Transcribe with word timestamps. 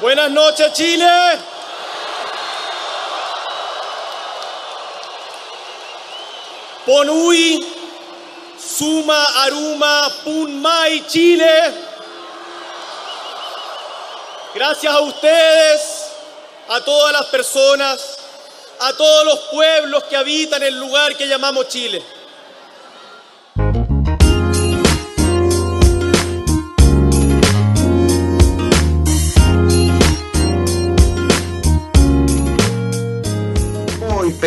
Buenas 0.00 0.30
noches, 0.30 0.72
Chile. 0.72 1.06
Ponui, 6.86 7.62
Suma, 8.58 9.22
Aruma, 9.44 10.10
Punmai, 10.24 11.06
Chile. 11.06 11.74
Gracias 14.54 14.90
a 14.90 15.00
ustedes, 15.00 16.12
a 16.68 16.80
todas 16.80 17.12
las 17.12 17.26
personas, 17.26 18.18
a 18.78 18.94
todos 18.94 19.24
los 19.26 19.38
pueblos 19.50 20.04
que 20.04 20.16
habitan 20.16 20.62
el 20.62 20.80
lugar 20.80 21.14
que 21.14 21.28
llamamos 21.28 21.68
Chile. 21.68 22.02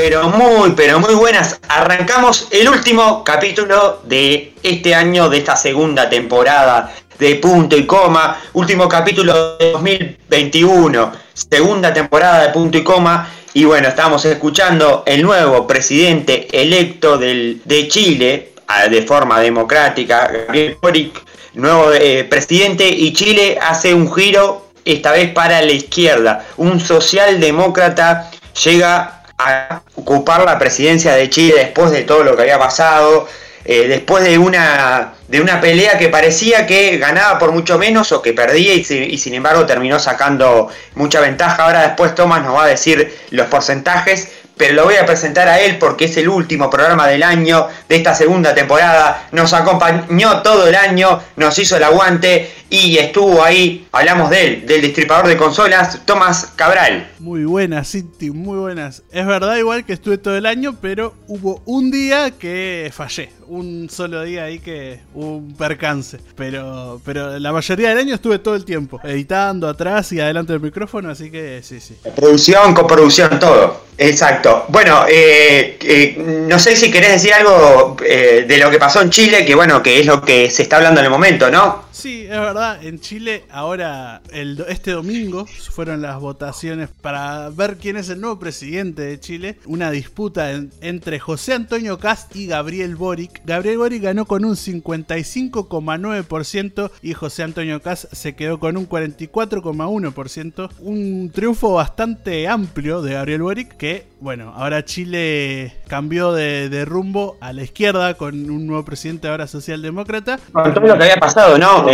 Pero 0.03 0.27
muy, 0.27 0.71
pero 0.71 0.99
muy 0.99 1.13
buenas. 1.13 1.61
Arrancamos 1.69 2.49
el 2.51 2.67
último 2.67 3.23
capítulo 3.23 4.01
de 4.03 4.53
este 4.61 4.93
año, 4.93 5.29
de 5.29 5.37
esta 5.37 5.55
segunda 5.55 6.09
temporada 6.09 6.93
de 7.17 7.35
Punto 7.35 7.77
y 7.77 7.85
Coma. 7.85 8.37
Último 8.51 8.89
capítulo 8.89 9.55
de 9.55 9.71
2021, 9.71 11.09
segunda 11.33 11.93
temporada 11.93 12.43
de 12.43 12.49
Punto 12.49 12.77
y 12.77 12.83
Coma. 12.83 13.29
Y 13.53 13.63
bueno, 13.63 13.87
estamos 13.87 14.25
escuchando 14.25 15.03
el 15.05 15.21
nuevo 15.21 15.65
presidente 15.65 16.49
electo 16.51 17.17
del, 17.17 17.61
de 17.63 17.87
Chile, 17.87 18.51
de 18.89 19.01
forma 19.03 19.39
democrática, 19.39 20.27
Gabriel 20.27 20.77
Boric, 20.81 21.23
nuevo 21.53 21.93
eh, 21.93 22.25
presidente, 22.25 22.89
y 22.89 23.13
Chile 23.13 23.57
hace 23.61 23.93
un 23.93 24.13
giro, 24.13 24.67
esta 24.83 25.13
vez 25.13 25.31
para 25.31 25.61
la 25.61 25.71
izquierda. 25.71 26.45
Un 26.57 26.81
socialdemócrata 26.81 28.29
llega 28.65 29.22
a 29.37 29.81
ocupar 29.95 30.43
la 30.43 30.59
presidencia 30.59 31.13
de 31.13 31.29
Chile 31.29 31.55
después 31.57 31.91
de 31.91 32.03
todo 32.03 32.23
lo 32.23 32.35
que 32.35 32.43
había 32.43 32.59
pasado, 32.59 33.27
eh, 33.65 33.87
después 33.87 34.23
de 34.23 34.37
una, 34.37 35.13
de 35.29 35.39
una 35.39 35.61
pelea 35.61 35.97
que 35.97 36.09
parecía 36.09 36.67
que 36.67 36.97
ganaba 36.97 37.39
por 37.39 37.53
mucho 37.53 37.77
menos 37.77 38.11
o 38.11 38.21
que 38.21 38.33
perdía 38.33 38.73
y, 38.73 38.79
y, 38.79 39.17
sin 39.17 39.33
embargo 39.33 39.65
terminó 39.65 39.99
sacando 39.99 40.67
mucha 40.95 41.21
ventaja. 41.21 41.63
Ahora 41.63 41.83
después 41.83 42.13
Tomás 42.13 42.43
nos 42.43 42.55
va 42.55 42.65
a 42.65 42.67
decir 42.67 43.17
los 43.29 43.47
porcentajes, 43.47 44.27
pero 44.57 44.73
lo 44.73 44.83
voy 44.83 44.95
a 44.95 45.05
presentar 45.05 45.47
a 45.47 45.59
él 45.61 45.77
porque 45.79 46.05
es 46.05 46.17
el 46.17 46.27
último 46.27 46.69
programa 46.69 47.07
del 47.07 47.23
año 47.23 47.67
de 47.87 47.95
esta 47.95 48.13
segunda 48.13 48.53
temporada. 48.53 49.27
Nos 49.31 49.53
acompañó 49.53 50.41
todo 50.41 50.67
el 50.67 50.75
año, 50.75 51.21
nos 51.37 51.57
hizo 51.57 51.77
el 51.77 51.83
aguante 51.83 52.51
y 52.73 52.97
estuvo 52.97 53.43
ahí, 53.43 53.85
hablamos 53.91 54.31
de 54.31 54.47
él, 54.47 54.65
del 54.65 54.81
distribuidor 54.81 55.27
de 55.27 55.37
consolas, 55.37 56.03
Tomás 56.05 56.53
Cabral. 56.55 57.07
Muy 57.19 57.45
buenas, 57.45 57.91
Cinti, 57.91 58.31
muy 58.31 58.57
buenas. 58.57 59.03
Es 59.11 59.27
verdad 59.27 59.57
igual 59.57 59.85
que 59.85 59.93
estuve 59.93 60.17
todo 60.17 60.35
el 60.35 60.47
año, 60.47 60.75
pero 60.81 61.13
hubo 61.27 61.61
un 61.65 61.91
día 61.91 62.31
que 62.31 62.91
fallé. 62.91 63.29
Un 63.45 63.89
solo 63.91 64.23
día 64.23 64.45
ahí 64.45 64.57
que 64.57 65.01
hubo 65.13 65.37
un 65.37 65.53
percance. 65.53 66.17
Pero, 66.35 66.99
pero 67.05 67.37
la 67.37 67.53
mayoría 67.53 67.89
del 67.89 67.99
año 67.99 68.15
estuve 68.15 68.39
todo 68.39 68.55
el 68.55 68.65
tiempo, 68.65 68.99
editando 69.03 69.69
atrás 69.69 70.11
y 70.11 70.19
adelante 70.19 70.53
del 70.53 70.61
micrófono, 70.61 71.11
así 71.11 71.29
que 71.29 71.61
sí, 71.61 71.79
sí. 71.79 71.95
Producción, 72.15 72.73
coproducción, 72.73 73.37
todo. 73.37 73.83
Exacto. 73.97 74.65
Bueno, 74.69 75.05
eh, 75.07 75.77
eh, 75.79 76.45
no 76.47 76.57
sé 76.57 76.75
si 76.75 76.89
querés 76.89 77.11
decir 77.11 77.33
algo 77.33 77.95
eh, 78.03 78.45
de 78.47 78.57
lo 78.57 78.71
que 78.71 78.79
pasó 78.79 79.01
en 79.01 79.11
Chile, 79.11 79.45
que 79.45 79.53
bueno, 79.53 79.83
que 79.83 79.99
es 79.99 80.05
lo 80.07 80.21
que 80.21 80.49
se 80.49 80.63
está 80.63 80.77
hablando 80.77 80.99
en 80.99 81.05
el 81.05 81.11
momento, 81.11 81.51
¿no? 81.51 81.83
Sí, 81.91 82.23
es 82.23 82.29
verdad. 82.31 82.62
En 82.63 83.01
Chile 83.01 83.43
ahora, 83.51 84.21
este 84.31 84.91
domingo, 84.91 85.45
fueron 85.45 86.01
las 86.01 86.17
votaciones 86.21 86.87
para 87.01 87.49
ver 87.49 87.75
quién 87.75 87.97
es 87.97 88.07
el 88.07 88.21
nuevo 88.21 88.39
presidente 88.39 89.01
de 89.01 89.19
Chile. 89.19 89.57
Una 89.65 89.91
disputa 89.91 90.49
entre 90.79 91.19
José 91.19 91.55
Antonio 91.55 91.99
Cast 91.99 92.33
y 92.37 92.47
Gabriel 92.47 92.95
Boric. 92.95 93.41
Gabriel 93.43 93.79
Boric 93.79 94.03
ganó 94.03 94.23
con 94.25 94.45
un 94.45 94.55
55,9% 94.55 96.89
y 97.01 97.13
José 97.13 97.43
Antonio 97.43 97.81
Cast 97.81 98.05
se 98.13 98.33
quedó 98.33 98.61
con 98.61 98.77
un 98.77 98.87
44,1%. 98.87 100.69
Un 100.79 101.31
triunfo 101.33 101.73
bastante 101.73 102.47
amplio 102.47 103.01
de 103.01 103.15
Gabriel 103.15 103.41
Boric 103.41 103.75
que, 103.75 104.07
bueno, 104.21 104.53
ahora 104.55 104.85
Chile 104.85 105.73
cambió 105.89 106.31
de, 106.31 106.85
rumbo 106.85 107.35
a 107.41 107.51
la 107.51 107.63
izquierda 107.63 108.13
con 108.13 108.49
un 108.49 108.67
nuevo 108.67 108.85
presidente 108.85 109.27
ahora 109.27 109.47
socialdemócrata. 109.47 110.39
Con 110.53 110.73
todo 110.73 110.87
lo 110.87 110.97
que 110.97 111.03
había 111.03 111.17
pasado, 111.17 111.57
¿no? 111.57 111.87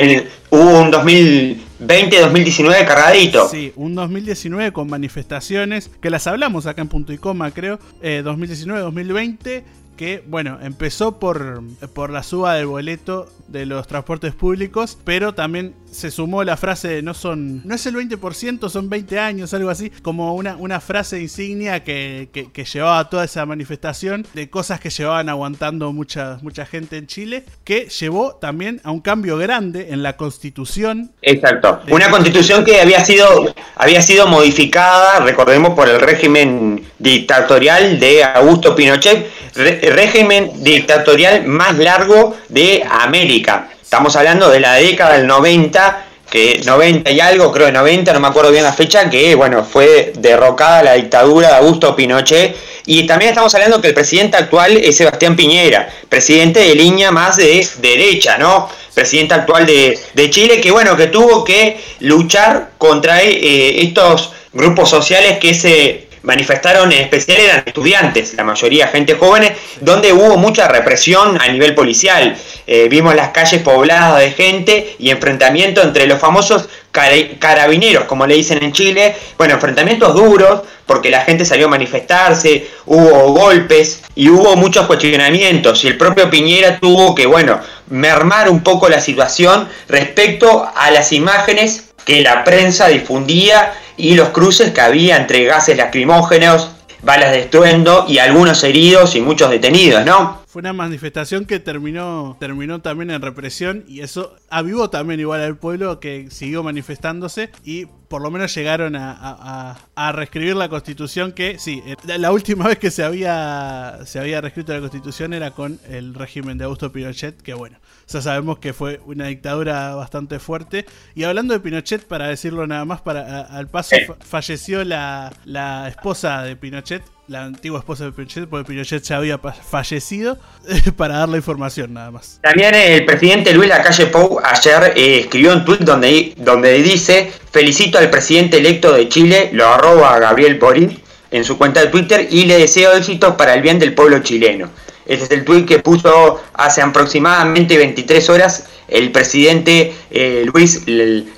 Hubo 0.59 0.81
un 0.81 0.91
2020-2019 0.91 2.85
cargadito. 2.85 3.47
Sí, 3.47 3.71
un 3.75 3.95
2019 3.95 4.73
con 4.73 4.89
manifestaciones 4.89 5.89
que 6.01 6.09
las 6.09 6.27
hablamos 6.27 6.65
acá 6.65 6.81
en 6.81 6.89
punto 6.89 7.13
y 7.13 7.17
coma, 7.17 7.51
creo. 7.51 7.79
2019-2020 8.01 9.37
eh, 9.45 9.63
que, 9.95 10.23
bueno, 10.27 10.59
empezó 10.61 11.19
por, 11.19 11.61
por 11.93 12.09
la 12.09 12.23
suba 12.23 12.55
del 12.55 12.67
boleto 12.67 13.29
de 13.47 13.65
los 13.65 13.87
transportes 13.87 14.33
públicos, 14.33 14.97
pero 15.03 15.33
también 15.33 15.73
se 15.91 16.11
sumó 16.11 16.43
la 16.43 16.57
frase 16.57 17.01
no 17.01 17.13
son 17.13 17.61
no 17.65 17.75
es 17.75 17.85
el 17.85 17.95
20%, 17.95 18.69
son 18.69 18.89
20 18.89 19.19
años, 19.19 19.53
algo 19.53 19.69
así, 19.69 19.91
como 20.01 20.35
una, 20.35 20.55
una 20.55 20.79
frase 20.79 21.19
insignia 21.19 21.83
que, 21.83 22.29
que, 22.31 22.65
llevaba 22.65 23.09
toda 23.09 23.25
esa 23.25 23.45
manifestación 23.45 24.25
de 24.33 24.49
cosas 24.49 24.79
que 24.79 24.89
llevaban 24.89 25.29
aguantando 25.29 25.91
mucha, 25.91 26.37
mucha 26.41 26.65
gente 26.65 26.97
en 26.97 27.07
Chile, 27.07 27.43
que 27.63 27.87
llevó 27.89 28.35
también 28.35 28.79
a 28.83 28.91
un 28.91 29.01
cambio 29.01 29.37
grande 29.37 29.87
en 29.91 30.03
la 30.03 30.17
constitución. 30.17 31.11
Exacto, 31.21 31.81
una 31.89 32.09
constitución 32.09 32.63
que 32.63 32.79
había 32.79 33.03
sido, 33.03 33.53
había 33.75 34.01
sido 34.01 34.27
modificada, 34.27 35.19
recordemos, 35.19 35.73
por 35.73 35.89
el 35.89 35.99
régimen 35.99 36.83
dictatorial 36.99 37.99
de 37.99 38.23
Augusto 38.23 38.75
Pinochet, 38.75 39.27
régimen 39.55 40.51
dictatorial 40.63 41.45
más 41.45 41.77
largo 41.77 42.35
de 42.49 42.83
América. 42.89 43.69
Estamos 43.89 44.15
hablando 44.15 44.51
de 44.51 44.59
la 44.59 44.75
década 44.75 45.17
del 45.17 45.25
90, 45.25 46.05
que 46.29 46.61
90 46.63 47.09
y 47.09 47.19
algo, 47.21 47.51
creo 47.51 47.65
de 47.65 47.71
90, 47.71 48.13
no 48.13 48.19
me 48.19 48.27
acuerdo 48.27 48.51
bien 48.51 48.63
la 48.63 48.71
fecha, 48.71 49.09
que 49.09 49.33
bueno, 49.33 49.65
fue 49.65 50.13
derrocada 50.15 50.83
la 50.83 50.93
dictadura 50.93 51.47
de 51.47 51.55
Augusto 51.55 51.95
Pinochet. 51.95 52.55
Y 52.85 53.07
también 53.07 53.29
estamos 53.29 53.55
hablando 53.55 53.81
que 53.81 53.87
el 53.87 53.95
presidente 53.95 54.37
actual 54.37 54.77
es 54.77 54.95
Sebastián 54.95 55.35
Piñera, 55.35 55.89
presidente 56.07 56.59
de 56.59 56.75
línea 56.75 57.09
más 57.09 57.37
de 57.37 57.67
derecha, 57.81 58.37
¿no? 58.37 58.69
Presidente 58.93 59.33
actual 59.33 59.65
de, 59.65 60.29
Chile, 60.29 60.61
que 60.61 60.69
bueno, 60.69 60.95
que 60.95 61.07
tuvo 61.07 61.43
que 61.43 61.81
luchar 62.01 62.73
contra 62.77 63.23
eh, 63.23 63.81
estos 63.81 64.33
grupos 64.53 64.87
sociales 64.87 65.39
que 65.39 65.55
se 65.55 66.08
manifestaron 66.23 66.91
en 66.91 67.03
especial 67.03 67.39
eran 67.39 67.63
estudiantes, 67.65 68.33
la 68.33 68.43
mayoría 68.43 68.87
gente 68.87 69.15
jóvenes, 69.15 69.53
donde 69.81 70.13
hubo 70.13 70.37
mucha 70.37 70.67
represión 70.67 71.39
a 71.41 71.47
nivel 71.47 71.75
policial. 71.75 72.35
Eh, 72.67 72.87
vimos 72.89 73.15
las 73.15 73.29
calles 73.29 73.61
pobladas 73.61 74.19
de 74.19 74.31
gente 74.31 74.95
y 74.99 75.09
enfrentamientos 75.09 75.83
entre 75.83 76.07
los 76.07 76.19
famosos 76.19 76.69
carabineros, 76.91 78.05
como 78.05 78.25
le 78.27 78.35
dicen 78.35 78.63
en 78.63 78.73
Chile. 78.73 79.15
Bueno, 79.37 79.55
enfrentamientos 79.55 80.13
duros, 80.13 80.61
porque 80.85 81.09
la 81.09 81.21
gente 81.21 81.45
salió 81.45 81.67
a 81.67 81.69
manifestarse, 81.69 82.67
hubo 82.85 83.31
golpes 83.33 84.01
y 84.15 84.29
hubo 84.29 84.55
muchos 84.55 84.87
cuestionamientos. 84.87 85.83
Y 85.83 85.87
el 85.87 85.97
propio 85.97 86.29
Piñera 86.29 86.79
tuvo 86.79 87.15
que, 87.15 87.25
bueno, 87.25 87.59
mermar 87.89 88.49
un 88.49 88.61
poco 88.61 88.89
la 88.89 88.99
situación 88.99 89.67
respecto 89.87 90.69
a 90.75 90.91
las 90.91 91.11
imágenes 91.11 91.85
que 92.05 92.21
la 92.21 92.43
prensa 92.43 92.87
difundía 92.87 93.73
y 93.99 94.15
los 94.15 94.29
cruces 94.29 94.71
que 94.71 94.81
había 94.81 95.17
entre 95.17 95.43
gases 95.43 95.75
lacrimógenos, 95.77 96.71
balas 97.03 97.31
de 97.31 97.41
estruendo 97.41 98.05
y 98.07 98.17
algunos 98.17 98.63
heridos 98.63 99.15
y 99.15 99.21
muchos 99.21 99.49
detenidos, 99.49 100.05
¿no? 100.05 100.39
Fue 100.47 100.61
una 100.61 100.73
manifestación 100.73 101.45
que 101.45 101.59
terminó, 101.59 102.35
terminó 102.39 102.81
también 102.81 103.11
en 103.11 103.21
represión 103.21 103.83
y 103.87 104.01
eso 104.01 104.35
avivó 104.49 104.89
también 104.89 105.19
igual 105.19 105.41
al 105.41 105.57
pueblo 105.57 105.99
que 105.99 106.27
siguió 106.31 106.63
manifestándose 106.63 107.51
y 107.63 107.85
por 108.07 108.21
lo 108.21 108.31
menos 108.31 108.55
llegaron 108.55 108.95
a, 108.95 109.77
reescribir 110.13 110.55
la 110.55 110.69
constitución 110.69 111.33
que, 111.33 111.59
sí, 111.59 111.83
eh, 111.85 111.95
la 112.17 112.31
última 112.31 112.67
vez 112.69 112.79
que 112.79 112.89
se 112.89 113.03
había, 113.03 113.99
se 114.05 114.19
había 114.19 114.41
reescrito 114.41 114.73
la 114.73 114.79
constitución 114.79 115.33
era 115.33 115.51
con 115.51 115.79
el 115.87 116.15
régimen 116.15 116.57
de 116.57 116.63
Augusto 116.63 116.91
Pinochet, 116.91 117.39
que 117.41 117.53
bueno, 117.53 117.77
ya 118.11 118.21
sabemos 118.21 118.59
que 118.59 118.73
fue 118.73 118.99
una 119.05 119.27
dictadura 119.27 119.95
bastante 119.95 120.39
fuerte. 120.39 120.85
Y 121.15 121.23
hablando 121.23 121.53
de 121.53 121.59
Pinochet, 121.59 122.05
para 122.05 122.27
decirlo 122.27 122.65
nada 122.65 122.85
más, 122.85 123.01
para 123.01 123.41
al 123.41 123.67
paso 123.67 123.95
falleció 124.25 124.83
la, 124.83 125.31
la 125.45 125.87
esposa 125.87 126.43
de 126.43 126.55
Pinochet, 126.55 127.03
la 127.27 127.43
antigua 127.43 127.79
esposa 127.79 128.05
de 128.05 128.11
Pinochet, 128.11 128.49
porque 128.49 128.67
Pinochet 128.67 129.03
ya 129.03 129.17
había 129.17 129.37
fallecido, 129.37 130.39
para 130.97 131.19
dar 131.19 131.29
la 131.29 131.37
información 131.37 131.93
nada 131.93 132.09
más. 132.11 132.39
También 132.41 132.73
el 132.73 133.05
presidente 133.05 133.53
Luis 133.53 133.69
Lacalle 133.69 134.07
Pou 134.07 134.39
ayer 134.43 134.93
eh, 134.95 135.19
escribió 135.19 135.53
un 135.53 135.63
tweet 135.63 135.79
donde, 135.79 136.33
donde 136.37 136.73
dice, 136.81 137.31
felicito 137.51 137.99
al 137.99 138.09
presidente 138.09 138.57
electo 138.57 138.93
de 138.93 139.07
Chile, 139.07 139.49
lo 139.53 139.67
arroba 139.67 140.17
Gabriel 140.19 140.57
Boric 140.57 140.99
en 141.31 141.43
su 141.43 141.57
cuenta 141.57 141.81
de 141.81 141.87
Twitter 141.87 142.27
y 142.31 142.45
le 142.45 142.57
deseo 142.57 142.93
éxito 142.93 143.37
para 143.37 143.53
el 143.53 143.61
bien 143.61 143.77
del 143.77 143.93
pueblo 143.93 144.19
chileno. 144.19 144.69
Ese 145.09 145.25
es 145.25 145.31
el 145.31 145.43
tweet 145.43 145.65
que 145.65 145.79
puso 145.79 146.39
hace 146.53 146.81
aproximadamente 146.81 147.77
23 147.77 148.29
horas 148.29 148.65
el 148.87 149.11
presidente 149.11 149.93
eh, 150.11 150.45
Luis 150.45 150.83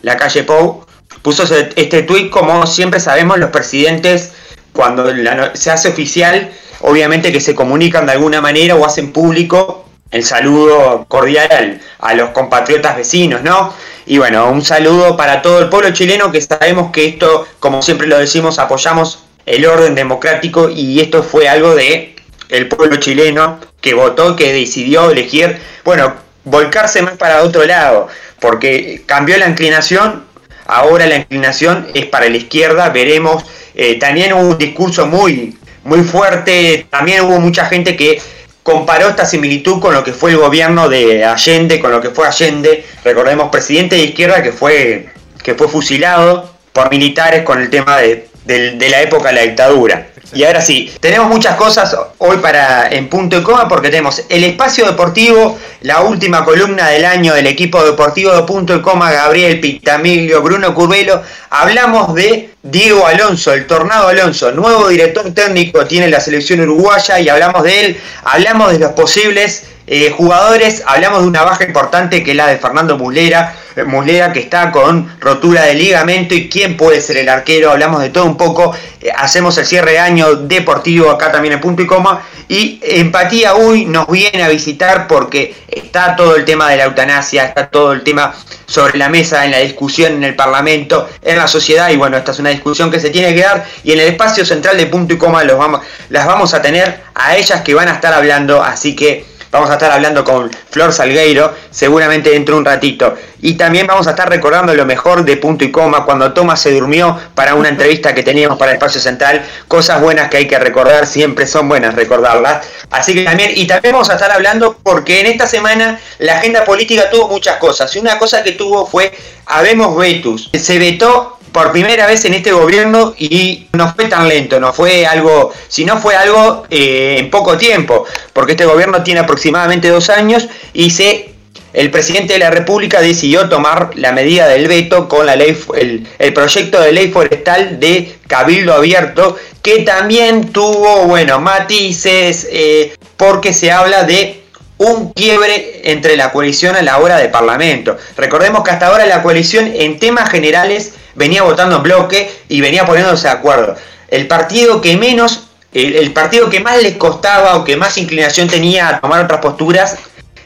Lacalle 0.03 0.43
Pou 0.43 0.85
puso 1.21 1.43
este 1.75 2.03
tuit, 2.03 2.29
como 2.29 2.65
siempre 2.65 2.99
sabemos, 2.99 3.37
los 3.37 3.49
presidentes, 3.51 4.31
cuando 4.73 5.05
se 5.53 5.71
hace 5.71 5.89
oficial, 5.89 6.51
obviamente 6.81 7.31
que 7.31 7.41
se 7.41 7.53
comunican 7.53 8.05
de 8.05 8.13
alguna 8.13 8.41
manera 8.41 8.75
o 8.75 8.85
hacen 8.85 9.11
público 9.11 9.85
el 10.09 10.25
saludo 10.25 11.05
cordial 11.07 11.79
a 11.99 12.13
los 12.15 12.31
compatriotas 12.31 12.97
vecinos, 12.97 13.43
¿no? 13.43 13.73
Y 14.05 14.17
bueno, 14.17 14.49
un 14.51 14.63
saludo 14.63 15.15
para 15.15 15.41
todo 15.41 15.59
el 15.59 15.69
pueblo 15.69 15.91
chileno 15.91 16.31
que 16.31 16.41
sabemos 16.41 16.91
que 16.91 17.05
esto, 17.05 17.47
como 17.59 17.81
siempre 17.81 18.07
lo 18.07 18.17
decimos, 18.17 18.59
apoyamos 18.59 19.23
el 19.45 19.65
orden 19.65 19.95
democrático 19.95 20.69
y 20.69 20.99
esto 20.99 21.23
fue 21.23 21.47
algo 21.47 21.75
de 21.75 22.15
el 22.51 22.67
pueblo 22.67 22.97
chileno 22.97 23.59
que 23.79 23.93
votó, 23.93 24.35
que 24.35 24.53
decidió 24.53 25.09
elegir, 25.09 25.57
bueno, 25.83 26.13
volcarse 26.43 27.01
más 27.01 27.17
para 27.17 27.43
otro 27.43 27.65
lado, 27.65 28.07
porque 28.39 29.01
cambió 29.05 29.37
la 29.37 29.47
inclinación, 29.47 30.25
ahora 30.67 31.07
la 31.07 31.15
inclinación 31.15 31.87
es 31.95 32.05
para 32.05 32.29
la 32.29 32.37
izquierda, 32.37 32.89
veremos, 32.89 33.43
eh, 33.73 33.97
también 33.97 34.33
hubo 34.33 34.49
un 34.49 34.57
discurso 34.57 35.07
muy, 35.07 35.57
muy 35.83 36.03
fuerte, 36.03 36.85
también 36.89 37.21
hubo 37.21 37.39
mucha 37.39 37.65
gente 37.65 37.95
que 37.95 38.21
comparó 38.63 39.07
esta 39.07 39.25
similitud 39.25 39.79
con 39.79 39.93
lo 39.93 40.03
que 40.03 40.11
fue 40.11 40.31
el 40.31 40.37
gobierno 40.37 40.89
de 40.89 41.23
Allende, 41.23 41.79
con 41.79 41.91
lo 41.91 42.01
que 42.01 42.09
fue 42.09 42.27
Allende, 42.27 42.85
recordemos 43.03 43.49
presidente 43.49 43.95
de 43.95 44.03
izquierda 44.03 44.43
que 44.43 44.51
fue, 44.51 45.09
que 45.41 45.55
fue 45.55 45.69
fusilado 45.69 46.53
por 46.73 46.91
militares 46.91 47.43
con 47.43 47.61
el 47.61 47.69
tema 47.69 47.97
de, 47.97 48.27
de 48.45 48.89
la 48.89 49.01
época 49.01 49.29
de 49.29 49.35
la 49.35 49.41
dictadura. 49.41 50.10
Y 50.33 50.45
ahora 50.45 50.61
sí, 50.61 50.89
tenemos 51.01 51.27
muchas 51.27 51.55
cosas 51.57 51.93
hoy 52.19 52.37
para 52.37 52.87
en 52.89 53.09
punto 53.09 53.37
y 53.37 53.43
coma 53.43 53.67
porque 53.67 53.89
tenemos 53.89 54.23
el 54.29 54.45
espacio 54.45 54.85
deportivo, 54.85 55.59
la 55.81 56.01
última 56.01 56.45
columna 56.45 56.87
del 56.87 57.03
año 57.03 57.33
del 57.33 57.47
equipo 57.47 57.83
deportivo 57.83 58.33
de 58.33 58.43
punto 58.43 58.73
y 58.73 58.81
coma, 58.81 59.11
Gabriel 59.11 59.59
Pitamiglio, 59.59 60.41
Bruno 60.41 60.73
Curvelo. 60.73 61.21
Hablamos 61.49 62.15
de 62.15 62.51
Diego 62.63 63.05
Alonso, 63.05 63.51
el 63.51 63.67
Tornado 63.67 64.07
Alonso, 64.07 64.53
nuevo 64.53 64.87
director 64.87 65.33
técnico 65.33 65.85
tiene 65.85 66.07
la 66.07 66.21
selección 66.21 66.61
uruguaya 66.61 67.19
y 67.19 67.27
hablamos 67.27 67.63
de 67.63 67.85
él, 67.85 68.01
hablamos 68.23 68.71
de 68.71 68.79
los 68.79 68.91
posibles 68.93 69.65
eh, 69.87 70.13
jugadores, 70.15 70.83
hablamos 70.85 71.21
de 71.21 71.27
una 71.27 71.43
baja 71.43 71.63
importante 71.63 72.23
que 72.23 72.31
es 72.31 72.37
la 72.37 72.47
de 72.47 72.57
Fernando 72.57 72.97
Muslera, 72.97 73.55
eh, 73.75 73.83
Muslera 73.83 74.31
que 74.31 74.39
está 74.39 74.71
con 74.71 75.19
rotura 75.19 75.63
de 75.63 75.73
ligamento 75.73 76.35
y 76.35 76.49
quién 76.49 76.77
puede 76.77 77.01
ser 77.01 77.17
el 77.17 77.27
arquero, 77.27 77.71
hablamos 77.71 78.01
de 78.01 78.09
todo 78.09 78.25
un 78.25 78.37
poco, 78.37 78.75
eh, 79.01 79.09
hacemos 79.15 79.57
el 79.57 79.65
cierre 79.65 79.93
de 79.93 79.99
año 79.99 80.35
deportivo 80.35 81.09
acá 81.09 81.31
también 81.31 81.55
en 81.55 81.61
punto 81.61 81.81
y 81.81 81.87
coma 81.87 82.21
y 82.47 82.79
Empatía 82.83 83.55
hoy 83.55 83.85
nos 83.85 84.07
viene 84.07 84.43
a 84.43 84.49
visitar 84.49 85.07
porque 85.07 85.55
está 85.67 86.15
todo 86.15 86.35
el 86.35 86.45
tema 86.45 86.69
de 86.69 86.77
la 86.77 86.83
eutanasia, 86.83 87.45
está 87.45 87.67
todo 87.67 87.93
el 87.93 88.03
tema 88.03 88.35
sobre 88.67 88.97
la 88.97 89.09
mesa 89.09 89.45
en 89.45 89.51
la 89.51 89.59
discusión 89.59 90.13
en 90.13 90.23
el 90.23 90.35
Parlamento, 90.35 91.09
en 91.23 91.37
la 91.37 91.47
sociedad 91.47 91.89
y 91.89 91.95
bueno, 91.95 92.17
esta 92.17 92.31
es 92.31 92.39
una 92.39 92.49
discusión 92.49 92.91
que 92.91 92.99
se 92.99 93.09
tiene 93.09 93.33
que 93.33 93.41
dar 93.41 93.65
y 93.83 93.93
en 93.93 93.99
el 93.99 94.09
espacio 94.09 94.45
central 94.45 94.77
de 94.77 94.85
punto 94.85 95.13
y 95.13 95.17
coma 95.17 95.43
los 95.43 95.57
vamos, 95.57 95.81
las 96.09 96.27
vamos 96.27 96.53
a 96.53 96.61
tener 96.61 97.01
a 97.15 97.35
ellas 97.35 97.61
que 97.61 97.73
van 97.73 97.87
a 97.87 97.93
estar 97.93 98.13
hablando, 98.13 98.61
así 98.61 98.95
que 98.95 99.30
Vamos 99.51 99.69
a 99.69 99.73
estar 99.73 99.91
hablando 99.91 100.23
con 100.23 100.49
Flor 100.69 100.93
Salgueiro, 100.93 101.53
seguramente 101.69 102.29
dentro 102.29 102.55
de 102.55 102.59
un 102.59 102.65
ratito. 102.65 103.15
Y 103.41 103.55
también 103.55 103.85
vamos 103.85 104.07
a 104.07 104.11
estar 104.11 104.29
recordando 104.29 104.73
lo 104.73 104.85
mejor 104.85 105.25
de 105.25 105.35
punto 105.35 105.65
y 105.65 105.71
coma, 105.71 106.05
cuando 106.05 106.31
Tomás 106.31 106.61
se 106.61 106.71
durmió 106.71 107.19
para 107.35 107.55
una 107.55 107.67
entrevista 107.67 108.15
que 108.15 108.23
teníamos 108.23 108.57
para 108.57 108.71
Espacio 108.71 109.01
Central. 109.01 109.43
Cosas 109.67 109.99
buenas 109.99 110.29
que 110.29 110.37
hay 110.37 110.47
que 110.47 110.57
recordar, 110.57 111.05
siempre 111.05 111.45
son 111.47 111.67
buenas 111.67 111.95
recordarlas. 111.95 112.65
Así 112.91 113.13
que 113.13 113.23
también, 113.23 113.51
y 113.53 113.67
también 113.67 113.93
vamos 113.93 114.09
a 114.09 114.13
estar 114.13 114.31
hablando 114.31 114.77
porque 114.81 115.19
en 115.19 115.25
esta 115.25 115.47
semana 115.47 115.99
la 116.19 116.37
agenda 116.37 116.63
política 116.63 117.09
tuvo 117.09 117.27
muchas 117.27 117.57
cosas. 117.57 117.93
Y 117.95 117.99
una 117.99 118.17
cosa 118.17 118.43
que 118.43 118.53
tuvo 118.53 118.85
fue 118.85 119.11
Habemos 119.47 119.97
Vetus. 119.97 120.49
Se 120.53 120.79
vetó 120.79 121.39
por 121.51 121.71
primera 121.71 122.07
vez 122.07 122.25
en 122.25 122.33
este 122.33 122.51
gobierno 122.51 123.13
y 123.17 123.67
no 123.73 123.93
fue 123.93 124.05
tan 124.05 124.27
lento, 124.27 124.59
no 124.59 124.73
fue 124.73 125.05
algo, 125.05 125.53
si 125.67 125.85
no 125.85 125.99
fue 125.99 126.15
algo 126.15 126.63
eh, 126.69 127.17
en 127.19 127.29
poco 127.29 127.57
tiempo, 127.57 128.05
porque 128.33 128.53
este 128.53 128.65
gobierno 128.65 129.03
tiene 129.03 129.19
aproximadamente 129.19 129.89
dos 129.89 130.09
años 130.09 130.47
y 130.73 130.91
se, 130.91 131.33
el 131.73 131.91
presidente 131.91 132.33
de 132.33 132.39
la 132.39 132.51
República 132.51 133.01
decidió 133.01 133.49
tomar 133.49 133.91
la 133.95 134.11
medida 134.11 134.47
del 134.47 134.67
veto 134.67 135.09
con 135.09 135.25
la 135.25 135.35
ley, 135.35 135.57
el, 135.75 136.33
proyecto 136.33 136.79
de 136.81 136.91
ley 136.91 137.11
forestal 137.11 137.79
de 137.79 138.15
Cabildo 138.27 138.73
Abierto, 138.73 139.37
que 139.61 139.83
también 139.83 140.51
tuvo, 140.51 141.05
bueno, 141.05 141.39
matices, 141.39 142.47
eh, 142.51 142.93
porque 143.17 143.53
se 143.53 143.71
habla 143.71 144.03
de 144.03 144.41
un 144.77 145.13
quiebre 145.13 145.81
entre 145.83 146.17
la 146.17 146.31
coalición 146.31 146.75
a 146.75 146.81
la 146.81 146.97
hora 146.97 147.17
de 147.17 147.29
Parlamento. 147.29 147.97
Recordemos 148.17 148.63
que 148.63 148.71
hasta 148.71 148.87
ahora 148.87 149.05
la 149.05 149.21
coalición 149.21 149.71
en 149.75 149.99
temas 149.99 150.29
generales 150.29 150.93
venía 151.15 151.43
votando 151.43 151.77
en 151.77 151.83
bloque 151.83 152.31
y 152.47 152.61
venía 152.61 152.85
poniéndose 152.85 153.27
de 153.27 153.33
acuerdo. 153.33 153.75
El 154.07 154.27
partido 154.27 154.81
que 154.81 154.97
menos, 154.97 155.47
el, 155.73 156.11
partido 156.13 156.49
que 156.49 156.59
más 156.59 156.81
les 156.81 156.97
costaba 156.97 157.55
o 157.55 157.63
que 157.63 157.77
más 157.77 157.97
inclinación 157.97 158.47
tenía 158.47 158.89
a 158.89 158.99
tomar 158.99 159.23
otras 159.23 159.39
posturas 159.39 159.97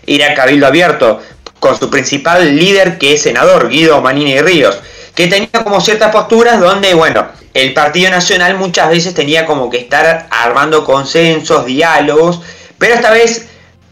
era 0.06 0.34
Cabildo 0.36 0.68
Abierto, 0.68 1.22
con 1.60 1.78
su 1.80 1.90
principal 1.90 2.56
líder 2.56 2.98
que 2.98 3.14
es 3.14 3.24
senador, 3.24 3.70
Guido 3.70 4.02
Manini 4.02 4.40
Ríos, 4.40 4.78
que 5.16 5.28
tenía 5.28 5.64
como 5.64 5.82
ciertas 5.82 6.12
posturas 6.12 6.60
donde, 6.60 6.94
bueno, 6.94 7.28
el 7.56 7.74
Partido 7.74 8.12
Nacional 8.12 8.58
muchas 8.58 8.90
veces 8.90 9.14
tenía 9.14 9.46
como 9.46 9.70
que 9.70 9.78
estar 9.78 10.28
armando 10.30 10.84
consensos, 10.84 11.66
diálogos, 11.66 12.42
pero 12.78 12.96
esta 12.96 13.12
vez 13.12 13.48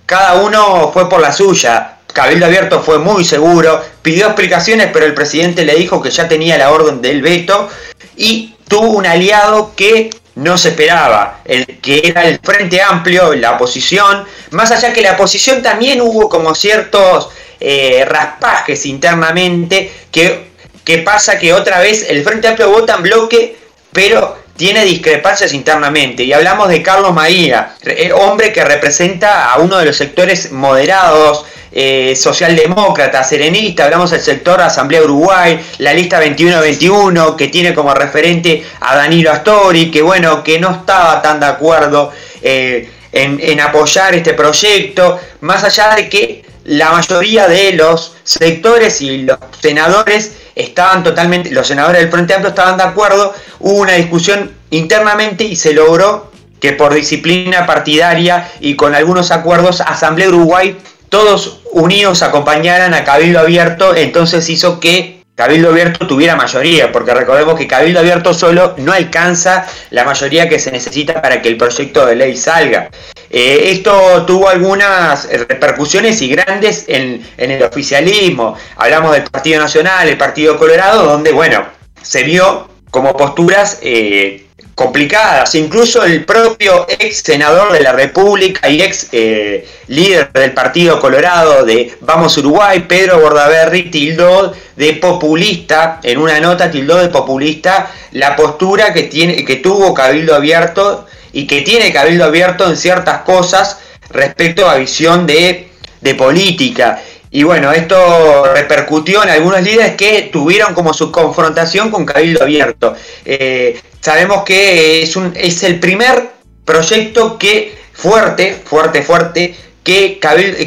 cada 0.06 0.36
uno 0.36 0.92
fue 0.94 1.10
por 1.10 1.22
la 1.22 1.32
suya. 1.32 1.93
Cabildo 2.14 2.46
Abierto 2.46 2.82
fue 2.82 3.00
muy 3.00 3.26
seguro, 3.26 3.84
pidió 4.02 4.28
explicaciones, 4.28 4.90
pero 4.94 5.06
el 5.06 5.14
presidente 5.14 5.66
le 5.66 5.76
dijo 5.76 6.02
que 6.02 6.12
ya 6.12 6.28
tenía 6.28 6.58
la 6.58 6.72
orden 6.72 7.02
del 7.02 7.22
veto 7.22 7.70
y 8.16 8.56
tuvo 8.68 8.92
un 8.92 9.06
aliado 9.06 9.74
que 9.76 10.12
no 10.36 10.58
se 10.58 10.70
esperaba, 10.70 11.42
el 11.46 11.66
que 11.80 12.02
era 12.06 12.28
el 12.28 12.40
Frente 12.40 12.82
Amplio, 12.82 13.34
la 13.34 13.54
oposición, 13.54 14.26
más 14.52 14.72
allá 14.72 14.94
que 14.94 15.02
la 15.02 15.14
oposición 15.14 15.62
también 15.62 16.02
hubo 16.02 16.30
como 16.30 16.56
ciertos 16.56 17.30
eh, 17.60 18.04
raspajes 18.08 18.86
internamente, 18.86 19.92
que, 20.12 20.52
que 20.84 21.00
pasa 21.00 21.38
que 21.38 21.54
otra 21.54 21.80
vez 21.80 22.06
el 22.10 22.24
Frente 22.24 22.48
Amplio 22.48 22.70
vota 22.70 22.96
en 22.96 23.04
bloque, 23.04 23.58
pero 23.92 24.38
tiene 24.56 24.86
discrepancias 24.86 25.54
internamente. 25.54 26.24
Y 26.24 26.34
hablamos 26.34 26.70
de 26.70 26.82
Carlos 26.82 27.14
Maía, 27.14 27.76
hombre 28.16 28.54
que 28.54 28.64
representa 28.64 29.52
a 29.52 29.60
uno 29.60 29.78
de 29.78 29.86
los 29.86 29.98
sectores 29.98 30.52
moderados, 30.52 31.46
eh, 31.76 32.16
socialdemócrata, 32.16 33.24
serenista, 33.24 33.86
hablamos 33.86 34.12
del 34.12 34.22
sector 34.22 34.62
Asamblea 34.62 35.02
Uruguay, 35.02 35.60
la 35.80 35.92
lista 35.94 36.24
21-21, 36.24 37.36
que 37.36 37.48
tiene 37.48 37.74
como 37.74 37.94
referente 37.96 38.64
a 38.80 38.96
Danilo 38.96 39.32
Astori, 39.32 39.90
que 39.90 40.04
bueno, 40.04 40.44
que 40.44 40.60
no 40.60 40.70
estaba 40.70 41.20
tan 41.22 41.40
de 41.40 41.48
acuerdo 41.48 42.12
eh, 42.44 42.90
en, 43.12 43.40
en 43.42 43.60
apoyar 43.60 44.14
este 44.14 44.36
proyecto, 44.36 45.20
más 45.42 45.64
allá 45.64 45.96
de 45.96 46.10
que 46.10 46.46
la 46.66 46.92
mayoría 46.92 47.48
de 47.48 47.74
los 47.74 48.16
sectores 48.24 49.02
y 49.02 49.24
los 49.24 49.38
senadores 49.60 50.34
estaban 50.56 51.04
totalmente, 51.04 51.50
los 51.52 51.68
senadores 51.68 52.02
del 52.02 52.12
Frente 52.12 52.36
Amplio 52.36 52.50
estaban 52.50 52.78
de 52.78 52.84
acuerdo, 52.84 53.34
hubo 53.60 53.80
una 53.80 53.94
discusión 53.94 54.52
internamente 54.70 55.44
y 55.44 55.56
se 55.56 55.74
logró 55.74 56.32
que 56.60 56.74
por 56.74 56.94
disciplina 56.94 57.66
partidaria 57.66 58.50
y 58.60 58.76
con 58.76 58.96
algunos 58.96 59.32
acuerdos 59.32 59.82
Asamblea 59.82 60.30
Uruguay 60.30 60.78
todos 61.10 61.60
unidos 61.74 62.22
acompañaran 62.22 62.94
a 62.94 63.04
Cabildo 63.04 63.40
Abierto, 63.40 63.96
entonces 63.96 64.50
hizo 64.50 64.80
que 64.80 65.24
Cabildo 65.36 65.70
Abierto 65.70 66.06
tuviera 66.06 66.36
mayoría, 66.36 66.92
porque 66.92 67.14
recordemos 67.14 67.58
que 67.58 67.68
Cabildo 67.68 68.00
Abierto 68.00 68.34
solo 68.34 68.76
no 68.78 68.94
alcanza 68.94 69.66
la 69.90 70.04
mayoría 70.04 70.48
que 70.48 70.60
se 70.60 70.72
necesita 70.72 71.22
para 71.22 71.42
que 71.42 71.50
el 71.50 71.58
proyecto 71.58 72.06
de 72.06 72.16
ley 72.16 72.38
salga. 72.38 72.90
Eh, 73.32 73.72
esto 73.72 74.26
tuvo 74.28 74.48
algunas 74.48 75.28
repercusiones 75.28 76.22
y 76.22 76.30
grandes 76.30 76.86
en, 76.88 77.26
el 77.38 77.64
oficialismo. 77.64 78.56
Hablamos 78.76 79.14
del 79.14 79.24
Partido 79.24 79.60
Nacional, 79.60 80.08
el 80.08 80.18
Partido 80.18 80.56
Colorado, 80.56 81.04
donde, 81.04 81.32
bueno, 81.32 81.66
se 82.00 82.22
vio 82.22 82.70
como 82.92 83.18
posturas 83.18 83.80
eh, 83.82 84.43
complicadas. 84.76 85.54
Incluso 85.56 86.04
el 86.04 86.26
propio 86.26 86.86
ex 86.90 87.18
senador 87.18 87.72
de 87.72 87.82
la 87.82 87.92
República 87.92 88.70
y 88.70 88.82
ex 88.82 89.08
eh, 89.12 89.68
líder 89.88 90.32
del 90.32 90.54
Partido 90.54 91.00
Colorado 91.00 91.64
de 91.64 91.96
Vamos 92.02 92.38
Uruguay, 92.38 92.86
Pedro 92.88 93.20
Bordaberry, 93.20 93.92
tildó 93.92 94.54
de 94.76 94.94
populista, 94.94 96.00
en 96.04 96.18
una 96.18 96.40
nota 96.40 96.72
tildó 96.72 96.98
de 96.98 97.10
populista 97.10 97.92
la 98.12 98.36
postura 98.36 98.94
que, 98.94 99.04
tiene, 99.04 99.46
que 99.46 99.58
tuvo 99.58 99.94
Cabildo 99.94 100.36
Abierto 100.36 101.06
y 101.32 101.48
que 101.48 101.62
tiene 101.62 101.94
Cabildo 101.94 102.26
Abierto 102.26 102.68
en 102.68 102.78
ciertas 102.78 103.22
cosas 103.22 103.80
respecto 104.10 104.70
a 104.70 104.76
visión 104.76 105.26
de, 105.28 105.70
de 106.02 106.16
política. 106.16 107.02
Y 107.36 107.42
bueno, 107.42 107.72
esto 107.72 108.46
repercutió 108.54 109.24
en 109.24 109.30
algunos 109.30 109.64
líderes 109.64 109.96
que 109.96 110.30
tuvieron 110.32 110.76
como 110.76 110.94
su 110.94 111.12
confrontación 111.12 111.90
con 111.90 112.06
Cabildo 112.06 112.44
Abierto. 112.44 112.96
Eh, 113.26 113.82
sabemos 114.00 114.44
que 114.44 115.02
es, 115.02 115.16
un, 115.16 115.34
es 115.36 115.64
el 115.64 115.80
primer 115.80 116.30
proyecto 116.64 117.40
que 117.40 117.76
fuerte, 117.92 118.62
fuerte, 118.64 119.02
fuerte, 119.02 119.56
que, 119.84 120.20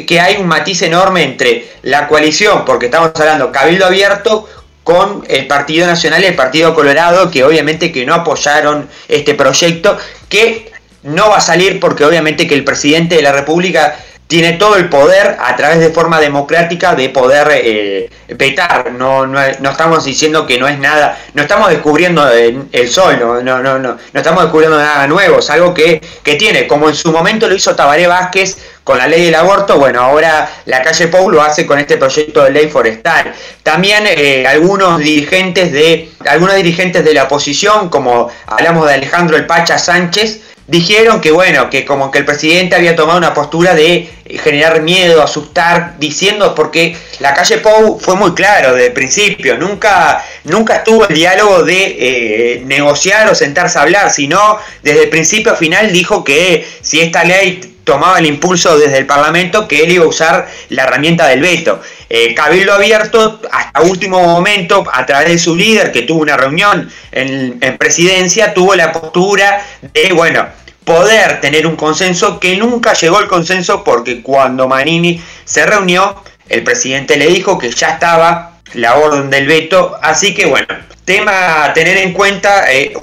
que 0.05 0.19
hay 0.19 0.35
un 0.35 0.47
matiz 0.47 0.81
enorme 0.81 1.23
entre 1.23 1.69
la 1.83 2.09
coalición, 2.09 2.65
porque 2.65 2.87
estamos 2.87 3.11
hablando 3.15 3.49
Cabildo 3.49 3.85
Abierto 3.85 4.49
con 4.83 5.23
el 5.29 5.47
Partido 5.47 5.87
Nacional 5.87 6.21
y 6.21 6.27
el 6.27 6.35
Partido 6.35 6.75
Colorado, 6.75 7.31
que 7.31 7.45
obviamente 7.45 7.93
que 7.93 8.05
no 8.05 8.13
apoyaron 8.13 8.89
este 9.07 9.35
proyecto, 9.35 9.97
que 10.27 10.69
no 11.03 11.29
va 11.29 11.37
a 11.37 11.41
salir 11.41 11.79
porque 11.79 12.03
obviamente 12.03 12.45
que 12.45 12.55
el 12.55 12.65
presidente 12.65 13.15
de 13.15 13.21
la 13.21 13.31
República 13.31 13.97
tiene 14.27 14.53
todo 14.53 14.75
el 14.75 14.89
poder 14.89 15.37
a 15.39 15.55
través 15.55 15.79
de 15.79 15.89
forma 15.89 16.19
democrática 16.19 16.93
de 16.95 17.09
poder 17.09 17.47
eh, 17.53 18.09
vetar. 18.29 18.91
No, 18.91 19.25
no, 19.25 19.41
estamos 19.41 20.03
diciendo 20.03 20.45
que 20.45 20.59
no 20.59 20.67
es 20.67 20.77
nada, 20.79 21.17
no 21.33 21.41
estamos 21.41 21.69
descubriendo 21.69 22.29
el, 22.29 22.89
sol, 22.89 23.17
no, 23.19 23.41
no, 23.41 23.63
no, 23.63 23.79
no, 23.79 23.97
estamos 24.13 24.43
descubriendo 24.43 24.77
nada 24.77 25.07
nuevo, 25.07 25.39
es 25.39 25.49
algo 25.49 25.73
que, 25.73 26.01
que 26.23 26.35
tiene, 26.35 26.67
como 26.67 26.89
en 26.89 26.95
su 26.95 27.11
momento 27.11 27.47
lo 27.47 27.55
hizo 27.55 27.75
Tabaré 27.75 28.07
Vázquez 28.07 28.57
con 28.83 28.97
la 28.97 29.07
ley 29.07 29.25
del 29.25 29.35
aborto, 29.35 29.77
bueno, 29.77 30.01
ahora 30.01 30.49
la 30.65 30.81
calle 30.81 31.07
Pou 31.07 31.29
lo 31.29 31.41
hace 31.41 31.65
con 31.65 31.77
este 31.79 31.97
proyecto 31.97 32.43
de 32.43 32.51
ley 32.51 32.69
forestal. 32.69 33.33
También 33.61 34.05
eh, 34.07 34.45
algunos 34.47 34.99
dirigentes 34.99 35.71
de 35.71 36.11
algunos 36.25 36.55
dirigentes 36.55 37.03
de 37.03 37.13
la 37.13 37.25
oposición, 37.25 37.89
como 37.89 38.29
hablamos 38.45 38.87
de 38.87 38.93
Alejandro 38.93 39.35
El 39.35 39.45
Pacha 39.45 39.77
Sánchez, 39.77 40.39
dijeron 40.67 41.21
que 41.21 41.31
bueno, 41.31 41.69
que 41.69 41.85
como 41.85 42.11
que 42.11 42.19
el 42.19 42.25
presidente 42.25 42.75
había 42.75 42.95
tomado 42.95 43.17
una 43.17 43.33
postura 43.33 43.73
de 43.73 44.09
generar 44.43 44.81
miedo, 44.81 45.23
asustar, 45.23 45.97
diciendo 45.97 46.53
porque 46.53 46.95
la 47.19 47.33
calle 47.33 47.57
Pou 47.59 47.99
fue 47.99 48.15
muy 48.15 48.33
claro 48.33 48.73
desde 48.73 48.87
el 48.87 48.93
principio, 48.93 49.57
nunca, 49.57 50.23
nunca 50.43 50.77
estuvo 50.77 51.07
el 51.07 51.15
diálogo 51.15 51.63
de 51.63 51.95
eh, 51.99 52.61
negociar 52.65 53.29
o 53.29 53.35
sentarse 53.35 53.79
a 53.79 53.83
hablar, 53.83 54.11
sino 54.11 54.59
desde 54.83 55.03
el 55.03 55.09
principio 55.09 55.53
a 55.53 55.55
final 55.55 55.91
dijo 55.91 56.23
que 56.23 56.67
si 56.81 56.99
esta 56.99 57.23
ley 57.23 57.76
tomaba 57.87 58.19
el 58.19 58.25
impulso 58.25 58.77
desde 58.77 58.97
el 58.97 59.05
Parlamento 59.05 59.65
que 59.65 59.83
él 59.83 59.93
iba 59.93 60.03
a 60.03 60.09
usar 60.09 60.47
la 60.67 60.83
herramienta 60.83 61.25
del 61.25 61.39
veto. 61.39 61.81
Eh, 62.09 62.35
Cabildo 62.35 62.73
Abierto, 62.73 63.39
hasta 63.49 63.81
último 63.81 64.21
momento, 64.21 64.83
a 64.91 65.05
través 65.05 65.29
de 65.29 65.39
su 65.39 65.55
líder, 65.55 65.93
que 65.93 66.01
tuvo 66.01 66.21
una 66.21 66.35
reunión 66.35 66.91
en, 67.13 67.57
en 67.61 67.77
presidencia, 67.77 68.53
tuvo 68.53 68.75
la 68.75 68.91
postura 68.91 69.65
de, 69.93 70.11
bueno, 70.11 70.45
poder 70.83 71.39
tener 71.39 71.65
un 71.65 71.77
consenso 71.77 72.41
que 72.41 72.57
nunca 72.57 72.91
llegó 72.91 73.19
al 73.19 73.27
consenso 73.27 73.85
porque 73.85 74.21
cuando 74.21 74.67
Manini 74.67 75.23
se 75.45 75.65
reunió, 75.65 76.21
el 76.49 76.63
presidente 76.63 77.15
le 77.15 77.27
dijo 77.27 77.57
que 77.57 77.71
ya 77.71 77.91
estaba 77.91 78.59
la 78.73 78.95
orden 78.95 79.29
del 79.29 79.47
veto. 79.47 79.97
Así 80.01 80.33
que 80.33 80.45
bueno, 80.45 80.67
tema 81.05 81.63
a 81.63 81.73
tener 81.73 81.95
en 81.95 82.11
cuenta, 82.11 82.69
eh, 82.69 82.93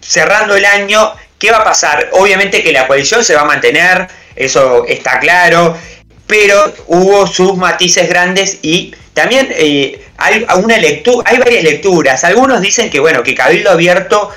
cerrando 0.00 0.56
el 0.56 0.64
año, 0.64 1.12
¿qué 1.38 1.52
va 1.52 1.58
a 1.58 1.64
pasar? 1.64 2.10
Obviamente 2.12 2.62
que 2.64 2.72
la 2.72 2.88
coalición 2.88 3.24
se 3.24 3.36
va 3.36 3.42
a 3.42 3.44
mantener, 3.44 4.08
eso 4.36 4.84
está 4.86 5.18
claro, 5.18 5.76
pero 6.26 6.72
hubo 6.86 7.26
sus 7.26 7.56
matices 7.56 8.08
grandes 8.08 8.58
y 8.62 8.94
también 9.12 9.48
eh, 9.50 10.02
hay, 10.16 10.46
una 10.62 10.78
lectura, 10.78 11.30
hay 11.30 11.38
varias 11.38 11.64
lecturas. 11.64 12.24
Algunos 12.24 12.60
dicen 12.60 12.90
que 12.90 13.00
bueno, 13.00 13.22
que 13.22 13.34
Cabildo 13.34 13.70
Abierto 13.70 14.30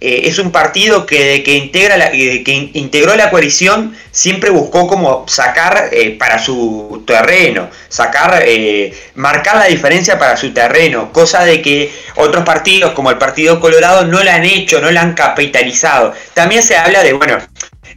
eh, 0.00 0.22
es 0.24 0.38
un 0.38 0.50
partido 0.50 1.04
que, 1.04 1.42
que, 1.42 1.54
integra 1.54 1.98
la, 1.98 2.06
eh, 2.06 2.42
que 2.42 2.70
integró 2.72 3.16
la 3.16 3.30
coalición 3.30 3.94
siempre 4.10 4.48
buscó 4.48 4.86
como 4.86 5.26
sacar 5.28 5.90
eh, 5.92 6.16
para 6.18 6.38
su 6.38 7.04
terreno, 7.06 7.68
sacar, 7.90 8.42
marcar 9.14 9.56
la 9.56 9.66
diferencia 9.66 10.18
para 10.18 10.38
su 10.38 10.54
terreno, 10.54 11.12
cosa 11.12 11.44
de 11.44 11.60
que 11.60 11.92
otros 12.16 12.44
partidos 12.44 12.92
como 12.92 13.10
el 13.10 13.18
Partido 13.18 13.60
Colorado 13.60 14.06
no 14.06 14.22
la 14.22 14.36
han 14.36 14.44
hecho, 14.44 14.80
no 14.80 14.90
la 14.90 15.02
han 15.02 15.12
capitalizado. 15.14 16.14
También 16.32 16.62
se 16.62 16.76
habla 16.76 17.02
de, 17.02 17.12
bueno, 17.12 17.38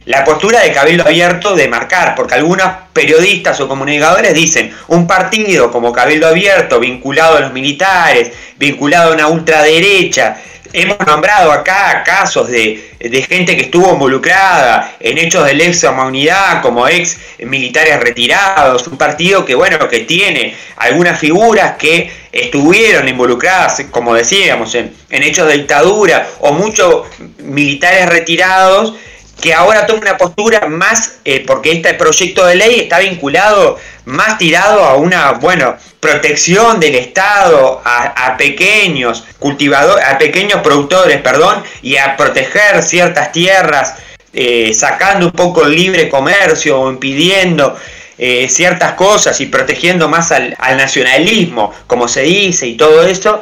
la 0.06 0.24
postura 0.24 0.60
de 0.60 0.72
Cabildo 0.72 1.04
Abierto 1.04 1.54
de 1.54 1.68
marcar, 1.68 2.14
porque 2.14 2.34
algunos 2.34 2.66
periodistas 2.92 3.58
o 3.60 3.68
comunicadores 3.68 4.34
dicen, 4.34 4.74
un 4.88 5.06
partido 5.06 5.70
como 5.70 5.92
Cabildo 5.92 6.28
Abierto 6.28 6.78
vinculado 6.78 7.38
a 7.38 7.40
los 7.40 7.52
militares, 7.52 8.30
vinculado 8.58 9.10
a 9.10 9.14
una 9.14 9.28
ultraderecha, 9.28 10.36
Hemos 10.76 10.98
nombrado 11.06 11.52
acá 11.52 12.02
casos 12.04 12.48
de, 12.48 12.82
gente 13.28 13.56
que 13.56 13.62
estuvo 13.62 13.92
involucrada 13.92 14.96
en 14.98 15.18
hechos 15.18 15.46
de 15.46 15.54
lesa 15.54 15.92
humanidad, 15.92 16.62
como 16.62 16.88
ex 16.88 17.16
militares 17.38 18.00
retirados, 18.00 18.88
un 18.88 18.98
partido 18.98 19.44
que 19.44 19.54
bueno, 19.54 19.88
que 19.88 20.00
tiene 20.00 20.56
algunas 20.78 21.16
figuras 21.20 21.76
que 21.76 22.10
estuvieron 22.32 23.08
involucradas, 23.08 23.84
como 23.92 24.16
decíamos, 24.16 24.74
en, 24.74 24.92
hechos 25.10 25.46
de 25.46 25.58
dictadura, 25.58 26.26
o 26.40 26.50
muchos 26.50 27.06
militares 27.38 28.08
retirados 28.08 28.94
que 29.40 29.52
ahora 29.52 29.86
toma 29.86 30.00
una 30.00 30.16
postura 30.16 30.66
más, 30.68 31.16
eh, 31.24 31.44
porque 31.46 31.72
este 31.72 31.94
proyecto 31.94 32.46
de 32.46 32.54
ley 32.56 32.80
está 32.80 32.98
vinculado 32.98 33.78
más 34.04 34.38
tirado 34.38 34.84
a 34.84 34.96
una, 34.96 35.32
bueno, 35.32 35.76
protección 36.00 36.80
del 36.80 36.96
Estado 36.96 37.80
a, 37.84 38.36
pequeños 38.36 39.24
cultivadores, 39.38 40.04
a 40.06 40.18
pequeños 40.18 40.60
productores, 40.60 41.20
perdón, 41.22 41.62
y 41.82 41.96
a 41.96 42.16
proteger 42.16 42.82
ciertas 42.82 43.32
tierras, 43.32 43.94
eh, 44.32 44.74
sacando 44.74 45.26
un 45.26 45.32
poco 45.32 45.64
el 45.64 45.74
libre 45.74 46.08
comercio 46.08 46.80
o 46.80 46.90
impidiendo 46.90 47.76
eh, 48.18 48.48
ciertas 48.48 48.92
cosas 48.92 49.40
y 49.40 49.46
protegiendo 49.46 50.08
más 50.08 50.30
al, 50.30 50.54
al, 50.58 50.76
nacionalismo, 50.76 51.72
como 51.86 52.06
se 52.06 52.22
dice, 52.22 52.66
y 52.66 52.76
todo 52.76 53.02
eso, 53.06 53.40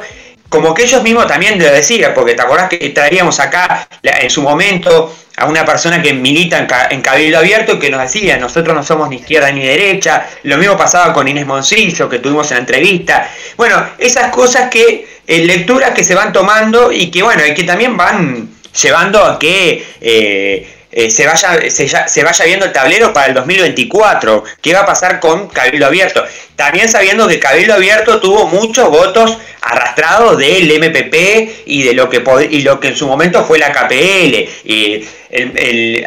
como 0.53 0.71
que 0.71 0.83
ellos 0.83 1.01
mismos 1.01 1.25
también 1.25 1.57
lo 1.57 1.65
decían, 1.65 2.13
porque 2.13 2.35
te 2.35 2.43
acordás 2.43 2.69
que 2.69 2.77
traíamos 2.89 3.39
acá 3.39 3.87
en 4.03 4.29
su 4.29 4.43
momento 4.43 5.11
a 5.35 5.47
una 5.47 5.65
persona 5.65 5.99
que 5.99 6.13
milita 6.13 6.67
en, 6.91 7.01
Cabildo 7.01 7.39
Abierto 7.39 7.79
que 7.79 7.89
nos 7.89 7.99
decía, 8.03 8.37
nosotros 8.37 8.75
no 8.75 8.83
somos 8.83 9.09
ni 9.09 9.15
izquierda 9.15 9.51
ni 9.51 9.65
derecha, 9.65 10.27
lo 10.43 10.59
mismo 10.59 10.77
pasaba 10.77 11.11
con 11.11 11.27
Inés 11.27 11.47
Moncillo 11.47 12.07
que 12.07 12.19
tuvimos 12.19 12.51
en 12.51 12.57
la 12.57 12.59
entrevista. 12.59 13.31
Bueno, 13.57 13.83
esas 13.97 14.29
cosas 14.29 14.69
que, 14.69 15.07
eh, 15.25 15.39
lecturas 15.43 15.89
que 15.89 16.03
se 16.03 16.13
van 16.13 16.31
tomando 16.31 16.91
y 16.91 17.09
que 17.09 17.23
bueno, 17.23 17.43
y 17.43 17.55
que 17.55 17.63
también 17.63 17.97
van 17.97 18.49
llevando 18.79 19.25
a 19.25 19.39
que... 19.39 19.83
Eh, 20.01 20.72
eh, 20.95 21.09
se, 21.09 21.25
vaya, 21.25 21.59
se, 21.69 22.23
vaya 22.23 22.45
viendo 22.45 22.65
el 22.65 22.71
tablero 22.71 23.11
para 23.11 23.27
el 23.27 23.33
2024. 23.33 24.43
¿Qué 24.61 24.73
va 24.73 24.81
a 24.81 24.85
pasar 24.85 25.19
con 25.19 25.47
Cabildo 25.47 25.87
Abierto? 25.87 26.23
También 26.55 26.87
sabiendo 26.87 27.27
que 27.27 27.39
Cabildo 27.39 27.73
Abierto 27.73 28.19
tuvo 28.19 28.47
muchos 28.47 28.89
votos 28.89 29.37
arrastrados 29.61 30.37
del 30.37 30.71
MPP 30.79 31.65
y 31.65 31.83
de 31.83 31.93
lo 31.93 32.09
que, 32.09 32.23
y 32.51 32.61
lo 32.61 32.79
que 32.79 32.89
en 32.89 32.95
su 32.95 33.07
momento 33.07 33.43
fue 33.43 33.57
la 33.57 33.71
KPL. 33.71 34.35
Y 34.65 35.03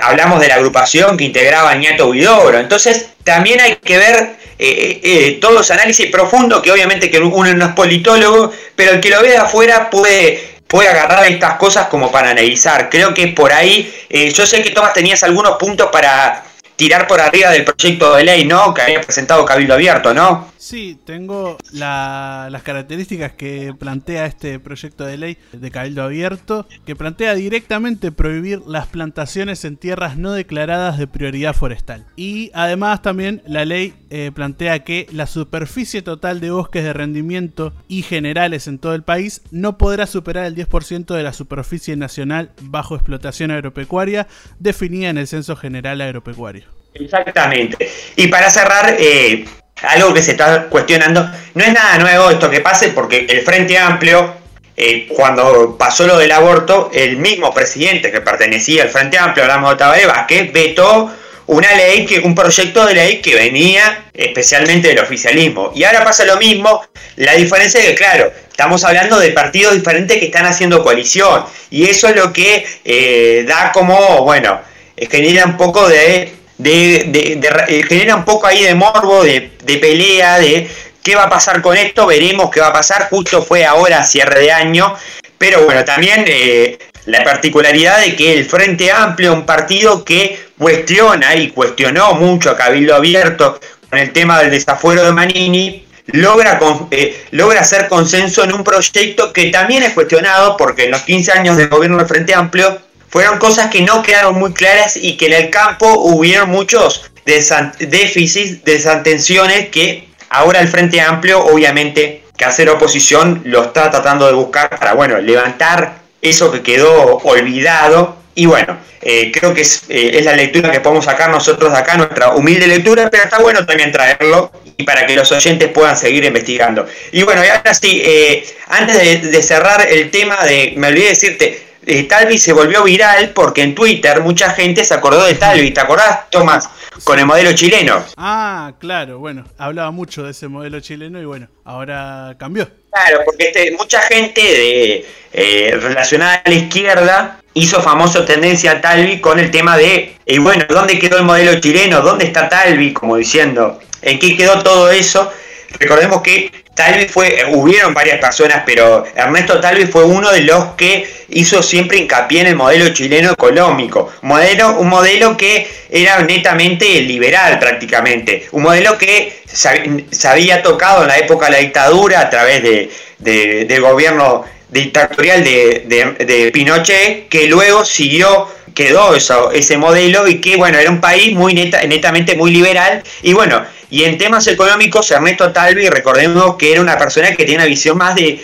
hablamos 0.00 0.40
de 0.40 0.48
la 0.48 0.54
agrupación 0.54 1.16
que 1.16 1.24
integraba 1.24 1.70
a 1.70 1.74
Ñato. 1.74 2.12
Entonces, 2.14 3.08
también 3.24 3.60
hay 3.60 3.76
que 3.76 3.98
ver 3.98 4.36
eh, 4.58 5.00
eh, 5.02 5.38
todo 5.40 5.60
ese 5.60 5.72
análisis 5.72 6.10
profundo, 6.10 6.62
que 6.62 6.70
obviamente 6.70 7.10
que 7.10 7.18
uno 7.18 7.52
no 7.54 7.66
es 7.66 7.72
politólogo, 7.72 8.52
pero 8.74 8.92
el 8.92 9.00
que 9.00 9.10
lo 9.10 9.20
ve 9.20 9.30
de 9.30 9.36
afuera 9.36 9.90
puede 9.90 10.55
puede 10.66 10.88
agarrar 10.88 11.26
estas 11.26 11.54
cosas 11.54 11.88
como 11.88 12.10
para 12.10 12.30
analizar. 12.30 12.88
Creo 12.90 13.14
que 13.14 13.28
por 13.28 13.52
ahí, 13.52 13.92
eh, 14.08 14.30
yo 14.30 14.46
sé 14.46 14.62
que 14.62 14.70
Tomás 14.70 14.92
tenías 14.92 15.22
algunos 15.22 15.56
puntos 15.56 15.88
para 15.90 16.44
tirar 16.76 17.06
por 17.06 17.20
arriba 17.20 17.50
del 17.50 17.64
proyecto 17.64 18.14
de 18.14 18.24
ley, 18.24 18.44
¿no? 18.44 18.74
Que 18.74 18.82
había 18.82 19.00
presentado 19.00 19.44
Cabildo 19.44 19.74
Abierto, 19.74 20.12
¿no? 20.12 20.52
Sí, 20.66 20.98
tengo 21.04 21.58
las 21.70 22.62
características 22.64 23.34
que 23.34 23.72
plantea 23.78 24.26
este 24.26 24.58
proyecto 24.58 25.06
de 25.06 25.16
ley 25.16 25.38
de 25.52 25.70
Cabildo 25.70 26.02
Abierto, 26.02 26.66
que 26.84 26.96
plantea 26.96 27.36
directamente 27.36 28.10
prohibir 28.10 28.62
las 28.66 28.88
plantaciones 28.88 29.64
en 29.64 29.76
tierras 29.76 30.18
no 30.18 30.32
declaradas 30.32 30.98
de 30.98 31.06
prioridad 31.06 31.54
forestal. 31.54 32.04
Y 32.16 32.50
además 32.52 33.00
también 33.00 33.42
la 33.46 33.64
ley 33.64 33.94
eh, 34.10 34.32
plantea 34.34 34.82
que 34.82 35.06
la 35.12 35.28
superficie 35.28 36.02
total 36.02 36.40
de 36.40 36.50
bosques 36.50 36.82
de 36.82 36.92
rendimiento 36.92 37.72
y 37.86 38.02
generales 38.02 38.66
en 38.66 38.80
todo 38.80 38.96
el 38.96 39.04
país 39.04 39.42
no 39.52 39.78
podrá 39.78 40.08
superar 40.08 40.46
el 40.46 40.56
10% 40.56 41.14
de 41.14 41.22
la 41.22 41.32
superficie 41.32 41.94
nacional 41.94 42.50
bajo 42.60 42.96
explotación 42.96 43.52
agropecuaria 43.52 44.26
definida 44.58 45.10
en 45.10 45.18
el 45.18 45.28
Censo 45.28 45.54
General 45.54 46.00
Agropecuario. 46.00 46.64
Exactamente. 46.92 47.88
Y 48.16 48.26
para 48.26 48.50
cerrar, 48.50 48.96
eh, 48.98 49.44
algo 49.82 50.14
que 50.14 50.22
se 50.22 50.32
está 50.32 50.64
cuestionando. 50.64 51.28
No 51.54 51.64
es 51.64 51.72
nada 51.72 51.98
nuevo 51.98 52.30
esto 52.30 52.50
que 52.50 52.60
pase 52.60 52.88
porque 52.88 53.26
el 53.28 53.42
Frente 53.42 53.78
Amplio, 53.78 54.34
eh, 54.76 55.06
cuando 55.08 55.76
pasó 55.78 56.06
lo 56.06 56.18
del 56.18 56.32
aborto, 56.32 56.90
el 56.92 57.16
mismo 57.16 57.52
presidente 57.52 58.10
que 58.10 58.20
pertenecía 58.20 58.82
al 58.82 58.90
Frente 58.90 59.18
Amplio, 59.18 59.44
hablamos 59.44 59.70
de 59.72 59.76
Tabaré 59.76 60.06
Vázquez, 60.06 60.52
vetó 60.52 61.10
una 61.46 61.72
ley, 61.74 62.04
que, 62.06 62.18
un 62.20 62.34
proyecto 62.34 62.84
de 62.86 62.94
ley 62.94 63.20
que 63.20 63.34
venía 63.34 64.06
especialmente 64.12 64.88
del 64.88 64.98
oficialismo. 64.98 65.70
Y 65.74 65.84
ahora 65.84 66.04
pasa 66.04 66.24
lo 66.24 66.36
mismo, 66.38 66.84
la 67.16 67.34
diferencia 67.34 67.80
es 67.80 67.86
que, 67.86 67.94
claro, 67.94 68.32
estamos 68.50 68.82
hablando 68.84 69.18
de 69.20 69.30
partidos 69.30 69.74
diferentes 69.74 70.18
que 70.18 70.26
están 70.26 70.46
haciendo 70.46 70.82
coalición. 70.82 71.44
Y 71.70 71.88
eso 71.88 72.08
es 72.08 72.16
lo 72.16 72.32
que 72.32 72.66
eh, 72.84 73.44
da 73.46 73.70
como, 73.70 74.24
bueno, 74.24 74.60
genera 75.08 75.44
un 75.44 75.56
poco 75.56 75.88
de 75.88 76.34
de, 76.58 77.40
eh, 77.68 77.82
genera 77.88 78.16
un 78.16 78.24
poco 78.24 78.46
ahí 78.46 78.62
de 78.62 78.74
morbo, 78.74 79.22
de, 79.24 79.50
pelea, 79.64 80.38
de 80.38 80.68
qué 81.02 81.14
va 81.14 81.24
a 81.24 81.30
pasar 81.30 81.62
con 81.62 81.76
esto, 81.76 82.06
veremos 82.06 82.50
qué 82.50 82.60
va 82.60 82.68
a 82.68 82.72
pasar, 82.72 83.08
justo 83.08 83.42
fue 83.42 83.64
ahora 83.64 84.04
cierre 84.04 84.40
de 84.40 84.52
año, 84.52 84.94
pero 85.38 85.64
bueno, 85.64 85.84
también 85.84 86.24
eh, 86.26 86.78
la 87.06 87.22
particularidad 87.24 88.00
de 88.00 88.16
que 88.16 88.32
el 88.32 88.44
Frente 88.44 88.90
Amplio, 88.90 89.32
un 89.32 89.46
partido 89.46 90.04
que 90.04 90.46
cuestiona 90.58 91.34
y 91.36 91.50
cuestionó 91.50 92.14
mucho 92.14 92.50
a 92.50 92.56
Cabildo 92.56 92.94
Abierto 92.94 93.60
con 93.88 93.98
el 93.98 94.12
tema 94.12 94.40
del 94.40 94.50
desafuero 94.50 95.04
de 95.04 95.12
Manini, 95.12 95.86
logra, 96.06 96.58
eh, 96.90 97.24
logra 97.32 97.60
hacer 97.60 97.88
consenso 97.88 98.44
en 98.44 98.52
un 98.52 98.64
proyecto 98.64 99.32
que 99.32 99.50
también 99.50 99.82
es 99.82 99.92
cuestionado 99.92 100.56
porque 100.56 100.84
en 100.84 100.92
los 100.92 101.02
15 101.02 101.32
años 101.32 101.56
de 101.56 101.66
gobierno 101.66 101.98
del 101.98 102.06
Frente 102.06 102.34
Amplio 102.34 102.80
fueron 103.16 103.38
cosas 103.38 103.70
que 103.70 103.80
no 103.80 104.02
quedaron 104.02 104.38
muy 104.38 104.52
claras 104.52 104.94
y 104.94 105.16
que 105.16 105.24
en 105.24 105.32
el 105.32 105.48
campo 105.48 105.90
hubieron 106.00 106.50
muchos 106.50 107.10
déficits, 107.24 108.62
desatenciones 108.62 109.70
que 109.70 110.06
ahora 110.28 110.60
el 110.60 110.68
Frente 110.68 111.00
Amplio 111.00 111.42
obviamente 111.42 112.24
que 112.36 112.44
hacer 112.44 112.68
oposición 112.68 113.40
lo 113.46 113.62
está 113.62 113.90
tratando 113.90 114.26
de 114.26 114.34
buscar 114.34 114.68
para, 114.68 114.92
bueno, 114.92 115.18
levantar 115.18 115.94
eso 116.20 116.52
que 116.52 116.60
quedó 116.60 117.16
olvidado. 117.24 118.18
Y 118.34 118.44
bueno, 118.44 118.76
eh, 119.00 119.32
creo 119.32 119.54
que 119.54 119.62
es, 119.62 119.84
eh, 119.88 120.10
es, 120.12 120.26
la 120.26 120.36
lectura 120.36 120.70
que 120.70 120.80
podemos 120.80 121.06
sacar 121.06 121.30
nosotros 121.30 121.72
de 121.72 121.78
acá, 121.78 121.96
nuestra 121.96 122.32
humilde 122.34 122.66
lectura, 122.66 123.08
pero 123.08 123.24
está 123.24 123.38
bueno 123.38 123.64
también 123.64 123.92
traerlo 123.92 124.52
y 124.76 124.82
para 124.82 125.06
que 125.06 125.16
los 125.16 125.32
oyentes 125.32 125.70
puedan 125.70 125.96
seguir 125.96 126.22
investigando. 126.22 126.86
Y 127.12 127.22
bueno, 127.22 127.42
y 127.42 127.48
ahora 127.48 127.72
sí, 127.72 128.02
eh, 128.04 128.46
antes 128.68 129.22
de, 129.32 129.42
cerrar 129.42 129.86
el 129.88 130.10
tema 130.10 130.44
de, 130.44 130.74
me 130.76 130.88
olvidé 130.88 131.08
decirte, 131.08 131.66
Talvi 132.08 132.36
se 132.36 132.52
volvió 132.52 132.82
viral 132.82 133.30
porque 133.30 133.62
en 133.62 133.74
Twitter 133.74 134.20
mucha 134.20 134.50
gente 134.50 134.84
se 134.84 134.92
acordó 134.92 135.24
de 135.24 135.34
Talvi, 135.34 135.70
¿te 135.70 135.80
acordás, 135.80 136.28
Tomás? 136.30 136.68
Con 137.04 137.18
el 137.18 137.26
modelo 137.26 137.52
chileno. 137.52 138.04
Ah, 138.16 138.72
claro, 138.80 139.20
bueno, 139.20 139.44
hablaba 139.56 139.92
mucho 139.92 140.24
de 140.24 140.32
ese 140.32 140.48
modelo 140.48 140.80
chileno 140.80 141.20
y 141.20 141.24
bueno, 141.24 141.46
ahora 141.64 142.34
cambió. 142.38 142.68
Claro, 142.90 143.20
porque 143.24 143.48
este, 143.48 143.70
mucha 143.72 144.02
gente 144.02 144.40
de, 144.40 145.06
eh, 145.32 145.78
relacionada 145.80 146.42
a 146.44 146.48
la 146.48 146.54
izquierda 146.56 147.40
hizo 147.54 147.80
famoso 147.80 148.24
tendencia 148.24 148.72
a 148.72 148.80
Talvi 148.80 149.20
con 149.20 149.38
el 149.38 149.52
tema 149.52 149.76
de, 149.76 150.16
y 150.26 150.38
bueno, 150.38 150.64
¿dónde 150.68 150.98
quedó 150.98 151.18
el 151.18 151.24
modelo 151.24 151.60
chileno? 151.60 152.00
¿Dónde 152.00 152.24
está 152.24 152.48
Talvi? 152.48 152.92
Como 152.92 153.16
diciendo, 153.16 153.78
¿en 154.02 154.18
qué 154.18 154.36
quedó 154.36 154.62
todo 154.62 154.90
eso? 154.90 155.30
Recordemos 155.78 156.22
que 156.22 156.65
Talvi 156.76 157.08
fue, 157.08 157.42
hubieron 157.48 157.94
varias 157.94 158.18
personas, 158.18 158.62
pero 158.66 159.04
Ernesto 159.16 159.58
Talvi 159.60 159.86
fue 159.86 160.04
uno 160.04 160.30
de 160.30 160.42
los 160.42 160.74
que 160.76 161.08
hizo 161.30 161.62
siempre 161.62 161.96
hincapié 161.96 162.42
en 162.42 162.48
el 162.48 162.54
modelo 162.54 162.90
chileno 162.90 163.32
económico. 163.32 164.12
Modelo, 164.20 164.78
un 164.78 164.90
modelo 164.90 165.38
que 165.38 165.66
era 165.88 166.20
netamente 166.22 167.00
liberal 167.00 167.58
prácticamente. 167.58 168.46
Un 168.52 168.62
modelo 168.62 168.98
que 168.98 169.40
se, 169.50 170.28
había 170.28 170.62
tocado 170.62 171.02
en 171.02 171.08
la 171.08 171.16
época 171.16 171.46
de 171.46 171.52
la 171.52 171.58
dictadura 171.58 172.20
a 172.20 172.28
través 172.28 172.62
de, 172.62 173.64
del 173.64 173.80
gobierno 173.80 174.44
dictatorial 174.68 175.42
de, 175.42 176.50
Pinochet, 176.52 177.28
que 177.28 177.46
luego 177.46 177.86
siguió 177.86 178.48
quedó 178.74 179.14
eso, 179.14 179.50
ese 179.52 179.78
modelo 179.78 180.28
y 180.28 180.38
que 180.42 180.56
bueno, 180.56 180.78
era 180.78 180.90
un 180.90 181.00
país 181.00 181.34
muy 181.34 181.54
netamente 181.54 182.36
muy 182.36 182.50
liberal 182.50 183.02
y 183.22 183.32
bueno, 183.32 183.64
y 183.90 184.04
en 184.04 184.18
temas 184.18 184.46
económicos, 184.46 185.10
Ernesto 185.10 185.52
Talvi, 185.52 185.88
recordemos 185.88 186.56
que 186.56 186.72
era 186.72 186.80
una 186.80 186.98
persona 186.98 187.28
que 187.32 187.44
tiene 187.44 187.62
una 187.62 187.66
visión 187.66 187.96
más 187.96 188.14
de, 188.14 188.42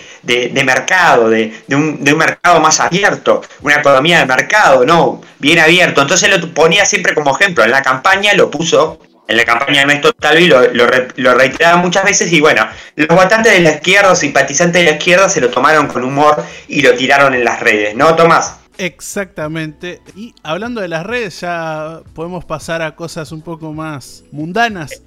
mercado, 0.64 1.28
de, 1.28 1.52
un, 1.70 2.00
mercado 2.16 2.60
más 2.60 2.78
abierto, 2.80 3.42
una 3.62 3.76
economía 3.76 4.20
de 4.20 4.26
mercado, 4.26 4.84
¿no? 4.84 5.20
Bien 5.38 5.58
abierto. 5.58 6.02
Entonces 6.02 6.30
lo 6.30 6.54
ponía 6.54 6.84
siempre 6.84 7.14
como 7.14 7.36
ejemplo. 7.36 7.64
En 7.64 7.72
la 7.72 7.82
campaña 7.82 8.34
lo 8.34 8.50
puso, 8.50 9.00
en 9.26 9.36
la 9.36 9.44
campaña 9.44 9.78
de 9.78 9.80
Ernesto 9.80 10.12
Talvi 10.12 10.46
lo, 10.46 10.62
lo, 10.72 11.34
reiteraba 11.34 11.76
muchas 11.76 12.04
veces 12.04 12.30
y 12.32 12.40
bueno, 12.40 12.68
los 12.94 13.08
votantes 13.08 13.52
de 13.52 13.60
la 13.60 13.70
izquierda, 13.72 14.14
simpatizantes 14.14 14.84
de 14.84 14.90
la 14.90 14.96
izquierda, 14.96 15.28
se 15.28 15.40
lo 15.40 15.50
tomaron 15.50 15.88
con 15.88 16.04
humor 16.04 16.44
y 16.68 16.82
lo 16.82 16.94
tiraron 16.94 17.34
en 17.34 17.44
las 17.44 17.58
redes, 17.60 17.96
¿no, 17.96 18.14
Tomás? 18.14 18.61
Exactamente. 18.82 20.02
Y 20.16 20.34
hablando 20.42 20.80
de 20.80 20.88
las 20.88 21.06
redes, 21.06 21.40
ya 21.40 22.02
podemos 22.14 22.44
pasar 22.44 22.82
a 22.82 22.96
cosas 22.96 23.30
un 23.30 23.40
poco 23.40 23.72
más 23.72 24.24
mundanas. 24.32 25.02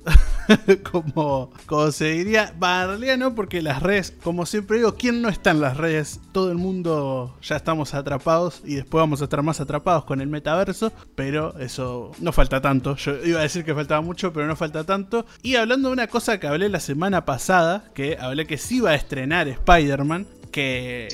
como, 0.92 1.52
como 1.66 1.92
se 1.92 2.12
diría. 2.12 2.54
Realidad 2.60 3.18
no, 3.18 3.36
porque 3.36 3.62
las 3.62 3.84
redes, 3.84 4.14
como 4.24 4.46
siempre 4.46 4.78
digo, 4.78 4.96
¿quién 4.96 5.22
no 5.22 5.28
está 5.28 5.52
en 5.52 5.60
las 5.60 5.76
redes? 5.76 6.22
Todo 6.32 6.52
el 6.52 6.58
mundo 6.58 7.36
ya 7.42 7.58
estamos 7.58 7.94
atrapados 7.94 8.62
y 8.64 8.76
después 8.76 9.02
vamos 9.02 9.22
a 9.22 9.26
estar 9.26 9.44
más 9.44 9.60
atrapados 9.60 10.06
con 10.06 10.22
el 10.22 10.28
metaverso. 10.28 10.94
Pero 11.16 11.58
eso 11.60 12.12
no 12.20 12.32
falta 12.32 12.62
tanto. 12.62 12.96
Yo 12.96 13.26
iba 13.26 13.40
a 13.40 13.44
decir 13.44 13.66
que 13.66 13.76
faltaba 13.76 14.00
mucho, 14.00 14.32
pero 14.32 14.48
no 14.48 14.56
falta 14.56 14.86
tanto. 14.86 15.26
Y 15.44 15.56
hablando 15.56 15.90
de 15.90 15.94
una 15.94 16.08
cosa 16.08 16.40
que 16.40 16.48
hablé 16.48 16.70
la 16.70 16.80
semana 16.80 17.26
pasada, 17.26 17.92
que 17.94 18.18
hablé 18.20 18.48
que 18.48 18.58
sí 18.58 18.78
iba 18.78 18.92
a 18.92 18.96
estrenar 18.96 19.50
Spider-Man, 19.50 20.28
que 20.56 21.10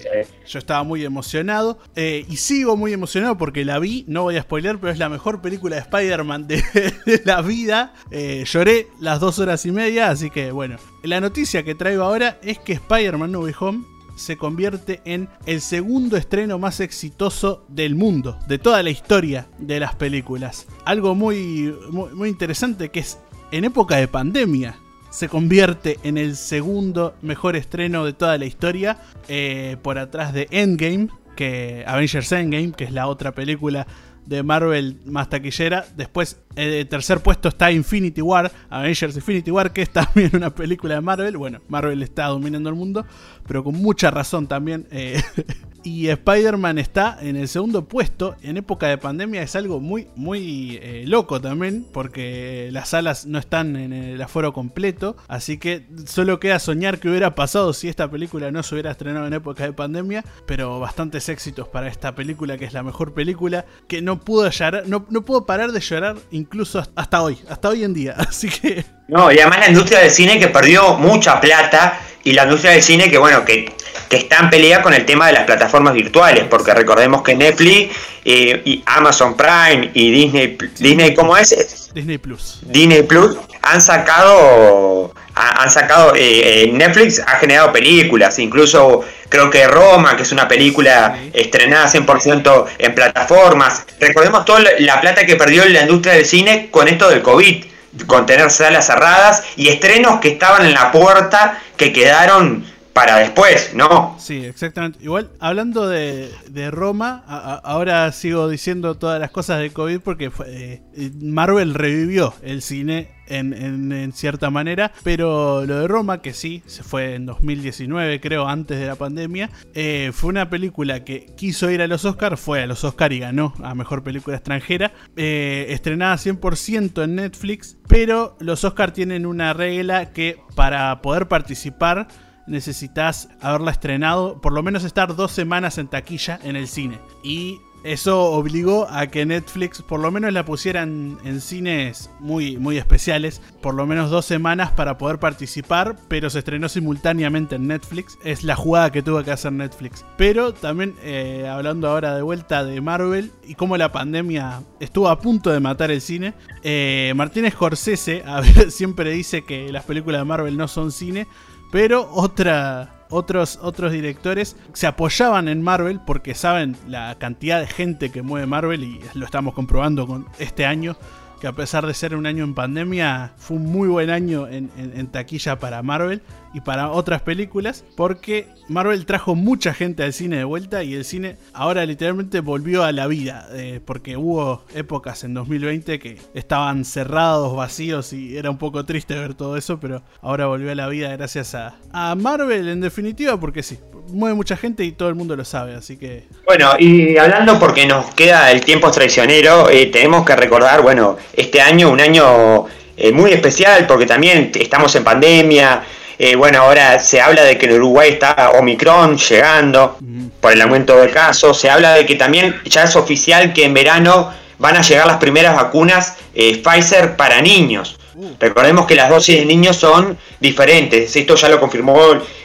yo 0.46 0.60
estaba 0.60 0.84
muy 0.84 1.04
emocionado 1.04 1.80
eh, 1.96 2.28
y 2.30 2.38
sigo 2.38 2.78
muy 2.78 2.94
emocionado 2.94 3.40
porque 3.40 3.66
la 3.66 3.80
vi, 3.80 4.06
no 4.08 4.22
voy 4.22 4.38
a 4.38 4.44
spoiler, 4.44 4.78
pero 4.78 4.94
es 4.94 5.00
la 5.00 5.10
mejor 5.10 5.42
película 5.42 5.78
de 5.78 5.82
Spider-Man 5.82 6.48
de, 6.48 7.22
la 7.26 7.42
vida. 7.42 7.96
Eh, 8.12 8.44
lloré 8.46 8.90
las 9.00 9.20
dos 9.20 9.40
horas 9.40 9.66
y 9.66 9.72
media, 9.72 10.12
así 10.12 10.30
que 10.30 10.52
bueno, 10.52 10.78
la 11.02 11.20
noticia 11.20 11.64
que 11.64 11.74
traigo 11.74 12.04
ahora 12.04 12.38
es 12.44 12.60
que 12.60 12.74
Spider-Man 12.74 13.32
No 13.32 13.40
Way 13.40 13.56
Home 13.60 13.84
se 14.16 14.38
convierte 14.38 15.02
en 15.06 15.28
el 15.48 15.62
segundo 15.62 16.18
estreno 16.18 16.60
más 16.60 16.80
exitoso 16.80 17.66
del 17.68 17.96
mundo, 17.96 18.38
de 18.48 18.60
toda 18.60 18.84
la 18.84 18.92
historia 18.92 19.48
de 19.58 19.80
las 19.80 19.96
películas. 19.96 20.68
Algo 20.86 21.16
muy, 21.16 21.76
muy 21.90 22.30
interesante 22.30 22.90
que 22.90 23.00
es 23.00 23.18
en 23.52 23.66
época 23.66 23.96
de 23.96 24.08
pandemia 24.08 24.78
se 25.12 25.30
convierte 25.30 26.00
en 26.04 26.18
el 26.18 26.36
segundo 26.36 27.16
mejor 27.22 27.56
estreno 27.56 28.06
de 28.06 28.14
toda 28.14 28.38
la 28.38 28.46
historia, 28.46 28.98
eh, 29.28 29.78
por 29.84 30.00
atrás 30.00 30.34
de 30.34 30.48
Endgame, 30.52 31.10
que 31.36 31.84
Avengers 31.86 32.32
Endgame, 32.32 32.72
que 32.72 32.86
es 32.86 32.92
la 32.92 33.08
otra 33.08 33.34
película 33.34 33.86
de 34.26 34.42
Marvel 34.42 34.98
más 35.06 35.30
taquillera. 35.30 35.86
Después, 35.98 36.40
el 36.56 36.74
eh, 36.74 36.86
tercer 36.86 37.22
puesto 37.22 37.50
está 37.50 37.72
Infinity 37.72 38.22
War, 38.22 38.52
Avengers 38.70 39.16
Infinity 39.16 39.52
War, 39.52 39.72
que 39.72 39.84
es 39.84 39.90
también 39.90 40.32
una 40.34 40.50
película 40.50 40.96
de 40.96 41.02
Marvel. 41.02 41.38
Bueno, 41.38 41.60
Marvel 41.70 42.04
está 42.04 42.28
dominando 42.28 42.70
el 42.70 42.76
mundo, 42.76 43.06
pero 43.48 43.64
con 43.64 43.76
mucha 43.76 44.12
razón 44.12 44.48
también. 44.48 44.88
Eh, 44.92 45.22
y 45.84 46.10
Spider-Man 46.10 46.78
está 46.78 47.18
en 47.22 47.36
el 47.38 47.48
segundo 47.48 47.86
puesto. 47.86 48.36
En 48.42 48.58
época 48.58 48.88
de 48.88 48.98
pandemia 48.98 49.42
es 49.42 49.56
algo 49.56 49.80
muy, 49.80 50.08
muy 50.16 50.80
eh, 50.82 51.06
loco 51.08 51.40
también, 51.40 51.86
porque 51.92 52.70
las 52.72 52.90
salas 52.90 53.26
no 53.26 53.40
están 53.40 53.76
en 53.76 53.94
el 53.94 54.22
aforo 54.22 54.54
completo. 54.54 55.16
Así 55.28 55.58
que 55.58 55.88
solo 56.06 56.40
queda 56.40 56.60
soñar 56.60 57.00
que 57.00 57.10
hubiera 57.10 57.34
pasado 57.34 57.74
si 57.74 57.88
esta 57.88 58.10
película 58.12 58.52
no 58.52 58.62
se 58.64 58.76
hubiera 58.76 58.92
estrenado 58.92 59.26
en 59.26 59.34
época 59.34 59.64
de 59.64 59.74
pandemia. 59.74 60.26
Pero 60.46 60.80
bastantes 60.80 61.30
éxitos 61.30 61.68
para 61.68 61.88
esta 61.88 62.14
película, 62.14 62.58
que 62.58 62.66
es 62.66 62.74
la 62.74 62.84
mejor 62.84 63.14
película, 63.14 63.66
que 63.88 64.02
no 64.02 64.20
pudo 64.20 64.50
llorar, 64.50 64.84
no, 64.88 65.06
no 65.10 65.24
puedo 65.24 65.46
parar 65.46 65.72
de 65.72 65.80
llorar 65.80 66.18
incluso 66.42 66.84
hasta 66.96 67.22
hoy, 67.22 67.38
hasta 67.50 67.70
hoy 67.70 67.84
en 67.84 67.94
día. 67.94 68.16
Así 68.18 68.50
que. 68.50 68.84
No, 69.08 69.32
y 69.32 69.40
además 69.40 69.60
la 69.60 69.68
industria 69.70 70.00
del 70.00 70.12
cine 70.12 70.40
que 70.40 70.48
perdió 70.48 70.96
mucha 70.96 71.40
plata 71.40 72.00
y 72.24 72.34
la 72.34 72.44
industria 72.44 72.72
del 72.72 72.84
cine 72.84 73.10
que, 73.10 73.18
bueno, 73.18 73.44
que, 73.44 73.74
que 74.10 74.18
está 74.18 74.38
en 74.40 74.50
pelea 74.50 74.82
con 74.82 74.94
el 74.94 75.06
tema 75.06 75.28
de 75.28 75.34
las 75.34 75.44
plataformas 75.44 75.94
virtuales, 75.94 76.46
porque 76.50 76.74
recordemos 76.74 77.22
que 77.22 77.36
Netflix 77.36 77.96
eh, 78.26 78.62
y 78.64 78.84
Amazon 78.86 79.36
Prime 79.36 79.92
y 79.94 80.12
Disney, 80.12 80.58
Disney 80.80 81.14
¿cómo 81.14 81.36
es? 81.36 81.92
Disney 81.94 82.18
Plus. 82.18 82.60
Disney 82.64 83.04
Plus 83.04 83.38
han 83.62 83.82
sacado, 83.82 85.14
han 85.50 85.70
sacado, 85.70 86.14
eh, 86.16 86.64
eh, 86.64 86.70
Netflix 86.72 87.20
ha 87.26 87.38
generado 87.38 87.74
películas, 87.74 88.38
incluso 88.40 89.04
creo 89.30 89.50
que 89.50 89.68
Roma, 89.68 90.16
que 90.16 90.24
es 90.24 90.32
una 90.32 90.48
película 90.48 91.18
estrenada 91.34 91.88
100% 91.88 92.66
en 92.78 92.96
plataformas. 92.96 93.86
Recordemos 94.00 94.46
toda 94.46 94.62
la 94.80 95.02
plata 95.02 95.26
que 95.26 95.36
perdió 95.36 95.66
la 95.66 95.82
industria 95.82 96.14
del 96.14 96.26
cine 96.26 96.70
con 96.70 96.88
esto 96.88 97.10
del 97.10 97.22
COVID 97.22 97.66
con 98.08 98.26
tener 98.26 98.50
salas 98.50 98.88
cerradas 98.88 99.44
y 99.58 99.68
estrenos 99.68 100.20
que 100.22 100.30
estaban 100.30 100.66
en 100.66 100.74
la 100.74 100.92
puerta 100.92 101.60
que 101.76 101.92
quedaron 101.92 102.66
para 102.94 103.18
después, 103.18 103.74
¿no? 103.74 104.16
Sí, 104.20 104.46
exactamente. 104.46 105.00
Igual, 105.02 105.30
hablando 105.40 105.88
de, 105.88 106.32
Roma, 106.72 107.24
ahora 107.64 108.12
sigo 108.12 108.50
diciendo 108.50 108.96
todas 108.96 109.20
las 109.20 109.32
cosas 109.32 109.60
de 109.60 109.72
COVID 109.72 110.00
porque 110.00 110.32
eh, 110.46 110.82
Marvel 111.22 111.74
revivió 111.74 112.34
el 112.44 112.62
cine 112.62 113.22
en, 113.32 114.12
cierta 114.14 114.50
manera, 114.50 114.92
pero 115.04 115.66
lo 115.66 115.80
de 115.80 115.88
Roma, 115.88 116.22
que 116.22 116.34
sí, 116.34 116.64
se 116.66 116.84
fue 116.84 117.16
en 117.16 117.26
2019, 117.26 118.20
creo, 118.20 118.48
antes 118.48 118.80
de 118.80 118.88
la 118.88 118.96
pandemia, 118.96 119.50
eh, 119.74 120.12
fue 120.14 120.30
una 120.30 120.50
película 120.50 121.04
que 121.04 121.28
quiso 121.38 121.70
ir 121.72 121.82
a 121.82 121.88
los 121.88 122.06
Oscars, 122.06 122.40
fue 122.40 122.64
a 122.64 122.68
los 122.68 122.84
Oscars 122.84 123.16
y 123.16 123.20
ganó 123.20 123.54
a 123.64 123.74
Mejor 123.74 124.04
Película 124.04 124.36
Extranjera, 124.36 124.92
eh, 125.16 125.68
estrenada 125.70 126.18
100% 126.18 127.04
en 127.04 127.16
Netflix, 127.16 127.78
pero 127.88 128.36
los 128.40 128.64
Oscars 128.64 128.94
tienen 128.94 129.26
una 129.26 129.54
regla 129.54 130.12
que 130.12 130.38
para 130.56 131.02
poder 131.02 131.28
participar, 131.28 132.08
necesitas 132.52 133.30
haberla 133.42 133.72
estrenado, 133.72 134.40
por 134.42 134.54
lo 134.54 134.62
menos 134.62 134.84
estar 134.84 135.16
dos 135.16 135.32
semanas 135.32 135.78
en 135.78 135.88
taquilla 135.88 136.40
en 136.44 136.56
el 136.56 136.68
cine. 136.68 137.00
Y 137.24 137.62
eso 137.84 138.26
obligó 138.26 138.88
a 138.92 139.08
que 139.08 139.26
Netflix 139.26 139.82
por 139.82 140.00
lo 140.00 140.12
menos 140.12 140.32
la 140.32 140.46
pusieran 140.46 141.18
en 141.24 141.42
cines 141.42 142.12
muy, 142.20 142.58
muy 142.58 142.78
especiales, 142.78 143.42
por 143.60 143.74
lo 143.74 143.88
menos 143.88 144.12
dos 144.12 144.26
semanas 144.26 144.72
para 144.72 145.00
poder 145.00 145.18
participar, 145.18 145.96
pero 146.08 146.30
se 146.30 146.40
estrenó 146.40 146.70
simultáneamente 146.70 147.56
en 147.56 147.68
Netflix. 147.68 148.20
Es 148.24 148.44
la 148.44 148.56
jugada 148.56 148.92
que 148.92 149.02
tuvo 149.02 149.24
que 149.24 149.32
hacer 149.32 149.52
Netflix. 149.52 150.06
Pero 150.16 150.54
también 150.54 150.96
eh, 151.02 151.48
hablando 151.50 151.90
ahora 151.90 152.16
de 152.16 152.22
vuelta 152.22 152.64
de 152.64 152.80
Marvel 152.82 153.32
y 153.48 153.56
cómo 153.56 153.76
la 153.78 153.92
pandemia 153.92 154.62
estuvo 154.80 155.10
a 155.10 155.20
punto 155.20 155.50
de 155.50 155.60
matar 155.60 155.90
el 155.90 156.02
cine, 156.02 156.36
eh, 156.62 157.14
Martínez 157.16 157.54
Scorsese 157.54 158.24
siempre 158.70 159.10
dice 159.10 159.44
que 159.44 159.72
las 159.72 159.86
películas 159.86 160.22
de 160.22 160.26
Marvel 160.26 160.56
no 160.56 160.68
son 160.68 160.92
cine, 160.92 161.28
pero 161.72 162.10
otros, 162.12 163.60
otros 163.62 163.92
directores 163.92 164.56
se 164.74 164.88
apoyaban 164.88 165.48
en 165.48 165.62
Marvel 165.62 166.02
porque 166.06 166.36
saben 166.36 166.76
la 166.88 167.16
cantidad 167.16 167.60
de 167.60 167.68
gente 167.68 168.12
que 168.12 168.22
mueve 168.22 168.46
Marvel 168.46 168.84
y 168.84 169.02
lo 169.14 169.26
estamos 169.26 169.54
comprobando 169.54 170.06
con 170.06 170.28
este 170.38 170.66
año 170.66 170.96
que 171.42 171.48
a 171.48 171.54
pesar 171.54 171.88
de 171.88 171.96
ser 171.96 172.16
un 172.16 172.28
año 172.28 172.44
en 172.44 172.54
pandemia, 172.54 173.34
fue 173.36 173.58
un 173.58 173.66
muy 173.66 173.88
buen 173.88 174.12
año 174.12 174.48
en, 174.48 175.08
taquilla 175.08 175.58
para 175.58 175.82
Marvel 175.82 176.22
y 176.54 176.62
para 176.62 176.92
otras 176.92 177.24
películas, 177.24 177.84
porque 177.98 178.48
Marvel 178.70 179.08
trajo 179.08 179.34
mucha 179.34 179.74
gente 179.74 180.04
al 180.04 180.14
cine 180.14 180.38
de 180.38 180.44
vuelta 180.44 180.84
y 180.84 180.94
el 180.94 181.04
cine 181.04 181.38
ahora 181.54 181.84
literalmente 181.86 182.42
volvió 182.42 182.84
a 182.84 182.92
la 182.92 183.08
vida, 183.08 183.48
eh, 183.54 183.82
porque 183.84 184.18
hubo 184.18 184.64
épocas 184.76 185.24
en 185.24 185.34
2020 185.34 185.98
que 185.98 186.20
estaban 186.36 186.86
cerrados, 186.86 187.56
vacíos 187.56 188.14
y 188.14 188.38
era 188.38 188.52
un 188.52 188.60
poco 188.60 188.86
triste 188.86 189.16
ver 189.16 189.34
todo 189.34 189.58
eso, 189.58 189.80
pero 189.80 190.04
ahora 190.22 190.46
volvió 190.46 190.72
a 190.72 190.76
la 190.76 190.88
vida 190.90 191.10
gracias 191.18 191.56
a, 191.56 191.76
a 191.92 192.14
Marvel 192.14 192.70
en 192.70 192.82
definitiva, 192.82 193.40
porque 193.40 193.64
sí, 193.64 193.80
mueve 194.10 194.36
mucha 194.36 194.58
gente 194.58 194.84
y 194.84 194.92
todo 194.92 195.10
el 195.10 195.16
mundo 195.16 195.36
lo 195.36 195.46
sabe, 195.46 195.76
así 195.76 195.98
que... 195.98 196.28
Bueno, 196.46 196.72
y 196.78 197.18
hablando 197.18 197.60
porque 197.60 197.86
nos 197.86 198.14
queda 198.14 198.52
el 198.52 198.62
tiempo 198.62 198.92
traicionero, 198.92 199.70
eh, 199.70 199.88
tenemos 199.88 200.26
que 200.26 200.36
recordar, 200.36 200.82
bueno, 200.82 201.18
este 201.34 201.62
año, 201.62 201.90
un 201.90 202.02
año 202.02 202.66
eh, 202.98 203.12
muy 203.12 203.32
especial 203.32 203.88
porque 203.88 204.06
también 204.06 204.52
estamos 204.56 204.96
en 204.96 205.04
pandemia, 205.04 205.84
eh, 206.18 206.36
bueno, 206.36 206.60
ahora 206.62 207.00
se 207.00 207.20
habla 207.20 207.44
de 207.44 207.58
que 207.58 207.66
en 207.66 207.74
Uruguay 207.74 208.12
está 208.12 208.52
Omicron 208.60 209.18
llegando 209.18 209.98
por 210.40 210.52
el 210.52 210.62
aumento 210.62 210.98
de 210.98 211.10
casos, 211.10 211.60
se 211.60 211.70
habla 211.70 211.94
de 211.94 212.06
que 212.06 212.16
también 212.16 212.62
ya 212.66 212.84
es 212.84 212.96
oficial 212.96 213.54
que 213.54 213.66
en 213.66 213.74
verano 213.74 214.32
van 214.60 214.78
a 214.78 214.82
llegar 214.82 215.08
las 215.08 215.18
primeras 215.18 215.56
vacunas 215.56 216.18
Pfizer 216.34 217.16
para 217.16 217.42
niños. 217.42 217.98
Recordemos 218.40 218.86
que 218.86 218.96
las 218.96 219.10
dosis 219.10 219.38
de 219.38 219.46
niños 219.46 219.78
son 219.78 220.18
diferentes. 220.40 221.16
Esto 221.16 221.36
ya 221.36 221.50
lo 221.50 221.60
confirmó 221.60 221.98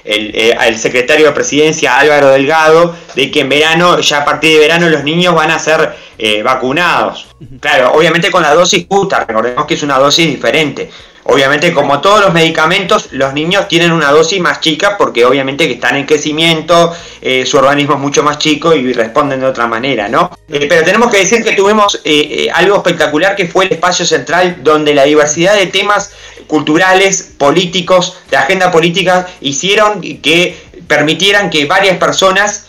el, 0.04 0.32
eh, 0.34 0.78
secretario 0.78 1.26
de 1.26 1.32
presidencia 1.32 1.98
Álvaro 1.98 2.28
Delgado, 2.28 2.94
de 3.14 3.30
que 3.30 3.40
en 3.40 3.48
verano, 3.48 4.00
ya 4.00 4.18
a 4.18 4.24
partir 4.24 4.52
de 4.52 4.60
verano, 4.60 4.88
los 4.88 5.02
niños 5.02 5.34
van 5.34 5.50
a 5.50 5.58
ser 5.58 5.94
eh, 6.18 6.42
vacunados. 6.42 7.26
Claro, 7.60 7.92
obviamente 7.92 8.30
con 8.30 8.42
la 8.42 8.54
dosis 8.54 8.86
justa, 8.88 9.24
recordemos 9.26 9.66
que 9.66 9.74
es 9.74 9.82
una 9.82 9.98
dosis 9.98 10.26
diferente. 10.26 10.90
Obviamente, 11.28 11.72
como 11.72 12.00
todos 12.00 12.20
los 12.20 12.32
medicamentos, 12.32 13.08
los 13.10 13.34
niños 13.34 13.66
tienen 13.66 13.90
una 13.90 14.12
dosis 14.12 14.40
más 14.40 14.60
chica 14.60 14.96
porque 14.96 15.24
obviamente 15.24 15.66
que 15.66 15.74
están 15.74 15.96
en 15.96 16.06
crecimiento, 16.06 16.94
eh, 17.20 17.44
su 17.44 17.56
organismo 17.56 17.94
es 17.94 18.00
mucho 18.00 18.22
más 18.22 18.38
chico 18.38 18.74
y 18.74 18.92
responden 18.92 19.40
de 19.40 19.46
otra 19.46 19.66
manera, 19.66 20.08
¿no? 20.08 20.30
Eh, 20.48 20.66
pero 20.68 20.84
tenemos 20.84 21.10
que 21.10 21.18
decir 21.18 21.42
que 21.42 21.52
tuvimos 21.52 22.00
eh, 22.04 22.48
algo 22.54 22.76
espectacular 22.76 23.34
que 23.34 23.48
fue 23.48 23.64
el 23.64 23.72
espacio 23.72 24.06
central 24.06 24.58
donde 24.62 24.94
la 24.94 25.02
diversidad 25.02 25.56
de 25.56 25.66
temas 25.66 26.12
culturales, 26.46 27.34
políticos, 27.36 28.18
de 28.30 28.36
agenda 28.36 28.70
política, 28.70 29.26
hicieron 29.40 30.00
que 30.00 30.56
permitieran 30.86 31.50
que 31.50 31.66
varias 31.66 31.96
personas 31.96 32.68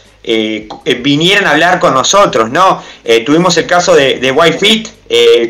vinieran 1.04 1.48
a 1.48 1.52
hablar 1.52 1.80
con 1.80 1.94
nosotros, 1.94 2.50
¿no? 2.50 2.84
tuvimos 3.26 3.56
el 3.56 3.66
caso 3.66 3.96
de, 3.96 4.20
de 4.20 4.32
White 4.32 4.92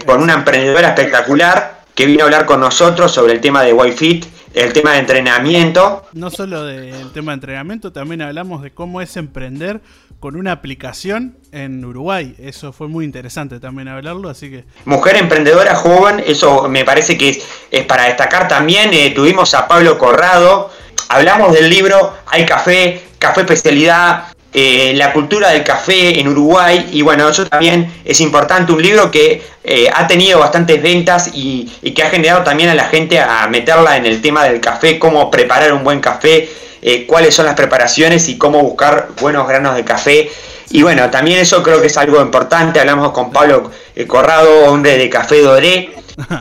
con 0.06 0.22
una 0.22 0.34
emprendedora 0.34 0.90
espectacular 0.90 1.77
que 1.98 2.06
vino 2.06 2.22
a 2.22 2.26
hablar 2.26 2.46
con 2.46 2.60
nosotros 2.60 3.12
sobre 3.12 3.34
el 3.34 3.42
tema 3.42 3.64
de 3.64 3.74
Wi-Fi, 3.74 4.24
el 4.54 4.72
tema 4.72 4.92
de 4.92 5.00
entrenamiento. 5.00 6.06
No 6.14 6.30
solo 6.30 6.64
del 6.64 7.12
tema 7.12 7.32
de 7.32 7.38
entrenamiento, 7.38 7.92
también 7.92 8.22
hablamos 8.22 8.62
de 8.62 8.70
cómo 8.70 9.02
es 9.02 9.18
emprender 9.18 9.82
con 10.20 10.36
una 10.36 10.52
aplicación 10.52 11.40
en 11.52 11.84
Uruguay. 11.84 12.36
Eso 12.38 12.72
fue 12.72 12.88
muy 12.88 13.04
interesante 13.04 13.60
también 13.60 13.88
hablarlo, 13.88 14.30
así 14.30 14.52
que... 14.52 14.66
Mujer 14.86 15.16
emprendedora 15.18 15.74
joven, 15.74 16.24
eso 16.24 16.70
me 16.70 16.86
parece 16.86 17.18
que 17.18 17.42
es, 17.72 17.86
para 17.86 18.04
destacar 18.04 18.48
también. 18.48 18.94
Eh, 18.94 19.12
tuvimos 19.16 19.56
a 19.56 19.68
Pablo 19.68 19.98
Corrado, 19.98 20.70
hablamos 21.10 21.52
del 21.52 21.68
libro 21.68 22.14
Hay 22.28 22.46
Café, 22.46 23.08
Café 23.18 23.42
Especialidad, 23.42 24.37
eh, 24.54 24.94
la 24.96 25.12
cultura 25.12 25.50
del 25.50 25.64
café 25.64 26.20
en 26.20 26.30
Uruguay 26.30 26.90
y 26.92 27.02
bueno, 27.02 27.28
eso 27.28 27.46
también 27.46 27.94
es 28.06 28.22
importante, 28.22 28.72
un 28.72 28.82
libro 28.82 29.12
que 29.12 29.42
eh, 29.64 29.90
ha 29.94 30.08
tenido 30.08 30.40
bastantes 30.40 30.82
ventas 30.82 31.32
y, 31.34 31.66
que 31.94 32.02
ha 32.02 32.10
generado 32.10 32.44
también 32.44 32.70
a 32.70 32.74
la 32.74 32.86
gente 32.86 33.20
a 33.20 33.46
meterla 33.50 33.98
en 33.98 34.06
el 34.06 34.22
tema 34.22 34.46
del 34.46 34.62
café, 34.62 34.98
cómo 34.98 35.30
preparar 35.30 35.74
un 35.74 35.84
buen 35.84 36.00
café, 36.00 36.50
eh, 36.82 37.06
cuáles 37.06 37.36
son 37.36 37.46
las 37.46 37.56
preparaciones 37.56 38.30
y 38.30 38.38
cómo 38.38 38.64
buscar 38.64 39.10
buenos 39.20 39.48
granos 39.48 39.76
de 39.76 39.84
café. 39.84 40.32
Y 40.70 40.82
bueno, 40.82 41.10
también 41.10 41.40
eso 41.40 41.62
creo 41.62 41.82
que 41.82 41.88
es 41.88 41.98
algo 41.98 42.22
importante, 42.22 42.80
hablamos 42.80 43.12
con 43.12 43.32
Pablo 43.32 43.70
Corrado, 44.08 44.66
hombre 44.66 44.98
de 44.98 45.10
Café 45.10 45.42
Doré, 45.42 45.92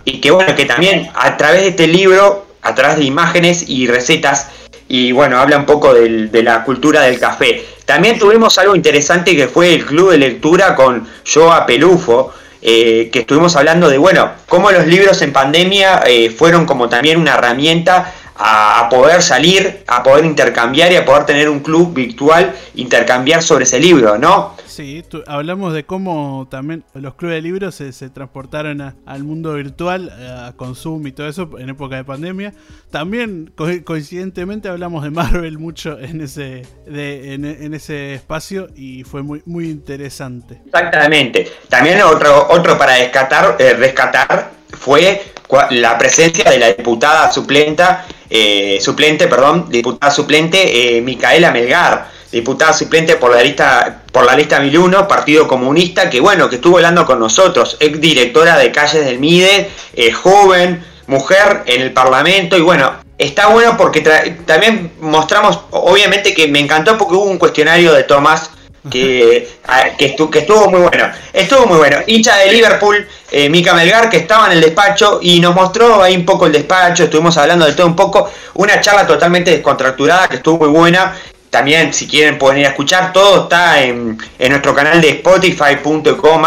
y 0.04 0.20
que 0.20 0.30
bueno, 0.30 0.54
que 0.54 0.64
también 0.64 1.10
a 1.14 1.36
través 1.36 1.62
de 1.62 1.68
este 1.68 1.86
libro, 1.86 2.46
a 2.62 2.74
través 2.74 2.98
de 2.98 3.04
imágenes 3.04 3.68
y 3.68 3.86
recetas, 3.88 4.48
y 4.88 5.12
bueno, 5.12 5.38
habla 5.38 5.58
un 5.58 5.66
poco 5.66 5.92
de 5.92 6.42
la 6.42 6.64
cultura 6.64 7.02
del 7.02 7.18
café. 7.18 7.64
También 7.86 8.18
tuvimos 8.18 8.58
algo 8.58 8.74
interesante 8.74 9.36
que 9.36 9.46
fue 9.46 9.72
el 9.72 9.86
club 9.86 10.10
de 10.10 10.18
lectura 10.18 10.74
con 10.74 11.08
Joa 11.24 11.64
Pelufo, 11.66 12.34
eh, 12.60 13.10
que 13.12 13.20
estuvimos 13.20 13.54
hablando 13.54 13.88
de, 13.88 13.96
bueno, 13.96 14.32
cómo 14.48 14.72
los 14.72 14.88
libros 14.88 15.22
en 15.22 15.32
pandemia 15.32 16.02
eh, 16.04 16.30
fueron 16.30 16.66
como 16.66 16.88
también 16.88 17.20
una 17.20 17.34
herramienta 17.34 18.12
a, 18.34 18.88
poder 18.90 19.22
salir, 19.22 19.84
a 19.86 20.02
poder 20.02 20.24
intercambiar 20.24 20.90
y 20.90 20.96
a 20.96 21.04
poder 21.04 21.26
tener 21.26 21.48
un 21.48 21.60
club 21.60 21.94
virtual, 21.94 22.56
intercambiar 22.74 23.40
sobre 23.40 23.62
ese 23.62 23.78
libro, 23.78 24.18
¿no? 24.18 24.55
Sí, 24.76 25.02
hablamos 25.26 25.72
de 25.72 25.86
cómo 25.86 26.48
también 26.50 26.84
los 26.92 27.14
clubes 27.14 27.36
de 27.36 27.40
libros 27.40 27.76
se, 27.76 28.10
transportaron 28.10 28.94
al 29.06 29.24
mundo 29.24 29.54
virtual, 29.54 30.10
a 30.10 30.52
Consum 30.54 31.06
y 31.06 31.12
todo 31.12 31.26
eso 31.28 31.48
en 31.58 31.70
época 31.70 31.96
de 31.96 32.04
pandemia. 32.04 32.52
También 32.90 33.54
coincidentemente 33.84 34.68
hablamos 34.68 35.02
de 35.02 35.08
Marvel 35.08 35.56
mucho 35.56 35.98
en 35.98 36.20
ese, 36.20 36.66
en, 36.86 37.72
ese 37.72 38.12
espacio 38.12 38.68
y 38.76 39.02
fue 39.04 39.22
muy, 39.22 39.40
muy 39.46 39.70
interesante. 39.70 40.60
Exactamente. 40.66 41.50
También 41.70 42.02
otro, 42.02 42.46
otro 42.50 42.76
para 42.76 42.98
rescatar, 42.98 43.56
eh, 43.58 43.72
rescatar 43.72 44.50
fue 44.78 45.22
la 45.70 45.96
presencia 45.96 46.50
de 46.50 46.58
la 46.58 46.74
diputada 46.74 47.32
suplenta, 47.32 48.04
eh, 48.28 48.76
suplente, 48.82 49.26
perdón, 49.26 49.70
diputada 49.70 50.12
suplente 50.12 50.98
eh, 50.98 51.00
Micaela 51.00 51.50
Melgar, 51.50 52.10
diputada 52.30 52.74
suplente 52.74 53.16
por 53.16 53.34
la 53.34 53.42
lista 53.42 54.02
por 54.16 54.24
la 54.24 54.34
lista 54.34 54.60
1001, 54.60 55.06
Partido 55.06 55.46
Comunista, 55.46 56.08
que 56.08 56.20
bueno, 56.20 56.48
que 56.48 56.56
estuvo 56.56 56.76
hablando 56.76 57.04
con 57.04 57.20
nosotros, 57.20 57.76
ex 57.80 58.00
directora 58.00 58.56
de 58.56 58.72
calles 58.72 59.04
del 59.04 59.18
MIDE, 59.18 59.70
eh, 59.92 60.10
joven, 60.10 60.82
mujer 61.06 61.64
en 61.66 61.82
el 61.82 61.92
Parlamento 61.92 62.56
y 62.56 62.62
bueno, 62.62 62.94
está 63.18 63.48
bueno 63.48 63.76
porque 63.76 64.00
también 64.46 64.92
mostramos, 65.02 65.60
obviamente 65.70 66.32
que 66.32 66.48
me 66.48 66.60
encantó 66.60 66.96
porque 66.96 67.14
hubo 67.14 67.24
un 67.24 67.36
cuestionario 67.36 67.92
de 67.92 68.04
Tomás 68.04 68.52
que, 68.90 69.50
que, 69.98 70.06
estuvo, 70.06 70.70
muy 70.70 70.80
bueno. 70.80 71.10
Estuvo 71.34 71.66
muy 71.66 71.76
bueno. 71.76 71.98
Hincha 72.06 72.38
de 72.38 72.52
Liverpool, 72.52 73.06
eh, 73.30 73.50
Mica 73.50 73.74
Melgar, 73.74 74.08
que 74.08 74.16
estaba 74.16 74.46
en 74.46 74.52
el 74.52 74.62
despacho 74.62 75.18
y 75.20 75.40
nos 75.40 75.54
mostró 75.54 76.02
ahí 76.02 76.16
un 76.16 76.24
poco 76.24 76.46
el 76.46 76.52
despacho, 76.52 77.04
estuvimos 77.04 77.36
hablando 77.36 77.66
de 77.66 77.74
todo 77.74 77.86
un 77.86 77.96
poco, 77.96 78.30
una 78.54 78.80
charla 78.80 79.06
totalmente 79.06 79.50
descontracturada 79.50 80.26
que 80.26 80.36
estuvo 80.36 80.64
muy 80.64 80.68
buena. 80.68 81.14
También, 81.56 81.94
si 81.94 82.06
quieren, 82.06 82.36
pueden 82.36 82.60
ir 82.60 82.66
a 82.66 82.68
escuchar. 82.68 83.14
Todo 83.14 83.44
está 83.44 83.82
en, 83.82 84.18
nuestro 84.38 84.74
canal 84.74 85.00
de 85.00 85.08
Spotify.com 85.08 86.42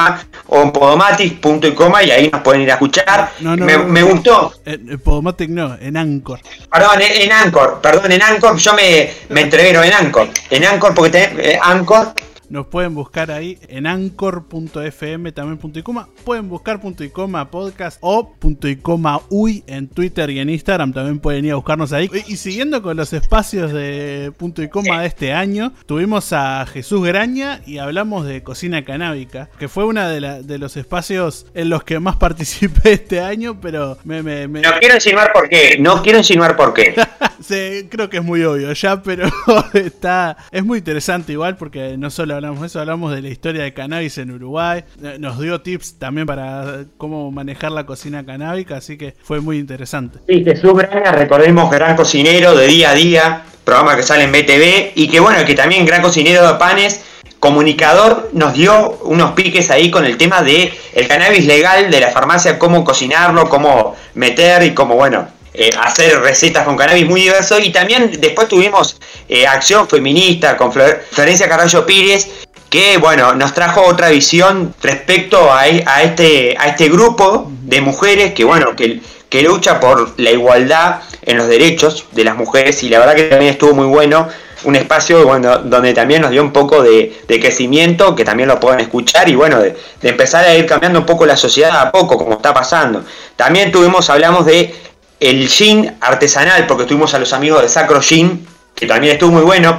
o 0.45 0.61
en 0.61 0.71
Podomatic.com 0.71 1.93
y 2.05 2.11
ahí 2.11 2.29
nos 2.31 2.41
pueden 2.41 2.61
ir 2.61 2.69
a 2.69 2.73
escuchar. 2.75 3.31
me, 3.39 4.03
gustó. 4.03 4.53
En, 4.65 4.99
Podomatic 4.99 5.49
no, 5.49 5.75
en 5.81 5.97
Anchor. 5.97 6.41
Perdón, 6.71 7.01
en, 7.01 7.31
Anchor, 7.31 7.79
perdón, 7.81 8.11
en 8.11 8.21
Anchor. 8.21 8.55
Yo 8.57 8.73
me, 8.75 9.11
me 9.29 9.41
entrevero 9.41 9.83
en 9.83 9.93
Anchor. 9.93 10.29
En 10.51 10.63
Anchor, 10.63 10.93
porque 10.93 11.27
eh, 11.39 11.59
Anchor 11.59 12.13
nos 12.49 12.67
pueden 12.67 12.95
buscar 12.95 13.31
ahí 13.31 13.57
en 13.67 13.87
anchor.fm 13.87 15.31
también 15.31 15.57
punto 15.57 15.79
y 15.79 15.83
coma. 15.83 16.09
Pueden 16.23 16.49
buscar 16.49 16.81
punto 16.81 17.03
y 17.03 17.09
coma 17.09 17.49
podcast 17.49 17.97
o 18.01 18.33
punto 18.33 18.67
y 18.67 18.75
coma 18.75 19.21
uy 19.29 19.63
en 19.67 19.87
Twitter 19.87 20.29
y 20.29 20.39
en 20.39 20.49
Instagram. 20.49 20.93
También 20.93 21.19
pueden 21.19 21.45
ir 21.45 21.51
a 21.51 21.55
buscarnos 21.55 21.93
ahí. 21.93 22.09
Y 22.27 22.37
siguiendo 22.37 22.81
con 22.81 22.97
los 22.97 23.13
espacios 23.13 23.71
de 23.71 24.31
punto 24.37 24.61
y 24.61 24.69
coma 24.69 25.01
de 25.01 25.07
este 25.07 25.33
año, 25.33 25.73
tuvimos 25.85 26.33
a 26.33 26.65
Jesús 26.65 27.05
Graña 27.05 27.61
y 27.65 27.77
hablamos 27.77 28.25
de 28.25 28.43
cocina 28.43 28.83
canábica, 28.83 29.49
que 29.59 29.67
fue 29.67 29.85
uno 29.85 30.07
de, 30.07 30.43
de 30.43 30.57
los 30.57 30.77
espacios 30.77 31.45
en 31.53 31.69
los 31.69 31.83
que 31.83 31.99
más 31.99 32.17
participé 32.17 32.93
este 32.93 33.21
año, 33.21 33.59
pero 33.61 33.97
me... 34.03 34.47
No 34.47 34.71
quiero 34.79 34.95
insinuar 34.95 35.31
por 35.33 35.49
qué, 35.49 35.77
no 35.79 36.01
quiero 36.01 36.19
insinuar 36.19 36.55
por 36.55 36.73
qué. 36.73 36.95
sí, 37.41 37.87
creo 37.89 38.09
que 38.09 38.17
es 38.17 38.23
muy 38.23 38.43
obvio 38.43 38.71
ya, 38.73 39.01
pero 39.01 39.27
está... 39.73 40.37
Es 40.51 40.63
muy 40.63 40.79
interesante 40.79 41.31
igual 41.31 41.57
porque 41.57 41.97
no 41.97 42.09
solo 42.09 42.38
hablamos 42.39 42.65
eso, 42.65 42.79
hablamos 42.79 43.13
de 43.13 43.21
la 43.21 43.27
historia 43.27 43.63
de 43.63 43.73
cannabis 43.73 44.17
en 44.17 44.31
Uruguay, 44.31 44.83
eh, 45.03 45.17
nos 45.19 45.39
dio 45.39 45.59
tips 45.59 45.99
también 45.99 46.25
para 46.25 46.85
cómo 46.97 47.31
manejar 47.31 47.71
la 47.71 47.85
cocina 47.85 48.25
canábica, 48.25 48.77
así 48.77 48.97
que 48.97 49.13
fue 49.21 49.41
muy 49.41 49.57
interesante. 49.57 50.19
Sí, 50.27 50.43
Jesús 50.45 50.73
Braga, 50.73 51.11
recordemos 51.11 51.69
gran 51.69 51.97
cocinero 51.97 52.55
de 52.55 52.67
día 52.67 52.91
a 52.91 52.93
día, 52.93 53.43
programa 53.65 53.97
que 53.97 54.03
sale 54.03 54.23
en 54.23 54.31
BTV, 54.31 54.93
y 54.95 55.09
que 55.09 55.19
bueno, 55.19 55.43
que 55.45 55.53
también 55.53 55.85
gran 55.85 56.01
cocinero 56.01 56.47
de 56.47 56.53
panes, 56.57 57.03
comunicador, 57.39 58.29
nos 58.31 58.53
dio 58.53 58.99
unos 59.03 59.31
piques 59.31 59.69
ahí 59.69 59.91
con 59.91 60.05
el 60.05 60.15
tema 60.15 60.41
de 60.41 60.71
el 60.93 61.07
cannabis 61.09 61.45
legal 61.45 61.91
de 61.91 61.99
la 61.99 62.11
farmacia, 62.11 62.57
cómo 62.57 62.85
cocinarlo, 62.85 63.49
cómo 63.49 63.95
meter 64.13 64.63
y 64.63 64.73
cómo, 64.73 64.95
bueno, 64.95 65.27
eh, 65.59 65.71
hacer 65.81 66.21
recetas 66.21 66.63
con 66.63 66.77
cannabis 66.77 67.05
muy 67.05 67.19
diverso. 67.19 67.59
Y 67.59 67.69
también 67.69 68.11
después 68.21 68.47
tuvimos 68.47 68.95
eh, 69.27 69.45
Acción 69.45 69.89
Feminista 69.89 70.55
con 70.55 70.71
Florencia 70.71 71.49
Carballo 71.49 71.85
Pires, 71.85 72.29
que 72.69 72.97
bueno, 72.97 73.35
nos 73.35 73.53
trajo 73.53 73.81
otra 73.81 74.07
visión 74.07 74.73
respecto 74.81 75.51
a, 75.51 75.63
a, 75.63 76.03
este, 76.03 76.55
a 76.57 76.69
este 76.69 76.87
grupo 76.87 77.51
de 77.63 77.81
mujeres 77.81 78.33
que 78.33 78.45
bueno, 78.45 78.73
que, 78.73 79.01
que 79.27 79.41
lucha 79.41 79.81
por 79.81 80.17
la 80.17 80.31
igualdad 80.31 81.01
en 81.23 81.35
los 81.35 81.49
derechos 81.49 82.05
de 82.13 82.23
las 82.23 82.37
mujeres 82.37 82.81
y 82.83 82.87
la 82.87 82.99
verdad 82.99 83.15
que 83.15 83.23
también 83.23 83.51
estuvo 83.51 83.73
muy 83.73 83.87
bueno 83.87 84.29
un 84.63 84.75
espacio 84.75 85.25
bueno, 85.25 85.59
donde 85.59 85.93
también 85.93 86.21
nos 86.21 86.31
dio 86.31 86.41
un 86.41 86.51
poco 86.51 86.83
de, 86.83 87.17
crecimiento, 87.27 88.15
que 88.15 88.25
también 88.25 88.49
lo 88.49 88.59
pueden 88.59 88.79
escuchar, 88.79 89.29
y 89.29 89.35
bueno, 89.35 89.59
de, 89.59 89.75
empezar 90.01 90.45
a 90.45 90.55
ir 90.55 90.65
cambiando 90.65 90.99
un 90.99 91.05
poco 91.05 91.25
la 91.25 91.37
sociedad 91.37 91.79
a 91.79 91.91
poco, 91.91 92.17
como 92.17 92.33
está 92.33 92.53
pasando. 92.53 93.03
También 93.35 93.71
tuvimos, 93.71 94.09
hablamos 94.09 94.45
de 94.45 94.73
el 95.19 95.49
gin 95.49 95.95
artesanal, 96.01 96.65
porque 96.67 96.85
tuvimos 96.85 97.13
a 97.13 97.19
los 97.19 97.33
amigos 97.33 97.61
de 97.61 97.69
Sacro 97.69 98.01
Gin, 98.01 98.47
que 98.75 98.85
también 98.87 99.13
estuvo 99.13 99.31
muy 99.31 99.43
bueno. 99.43 99.77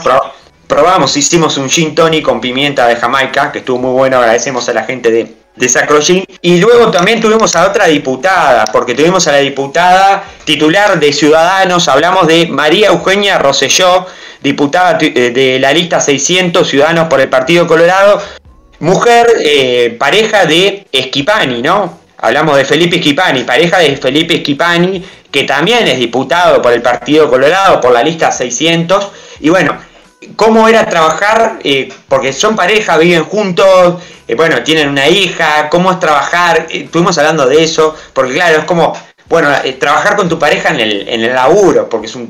probamos, 0.66 1.16
hicimos 1.16 1.56
un 1.56 1.68
gin 1.68 1.94
tonic 1.94 2.24
con 2.24 2.40
pimienta 2.40 2.86
de 2.86 2.96
Jamaica, 2.96 3.50
que 3.50 3.58
estuvo 3.60 3.78
muy 3.78 3.92
bueno, 3.92 4.18
agradecemos 4.18 4.68
a 4.68 4.72
la 4.72 4.84
gente 4.84 5.10
de, 5.10 5.68
Sacro 5.68 6.00
Gin. 6.00 6.24
Y 6.40 6.58
luego 6.58 6.90
también 6.90 7.20
tuvimos 7.20 7.54
a 7.56 7.66
otra 7.68 7.86
diputada, 7.86 8.66
porque 8.72 8.94
tuvimos 8.94 9.26
a 9.26 9.32
la 9.32 9.38
diputada 9.38 10.24
titular 10.44 10.98
de 10.98 11.12
Ciudadanos, 11.12 11.88
hablamos 11.88 12.26
de 12.26 12.46
María 12.46 12.88
Eugenia 12.88 13.38
Rosselló, 13.38 14.06
diputada 14.42 14.96
eh, 15.00 15.30
de 15.30 15.58
la 15.58 15.72
lista 15.72 16.00
600 16.00 16.66
Ciudadanos 16.66 17.08
por 17.08 17.20
el 17.20 17.28
Partido 17.28 17.66
Colorado, 17.66 18.22
mujer 18.78 19.26
eh, 19.44 19.96
pareja 19.98 20.46
de 20.46 20.86
Esquipani, 20.92 21.60
¿no? 21.62 21.99
Hablamos 22.22 22.56
de 22.56 22.64
Felipe 22.64 22.96
Esquipani, 22.96 23.44
pareja 23.44 23.78
de 23.78 23.96
Felipe 23.96 24.36
Esquipani, 24.36 25.04
que 25.30 25.44
también 25.44 25.88
es 25.88 25.98
diputado 25.98 26.60
por 26.60 26.72
el 26.72 26.82
Partido 26.82 27.28
Colorado, 27.30 27.80
por 27.80 27.92
la 27.92 28.02
lista 28.02 28.30
600. 28.30 29.10
Y 29.40 29.48
bueno, 29.48 29.76
¿cómo 30.36 30.68
era 30.68 30.86
trabajar? 30.86 31.58
Eh, 31.64 31.92
porque 32.08 32.32
son 32.32 32.56
pareja, 32.56 32.98
viven 32.98 33.24
juntos, 33.24 34.02
bueno, 34.36 34.62
tienen 34.62 34.88
una 34.88 35.08
hija, 35.08 35.68
¿cómo 35.70 35.90
es 35.90 35.98
trabajar? 35.98 36.66
estuvimos 36.70 37.16
hablando 37.18 37.46
de 37.46 37.62
eso, 37.62 37.96
porque 38.12 38.34
claro, 38.34 38.58
es 38.58 38.64
como 38.64 38.94
bueno, 39.30 39.48
eh, 39.62 39.74
trabajar 39.74 40.16
con 40.16 40.28
tu 40.28 40.40
pareja 40.40 40.70
en 40.70 40.80
el, 40.80 41.08
en 41.08 41.22
el 41.22 41.34
laburo, 41.34 41.88
porque 41.88 42.08
es 42.08 42.16
un, 42.16 42.28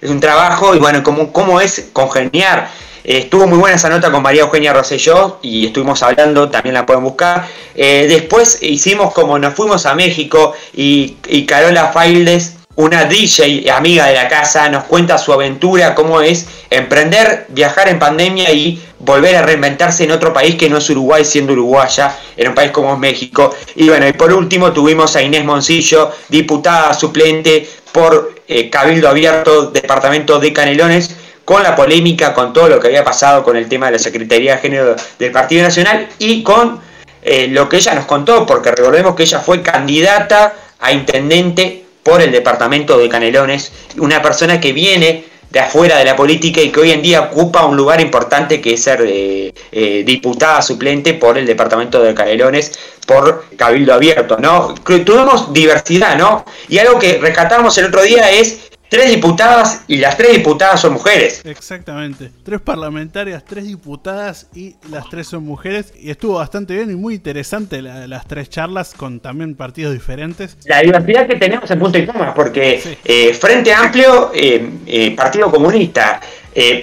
es 0.00 0.08
un 0.08 0.20
trabajo, 0.20 0.72
y 0.74 0.78
bueno, 0.78 1.02
cómo, 1.02 1.32
cómo 1.32 1.60
es 1.60 1.88
congeniar. 1.92 2.70
Eh, 3.04 3.18
estuvo 3.18 3.46
muy 3.46 3.58
buena 3.58 3.76
esa 3.76 3.88
nota 3.88 4.10
con 4.10 4.22
María 4.22 4.42
Eugenia 4.42 4.72
Rosselló 4.72 5.38
y 5.42 5.66
estuvimos 5.66 6.02
hablando, 6.02 6.48
también 6.48 6.74
la 6.74 6.86
pueden 6.86 7.04
buscar. 7.04 7.46
Eh, 7.74 8.06
después 8.08 8.62
hicimos 8.62 9.12
como 9.12 9.38
nos 9.38 9.54
fuimos 9.54 9.86
a 9.86 9.94
México 9.94 10.52
y, 10.74 11.16
Carola 11.46 11.92
Faildes 11.92 12.54
una 12.76 13.06
DJ 13.06 13.68
amiga 13.72 14.06
de 14.06 14.14
la 14.14 14.28
casa 14.28 14.68
nos 14.68 14.84
cuenta 14.84 15.18
su 15.18 15.32
aventura, 15.32 15.96
cómo 15.96 16.20
es 16.20 16.46
emprender, 16.70 17.46
viajar 17.48 17.88
en 17.88 17.98
pandemia 17.98 18.52
y 18.52 18.80
volver 19.00 19.34
a 19.34 19.42
reinventarse 19.42 20.04
en 20.04 20.12
otro 20.12 20.32
país 20.32 20.54
que 20.54 20.70
no 20.70 20.78
es 20.78 20.88
Uruguay, 20.88 21.24
siendo 21.24 21.54
uruguaya, 21.54 22.16
en 22.36 22.48
un 22.48 22.54
país 22.54 22.70
como 22.70 22.96
México. 22.96 23.52
Y 23.74 23.88
bueno, 23.88 24.06
y 24.06 24.12
por 24.12 24.32
último 24.32 24.72
tuvimos 24.72 25.16
a 25.16 25.22
Inés 25.22 25.44
Moncillo, 25.44 26.12
diputada 26.28 26.94
suplente 26.94 27.68
por 27.90 28.34
eh, 28.46 28.70
Cabildo 28.70 29.08
Abierto, 29.08 29.72
Departamento 29.72 30.38
de 30.38 30.52
Canelones, 30.52 31.16
con 31.48 31.62
la 31.62 31.74
polémica, 31.74 32.34
con 32.34 32.52
todo 32.52 32.68
lo 32.68 32.78
que 32.78 32.88
había 32.88 33.02
pasado 33.02 33.42
con 33.42 33.56
el 33.56 33.70
tema 33.70 33.86
de 33.86 33.92
la 33.92 33.98
Secretaría 33.98 34.56
de 34.56 34.60
Género 34.60 34.96
del 35.18 35.32
Partido 35.32 35.62
Nacional 35.62 36.06
y 36.18 36.42
con 36.42 36.78
eh, 37.22 37.48
lo 37.48 37.70
que 37.70 37.78
ella 37.78 37.94
nos 37.94 38.04
contó, 38.04 38.44
porque 38.44 38.70
recordemos 38.70 39.14
que 39.14 39.22
ella 39.22 39.38
fue 39.38 39.62
candidata 39.62 40.52
a 40.78 40.92
intendente 40.92 41.86
por 42.02 42.20
el 42.20 42.32
departamento 42.32 42.98
de 42.98 43.08
Canelones, 43.08 43.72
una 43.96 44.20
persona 44.20 44.60
que 44.60 44.74
viene 44.74 45.24
de 45.48 45.60
afuera 45.60 45.96
de 45.96 46.04
la 46.04 46.14
política 46.14 46.60
y 46.60 46.68
que 46.68 46.80
hoy 46.80 46.90
en 46.90 47.00
día 47.00 47.22
ocupa 47.22 47.64
un 47.64 47.78
lugar 47.78 48.02
importante 48.02 48.60
que 48.60 48.74
es 48.74 48.82
ser 48.82 49.02
eh, 49.06 49.54
eh, 49.72 50.02
diputada 50.04 50.60
suplente 50.60 51.14
por 51.14 51.38
el 51.38 51.46
departamento 51.46 52.02
de 52.02 52.12
Canelones 52.12 52.78
por 53.06 53.46
Cabildo 53.56 53.94
Abierto, 53.94 54.36
¿no? 54.38 54.74
Tuvimos 54.84 55.50
diversidad, 55.54 56.18
¿no? 56.18 56.44
Y 56.68 56.76
algo 56.76 56.98
que 56.98 57.16
rescatamos 57.16 57.78
el 57.78 57.86
otro 57.86 58.02
día 58.02 58.30
es 58.30 58.67
tres 58.88 59.10
diputadas 59.10 59.82
y 59.86 59.96
las 59.96 60.16
tres 60.16 60.32
diputadas 60.32 60.80
son 60.80 60.94
mujeres. 60.94 61.42
Exactamente. 61.44 62.30
Tres 62.44 62.60
parlamentarias, 62.60 63.44
tres 63.44 63.66
diputadas 63.66 64.46
y 64.54 64.76
las 64.90 65.08
tres 65.08 65.28
son 65.28 65.44
mujeres. 65.44 65.92
Y 65.98 66.10
estuvo 66.10 66.34
bastante 66.34 66.74
bien 66.74 66.90
y 66.90 66.96
muy 66.96 67.14
interesante 67.14 67.82
las 67.82 68.26
tres 68.26 68.48
charlas 68.50 68.94
con 68.96 69.20
también 69.20 69.54
partidos 69.54 69.92
diferentes. 69.92 70.56
La 70.64 70.80
diversidad 70.80 71.26
que 71.26 71.36
tenemos 71.36 71.70
en 71.70 71.78
punto 71.78 71.98
y 71.98 72.06
coma, 72.06 72.34
porque 72.34 72.98
eh, 73.04 73.34
Frente 73.34 73.72
Amplio, 73.72 74.30
eh, 74.34 74.70
eh, 74.86 75.16
Partido 75.16 75.50
Comunista, 75.50 76.20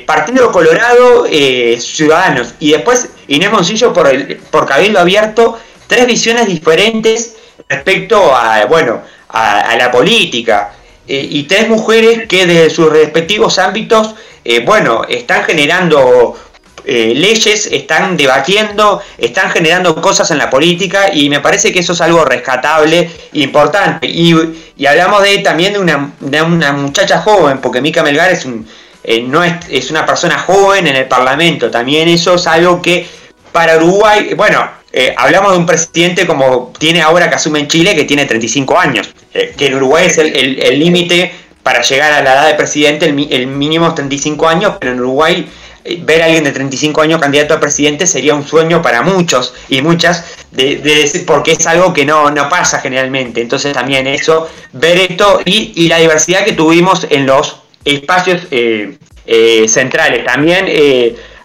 Partido 0.05 0.53
Colorado, 0.53 1.25
Ciudadanos 1.77 2.53
y 2.59 2.71
después 2.71 3.09
Inés 3.27 3.51
Moncillo 3.51 3.91
por, 3.91 4.07
el, 4.07 4.37
por 4.49 4.65
Cabildo 4.65 4.99
Abierto, 4.99 5.59
tres 5.87 6.07
visiones 6.07 6.47
diferentes 6.47 7.35
respecto 7.67 8.33
a, 8.33 8.65
bueno, 8.67 9.01
a 9.27 9.75
la 9.75 9.91
política. 9.91 10.71
Eh, 11.07 11.27
y 11.29 11.43
tres 11.43 11.69
mujeres 11.69 12.27
que 12.27 12.45
desde 12.45 12.69
sus 12.69 12.89
respectivos 12.89 13.59
ámbitos, 13.59 14.15
eh, 14.43 14.61
bueno, 14.65 15.03
están 15.07 15.43
generando 15.43 16.35
eh, 16.83 17.13
leyes, 17.15 17.67
están 17.71 18.17
debatiendo, 18.17 19.01
están 19.17 19.51
generando 19.51 19.99
cosas 20.01 20.31
en 20.31 20.39
la 20.39 20.49
política 20.49 21.13
y 21.13 21.29
me 21.29 21.39
parece 21.39 21.71
que 21.71 21.79
eso 21.79 21.93
es 21.93 22.01
algo 22.01 22.25
rescatable, 22.25 23.09
importante. 23.33 24.07
Y, 24.07 24.33
hablamos 24.85 25.23
de 25.23 25.37
también 25.39 25.73
de 25.73 25.79
una, 25.79 26.13
de 26.19 26.41
una, 26.41 26.71
muchacha 26.73 27.21
joven, 27.21 27.59
porque 27.59 27.81
Mica 27.81 28.03
Melgar 28.03 28.31
es, 28.31 28.45
un, 28.45 28.67
no 29.23 29.43
es, 29.43 29.53
es 29.69 29.91
una 29.91 30.05
persona 30.05 30.39
joven 30.39 30.87
en 30.87 30.95
el 30.95 31.07
Parlamento, 31.07 31.69
también 31.69 32.09
eso 32.09 32.35
es 32.35 32.47
algo 32.47 32.81
que 32.81 33.07
para 33.55 33.77
Uruguay, 33.77 34.33
bueno, 34.35 34.69
eh, 34.91 35.13
hablamos 35.17 35.53
de 35.53 35.57
un 35.57 35.65
presidente 35.65 36.27
como 36.27 36.73
tiene 36.77 37.01
ahora 37.01 37.29
que 37.29 37.35
asume 37.35 37.59
en 37.59 37.67
Chile, 37.67 37.95
que 37.95 38.03
tiene 38.03 38.25
35 38.25 38.77
años, 38.77 39.14
eh, 39.35 39.53
que 39.57 39.67
en 39.67 39.75
Uruguay 39.75 40.07
es 40.07 40.17
el 40.17 40.79
límite 40.79 41.33
para 41.61 41.81
llegar 41.81 42.13
a 42.13 42.21
la 42.21 42.33
edad 42.33 42.47
de 42.47 42.53
presidente, 42.53 43.05
el, 43.07 43.47
mínimo 43.47 43.87
es 43.87 43.95
35 43.95 44.47
años, 44.47 44.75
pero 44.79 44.93
en 44.93 44.99
Uruguay 44.99 45.49
eh, 45.83 45.99
ver 45.99 46.21
a 46.21 46.25
alguien 46.25 46.43
de 46.43 46.51
35 46.51 47.01
años 47.01 47.19
candidato 47.19 47.53
a 47.53 47.59
presidente 47.59 48.07
sería 48.07 48.33
un 48.33 48.47
sueño 48.47 48.81
para 48.81 49.01
muchos 49.01 49.53
y 49.67 49.81
muchas, 49.81 50.25
de, 50.51 50.77
decir, 50.77 51.25
porque 51.25 51.51
es 51.51 51.67
algo 51.67 51.91
que 51.91 52.05
no, 52.05 52.31
no 52.31 52.47
pasa 52.47 52.79
generalmente. 52.79 53.41
Entonces 53.41 53.73
también 53.73 54.07
eso, 54.07 54.47
ver 54.71 55.11
esto 55.11 55.41
y, 55.43 55.87
la 55.89 55.97
diversidad 55.97 56.45
que 56.45 56.53
tuvimos 56.53 57.05
en 57.09 57.25
los 57.25 57.57
espacios 57.83 58.43
centrales. 59.67 60.23
También 60.23 60.67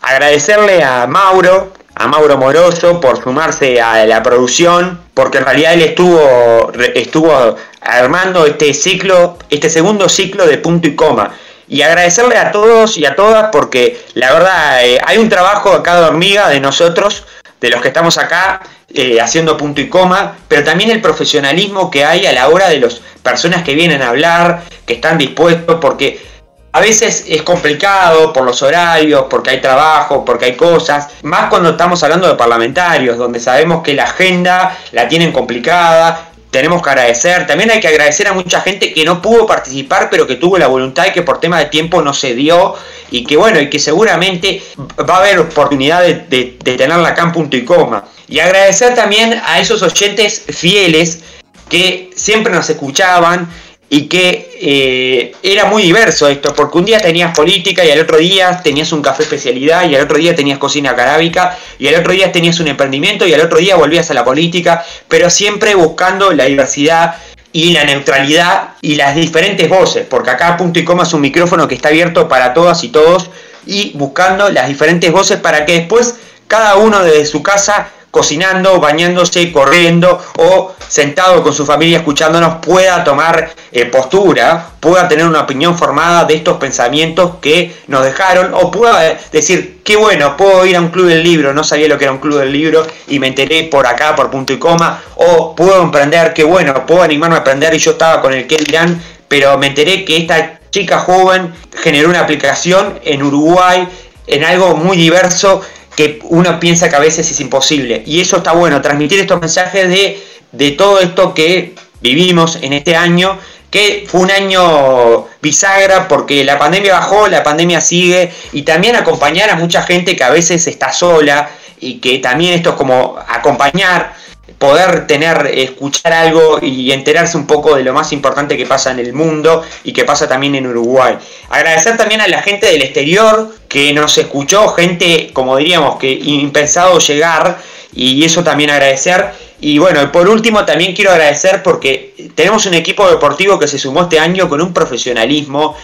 agradecerle 0.03 0.85
a 0.85 1.07
Mauro, 1.07 1.73
a 2.01 2.07
Mauro 2.07 2.39
Moroso 2.39 2.99
por 2.99 3.23
sumarse 3.23 3.79
a 3.79 4.07
la 4.07 4.23
producción, 4.23 4.99
porque 5.13 5.37
en 5.37 5.45
realidad 5.45 5.75
él 5.75 5.83
estuvo, 5.83 6.73
estuvo 6.95 7.57
armando 7.83 8.47
este 8.47 8.73
ciclo, 8.73 9.37
este 9.51 9.69
segundo 9.69 10.09
ciclo 10.09 10.47
de 10.47 10.57
punto 10.57 10.89
y 10.89 10.97
coma. 10.97 11.37
Y 11.69 11.83
agradecerle 11.83 12.39
a 12.39 12.53
todos 12.53 12.97
y 12.97 13.05
a 13.05 13.15
todas 13.15 13.51
porque 13.53 14.01
la 14.15 14.33
verdad 14.33 14.83
eh, 14.83 14.99
hay 15.05 15.19
un 15.19 15.29
trabajo 15.29 15.75
acá 15.75 16.01
de 16.01 16.07
hormiga 16.07 16.49
de 16.49 16.59
nosotros, 16.59 17.25
de 17.61 17.69
los 17.69 17.83
que 17.83 17.89
estamos 17.89 18.17
acá 18.17 18.63
eh, 18.95 19.21
haciendo 19.21 19.59
punto 19.59 19.83
y 19.83 19.91
coma, 19.91 20.39
pero 20.49 20.65
también 20.65 20.91
el 20.91 21.03
profesionalismo 21.03 21.91
que 21.91 22.07
hay 22.07 22.25
a 22.25 22.33
la 22.33 22.49
hora 22.49 22.71
de 22.71 22.81
las 22.81 23.03
personas 23.23 23.63
que 23.63 23.75
vienen 23.75 24.01
a 24.01 24.09
hablar, 24.09 24.63
que 24.87 24.95
están 24.95 25.19
dispuestos, 25.19 25.77
porque 25.79 26.30
a 26.73 26.81
veces 26.81 27.25
es 27.27 27.43
complicado 27.43 28.33
por 28.33 28.45
los 28.45 28.63
horarios, 28.63 29.25
porque 29.29 29.51
hay 29.51 29.61
trabajo, 29.61 30.25
porque 30.25 30.47
hay 30.47 30.57
cosas, 30.57 31.09
más 31.23 31.49
cuando 31.49 31.71
estamos 31.71 32.03
hablando 32.03 32.29
de 32.29 32.35
parlamentarios, 32.35 33.19
donde 33.19 33.41
sabemos 33.41 33.83
que 33.83 33.95
la 33.95 34.05
agenda 34.05 34.79
la 34.93 35.09
tienen 35.09 35.33
complicada, 35.33 36.29
tenemos 36.51 36.83
que 36.83 36.91
agradecer, 36.91 37.47
también 37.47 37.71
hay 37.71 37.81
que 37.81 37.89
agradecer 37.89 38.27
a 38.27 38.33
mucha 38.33 38.61
gente 38.61 38.93
que 38.93 39.05
no 39.05 39.23
pudo 39.23 39.47
participar, 39.47 40.09
pero 40.11 40.27
que 40.27 40.37
tuvo 40.37 40.59
la 40.59 40.67
voluntad 40.67 41.07
y 41.07 41.13
que 41.13 41.23
por 41.23 41.39
tema 41.39 41.59
de 41.59 41.67
tiempo 41.67 42.03
no 42.03 42.13
se 42.13 42.35
dio, 42.35 42.75
y 43.11 43.25
que 43.25 43.37
bueno, 43.37 43.61
y 43.61 43.71
que 43.71 43.79
seguramente 43.79 44.63
va 45.09 45.17
a 45.17 45.19
haber 45.19 45.39
oportunidad 45.39 46.03
de, 46.03 46.15
de 46.25 46.77
tenerla 46.77 47.09
acá 47.09 47.23
en 47.23 47.33
punto 47.33 47.57
y 47.57 47.65
coma. 47.65 48.05
Y 48.29 48.39
agradecer 48.39 48.95
también 48.95 49.41
a 49.45 49.61
esos 49.61 49.83
oyentes 49.83 50.45
fieles 50.49 51.21
que 51.69 52.11
siempre 52.15 52.53
nos 52.53 52.69
escuchaban 52.71 53.49
y 53.89 54.07
que 54.07 54.50
eh, 54.63 55.33
era 55.43 55.65
muy 55.65 55.85
diverso 55.85 56.29
esto, 56.29 56.55
porque 56.55 56.77
un 56.77 56.85
día 56.85 57.01
tenías 57.01 57.35
política 57.35 57.83
y 57.83 57.91
al 57.91 58.01
otro 58.01 58.19
día 58.19 58.61
tenías 58.63 58.93
un 58.93 59.01
café 59.01 59.23
especialidad 59.23 59.89
y 59.89 59.95
al 59.95 60.03
otro 60.03 60.19
día 60.19 60.35
tenías 60.35 60.59
cocina 60.59 60.95
carábica 60.95 61.57
y 61.79 61.89
al 61.89 61.95
otro 61.95 62.13
día 62.13 62.31
tenías 62.31 62.61
un 62.61 62.69
emprendimiento 62.69 63.27
y 63.27 63.33
al 63.33 63.41
otro 63.41 63.57
día 63.57 63.77
volvías 63.77 64.11
a 64.11 64.15
la 64.15 64.23
política, 64.23 64.85
pero 65.09 65.31
siempre 65.31 65.75
buscando 65.75 66.33
la 66.33 66.45
diversidad 66.45 67.15
y 67.55 67.73
la 67.73 67.85
neutralidad 67.85 68.75
y 68.83 68.97
las 68.97 69.15
diferentes 69.17 69.67
voces, 69.67 70.07
porque 70.07 70.29
acá 70.29 70.59
punto 70.59 70.79
y 70.79 70.85
coma 70.85 71.05
es 71.05 71.15
un 71.15 71.23
micrófono 71.23 71.67
que 71.67 71.75
está 71.75 71.89
abierto 71.89 72.29
para 72.29 72.53
todas 72.53 72.85
y 72.85 72.89
todos 72.91 73.31
y 73.65 73.93
buscando 73.95 74.51
las 74.51 74.69
diferentes 74.69 75.11
voces 75.11 75.39
para 75.39 75.65
que 75.65 75.73
después 75.73 76.17
cada 76.49 76.77
uno 76.77 77.03
desde 77.03 77.25
su 77.25 77.43
casa 77.43 77.89
cocinando, 78.11 78.81
bañándose, 78.81 79.53
corriendo 79.53 80.21
o 80.39 80.75
sentado 80.89 81.43
con 81.43 81.53
su 81.53 81.65
familia 81.65 81.99
escuchándonos 81.99 82.57
pueda 82.57 83.05
tomar 83.05 83.51
eh, 83.71 83.85
postura, 83.87 84.71
pueda 84.81 85.09
tener 85.09 85.27
una 85.27 85.43
opinión 85.43 85.79
formada 85.79 86.25
de 86.25 86.35
estos 86.35 86.57
pensamientos 86.57 87.37
que 87.41 87.73
nos 87.87 88.05
dejaron 88.05 88.53
o 88.55 88.71
pueda 88.71 89.17
decir, 89.31 89.81
qué 89.85 89.97
bueno, 89.97 90.37
puedo 90.37 90.67
ir 90.67 90.77
a 90.77 90.81
un 90.81 90.89
club 90.89 91.07
del 91.07 91.23
libro, 91.23 91.55
no 91.55 91.63
sabía 91.63 91.89
lo 91.89 91.97
que 91.97 92.05
era 92.05 92.13
un 92.13 92.19
club 92.19 92.41
del 92.41 92.53
libro 92.53 92.85
y 93.07 93.19
me 93.19 93.29
enteré 93.29 93.65
por 93.65 93.87
acá, 93.87 94.17
por 94.17 94.31
punto 94.31 94.53
y 94.53 94.59
coma, 94.59 95.01
o 95.17 95.55
puedo 95.55 95.83
emprender, 95.83 96.35
qué 96.35 96.43
bueno, 96.43 96.87
puedo 96.87 97.03
animarme 97.03 97.37
a 97.37 97.41
aprender 97.41 97.73
y 97.75 97.79
yo 97.79 97.93
estaba 97.93 98.21
con 98.21 98.35
el 98.35 98.47
que 98.47 98.57
dirán, 98.57 99.01
pero 99.29 99.57
me 99.59 99.69
enteré 99.69 100.05
que 100.05 100.17
esta 100.17 100.59
chica 100.71 100.99
joven 100.99 101.53
generó 101.81 102.09
una 102.09 102.21
aplicación 102.21 102.99
en 103.05 103.23
Uruguay 103.23 103.89
en 104.27 104.45
algo 104.45 104.77
muy 104.77 104.97
diverso 104.97 105.63
que 106.01 106.19
uno 106.23 106.59
piensa 106.59 106.89
que 106.89 106.97
a 106.97 106.99
veces 106.99 107.31
es 107.31 107.41
imposible. 107.41 108.03
Y 108.07 108.23
eso 108.23 108.39
está 108.39 108.53
bueno, 108.53 108.81
transmitir 108.81 109.21
estos 109.21 109.39
mensajes 109.39 109.87
de, 109.87 110.19
de 110.51 110.71
todo 110.71 110.99
esto 110.99 111.35
que 111.35 111.75
vivimos 112.01 112.57
en 112.63 112.73
este 112.73 112.97
año, 112.97 113.39
que 113.71 114.07
fue 114.09 114.23
un 114.23 114.31
año 114.31 115.27
bisagra 115.43 116.09
porque 116.09 116.43
la 116.43 116.59
pandemia 116.59 116.95
bajó, 116.95 117.29
la 117.29 117.43
pandemia 117.43 117.83
sigue, 117.83 118.33
y 118.53 118.63
también 118.63 118.97
acompañar 118.97 119.51
a 119.51 119.57
mucha 119.57 119.83
gente 119.83 120.17
que 120.17 120.25
a 120.25 120.31
veces 120.31 120.67
está 120.67 120.91
sola, 120.91 121.51
y 121.79 121.99
que 121.99 122.17
también 122.17 122.55
esto 122.55 122.71
es 122.71 122.77
como 122.77 123.19
acompañar 123.29 124.15
poder 124.61 125.07
tener, 125.07 125.51
escuchar 125.55 126.13
algo 126.13 126.59
y 126.61 126.93
enterarse 126.93 127.39
un 127.39 127.47
poco 127.47 127.77
de 127.77 127.83
lo 127.83 127.95
más 127.95 128.13
importante 128.13 128.59
que 128.59 128.67
pasa 128.67 128.91
en 128.91 128.99
el 128.99 129.15
mundo 129.15 129.63
y 129.85 129.95
que 129.95 130.05
pasa 130.05 130.29
también 130.29 130.55
en 130.55 130.67
Uruguay. 130.67 131.17
Agradecer 131.49 131.97
también 131.97 132.21
a 132.21 132.29
la 132.29 132.43
gente 132.43 132.67
del 132.67 132.83
exterior 132.83 133.55
que 133.69 133.95
nos 133.95 134.19
escuchó, 134.19 134.69
gente, 134.69 135.31
como 135.33 135.57
diríamos, 135.57 135.97
que 135.97 136.13
impensado 136.13 136.99
llegar 136.99 137.57
y 137.95 138.23
eso 138.23 138.45
también 138.45 138.69
agradecer. 138.69 139.31
Y 139.63 139.79
bueno, 139.79 140.13
por 140.13 140.29
último 140.29 140.67
también 140.67 140.95
quiero 140.95 141.13
agradecer 141.13 141.63
porque 141.63 142.31
tenemos 142.35 142.67
un 142.67 142.75
equipo 142.75 143.09
deportivo 143.09 143.59
que 143.59 143.67
se 143.67 143.79
sumó 143.79 144.03
este 144.03 144.21
año 144.21 144.47
con 144.47 144.61
un 144.61 144.75
profesionalismo, 144.75 145.75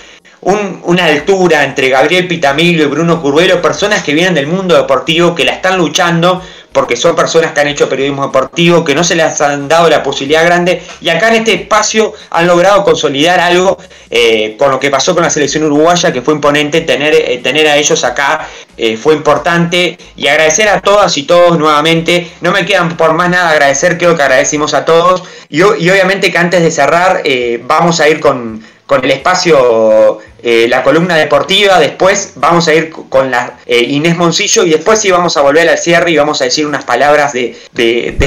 una 0.43 1.07
altura 1.07 1.65
entre 1.65 1.89
Gabriel 1.89 2.29
Pitamilio 2.29 2.85
y 2.85 2.89
Bruno 2.89 3.23
Curvelo, 3.23 3.63
personas 3.63 4.03
que 4.03 4.13
vienen 4.13 4.35
del 4.35 4.47
mundo 4.47 4.77
deportivo, 4.77 5.35
que 5.35 5.47
la 5.47 5.53
están 5.53 5.79
luchando 5.79 6.43
porque 6.77 6.95
son 6.95 7.17
personas 7.17 7.53
que 7.53 7.61
han 7.63 7.69
hecho 7.69 7.89
periodismo 7.89 8.27
deportivo, 8.27 8.85
que 8.85 8.95
no 8.95 9.03
se 9.03 9.15
les 9.15 9.41
han 9.41 9.67
dado 9.67 9.89
la 9.89 10.03
posibilidad 10.03 10.45
grande, 10.45 10.83
y 11.01 11.09
acá 11.09 11.29
en 11.29 11.37
este 11.37 11.55
espacio 11.55 12.13
han 12.29 12.47
logrado 12.47 12.85
consolidar 12.85 13.41
algo 13.41 13.79
eh, 14.11 14.57
con 14.59 14.71
lo 14.71 14.79
que 14.79 14.91
pasó 14.91 15.15
con 15.15 15.23
la 15.23 15.31
selección 15.31 15.65
uruguaya, 15.65 16.13
que 16.13 16.21
fue 16.21 16.35
imponente 16.35 16.83
tener, 16.83 17.15
eh, 17.15 17.41
tener 17.43 17.67
a 17.67 17.77
ellos 17.79 18.05
acá, 18.05 18.47
eh, 18.77 18.99
fue 18.99 19.15
importante, 19.15 19.97
y 20.17 20.27
agradecer 20.27 20.69
a 20.69 20.83
todas 20.83 21.17
y 21.17 21.23
todos 21.23 21.59
nuevamente, 21.59 22.31
no 22.43 22.53
me 22.53 22.67
quedan 22.67 22.95
por 22.95 23.15
más 23.15 23.31
nada 23.31 23.49
agradecer, 23.53 23.97
creo 23.97 24.15
que 24.15 24.23
agradecimos 24.25 24.75
a 24.75 24.85
todos, 24.85 25.23
y, 25.49 25.61
y 25.61 25.63
obviamente 25.89 26.31
que 26.31 26.37
antes 26.37 26.61
de 26.61 26.71
cerrar 26.71 27.23
vamos 27.63 28.01
a 28.01 28.09
ir 28.11 28.21
con 28.21 28.63
con 28.87 29.05
el 29.05 29.11
espacio, 29.11 30.21
eh, 30.43 30.67
la 30.69 30.85
columna 30.85 31.17
deportiva, 31.17 31.81
después 31.81 32.35
vamos 32.37 32.69
a 32.69 32.75
ir 32.75 32.91
con 32.91 33.33
la 33.33 33.59
eh, 33.67 33.81
Inés 33.81 34.17
Moncillo 34.17 34.65
y 34.65 34.71
después 34.71 35.01
sí 35.01 35.11
vamos 35.11 35.37
a 35.37 35.41
volver 35.41 35.69
al 35.69 35.77
cierre 35.77 36.13
y 36.13 36.17
vamos 36.17 36.41
a 36.41 36.45
decir 36.45 36.65
unas 36.65 36.85
palabras 36.85 37.33
de, 37.33 37.57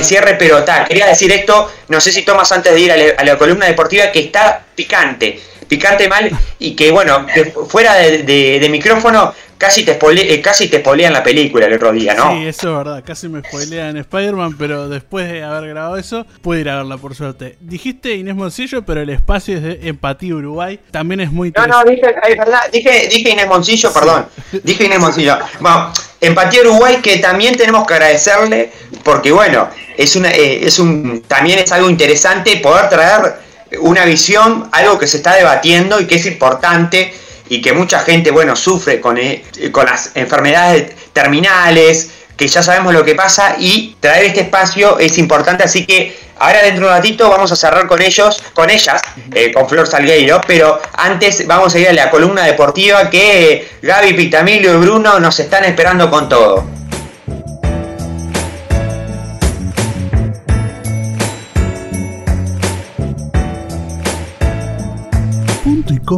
cierre, 0.03 0.35
pero 0.35 0.63
tal, 0.65 0.85
quería 0.85 1.07
decir 1.07 1.31
esto, 1.31 1.71
no 1.87 2.01
sé 2.01 2.11
si 2.11 2.23
tomas 2.23 2.51
antes 2.51 2.73
de 2.73 2.79
ir 2.79 2.91
a 2.91 3.23
la, 3.23 3.37
columna 3.37 3.67
deportiva, 3.67 4.11
que 4.11 4.19
está 4.19 4.65
picante, 4.75 5.39
picante 5.69 6.09
mal 6.09 6.29
y 6.59 6.75
que 6.75 6.91
bueno, 6.91 7.25
que 7.25 7.45
fuera 7.45 7.95
de 7.95 8.67
micrófono 8.69 9.33
casi 9.59 9.83
te, 9.83 9.99
eh, 10.01 10.41
casi 10.41 10.69
te 10.69 10.79
spoilean 10.79 11.13
la 11.13 11.21
película 11.21 11.67
el 11.67 11.73
otro 11.73 11.91
día, 11.91 12.15
¿no? 12.15 12.31
Sí, 12.31 12.47
eso 12.47 12.69
es 12.69 12.77
verdad, 12.77 13.03
casi 13.05 13.27
me 13.27 13.41
spoilean 13.41 13.97
Spider-Man, 13.97 14.55
pero 14.57 14.87
después 14.89 15.29
de 15.29 15.43
haber 15.43 15.69
grabado 15.69 15.97
eso, 15.97 16.25
pude 16.41 16.61
ir 16.61 16.69
a 16.69 16.77
verla 16.77 16.97
por 16.97 17.13
suerte. 17.13 17.57
Dijiste 17.59 18.15
Inés 18.15 18.35
Moncillo, 18.35 18.83
pero 18.83 19.01
el 19.01 19.09
espacio 19.09 19.57
es 19.57 19.63
de 19.63 19.79
Empatía 19.89 20.33
Uruguay, 20.33 20.79
también 20.89 21.19
es 21.19 21.31
muy. 21.31 21.51
No, 21.55 21.67
no, 21.67 21.83
dije, 21.83 22.15
es 22.27 22.37
verdad, 22.37 22.61
dije, 22.71 23.09
dije 23.11 23.29
Inés 23.29 23.47
Moncillo, 23.47 23.93
perdón, 23.93 24.25
dije 24.63 24.85
Inés 24.85 24.99
Moncillo. 24.99 25.37
Bueno, 25.59 25.91
Empatía 26.21 26.61
Uruguay 26.61 26.97
que 27.03 27.17
también 27.17 27.57
tenemos 27.57 27.85
que 27.85 27.93
agradecerle, 27.93 28.71
porque 29.03 29.31
bueno, 29.33 29.69
es 29.97 30.15
una, 30.15 30.31
eh, 30.31 30.65
es 30.65 30.79
un, 30.79 31.21
también 31.27 31.59
es 31.59 31.71
algo 31.73 31.89
interesante 31.89 32.57
poder 32.57 32.89
traer 32.89 33.48
una 33.79 34.05
visión, 34.05 34.69
algo 34.71 34.97
que 34.97 35.07
se 35.07 35.17
está 35.17 35.35
debatiendo 35.35 35.99
y 35.99 36.07
que 36.07 36.15
es 36.15 36.25
importante 36.25 37.13
y 37.49 37.61
que 37.61 37.73
mucha 37.73 37.99
gente, 37.99 38.31
bueno, 38.31 38.55
sufre 38.55 39.01
con, 39.01 39.17
eh, 39.17 39.43
con 39.71 39.85
las 39.85 40.11
enfermedades 40.15 40.93
terminales, 41.13 42.11
que 42.37 42.47
ya 42.47 42.63
sabemos 42.63 42.93
lo 42.93 43.03
que 43.03 43.15
pasa 43.15 43.55
y 43.59 43.97
traer 43.99 44.25
este 44.27 44.41
espacio 44.41 44.97
es 44.97 45.17
importante, 45.17 45.63
así 45.63 45.85
que 45.85 46.17
ahora 46.37 46.61
dentro 46.61 46.85
de 46.85 46.91
un 46.91 46.97
ratito 46.97 47.29
vamos 47.29 47.51
a 47.51 47.55
cerrar 47.55 47.85
con 47.85 48.01
ellos, 48.01 48.41
con 48.53 48.69
ellas, 48.69 49.01
eh, 49.33 49.51
con 49.51 49.67
Flor 49.67 49.87
Salgueiro, 49.87 50.39
pero 50.47 50.79
antes 50.93 51.45
vamos 51.45 51.75
a 51.75 51.79
ir 51.79 51.89
a 51.89 51.93
la 51.93 52.09
columna 52.09 52.43
deportiva 52.43 53.09
que 53.09 53.67
Gaby 53.81 54.13
Pitamilio 54.13 54.73
y 54.75 54.77
Bruno 54.77 55.19
nos 55.19 55.37
están 55.39 55.65
esperando 55.65 56.09
con 56.09 56.29
todo. 56.29 56.78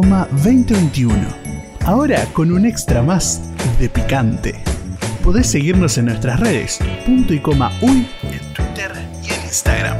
2021. 0.00 1.14
Ahora 1.84 2.24
con 2.32 2.50
un 2.50 2.64
extra 2.64 3.02
más 3.02 3.42
de 3.78 3.90
picante. 3.90 4.54
Podés 5.22 5.48
seguirnos 5.48 5.98
en 5.98 6.06
nuestras 6.06 6.40
redes, 6.40 6.78
punto 7.04 7.34
y 7.34 7.40
coma 7.40 7.70
uy, 7.82 8.08
en 8.22 8.54
Twitter 8.54 8.90
y 9.22 9.34
en 9.34 9.42
Instagram. 9.42 9.98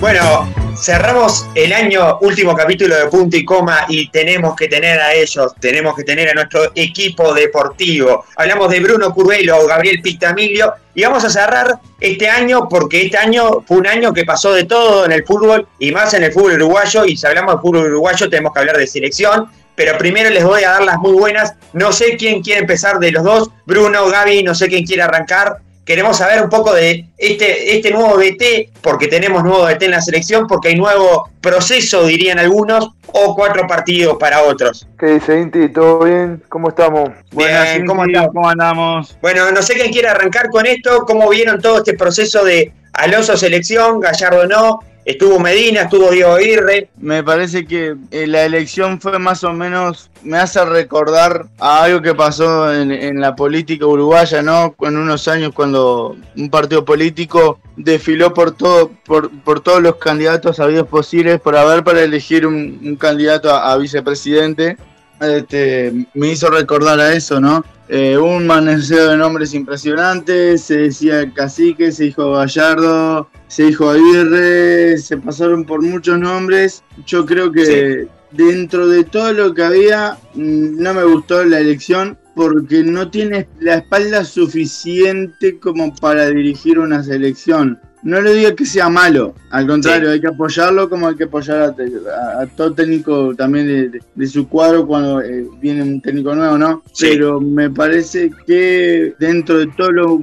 Bueno, 0.00 0.59
cerramos 0.80 1.46
el 1.54 1.72
año, 1.72 2.18
último 2.22 2.54
capítulo 2.56 2.96
de 2.96 3.06
Punto 3.06 3.36
y 3.36 3.44
Coma 3.44 3.84
y 3.88 4.08
tenemos 4.08 4.56
que 4.56 4.66
tener 4.66 4.98
a 4.98 5.12
ellos, 5.12 5.52
tenemos 5.60 5.94
que 5.94 6.04
tener 6.04 6.30
a 6.30 6.34
nuestro 6.34 6.72
equipo 6.74 7.34
deportivo. 7.34 8.24
Hablamos 8.36 8.70
de 8.70 8.80
Bruno 8.80 9.12
Curvelo, 9.12 9.66
Gabriel 9.66 10.00
Pitamilio 10.00 10.72
y 10.94 11.02
vamos 11.02 11.24
a 11.24 11.30
cerrar 11.30 11.78
este 12.00 12.28
año 12.28 12.66
porque 12.68 13.02
este 13.02 13.18
año 13.18 13.62
fue 13.66 13.76
un 13.76 13.86
año 13.86 14.12
que 14.12 14.24
pasó 14.24 14.52
de 14.52 14.64
todo 14.64 15.04
en 15.04 15.12
el 15.12 15.24
fútbol 15.24 15.68
y 15.78 15.92
más 15.92 16.14
en 16.14 16.24
el 16.24 16.32
fútbol 16.32 16.54
uruguayo 16.54 17.04
y 17.04 17.16
si 17.16 17.26
hablamos 17.26 17.56
de 17.56 17.60
fútbol 17.60 17.86
uruguayo 17.86 18.30
tenemos 18.30 18.52
que 18.54 18.60
hablar 18.60 18.78
de 18.78 18.86
selección. 18.86 19.50
Pero 19.76 19.96
primero 19.96 20.28
les 20.30 20.44
voy 20.44 20.62
a 20.64 20.72
dar 20.72 20.82
las 20.82 20.98
muy 20.98 21.12
buenas. 21.12 21.54
No 21.72 21.92
sé 21.92 22.16
quién 22.16 22.42
quiere 22.42 22.60
empezar 22.60 22.98
de 22.98 23.12
los 23.12 23.24
dos. 23.24 23.50
Bruno, 23.64 24.08
Gaby, 24.08 24.42
no 24.42 24.54
sé 24.54 24.68
quién 24.68 24.84
quiere 24.84 25.02
arrancar 25.02 25.58
queremos 25.90 26.18
saber 26.18 26.40
un 26.40 26.48
poco 26.48 26.72
de 26.72 27.04
este, 27.18 27.74
este 27.74 27.90
nuevo 27.90 28.16
DT, 28.16 28.70
porque 28.80 29.08
tenemos 29.08 29.42
nuevo 29.42 29.66
DT 29.66 29.86
en 29.86 29.90
la 29.90 30.00
selección, 30.00 30.46
porque 30.46 30.68
hay 30.68 30.76
nuevo 30.76 31.28
proceso, 31.40 32.06
dirían 32.06 32.38
algunos, 32.38 32.90
o 33.08 33.34
cuatro 33.34 33.66
partidos 33.66 34.16
para 34.16 34.44
otros. 34.44 34.86
¿Qué 34.96 35.06
dice 35.06 35.40
Inti? 35.40 35.68
¿Todo 35.68 36.04
bien? 36.04 36.40
¿Cómo 36.48 36.68
estamos? 36.68 37.10
Bien, 37.32 37.84
¿cómo, 37.86 38.04
¿cómo 38.32 38.48
andamos? 38.48 39.18
Bueno, 39.20 39.50
no 39.50 39.62
sé 39.62 39.74
quién 39.74 39.90
quiere 39.90 40.06
arrancar 40.06 40.48
con 40.50 40.64
esto, 40.64 41.04
cómo 41.04 41.28
vieron 41.28 41.60
todo 41.60 41.78
este 41.78 41.94
proceso 41.94 42.44
de 42.44 42.72
Alonso 42.92 43.36
selección, 43.36 43.98
Gallardo 43.98 44.46
no, 44.46 44.78
Estuvo 45.10 45.40
Medina, 45.40 45.82
estuvo 45.82 46.08
Diego 46.12 46.34
Aguirre. 46.34 46.88
Me 46.98 47.24
parece 47.24 47.66
que 47.66 47.96
eh, 48.12 48.28
la 48.28 48.44
elección 48.44 49.00
fue 49.00 49.18
más 49.18 49.42
o 49.42 49.52
menos, 49.52 50.08
me 50.22 50.38
hace 50.38 50.64
recordar 50.64 51.46
a 51.58 51.82
algo 51.82 52.00
que 52.00 52.14
pasó 52.14 52.72
en, 52.72 53.20
la 53.20 53.34
política 53.34 53.86
uruguaya, 53.86 54.40
¿no? 54.40 54.76
En 54.82 54.96
unos 54.96 55.26
años 55.26 55.50
cuando 55.52 56.16
un 56.36 56.48
partido 56.48 56.84
político 56.84 57.58
desfiló 57.76 58.32
por 58.32 58.52
todo, 58.52 58.92
por, 59.04 59.60
todos 59.62 59.82
los 59.82 59.96
candidatos 59.96 60.60
habidos 60.60 60.86
posibles 60.86 61.40
por 61.40 61.56
haber 61.56 61.82
para 61.82 62.04
elegir 62.04 62.46
un, 62.46 62.94
candidato 62.94 63.52
a, 63.52 63.76
vicepresidente. 63.78 64.76
Este, 65.20 66.06
me 66.14 66.28
hizo 66.28 66.50
recordar 66.50 67.00
a 67.00 67.14
eso, 67.14 67.40
¿no? 67.40 67.64
Eh, 67.92 68.16
un 68.16 68.46
maneseo 68.46 69.10
de 69.10 69.16
nombres 69.16 69.52
impresionantes, 69.52 70.62
se 70.62 70.76
decía 70.76 71.28
cacique, 71.34 71.90
se 71.90 72.04
dijo 72.04 72.30
Gallardo, 72.30 73.28
se 73.48 73.64
dijo 73.64 73.90
Aguirre, 73.90 74.96
se 74.98 75.16
pasaron 75.16 75.64
por 75.64 75.82
muchos 75.82 76.16
nombres. 76.16 76.84
Yo 77.04 77.26
creo 77.26 77.50
que 77.50 78.06
dentro 78.30 78.86
de 78.86 79.02
todo 79.02 79.32
lo 79.32 79.54
que 79.54 79.64
había, 79.64 80.18
mm, 80.34 80.80
no 80.80 80.94
me 80.94 81.02
gustó 81.02 81.44
la 81.44 81.58
elección 81.58 82.16
porque 82.36 82.84
no 82.84 83.10
tiene 83.10 83.48
la 83.58 83.78
espalda 83.78 84.24
suficiente 84.24 85.58
como 85.58 85.92
para 85.96 86.26
dirigir 86.26 86.78
una 86.78 87.02
selección. 87.02 87.80
No 88.02 88.20
le 88.20 88.34
digo 88.34 88.54
que 88.54 88.64
sea 88.64 88.88
malo, 88.88 89.34
al 89.50 89.66
contrario, 89.66 90.10
hay 90.10 90.20
que 90.20 90.28
apoyarlo 90.28 90.88
como 90.88 91.08
hay 91.08 91.16
que 91.16 91.24
apoyar 91.24 91.74
a, 91.74 92.46
todo 92.46 92.72
técnico 92.72 93.34
también 93.34 94.00
de, 94.14 94.26
su 94.26 94.48
cuadro 94.48 94.86
cuando 94.86 95.20
eh, 95.20 95.46
viene 95.60 95.82
un 95.82 96.00
técnico 96.00 96.34
nuevo, 96.34 96.56
¿no? 96.56 96.82
Pero 96.98 97.40
me 97.40 97.70
parece 97.70 98.30
que 98.46 99.14
dentro 99.18 99.58
de 99.58 99.66
todo 99.68 99.92
lo, 99.92 100.18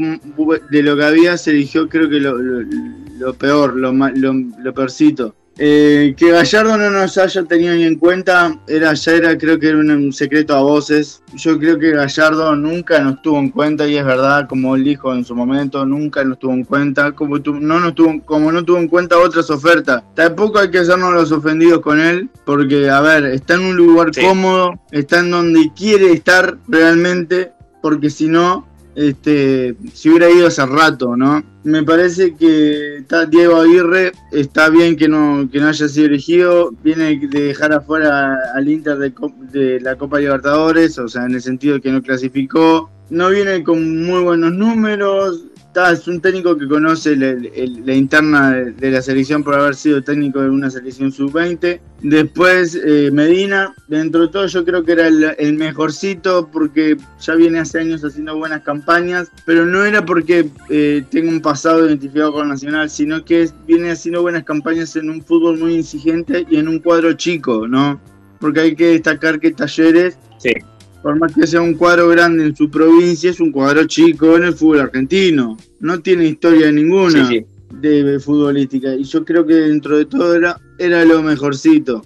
de 0.69 0.83
lo 0.83 0.95
que 0.95 1.03
había 1.03 1.37
se 1.37 1.51
eligió 1.51 1.87
creo 1.87 2.09
que 2.09 2.19
lo, 2.19 2.37
lo, 2.37 3.33
peor, 3.33 3.75
lo, 3.75 3.91
lo, 3.91 4.33
lo 4.33 4.73
peorcito. 4.73 5.35
Eh, 5.59 6.13
que 6.15 6.31
Gallardo 6.31 6.77
no 6.77 6.91
nos 6.91 7.17
haya 7.17 7.43
tenido 7.43 7.73
ni 7.73 7.83
en 7.83 7.95
cuenta 7.95 8.59
era 8.67 8.93
ya 8.93 9.11
era 9.13 9.37
creo 9.37 9.59
que 9.59 9.69
era 9.69 9.77
un, 9.77 10.13
secreto 10.13 10.55
a 10.55 10.61
voces. 10.61 11.21
Yo 11.35 11.57
creo 11.57 11.79
que 11.79 11.91
Gallardo 11.91 12.55
nunca 12.55 12.99
nos 12.99 13.21
tuvo 13.21 13.39
en 13.39 13.49
cuenta 13.49 13.87
y 13.87 13.97
es 13.97 14.05
verdad, 14.05 14.47
como 14.47 14.75
él 14.75 14.83
dijo 14.83 15.13
en 15.13 15.25
su 15.25 15.35
momento, 15.35 15.85
nunca 15.85 16.23
nos 16.23 16.37
tuvo 16.39 16.53
en 16.53 16.63
cuenta, 16.63 17.11
como 17.13 17.37
no 17.39 17.79
nos 17.79 17.95
tuvo, 17.95 18.21
como 18.23 18.51
no 18.51 18.63
tuvo 18.63 18.77
en 18.77 18.87
cuenta 18.87 19.17
otras 19.17 19.49
ofertas. 19.49 20.03
Tampoco 20.13 20.59
hay 20.59 20.69
que 20.69 20.79
hacernos 20.79 21.13
los 21.13 21.31
ofendidos 21.31 21.81
con 21.81 21.99
él, 21.99 22.29
porque 22.45 22.89
a 22.89 23.01
ver, 23.01 23.25
está 23.25 23.55
en 23.55 23.61
un 23.61 23.75
lugar 23.75 24.11
cómodo, 24.19 24.79
está 24.91 25.19
en 25.19 25.31
donde 25.31 25.71
quiere 25.75 26.11
estar 26.11 26.57
realmente, 26.67 27.51
porque 27.81 28.09
si 28.09 28.27
no 28.27 28.67
este, 28.97 29.75
si 29.93 30.09
hubiera 30.09 30.27
ido 30.27 30.47
hace 30.47 30.65
rato, 30.65 31.15
¿no? 31.15 31.43
Me 31.63 31.83
parece 31.83 32.35
que 32.35 33.03
Diego 33.29 33.57
Aguirre 33.57 34.11
está 34.31 34.69
bien 34.69 34.97
que 34.97 35.07
no, 35.07 35.47
que 35.51 35.59
no 35.59 35.67
haya 35.67 35.87
sido 35.87 36.07
elegido, 36.07 36.71
viene 36.83 37.19
de 37.19 37.41
dejar 37.41 37.73
afuera 37.73 38.35
al 38.55 38.67
Inter 38.67 38.97
de, 38.97 39.13
de 39.51 39.79
la 39.81 39.95
Copa 39.95 40.19
Libertadores, 40.19 40.97
o 40.97 41.07
sea, 41.07 41.25
en 41.25 41.35
el 41.35 41.41
sentido 41.43 41.79
que 41.79 41.91
no 41.91 42.01
clasificó, 42.01 42.89
no 43.11 43.29
viene 43.29 43.63
con 43.63 44.03
muy 44.03 44.23
buenos 44.23 44.53
números, 44.53 45.43
es 45.85 46.07
un 46.07 46.21
técnico 46.21 46.57
que 46.57 46.67
conoce 46.67 47.15
la, 47.15 47.93
interna 47.93 48.51
de, 48.51 48.91
la 48.91 49.01
selección 49.01 49.43
por 49.43 49.53
haber 49.53 49.75
sido 49.75 50.01
técnico 50.01 50.41
de 50.41 50.49
una 50.49 50.69
selección 50.71 51.11
sub-20. 51.11 51.79
Después 52.01 52.79
eh, 52.83 53.11
Medina, 53.11 53.75
dentro 53.87 54.21
de 54.21 54.27
todo 54.29 54.47
yo 54.47 54.65
creo 54.65 54.83
que 54.83 54.93
era 54.93 55.07
el, 55.07 55.53
mejorcito 55.53 56.49
porque 56.51 56.97
ya 57.19 57.35
viene 57.35 57.59
hace 57.59 57.79
años 57.79 58.03
haciendo 58.03 58.35
buenas 58.35 58.63
campañas, 58.63 59.31
pero 59.45 59.65
no 59.65 59.85
era 59.85 60.03
porque 60.03 60.49
eh, 60.69 61.03
tenga 61.11 61.29
un 61.29 61.41
pasado 61.41 61.85
identificado 61.85 62.33
con 62.33 62.49
Nacional, 62.49 62.89
sino 62.89 63.23
que 63.23 63.49
viene 63.67 63.91
haciendo 63.91 64.21
buenas 64.21 64.43
campañas 64.43 64.95
en 64.95 65.09
un 65.09 65.21
fútbol 65.23 65.59
muy 65.59 65.77
exigente 65.77 66.45
y 66.49 66.57
en 66.57 66.67
un 66.67 66.79
cuadro 66.79 67.13
chico, 67.13 67.67
¿no? 67.67 68.01
Porque 68.39 68.61
hay 68.61 68.75
que 68.75 68.87
destacar 68.87 69.39
que 69.39 69.51
Talleres 69.51 70.17
sí 70.39 70.53
por 71.01 71.17
más 71.17 71.33
que 71.33 71.47
sea 71.47 71.61
un 71.61 71.75
cuadro 71.75 72.09
grande 72.09 72.45
en 72.45 72.55
su 72.55 72.69
provincia, 72.69 73.29
es 73.29 73.39
un 73.39 73.51
cuadro 73.51 73.85
chico 73.85 74.35
en 74.35 74.43
el 74.43 74.53
fútbol 74.53 74.81
argentino. 74.81 75.57
No 75.79 75.99
tiene 76.01 76.25
historia 76.25 76.71
ninguna 76.71 77.29
de 77.71 78.19
futbolística. 78.19 78.93
Y 78.95 79.03
yo 79.03 79.23
creo 79.25 79.45
que 79.45 79.55
dentro 79.55 79.97
de 79.97 80.05
todo 80.05 80.35
era, 80.35 80.59
era 80.77 81.05
lo 81.05 81.21
mejorcito. 81.21 82.01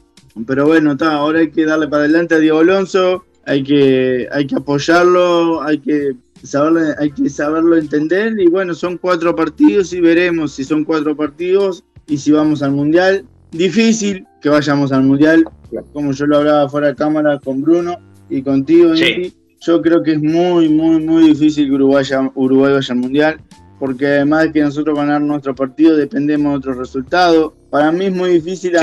Pero 0.46 0.66
bueno, 0.68 0.94
está, 0.94 1.14
ahora 1.14 1.40
hay 1.40 1.52
que 1.52 1.66
darle 1.66 1.88
para 1.88 2.04
adelante 2.04 2.36
a 2.36 2.40
Diego 2.40 2.60
Alonso, 2.60 3.26
hay 3.46 3.64
que, 3.64 4.28
hay 4.32 4.48
que 4.48 4.56
apoyarlo, 4.56 5.62
hay 5.62 5.80
que 5.80 6.16
saberlo, 6.44 6.82
hay 6.98 7.12
que 7.12 7.30
saberlo 7.30 7.78
entender. 7.78 8.40
Y 8.40 8.48
bueno, 8.48 8.74
son 8.74 8.98
cuatro 8.98 9.36
partidos 9.36 9.94
y 9.94 10.00
veremos 10.00 10.54
si 10.54 10.64
son 10.64 10.84
cuatro 10.84 11.16
partidos 11.16 11.84
y 12.08 12.18
si 12.18 12.32
vamos 12.32 12.62
al 12.62 12.72
mundial. 12.72 13.26
Difícil 13.52 14.26
que 14.42 14.50
vayamos 14.50 14.92
al 14.94 15.04
mundial, 15.04 15.46
como 15.92 16.14
yo 16.14 16.26
lo 16.26 16.38
hablaba 16.38 16.70
fuera 16.70 16.88
de 16.88 16.96
cámara 16.96 17.38
con 17.40 17.62
Bruno 17.62 17.98
y 18.30 18.42
contigo, 18.42 18.94
yo 19.64 19.82
creo 19.82 20.02
que 20.02 20.14
es 20.14 20.22
muy, 20.22 20.70
muy, 20.70 21.04
muy 21.04 21.28
difícil 21.28 21.68
que 21.68 21.76
Uruguay, 21.76 22.06
Uruguay 22.34 22.74
vaya 22.74 22.94
al 22.94 23.00
Mundial, 23.00 23.42
porque 23.82 24.06
además 24.06 24.44
de 24.44 24.52
que 24.52 24.62
nosotros 24.62 24.96
ganar 24.96 25.20
nuestro 25.22 25.56
partido 25.56 25.98
dependemos 25.98 26.52
de 26.52 26.58
otro 26.60 26.74
resultado. 26.76 27.56
Para 27.72 27.92
mí 27.92 28.06
es 28.06 28.14
muy 28.14 28.34
difícil, 28.34 28.74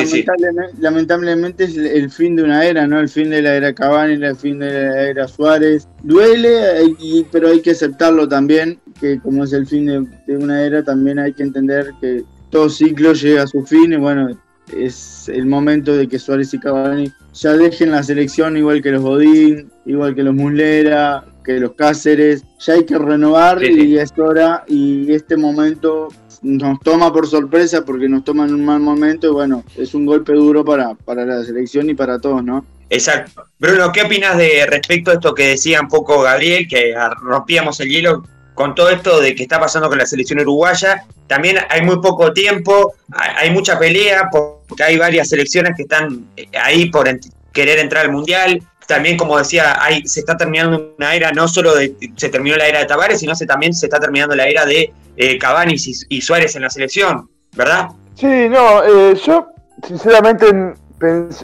lamentablemente, 0.80 1.64
es 1.64 1.76
el 1.76 2.10
fin 2.10 2.34
de 2.34 2.42
una 2.42 2.64
era, 2.64 2.84
¿no? 2.88 2.98
El 2.98 3.08
fin 3.08 3.30
de 3.30 3.40
la 3.40 3.54
era 3.54 3.72
Cavani, 3.72 4.14
el 4.14 4.34
fin 4.34 4.58
de 4.58 4.72
la 4.72 5.02
era 5.02 5.28
Suárez. 5.28 5.86
Duele, 6.02 6.96
pero 7.30 7.46
hay 7.46 7.60
que 7.60 7.70
aceptarlo 7.70 8.26
también, 8.28 8.80
que 8.98 9.20
como 9.20 9.44
es 9.44 9.52
el 9.52 9.68
fin 9.68 9.86
de, 9.86 10.04
de 10.26 10.36
una 10.36 10.62
era, 10.62 10.82
también 10.82 11.20
hay 11.20 11.32
que 11.32 11.44
entender 11.44 11.92
que 12.00 12.24
todo 12.50 12.68
ciclo 12.68 13.12
llega 13.12 13.44
a 13.44 13.46
su 13.46 13.64
fin 13.64 13.92
y 13.92 13.96
bueno, 13.98 14.36
es 14.76 15.28
el 15.28 15.46
momento 15.46 15.96
de 15.96 16.08
que 16.08 16.18
Suárez 16.18 16.52
y 16.54 16.58
Cavani 16.58 17.12
ya 17.34 17.52
dejen 17.52 17.92
la 17.92 18.02
selección 18.02 18.56
igual 18.56 18.82
que 18.82 18.90
los 18.90 19.02
Godín, 19.02 19.70
igual 19.86 20.16
que 20.16 20.24
los 20.24 20.34
Muslera, 20.34 21.24
que 21.48 21.58
los 21.58 21.72
Cáceres. 21.72 22.44
Ya 22.58 22.74
hay 22.74 22.84
que 22.84 22.98
renovar 22.98 23.62
y 23.62 23.98
es 23.98 24.12
hora 24.18 24.64
y 24.68 25.10
este 25.10 25.34
momento 25.38 26.08
nos 26.42 26.78
toma 26.80 27.10
por 27.10 27.26
sorpresa 27.26 27.86
porque 27.86 28.06
nos 28.06 28.22
toma 28.22 28.44
en 28.44 28.52
un 28.52 28.66
mal 28.66 28.80
momento 28.80 29.28
y 29.28 29.30
bueno, 29.30 29.64
es 29.74 29.94
un 29.94 30.04
golpe 30.04 30.34
duro 30.34 30.62
para, 30.62 30.94
para 30.94 31.24
la 31.24 31.42
selección 31.42 31.88
y 31.88 31.94
para 31.94 32.20
todos, 32.20 32.44
¿no? 32.44 32.66
Exacto. 32.90 33.46
Bruno, 33.58 33.90
¿qué 33.92 34.02
opinas 34.02 34.36
de 34.36 34.66
respecto 34.66 35.10
a 35.10 35.14
esto 35.14 35.34
que 35.34 35.48
decía 35.48 35.80
un 35.80 35.88
poco 35.88 36.20
Gabriel, 36.20 36.68
que 36.68 36.94
rompíamos 37.22 37.80
el 37.80 37.88
hielo 37.88 38.24
con 38.52 38.74
todo 38.74 38.90
esto 38.90 39.18
de 39.18 39.34
que 39.34 39.44
está 39.44 39.58
pasando 39.58 39.88
con 39.88 39.96
la 39.96 40.04
selección 40.04 40.40
uruguaya? 40.40 41.06
También 41.28 41.56
hay 41.70 41.80
muy 41.80 41.98
poco 42.02 42.30
tiempo, 42.34 42.92
hay 43.10 43.50
mucha 43.50 43.78
pelea, 43.78 44.28
porque 44.30 44.82
hay 44.82 44.98
varias 44.98 45.30
selecciones 45.30 45.72
que 45.74 45.84
están 45.84 46.26
eh, 46.36 46.46
ahí 46.62 46.90
por 46.90 47.08
querer 47.52 47.78
entrar 47.78 48.04
al 48.04 48.12
Mundial. 48.12 48.62
También, 48.88 49.18
como 49.18 49.36
decía, 49.36 49.76
hay, 49.82 50.06
se 50.08 50.20
está 50.20 50.34
terminando 50.34 50.94
una 50.96 51.14
era, 51.14 51.30
no 51.30 51.46
solo 51.46 51.74
de, 51.74 51.94
se 52.16 52.30
terminó 52.30 52.56
la 52.56 52.66
era 52.66 52.78
de 52.78 52.86
Tavares, 52.86 53.20
sino 53.20 53.34
que 53.38 53.44
también 53.44 53.74
se 53.74 53.84
está 53.84 54.00
terminando 54.00 54.34
la 54.34 54.48
era 54.48 54.64
de 54.64 54.94
eh, 55.14 55.38
Cavani 55.38 55.74
y, 56.08 56.20
Suárez 56.22 56.56
en 56.56 56.62
la 56.62 56.70
selección, 56.70 57.28
¿verdad? 57.54 57.90
Sí, 58.14 58.48
no, 58.48 58.82
eh, 58.82 59.14
yo 59.26 59.48
sinceramente 59.86 60.46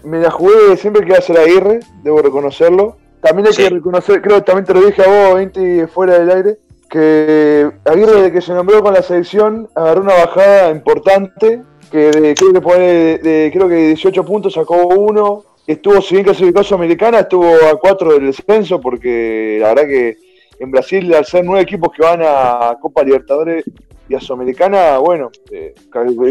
me 0.05 0.21
la 0.21 0.31
jugué 0.31 0.75
siempre 0.79 1.03
que 1.03 1.09
iba 1.09 1.19
a 1.19 1.21
ser 1.21 1.39
Aguirre, 1.39 1.81
debo 2.03 2.23
reconocerlo. 2.23 2.97
También 3.21 3.49
hay 3.49 3.55
que 3.55 3.69
reconocer, 3.69 4.23
creo 4.23 4.37
que 4.37 4.43
también 4.45 4.65
te 4.65 4.73
lo 4.73 4.81
dije 4.81 5.03
a 5.03 5.09
vos, 5.09 5.35
20 5.35 5.87
fuera 5.89 6.19
del 6.19 6.31
aire, 6.31 6.59
que 6.89 7.71
Aguirre 7.85 8.13
desde 8.13 8.33
que 8.33 8.41
se 8.41 8.55
nombró 8.55 8.83
con 8.83 8.95
la 8.95 9.03
selección 9.03 9.69
agarró 9.75 10.01
una 10.01 10.15
bajada 10.15 10.71
importante, 10.71 11.63
que 11.91 12.35
creo 12.39 12.53
que 12.55 13.21
de, 13.23 13.51
creo 13.53 13.69
que 13.69 13.89
18 13.89 14.25
puntos 14.25 14.55
sacó 14.55 14.79
uno, 14.87 15.45
estuvo, 15.67 16.01
si 16.01 16.15
bien 16.15 16.25
clasificó 16.25 16.63
Sudamericana, 16.63 17.21
estuvo 17.21 17.47
a 17.47 17.79
4 17.79 18.15
del 18.15 18.27
descenso, 18.27 18.81
porque 18.81 19.59
la 19.61 19.69
verdad 19.69 19.87
que 19.87 20.17
en 20.59 20.71
Brasil, 20.71 21.13
al 21.15 21.25
ser 21.25 21.45
nueve 21.45 21.63
equipos 21.63 21.93
que 21.95 22.03
van 22.03 22.21
a 22.23 22.77
Copa 22.81 23.03
Libertadores 23.03 23.65
y 24.09 24.15
a 24.15 24.21
Sudamericana, 24.21 24.99
bueno, 24.99 25.31
eh, 25.51 25.75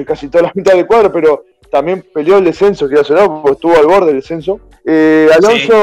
casi 0.06 0.30
toda 0.30 0.44
la 0.44 0.52
mitad 0.56 0.74
del 0.74 0.88
cuadro, 0.88 1.12
pero 1.12 1.46
también 1.74 2.04
peleó 2.14 2.38
el 2.38 2.46
descenso, 2.46 2.88
que 2.88 3.04
sonado, 3.04 3.42
porque 3.42 3.54
estuvo 3.54 3.76
al 3.76 3.88
borde 3.88 4.08
del 4.08 4.18
descenso. 4.18 4.60
Eh, 4.86 5.28
Alonso, 5.34 5.76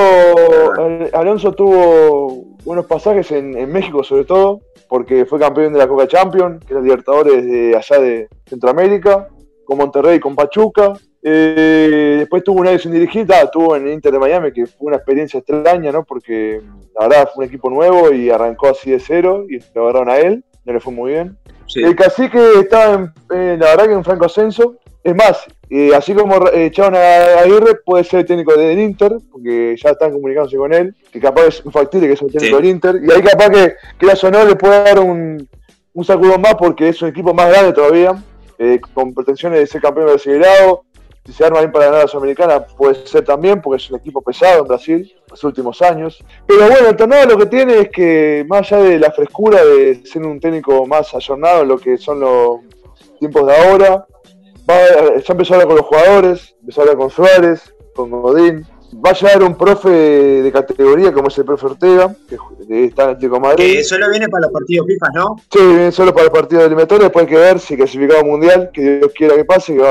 Alonso 1.13 1.53
tuvo 1.53 2.57
buenos 2.65 2.87
pasajes 2.87 3.33
en, 3.33 3.71
México, 3.73 4.05
sobre 4.05 4.25
todo, 4.25 4.61
porque 4.89 5.27
fue 5.27 5.41
campeón 5.41 5.73
de 5.73 5.81
la 5.81 5.89
Coca 5.89 6.07
Champions, 6.07 6.65
que 6.65 6.75
era 6.75 6.83
Libertadores 6.83 7.45
de 7.45 7.77
allá 7.77 7.99
de 7.99 8.29
Centroamérica, 8.47 9.29
con 9.65 9.79
Monterrey 9.79 10.19
y 10.19 10.21
con 10.21 10.37
Pachuca. 10.37 10.93
Eh, 11.23 12.17
después 12.21 12.43
tuvo 12.43 12.61
una 12.61 12.71
vez 12.71 12.83
sin 12.83 12.93
dirigir, 12.93 13.27
tuvo 13.53 13.77
en 13.77 13.87
el 13.87 13.93
Inter 13.93 14.13
de 14.13 14.19
Miami, 14.19 14.53
que 14.53 14.67
fue 14.67 14.89
una 14.89 14.97
experiencia 14.97 15.39
extraña, 15.39 15.93
¿no? 15.93 16.05
Porque 16.05 16.63
la 16.99 17.09
verdad 17.09 17.31
fue 17.35 17.45
un 17.45 17.49
equipo 17.49 17.69
nuevo 17.69 18.13
y 18.13 18.31
arrancó 18.31 18.69
así 18.69 18.91
de 18.91 19.01
cero 19.01 19.45
y 19.49 19.59
lo 19.75 19.83
agarraron 19.83 20.11
a 20.11 20.19
él, 20.19 20.45
no 20.65 20.73
le 20.73 20.81
fue 20.81 20.93
muy 20.93 21.13
bien. 21.13 21.37
El 21.75 21.95
cacique 21.95 22.39
estaba, 22.59 23.13
en, 23.31 23.61
la 23.61 23.67
verdad, 23.67 23.87
que 23.87 23.93
en 23.93 24.05
franco 24.05 24.25
ascenso. 24.25 24.77
Es 25.03 25.15
más, 25.15 25.47
eh, 25.71 25.93
así 25.95 26.13
como 26.13 26.49
eh, 26.49 26.67
echaron 26.67 26.95
a 26.95 27.41
Aguirre, 27.41 27.77
puede 27.77 28.05
ser 28.05 28.21
el 28.21 28.27
técnico 28.27 28.55
del 28.55 28.79
Inter, 28.79 29.17
porque 29.31 29.77
ya 29.83 29.91
están 29.91 30.13
comunicándose 30.13 30.57
con 30.57 30.75
él, 30.75 30.95
que 31.11 31.21
capaz 31.21 31.47
es 31.47 31.65
un 31.65 31.73
factible 31.73 32.07
que 32.07 32.15
es 32.15 32.23
el 32.23 32.33
técnico 32.33 32.57
del 32.57 32.67
Inter, 32.67 33.01
y 33.03 33.11
ahí 33.11 33.23
capaz 33.23 33.49
que, 33.49 33.75
que 33.99 34.07
la 34.07 34.15
sonó 34.15 34.45
le 34.45 34.57
puede 34.57 34.83
dar 34.85 35.01
un, 35.01 35.49
un 35.95 36.05
sacudo 36.05 36.39
más 36.39 36.55
porque 36.57 36.89
es 36.89 37.01
un 37.03 37.09
equipo 37.09 37.33
más 37.33 37.49
grande 37.49 37.73
todavía, 37.73 38.23
eh, 38.59 38.79
con 38.93 39.15
pretensiones 39.15 39.61
de 39.61 39.67
ser 39.67 39.81
campeón 39.81 40.11
acelerado. 40.11 40.85
Si 41.25 41.33
se 41.33 41.45
arma 41.45 41.61
bien 41.61 41.71
para 41.71 41.87
ganar 41.87 42.03
la 42.03 42.09
Sudamericana, 42.09 42.65
puede 42.65 43.07
ser 43.07 43.25
también, 43.25 43.61
porque 43.61 43.83
es 43.83 43.91
un 43.91 43.99
equipo 43.99 44.23
pesado 44.23 44.63
en 44.63 44.69
Brasil 44.69 45.15
los 45.29 45.45
últimos 45.45 45.81
años. 45.83 46.25
Pero 46.47 46.67
bueno, 46.69 46.89
el 46.89 46.97
torneo 46.97 47.27
lo 47.27 47.39
que 47.39 47.47
tiene 47.47 47.79
es 47.81 47.91
que, 47.91 48.45
más 48.49 48.73
allá 48.73 48.83
de 48.83 48.99
la 48.99 49.13
frescura 49.13 49.65
de 49.65 50.05
ser 50.05 50.23
un 50.23 50.41
técnico 50.41 50.87
más 50.87 51.15
ayornado 51.15 51.63
en 51.63 51.69
lo 51.69 51.79
que 51.79 51.99
son 51.99 52.21
los 52.21 52.61
tiempos 53.19 53.47
de 53.47 53.57
ahora, 53.57 54.07
ya 54.67 55.33
empezó 55.33 55.55
a 55.55 55.57
hablar 55.57 55.69
con 55.69 55.77
los 55.77 55.87
jugadores, 55.87 56.57
empezó 56.61 56.81
a 56.81 56.83
hablar 56.85 56.97
con 56.97 57.11
Suárez, 57.11 57.75
con 57.95 58.11
Godín. 58.11 58.67
Va 58.93 59.11
a 59.11 59.13
llegar 59.13 59.43
un 59.43 59.57
profe 59.57 59.89
de 59.89 60.53
categoría 60.53 61.13
como 61.13 61.29
es 61.29 61.39
el 61.39 61.45
profe 61.45 61.67
Ortega, 61.67 62.15
que 62.29 62.85
está 62.85 63.05
en 63.05 63.09
Atlético 63.11 63.41
Madrid. 63.41 63.77
Que 63.77 63.85
solo 63.85 64.11
viene 64.11 64.29
para 64.29 64.43
los 64.43 64.53
partidos 64.53 64.87
FIFA, 64.87 65.07
¿no? 65.15 65.37
Sí, 65.51 65.59
viene 65.59 65.93
solo 65.93 66.13
para 66.13 66.27
el 66.27 66.33
partido 66.33 66.65
eliminatorio, 66.65 67.05
después 67.05 67.27
hay 67.27 67.31
que 67.31 67.39
ver 67.39 67.59
si 67.61 67.77
clasificado 67.77 68.25
mundial, 68.25 68.71
que 68.73 68.99
Dios 68.99 69.13
quiera 69.15 69.37
que 69.37 69.45
pase, 69.45 69.75
que 69.75 69.83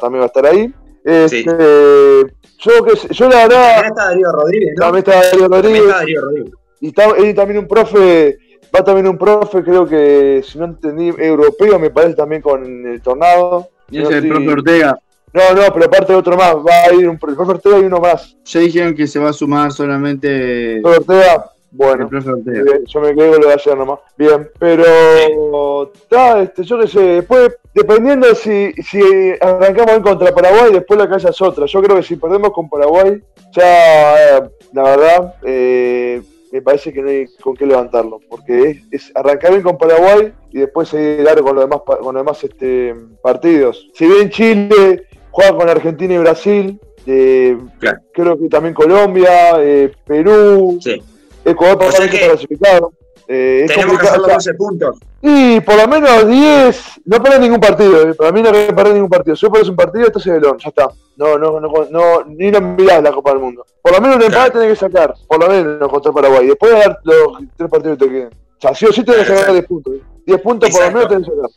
también 0.00 0.20
va 0.20 0.24
a 0.24 0.26
estar 0.26 0.46
ahí. 0.46 0.72
Este, 1.04 1.44
yo, 1.44 2.84
que, 2.84 3.14
yo 3.14 3.28
la 3.28 3.48
verdad. 3.48 3.74
También 3.74 3.92
está 3.92 4.04
Darío 4.04 4.32
Rodríguez, 4.32 4.74
¿no? 4.76 4.84
También 4.84 5.04
está 5.04 5.14
Darío 5.14 5.48
Rodríguez. 5.48 5.82
También 5.82 5.84
está 5.84 5.98
Darío 5.98 6.20
Rodríguez. 6.20 6.54
Y, 6.80 6.88
está, 6.88 7.18
y 7.18 7.34
también 7.34 7.58
un 7.58 7.68
profe 7.68 8.38
Va 8.74 8.82
también 8.82 9.06
un 9.06 9.18
profe, 9.18 9.62
creo 9.62 9.86
que, 9.86 10.42
si 10.44 10.58
no 10.58 10.64
entendí, 10.64 11.12
europeo, 11.16 11.78
me 11.78 11.90
parece 11.90 12.14
también 12.14 12.42
con 12.42 12.86
el 12.86 13.00
Tornado. 13.00 13.68
Y 13.88 14.02
es 14.02 14.10
el 14.10 14.26
profe 14.28 14.48
Ortega. 14.48 14.98
No, 15.34 15.52
no, 15.52 15.62
pero 15.72 15.86
aparte 15.86 16.12
de 16.12 16.18
otro 16.18 16.36
más, 16.36 16.54
va 16.54 16.84
a 16.84 16.94
ir 16.94 17.08
un 17.08 17.14
el 17.14 17.18
profe 17.18 17.50
Ortega 17.50 17.80
y 17.80 17.82
uno 17.82 17.98
más. 17.98 18.36
Ya 18.44 18.60
dijeron 18.60 18.94
que 18.94 19.08
se 19.08 19.18
va 19.18 19.30
a 19.30 19.32
sumar 19.32 19.72
solamente 19.72 20.76
El 20.76 20.86
Ortega, 20.86 21.50
bueno. 21.72 22.04
el 22.04 22.08
profe 22.08 22.30
Ortega. 22.30 22.62
Bien, 22.62 22.84
yo 22.86 23.00
me 23.00 23.14
quedo 23.16 23.32
con 23.32 23.40
lo 23.40 23.48
de 23.48 23.54
ayer 23.54 23.76
nomás. 23.76 23.98
Bien, 24.16 24.48
pero 24.60 25.92
está, 25.92 26.40
este, 26.40 26.62
yo 26.62 26.78
qué 26.78 26.86
sé, 26.86 27.00
después, 27.00 27.50
dependiendo 27.74 28.28
de 28.28 28.36
si, 28.36 28.72
si 28.84 29.00
arrancamos 29.40 29.94
en 29.94 30.02
contra 30.02 30.32
Paraguay, 30.32 30.72
después 30.72 31.00
la 31.00 31.08
calle 31.08 31.28
es 31.28 31.42
otra. 31.42 31.66
Yo 31.66 31.82
creo 31.82 31.96
que 31.96 32.04
si 32.04 32.14
perdemos 32.14 32.52
con 32.52 32.68
Paraguay, 32.68 33.20
ya, 33.50 34.36
eh, 34.36 34.42
la 34.72 34.82
verdad, 34.84 35.34
eh, 35.42 36.22
me 36.52 36.62
parece 36.62 36.92
que 36.92 37.02
no 37.02 37.08
hay 37.08 37.26
con 37.42 37.56
qué 37.56 37.66
levantarlo. 37.66 38.20
Porque 38.28 38.70
es, 38.70 38.82
es 38.92 39.12
arrancar 39.16 39.50
bien 39.50 39.62
con 39.64 39.78
Paraguay 39.78 40.32
y 40.52 40.60
después 40.60 40.90
seguir 40.90 41.24
largo 41.24 41.48
con 41.48 41.56
los 41.56 41.64
demás, 41.64 41.80
con 41.84 42.14
los 42.14 42.22
demás 42.22 42.44
este, 42.44 42.94
partidos. 43.20 43.90
Si 43.94 44.06
bien 44.06 44.30
Chile 44.30 45.08
juega 45.34 45.56
con 45.56 45.68
Argentina 45.68 46.14
y 46.14 46.18
Brasil, 46.18 46.80
eh, 47.06 47.58
Claro. 47.80 47.98
creo 48.12 48.38
que 48.38 48.48
también 48.48 48.72
Colombia, 48.74 49.54
eh, 49.58 49.92
Perú, 50.06 50.78
Sí. 50.80 51.02
Ecuador 51.44 51.84
O 51.88 51.92
sea 51.92 52.08
que 52.08 52.16
está 52.16 52.28
clasificado. 52.28 52.92
Eh, 53.26 53.64
Tenemos 53.66 53.98
que 53.98 54.06
hacer 54.06 54.18
los 54.18 54.26
o 54.26 54.40
sea, 54.40 54.52
12 54.52 54.54
puntos. 54.54 54.98
y 55.22 55.58
por 55.60 55.76
lo 55.76 55.88
menos 55.88 56.28
10, 56.28 57.00
no 57.06 57.22
perder 57.22 57.40
ningún 57.40 57.58
partido, 57.60 58.08
eh, 58.10 58.14
para 58.14 58.30
mí 58.32 58.42
no 58.42 58.50
hay 58.50 58.66
que 58.66 58.72
perder 58.72 58.94
ningún 58.94 59.08
partido. 59.10 59.34
Si 59.34 59.46
vos 59.46 59.52
perdés 59.54 59.68
un 59.70 59.76
partido, 59.76 60.06
estás 60.06 60.26
en 60.26 60.34
el 60.36 60.42
ya 60.42 60.68
está. 60.68 60.88
No, 61.16 61.38
no, 61.38 61.58
no, 61.60 61.70
no, 61.90 62.24
ni 62.26 62.50
lo 62.50 62.60
mirás 62.60 63.02
la 63.02 63.12
Copa 63.12 63.30
del 63.30 63.40
Mundo. 63.40 63.64
Por 63.82 63.92
lo 63.92 64.00
menos 64.00 64.16
un 64.16 64.22
empate 64.22 64.50
Claro. 64.50 64.60
tenés 64.60 64.78
que 64.78 64.86
sacar, 64.86 65.14
por 65.26 65.40
lo 65.40 65.48
menos 65.48 65.88
contra 65.90 66.12
Paraguay. 66.12 66.46
Después 66.46 66.72
de 66.72 66.78
dar 66.78 66.98
los 67.04 67.38
tres 67.56 67.70
partidos 67.70 67.98
que 67.98 68.04
te 68.06 68.10
queden. 68.12 68.28
O 68.28 68.60
sea, 68.60 68.74
sí 68.74 68.86
o 68.86 68.92
sí 68.92 69.02
tenés 69.04 69.20
que 69.22 69.26
sacar 69.36 69.38
Exacto. 69.40 69.52
10 69.54 69.66
puntos. 69.66 69.94
eh. 69.94 70.00
10 70.26 70.40
puntos 70.42 70.70
por 70.70 70.80
lo 70.84 70.90
menos 70.90 71.08
tenés 71.08 71.28
que 71.28 71.34
sacar. 71.34 71.50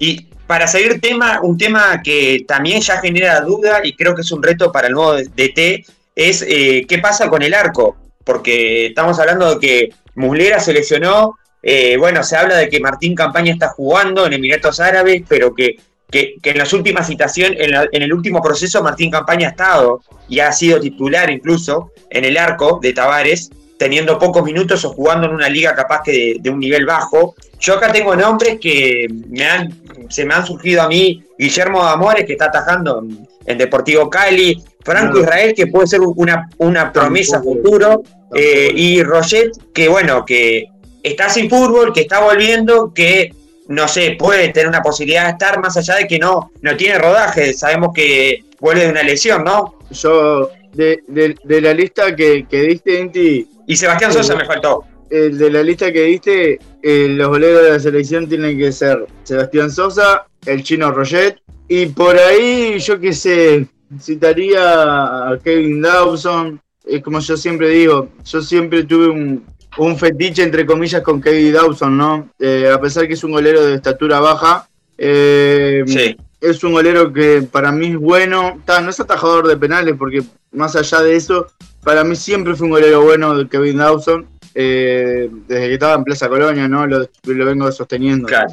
Y 0.00 0.28
para 0.52 0.66
seguir 0.66 1.00
tema, 1.00 1.40
un 1.42 1.56
tema 1.56 2.02
que 2.04 2.44
también 2.46 2.82
ya 2.82 3.00
genera 3.00 3.40
duda 3.40 3.80
y 3.82 3.94
creo 3.94 4.14
que 4.14 4.20
es 4.20 4.30
un 4.32 4.42
reto 4.42 4.70
para 4.70 4.88
el 4.88 4.92
nuevo 4.92 5.14
DT, 5.14 5.82
es 6.14 6.44
eh, 6.46 6.84
qué 6.86 6.98
pasa 6.98 7.30
con 7.30 7.40
el 7.40 7.54
arco. 7.54 7.96
Porque 8.22 8.88
estamos 8.88 9.18
hablando 9.18 9.54
de 9.54 9.58
que 9.66 9.88
Muslera 10.14 10.60
se 10.60 10.74
lesionó, 10.74 11.38
eh, 11.62 11.96
bueno, 11.96 12.22
se 12.22 12.36
habla 12.36 12.56
de 12.58 12.68
que 12.68 12.80
Martín 12.80 13.14
Campaña 13.14 13.50
está 13.50 13.68
jugando 13.68 14.26
en 14.26 14.34
Emiratos 14.34 14.78
Árabes, 14.78 15.22
pero 15.26 15.54
que, 15.54 15.76
que, 16.10 16.34
en 16.42 16.58
las 16.58 16.74
últimas 16.74 17.06
citaciones, 17.06 17.58
en, 17.58 17.70
la- 17.70 17.88
en 17.90 18.02
el 18.02 18.12
último 18.12 18.42
proceso, 18.42 18.82
Martín 18.82 19.10
Campaña 19.10 19.46
ha 19.46 19.50
estado 19.52 20.02
y 20.28 20.40
ha 20.40 20.52
sido 20.52 20.78
titular 20.80 21.30
incluso 21.30 21.92
en 22.10 22.26
el 22.26 22.36
arco 22.36 22.78
de 22.82 22.92
Tavares, 22.92 23.48
teniendo 23.82 24.16
pocos 24.16 24.44
minutos 24.44 24.84
o 24.84 24.90
jugando 24.90 25.26
en 25.26 25.34
una 25.34 25.48
liga 25.48 25.74
capaz 25.74 26.02
que 26.04 26.12
de, 26.12 26.36
de 26.38 26.50
un 26.50 26.60
nivel 26.60 26.86
bajo. 26.86 27.34
Yo 27.58 27.74
acá 27.74 27.90
tengo 27.90 28.14
nombres 28.14 28.60
que 28.60 29.08
me 29.28 29.44
han, 29.44 29.74
se 30.08 30.24
me 30.24 30.34
han 30.34 30.46
surgido 30.46 30.82
a 30.82 30.88
mí, 30.88 31.24
Guillermo 31.36 31.82
Amores, 31.82 32.24
que 32.24 32.34
está 32.34 32.44
atajando 32.44 33.00
en, 33.02 33.26
en 33.44 33.58
Deportivo 33.58 34.08
Cali, 34.08 34.62
Franco 34.84 35.14
No. 35.14 35.20
Israel, 35.22 35.52
que 35.56 35.66
puede 35.66 35.88
ser 35.88 36.00
una, 36.00 36.48
una 36.58 36.92
promesa 36.92 37.42
futuro, 37.42 38.04
eh, 38.32 38.70
y 38.72 39.02
Roget, 39.02 39.50
que 39.74 39.88
bueno, 39.88 40.24
que 40.24 40.66
está 41.02 41.28
sin 41.28 41.50
fútbol, 41.50 41.92
que 41.92 42.02
está 42.02 42.20
volviendo, 42.20 42.92
que 42.94 43.32
no 43.66 43.88
sé, 43.88 44.14
puede 44.16 44.50
tener 44.50 44.68
una 44.68 44.82
posibilidad 44.82 45.24
de 45.24 45.32
estar 45.32 45.58
más 45.58 45.76
allá 45.76 45.96
de 45.96 46.06
que 46.06 46.20
no, 46.20 46.52
no 46.60 46.76
tiene 46.76 46.98
rodaje. 46.98 47.52
Sabemos 47.52 47.90
que 47.92 48.44
vuelve 48.60 48.84
de 48.84 48.90
una 48.90 49.02
lesión, 49.02 49.42
¿no? 49.42 49.74
Yo, 49.90 50.50
de, 50.72 51.00
de, 51.08 51.34
de 51.44 51.60
la 51.60 51.74
lista 51.74 52.14
que, 52.16 52.46
que 52.48 52.62
diste, 52.62 52.98
Inti, 52.98 53.46
Y 53.66 53.76
Sebastián. 53.76 54.12
Sosa 54.12 54.34
me 54.36 54.44
faltó. 54.44 54.84
el 55.10 55.36
de 55.38 55.50
la 55.50 55.62
lista 55.62 55.92
que 55.92 56.04
diste, 56.04 56.58
eh, 56.82 57.08
los 57.10 57.28
goleros 57.28 57.62
de 57.62 57.70
la 57.70 57.80
selección 57.80 58.28
tienen 58.28 58.58
que 58.58 58.72
ser 58.72 59.06
Sebastián 59.24 59.70
Sosa, 59.70 60.26
el 60.46 60.62
chino 60.62 60.90
Roget, 60.90 61.38
y 61.68 61.86
por 61.86 62.16
ahí, 62.18 62.78
yo 62.78 62.98
qué 62.98 63.12
sé, 63.12 63.66
citaría 64.00 65.30
a 65.30 65.38
Kevin 65.42 65.82
Dawson. 65.82 66.60
Es 66.84 67.02
como 67.02 67.20
yo 67.20 67.36
siempre 67.36 67.68
digo, 67.68 68.08
yo 68.24 68.42
siempre 68.42 68.84
tuve 68.84 69.08
un, 69.08 69.44
un 69.78 69.98
fetiche, 69.98 70.42
entre 70.42 70.66
comillas, 70.66 71.02
con 71.02 71.20
Kevin 71.20 71.52
Dawson, 71.52 71.96
¿no? 71.96 72.30
Eh, 72.38 72.70
a 72.72 72.80
pesar 72.80 73.06
que 73.06 73.14
es 73.14 73.24
un 73.24 73.32
golero 73.32 73.64
de 73.64 73.76
estatura 73.76 74.20
baja, 74.20 74.68
eh, 74.98 75.84
Sí, 75.86 76.16
es 76.40 76.62
un 76.64 76.72
golero 76.72 77.12
que 77.12 77.42
para 77.42 77.72
mí 77.72 77.88
es 77.88 77.96
bueno. 77.96 78.60
Ta, 78.64 78.80
no 78.80 78.90
es 78.90 79.00
atajador 79.00 79.46
de 79.46 79.56
penales, 79.56 79.94
porque 79.98 80.22
más 80.52 80.76
allá 80.76 81.00
de 81.00 81.16
eso, 81.16 81.46
para 81.84 82.04
mí 82.04 82.14
siempre 82.16 82.54
fue 82.54 82.66
un 82.66 82.72
golero 82.72 83.02
bueno 83.02 83.36
de 83.36 83.48
Kevin 83.48 83.78
Dawson. 83.78 84.26
eh, 84.54 85.30
desde 85.48 85.66
que 85.68 85.74
estaba 85.74 85.94
en 85.94 86.04
Plaza 86.04 86.28
Colonia, 86.28 86.68
¿no? 86.68 86.86
Lo, 86.86 87.08
lo 87.24 87.44
vengo 87.46 87.72
sosteniendo. 87.72 88.28
claro. 88.28 88.52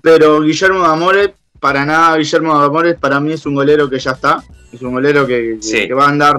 Pero 0.00 0.40
Guillermo 0.42 0.80
de 0.82 0.86
Amores, 0.88 1.30
para 1.58 1.84
nada, 1.84 2.16
Guillermo 2.16 2.56
de 2.60 2.66
Amores 2.66 2.96
para 3.00 3.18
mí 3.18 3.32
es 3.32 3.44
un 3.46 3.54
golero 3.56 3.90
que 3.90 3.98
ya 3.98 4.12
está. 4.12 4.42
Es 4.72 4.80
un 4.82 4.92
golero 4.92 5.26
que, 5.26 5.56
que- 5.60 5.62
Sí. 5.62 5.88
que 5.88 5.94
va 5.94 6.06
a 6.06 6.08
andar 6.10 6.36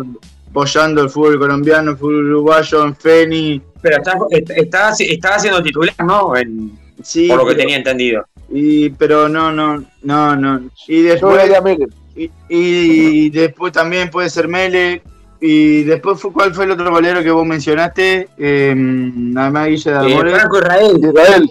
apoyando 0.49 1.01
el 1.03 1.09
fútbol 1.09 1.37
colombiano, 1.37 1.91
el 1.91 1.97
fútbol 1.97 2.27
uruguayo, 2.31 2.85
en 2.85 2.95
Feni. 2.95 3.61
Pero 3.81 3.97
está, 3.97 4.13
está, 4.29 4.91
estaba 4.97 5.39
siendo 5.39 5.61
titular, 5.61 5.95
¿no? 6.05 6.35
En- 6.37 6.71
Sí, 7.01 7.27
por 7.27 7.39
lo 7.39 7.43
que 7.43 7.49
pero- 7.55 7.59
tenía 7.59 7.75
entendido. 7.77 8.25
Y, 8.49 8.89
pero 8.91 9.27
no, 9.27 9.51
no, 9.51 9.83
no, 10.03 10.35
no. 10.37 10.61
Y 10.87 11.01
después. 11.01 11.43
y 12.49 13.29
después 13.31 13.73
también 13.73 14.09
puede 14.09 14.29
ser 14.29 14.47
Mele. 14.47 15.01
Y 15.45 15.83
después, 15.83 16.21
fue, 16.21 16.31
¿cuál 16.31 16.53
fue 16.55 16.63
el 16.63 16.71
otro 16.71 16.89
golero 16.89 17.21
que 17.21 17.29
vos 17.29 17.45
mencionaste? 17.45 18.29
Eh, 18.37 18.69
además, 19.35 19.67
Guille 19.67 19.91
de 19.91 20.13
Eh. 20.13 20.29
Franco 20.35 20.57
Israel. 20.59 20.99
Israel. 21.03 21.49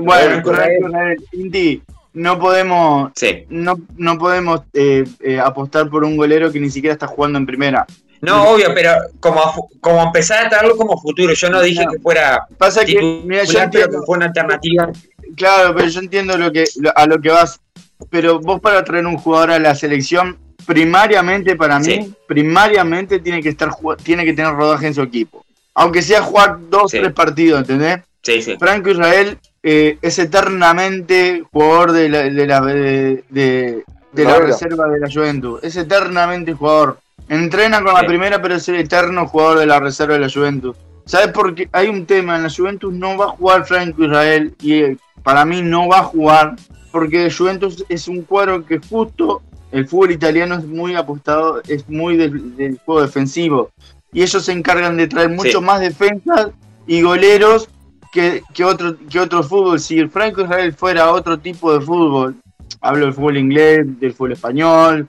Bueno, 0.00 0.30
Franco 0.30 0.54
Franco 0.54 0.86
Israel. 0.88 1.24
Inti, 1.32 1.82
no 2.14 2.38
podemos, 2.38 3.12
Sí. 3.14 3.44
no, 3.50 3.78
no 3.98 4.16
podemos 4.16 4.62
eh, 4.72 5.04
eh, 5.20 5.38
apostar 5.38 5.90
por 5.90 6.04
un 6.04 6.16
golero 6.16 6.50
que 6.50 6.58
ni 6.58 6.70
siquiera 6.70 6.94
está 6.94 7.06
jugando 7.06 7.38
en 7.38 7.44
primera. 7.44 7.84
No, 8.22 8.48
obvio, 8.48 8.68
pero 8.74 8.92
como, 9.20 9.68
como 9.78 10.02
empezar 10.04 10.46
a 10.46 10.48
traerlo 10.48 10.74
como 10.78 10.98
futuro. 10.98 11.34
Yo 11.34 11.50
no 11.50 11.60
dije 11.60 11.84
No. 11.84 11.92
que 11.92 11.98
fuera 11.98 12.46
Pasa 12.56 12.82
que, 12.86 12.94
mira, 13.26 13.44
yo 13.44 13.52
pero 13.58 13.70
que 13.70 13.78
entiendo, 13.78 14.02
fue 14.06 14.16
una 14.16 14.26
alternativa. 14.26 14.90
claro, 15.36 15.74
pero 15.76 15.88
yo 15.88 16.00
entiendo 16.00 16.38
lo 16.38 16.50
que, 16.50 16.64
lo- 16.80 16.96
a 16.96 17.04
lo 17.06 17.20
que 17.20 17.28
vas. 17.28 17.60
Pero 18.08 18.40
vos 18.40 18.58
para 18.62 18.82
traer 18.84 19.04
un 19.06 19.18
jugador 19.18 19.50
a 19.50 19.58
la 19.58 19.74
selección, 19.74 20.38
primariamente 20.66 21.56
para 21.56 21.78
mí, 21.78 21.84
Sí. 21.84 22.14
primariamente 22.26 23.18
tiene 23.20 23.42
que 23.42 23.50
estar 23.50 23.70
tiene 24.02 24.24
que 24.24 24.32
tener 24.34 24.52
rodaje 24.54 24.86
en 24.86 24.94
su 24.94 25.02
equipo. 25.02 25.44
Aunque 25.74 26.02
sea 26.02 26.22
jugar 26.22 26.58
dos, 26.70 26.90
Sí. 26.90 26.98
tres 27.00 27.12
partidos, 27.12 27.60
¿entendés? 27.60 28.00
Sí, 28.22 28.42
sí. 28.42 28.56
Franco 28.58 28.90
Israel 28.90 29.38
eh, 29.66 29.98
es 30.02 30.18
eternamente 30.18 31.42
jugador 31.50 31.92
de 31.92 32.08
la, 32.10 32.22
de 32.24 32.46
la, 32.46 32.60
de, 32.60 33.24
de- 33.30 33.84
de 34.12 34.24
la 34.24 34.30
Novela. 34.32 34.46
reserva 34.46 34.86
de 34.88 35.00
la 35.00 35.10
Juventus. 35.10 35.60
Es 35.64 35.76
eternamente 35.76 36.52
jugador. 36.52 36.98
Entrena 37.28 37.82
con 37.82 37.94
Sí. 37.96 38.02
la 38.02 38.06
primera, 38.06 38.42
pero 38.42 38.54
es 38.56 38.68
el 38.68 38.76
eterno 38.76 39.26
jugador 39.26 39.58
de 39.60 39.66
la 39.66 39.80
reserva 39.80 40.14
de 40.14 40.20
la 40.20 40.28
Juventus. 40.30 40.76
¿Sabes 41.06 41.28
por 41.28 41.54
qué? 41.54 41.68
Hay 41.72 41.88
un 41.88 42.06
tema, 42.06 42.36
en 42.36 42.42
la 42.44 42.50
Juventus 42.50 42.92
no 42.92 43.16
va 43.16 43.24
a 43.24 43.28
jugar 43.28 43.64
Franco 43.66 44.04
Israel 44.04 44.54
y 44.60 44.74
eh, 44.74 44.96
para 45.22 45.44
mí 45.44 45.62
no 45.62 45.88
va 45.88 45.98
a 46.00 46.04
jugar 46.04 46.56
porque 46.92 47.30
Juventus 47.30 47.84
es 47.88 48.06
un 48.06 48.22
cuadro 48.22 48.64
que 48.64 48.78
justo 48.78 49.42
el 49.74 49.86
fútbol 49.88 50.12
italiano 50.12 50.54
es 50.56 50.64
muy 50.64 50.94
apostado, 50.94 51.60
es 51.68 51.88
muy 51.88 52.16
del, 52.16 52.56
del 52.56 52.78
juego 52.84 53.02
defensivo 53.02 53.70
y 54.12 54.22
ellos 54.22 54.44
se 54.44 54.52
encargan 54.52 54.96
de 54.96 55.08
traer 55.08 55.30
mucho 55.30 55.58
Sí. 55.58 55.64
más 55.64 55.80
defensas 55.80 56.50
y 56.86 57.02
goleros 57.02 57.68
que, 58.12 58.42
que 58.54 58.64
otro 58.64 58.96
que 59.10 59.18
otro 59.18 59.42
fútbol. 59.42 59.80
Si 59.80 59.98
el 59.98 60.08
Franco 60.08 60.42
Israel 60.42 60.72
fuera 60.72 61.10
otro 61.10 61.36
tipo 61.38 61.76
de 61.76 61.84
fútbol, 61.84 62.36
hablo 62.80 63.06
del 63.06 63.14
fútbol 63.14 63.36
inglés, 63.38 63.80
del 63.98 64.12
fútbol 64.12 64.32
español, 64.32 65.08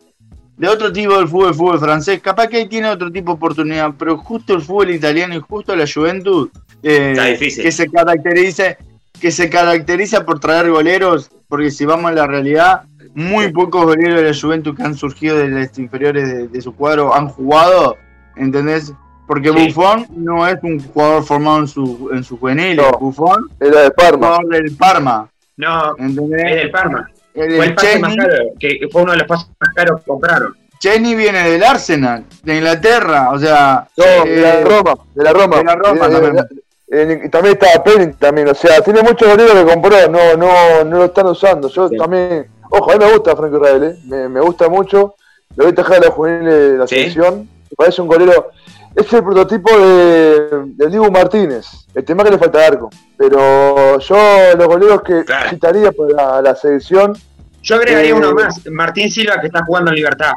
de 0.57 0.67
otro 0.67 0.91
tipo 0.91 1.15
del 1.17 1.27
fútbol, 1.27 1.53
fútbol 1.53 1.79
francés, 1.79 2.19
capaz 2.21 2.47
que 2.47 2.57
ahí 2.57 2.67
tiene 2.67 2.89
otro 2.89 3.11
tipo 3.11 3.31
de 3.31 3.35
oportunidad, 3.35 3.93
pero 3.99 4.17
justo 4.17 4.55
el 4.55 4.61
fútbol 4.61 4.89
italiano 4.89 5.35
y 5.35 5.39
justo 5.39 5.75
la 5.75 5.85
Juventus, 5.85 6.49
eh, 6.81 7.37
que 7.39 7.71
se 7.71 7.87
caracteriza, 7.89 8.77
que 9.19 9.31
se 9.31 9.49
caracteriza 9.49 10.25
por 10.25 10.39
traer 10.39 10.71
goleros, 10.71 11.29
porque 11.47 11.69
si 11.69 11.85
vamos 11.85 12.09
a 12.09 12.13
la 12.15 12.25
realidad, 12.25 12.83
muy 13.15 13.51
pocos 13.51 13.85
goleros 13.85 14.21
de 14.21 14.29
la 14.31 14.37
Juventus 14.39 14.75
que 14.75 14.83
han 14.83 14.93
surgido 14.95 15.37
de 15.37 15.47
las 15.47 15.77
inferiores 15.79 16.27
de, 16.27 16.47
de 16.49 16.61
su 16.61 16.75
cuadro 16.75 17.15
han 17.15 17.27
jugado, 17.29 17.97
¿entendés? 18.35 18.93
Porque 19.27 19.49
Sí. 19.49 19.55
Buffon 19.73 20.05
no 20.11 20.45
es 20.47 20.57
un 20.61 20.79
jugador 20.79 21.23
formado 21.23 21.59
en 21.59 21.67
su, 21.67 22.09
en 22.13 22.23
su 22.23 22.37
juvenil, 22.37 22.75
No. 22.77 22.91
Buffon 22.99 23.49
Era 23.59 23.81
de 23.81 23.91
Parma. 23.91 24.27
jugador 24.27 24.47
del 24.49 24.75
Parma, 24.77 25.29
No, 25.57 25.95
¿entendés? 25.97 26.43
es 26.45 26.55
del 26.57 26.71
Parma. 26.71 27.09
El, 27.33 27.55
Fue 27.57 27.65
el 27.65 27.73
pase 27.75 27.99
más 27.99 28.15
caro, 28.15 28.33
que 28.59 28.79
fue 28.91 29.01
uno 29.01 29.11
de 29.13 29.17
los 29.17 29.27
pases 29.27 29.47
más 29.59 29.73
caros 29.73 29.99
que 30.01 30.05
compraron. 30.07 30.55
Chesney 30.79 31.15
viene 31.15 31.49
del 31.49 31.63
Arsenal, 31.63 32.23
de 32.43 32.55
Inglaterra, 32.57 33.29
o 33.31 33.39
sea, 33.39 33.87
No, 33.97 34.03
eh, 34.05 34.29
de 34.29 34.41
la 34.41 34.61
Roma. 34.61 34.93
De 35.15 35.23
la 35.23 35.33
Roma. 35.33 35.57
de 35.57 35.63
la 35.63 35.75
Roma 35.75 36.05
Eh, 36.05 36.09
también. 36.09 36.45
eh, 36.91 37.21
y 37.25 37.29
también 37.29 37.57
estaba 37.59 37.83
Penny 37.83 38.13
también, 38.13 38.47
o 38.49 38.53
sea, 38.53 38.79
tiene 38.81 39.01
muchos 39.01 39.27
goleros 39.27 39.53
que 39.55 39.65
compró, 39.73 39.95
no, 40.09 40.37
no, 40.37 40.83
no 40.83 40.97
lo 40.97 41.05
están 41.05 41.25
usando. 41.27 41.67
Yo 41.69 41.89
Sí. 41.89 41.97
también, 41.97 42.45
ojo, 42.77 42.91
a 42.91 42.97
mí 42.97 43.05
me 43.05 43.11
gusta 43.11 43.35
Franco 43.35 43.57
Israel, 43.57 43.83
eh, 43.83 43.97
me, 44.05 44.29
me 44.29 44.41
gusta 44.41 44.69
mucho, 44.69 45.15
lo 45.55 45.63
voy 45.65 45.73
a 45.73 45.75
dejar 45.75 45.97
a 45.97 46.05
la 46.05 46.11
juvenil 46.11 46.45
de 46.49 46.77
la 46.77 46.87
Sí. 46.87 46.95
selección, 46.95 47.39
me 47.69 47.75
parece 47.77 48.01
un 48.01 48.07
golero, 48.07 48.49
es 48.95 49.11
el 49.13 49.23
prototipo 49.23 49.77
de, 49.77 50.49
de 50.75 50.87
Dibu 50.89 51.11
Martínez. 51.11 51.65
El 51.93 52.05
tema 52.05 52.23
que 52.23 52.31
le 52.31 52.37
falta 52.37 52.65
arco. 52.65 52.89
Pero 53.17 53.99
yo 53.99 54.15
los 54.57 54.67
goleros 54.67 55.01
que 55.01 55.23
Claro. 55.25 55.49
citaría 55.49 55.91
para 55.91 56.41
la 56.41 56.55
selección, 56.55 57.13
Yo 57.61 57.75
agregaría 57.77 58.11
Eh, 58.11 58.13
uno 58.13 58.31
más, 58.33 58.61
Martín 58.69 59.09
Silva 59.09 59.39
que 59.41 59.47
está 59.47 59.65
jugando 59.65 59.89
en 59.91 59.95
Libertad. 59.95 60.33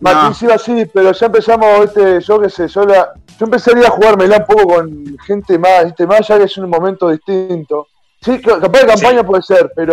Martín 0.00 0.30
No. 0.30 0.34
Silva 0.34 0.58
sí, 0.58 0.84
pero 0.92 1.12
ya 1.12 1.26
empezamos, 1.26 1.84
este, 1.84 2.20
yo 2.22 2.40
qué 2.40 2.48
sé, 2.50 2.66
yo, 2.66 2.84
la, 2.86 3.12
yo 3.38 3.44
empezaría 3.44 3.86
a 3.86 3.90
jugármela 3.90 4.38
un 4.38 4.46
poco 4.46 4.74
con 4.74 5.16
gente 5.26 5.58
más, 5.58 5.84
¿viste? 5.84 6.06
más 6.06 6.26
ya 6.26 6.38
que 6.38 6.44
es 6.44 6.56
un 6.56 6.70
momento 6.70 7.08
distinto. 7.10 7.86
Sí, 8.24 8.40
ca- 8.40 8.60
capaz 8.60 8.80
de 8.82 8.86
campaña 8.86 9.20
Sí. 9.20 9.26
puede 9.26 9.42
ser, 9.42 9.72
pero 9.74 9.92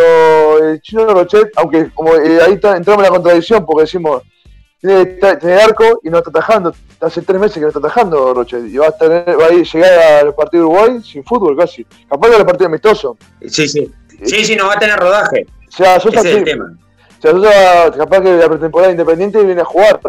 el 0.70 0.82
chino 0.82 1.06
Rochet, 1.08 1.50
aunque 1.56 1.90
como 1.94 2.14
eh, 2.16 2.40
ahí 2.46 2.54
está- 2.54 2.78
entramos 2.78 3.04
en 3.04 3.10
la 3.12 3.16
contradicción 3.16 3.66
porque 3.66 3.82
decimos, 3.84 4.22
tiene, 4.80 5.06
tiene 5.06 5.56
arco 5.62 6.00
y 6.04 6.10
no 6.10 6.20
está 6.20 6.30
atajando. 6.30 6.74
Hace 7.02 7.22
tres 7.22 7.40
meses 7.40 7.56
que 7.56 7.62
no 7.62 7.68
está 7.68 7.80
atajando 7.80 8.34
Rochet 8.34 8.66
y 8.66 8.78
va 8.78 8.88
a, 8.88 8.92
tener, 8.92 9.26
va 9.40 9.46
a 9.48 9.50
llegar 9.50 10.26
al 10.26 10.36
partido 10.36 10.64
de 10.64 10.70
Uruguay 10.70 11.02
sin 11.04 11.24
fútbol 11.26 11.58
casi. 11.58 11.84
Capaz 12.10 12.30
de 12.30 12.36
al 12.36 12.46
partido 12.46 12.68
amistoso. 12.68 13.18
Sí, 13.48 13.68
sí. 13.68 13.92
Sí, 14.24 14.46
sí, 14.46 14.56
no 14.56 14.68
va 14.68 14.74
a 14.74 14.80
tener 14.80 14.98
rodaje. 15.00 15.46
O 15.68 15.72
sea, 15.72 16.00
Sosa 16.00 16.20
Ese 16.20 16.32
es 16.32 16.38
el 16.38 16.44
tema. 16.44 16.66
O 17.18 17.22
sea, 17.22 17.32
Sosa 17.32 17.92
capaz 17.98 18.22
que 18.22 18.38
la 18.38 18.48
pretemporada 18.50 18.92
independiente 18.92 19.44
viene 19.44 19.62
a 19.62 19.66
jugar. 19.66 20.00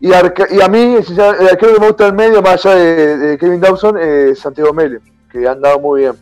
Y, 0.00 0.12
arca- 0.12 0.46
y 0.50 0.60
a 0.60 0.68
mí, 0.68 0.96
el 0.96 1.48
arquero 1.48 1.74
que 1.74 1.80
me 1.80 1.86
gusta 1.88 2.04
del 2.04 2.14
medio, 2.14 2.40
más 2.42 2.64
allá 2.66 2.76
de, 2.76 3.16
de 3.18 3.38
Kevin 3.38 3.60
Dawson, 3.60 3.98
es 3.98 4.38
Santiago 4.38 4.72
Mele, 4.72 5.00
que 5.30 5.46
ha 5.46 5.52
andado 5.52 5.78
muy 5.80 6.00
bien. 6.02 6.12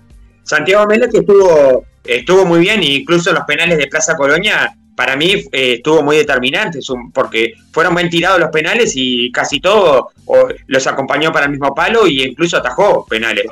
Santiago 0.47 0.87
Melo 0.87 1.09
que 1.11 1.19
estuvo, 1.19 1.85
estuvo 2.05 2.45
muy 2.47 2.61
bien, 2.61 2.81
e 2.81 2.87
incluso 2.95 3.33
los 3.33 3.45
penales 3.45 3.79
de 3.79 3.89
Plaza 3.89 4.15
Colonia, 4.17 4.75
para 4.95 5.17
mí 5.17 5.33
eh, 5.53 5.75
estuvo 5.75 6.03
muy 6.03 6.17
determinante, 6.17 6.79
porque 7.13 7.55
fueron 7.73 7.95
bien 7.95 8.09
tirados 8.09 8.41
los 8.41 8.51
penales 8.51 8.93
y 8.95 9.31
casi 9.33 9.61
todo 9.61 10.09
o, 10.25 10.49
los 10.69 10.87
acompañó 10.87 11.33
para 11.33 11.47
el 11.47 11.51
mismo 11.53 11.75
palo 11.75 12.07
y 12.07 12.23
incluso 12.23 12.57
atajó 12.59 13.05
penales. 13.07 13.45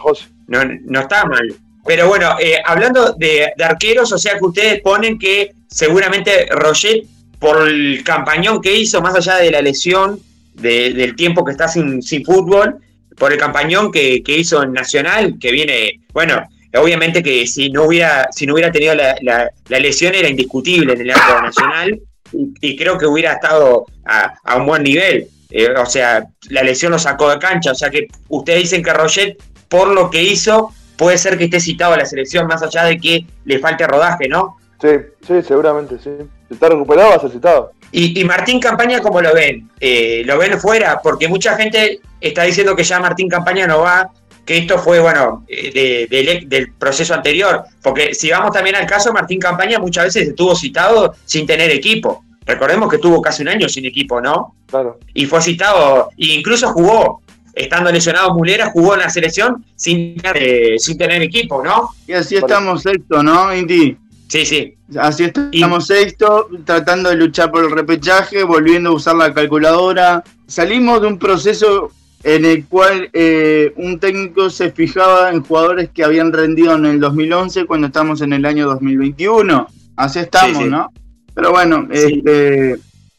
No, 0.47 0.61
no 0.65 1.01
está 1.01 1.25
mal. 1.27 1.53
Pero 1.87 2.09
bueno, 2.09 2.37
eh, 2.41 2.59
hablando 2.65 3.13
de, 3.13 3.53
de 3.59 3.65
arqueros, 3.65 4.11
o 4.13 4.17
sea 4.19 4.39
que 4.39 4.45
ustedes 4.45 4.81
ponen 4.81 5.19
que 5.19 5.53
seguramente 5.69 6.47
Roger, 6.51 7.03
por 7.39 7.69
el 7.69 8.03
campañón 8.05 8.63
que 8.63 8.75
hizo, 8.75 9.03
más 9.03 9.15
allá 9.17 9.37
de 9.37 9.51
la 9.51 9.61
lesión, 9.61 10.19
de- 10.55 10.95
del 10.95 11.15
tiempo 11.17 11.45
que 11.45 11.53
está 11.53 11.69
sin, 11.69 12.01
sin 12.01 12.25
fútbol, 12.25 12.77
por 13.19 13.33
el 13.33 13.39
campañón 13.39 13.93
que, 13.93 14.23
que 14.23 14.39
hizo 14.39 14.63
en 14.63 14.73
Nacional, 14.73 15.37
que 15.39 15.53
viene, 15.53 16.01
bueno, 16.15 16.43
obviamente 16.83 17.23
que 17.23 17.47
si 17.47 17.71
no 17.71 17.85
hubiera, 17.85 18.29
si 18.33 18.47
no 18.47 18.55
hubiera 18.55 18.71
tenido 18.73 18.95
la, 18.95 19.17
la- 19.23 19.51
la 19.69 19.79
lesión 19.79 20.15
era 20.15 20.29
indiscutible 20.29 20.93
en 20.95 21.01
el 21.01 21.11
arco 21.11 21.35
de 21.37 21.43
Nacional 21.43 22.01
y, 22.33 22.53
y 22.61 22.77
creo 22.77 22.99
que 22.99 23.07
hubiera 23.07 23.35
estado 23.35 23.87
a, 24.05 24.35
a 24.45 24.57
un 24.57 24.67
buen 24.67 24.83
nivel. 24.83 25.29
Eh, 25.51 25.69
o 25.77 25.87
sea, 25.87 26.25
la 26.49 26.63
lesión 26.63 26.91
lo 26.93 26.99
sacó 26.99 27.31
de 27.31 27.39
cancha, 27.39 27.73
o 27.73 27.75
sea 27.77 27.91
que 27.91 28.09
ustedes 28.29 28.61
dicen 28.63 28.83
que 28.83 28.93
Roger, 28.93 29.37
por 29.69 29.89
lo 29.89 30.11
que 30.11 30.23
hizo, 30.23 30.73
puede 30.97 31.17
ser 31.19 31.39
que 31.39 31.45
esté 31.45 31.61
citado 31.61 31.95
a 31.95 31.99
la 31.99 32.07
selección, 32.07 32.47
más 32.47 32.63
allá 32.63 32.85
de 32.85 32.99
que 32.99 33.25
le 33.45 33.59
falte 33.61 33.87
rodaje, 33.87 34.29
¿no? 34.29 34.57
Sí, 34.81 34.89
sí, 35.27 35.35
seguramente, 35.47 35.97
sí. 36.03 36.11
Si 36.49 36.55
está 36.55 36.69
recuperado, 36.69 37.11
va 37.11 37.17
a 37.17 37.21
ser 37.21 37.31
citado. 37.31 37.73
Y, 37.93 38.21
y 38.21 38.25
Martín 38.25 38.59
Campaña, 38.59 39.01
¿cómo 39.01 39.21
lo 39.23 39.33
ven? 39.33 39.71
Eh, 39.79 40.23
¿Lo 40.27 40.37
ven 40.39 40.59
fuera? 40.59 41.01
Porque 41.01 41.29
mucha 41.29 41.57
gente 41.57 42.01
está 42.21 42.43
diciendo 42.43 42.75
que 42.75 42.83
ya 42.83 42.99
Martín 42.99 43.29
Campaña 43.29 43.69
no 43.69 43.81
va, 43.83 44.11
que 44.45 44.59
esto 44.59 44.79
fue, 44.79 45.01
bueno, 45.01 45.45
eh, 45.49 46.07
de- 46.11 46.23
del- 46.23 46.49
del 46.49 46.73
proceso 46.73 47.15
anterior. 47.15 47.65
Porque 47.83 48.15
si 48.15 48.31
vamos 48.31 48.53
también 48.53 48.77
al 48.77 48.87
caso, 48.87 49.13
Martín 49.13 49.41
Campaña 49.41 49.79
muchas 49.79 50.05
veces 50.05 50.29
estuvo 50.29 50.55
citado 50.55 51.15
sin 51.25 51.47
tener 51.47 51.71
equipo. 51.71 52.25
Recordemos 52.47 52.91
que 52.91 52.97
estuvo 52.97 53.23
casi 53.23 53.43
un 53.43 53.49
año 53.49 53.69
sin 53.69 53.87
equipo, 53.87 54.21
¿no? 54.21 54.55
Claro. 54.67 54.99
Y 55.15 55.25
fue 55.27 55.41
citado, 55.41 56.11
e 56.19 56.27
incluso 56.35 56.69
jugó, 56.73 57.23
estando 57.55 57.91
lesionado 57.91 58.35
Mulera, 58.35 58.71
jugó 58.71 58.95
en 58.95 59.01
la 59.01 59.09
selección 59.09 59.65
sin, 59.77 60.17
eh, 60.35 60.75
sin 60.79 60.99
tener 60.99 61.23
equipo, 61.23 61.63
¿no? 61.65 61.91
Y 62.07 62.13
así 62.13 62.37
estamos 62.37 62.83
sexto, 62.83 63.23
¿no, 63.23 63.55
Inti? 63.55 63.97
Sí, 64.29 64.45
sí. 64.45 64.75
Así 64.99 65.25
estamos 65.25 65.87
sexto, 65.87 66.49
tratando 66.67 67.09
de 67.09 67.17
luchar 67.17 67.51
por 67.51 67.65
el 67.65 67.71
repechaje, 67.71 68.43
volviendo 68.43 68.91
a 68.91 68.95
usar 68.95 69.15
la 69.17 69.33
calculadora. 69.33 70.23
Salimos 70.47 71.01
de 71.01 71.07
un 71.07 71.19
proceso 71.19 71.93
en 72.25 72.45
el 72.47 72.65
cual 72.67 73.11
eh, 73.13 73.73
un 73.77 73.99
técnico 74.01 74.49
se 74.51 74.73
fijaba 74.73 75.31
en 75.31 75.43
jugadores 75.43 75.91
que 75.93 76.03
habían 76.05 76.33
rendido 76.33 76.75
en 76.75 76.87
el 76.87 76.99
2011 77.01 77.67
cuando 77.67 77.87
estamos 77.89 78.21
en 78.23 78.33
el 78.33 78.45
año 78.47 78.67
2021. 78.67 79.67
Así 79.97 80.19
estamos, 80.21 80.57
Sí, 80.59 80.65
sí. 80.65 80.71
¿no? 80.71 80.91
Pero 81.35 81.51
bueno, 81.51 81.87
Sí. 81.93 82.23
este, 82.25 82.77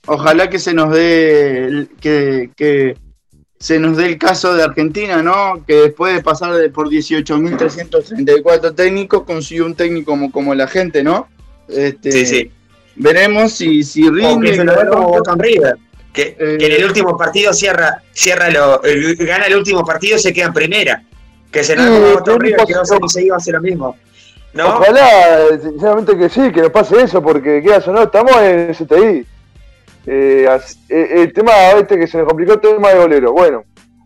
ojalá 0.08 0.50
que 0.50 0.58
se 0.60 0.74
nos 0.74 0.92
dé 0.92 1.66
el- 1.66 1.90
que, 2.02 2.50
que 2.56 2.98
se 3.60 3.80
nos 3.80 3.96
dé 3.98 4.08
el 4.08 4.18
caso 4.18 4.54
de 4.54 4.64
Argentina, 4.64 5.22
¿no? 5.22 5.64
Que 5.66 5.76
después 5.76 6.14
de 6.16 6.22
pasar 6.24 6.54
de 6.56 6.70
por 6.70 6.90
18.334 6.90 8.74
técnicos, 8.76 9.24
consiguió 9.24 9.66
un 9.66 9.76
técnico 9.76 10.12
como, 10.12 10.32
como 10.32 10.54
la 10.56 10.68
gente, 10.68 11.04
¿no? 11.04 11.28
Este, 11.68 12.12
Sí, 12.12 12.26
sí. 12.26 12.52
Veremos 12.98 13.52
si, 13.52 13.84
si 13.84 14.08
O 14.08 14.14
que 14.14 14.22
rinde. 14.22 14.56
se 14.56 14.64
lo 14.64 14.74
River. 15.38 15.76
Que, 16.16 16.36
Eh, 16.40 16.58
que 16.58 16.66
en 16.68 16.72
el 16.72 16.86
último 16.86 17.18
partido 17.18 17.52
cierra, 17.54 18.02
cierra 18.14 18.50
lo, 18.50 18.82
el- 18.84 19.16
gana 19.18 19.46
el 19.48 19.58
último 19.58 19.86
partido, 19.86 20.18
se 20.18 20.32
queda 20.34 20.46
en 20.46 20.54
primera. 20.54 21.04
Que 21.52 21.64
se 21.64 21.74
Sí, 21.74 21.80
lo 21.80 21.84
ve 21.84 21.90
como 21.90 22.02
Boca 22.02 22.18
en 22.20 22.24
pero 22.24 22.38
River, 22.40 22.60
no 22.62 22.66
que 22.66 23.00
no 23.02 23.10
se 23.10 23.24
iba 23.26 23.36
a 23.36 23.38
hacer 23.38 23.54
lo 23.56 23.62
mismo. 23.62 23.98
¿No? 24.54 24.68
Ojalá, 24.78 25.48
sinceramente 25.62 26.18
que 26.18 26.30
sí, 26.30 26.52
que 26.54 26.62
nos 26.62 26.72
pase 26.72 27.02
eso, 27.02 27.22
porque 27.22 27.62
quieras 27.62 27.86
o 27.90 27.92
no, 27.92 28.04
estamos 28.04 28.36
en 28.38 28.74
STI. 28.74 29.26
Eh, 30.08 30.48
eh, 30.90 31.08
el 31.16 31.34
tema 31.34 31.52
este 31.78 31.98
que 32.00 32.08
se 32.08 32.18
nos 32.20 32.28
complicó 32.28 32.54
el 32.54 32.62
tema 32.62 32.90
de 32.90 33.00
golero. 33.00 33.32
Bueno, 33.34 33.64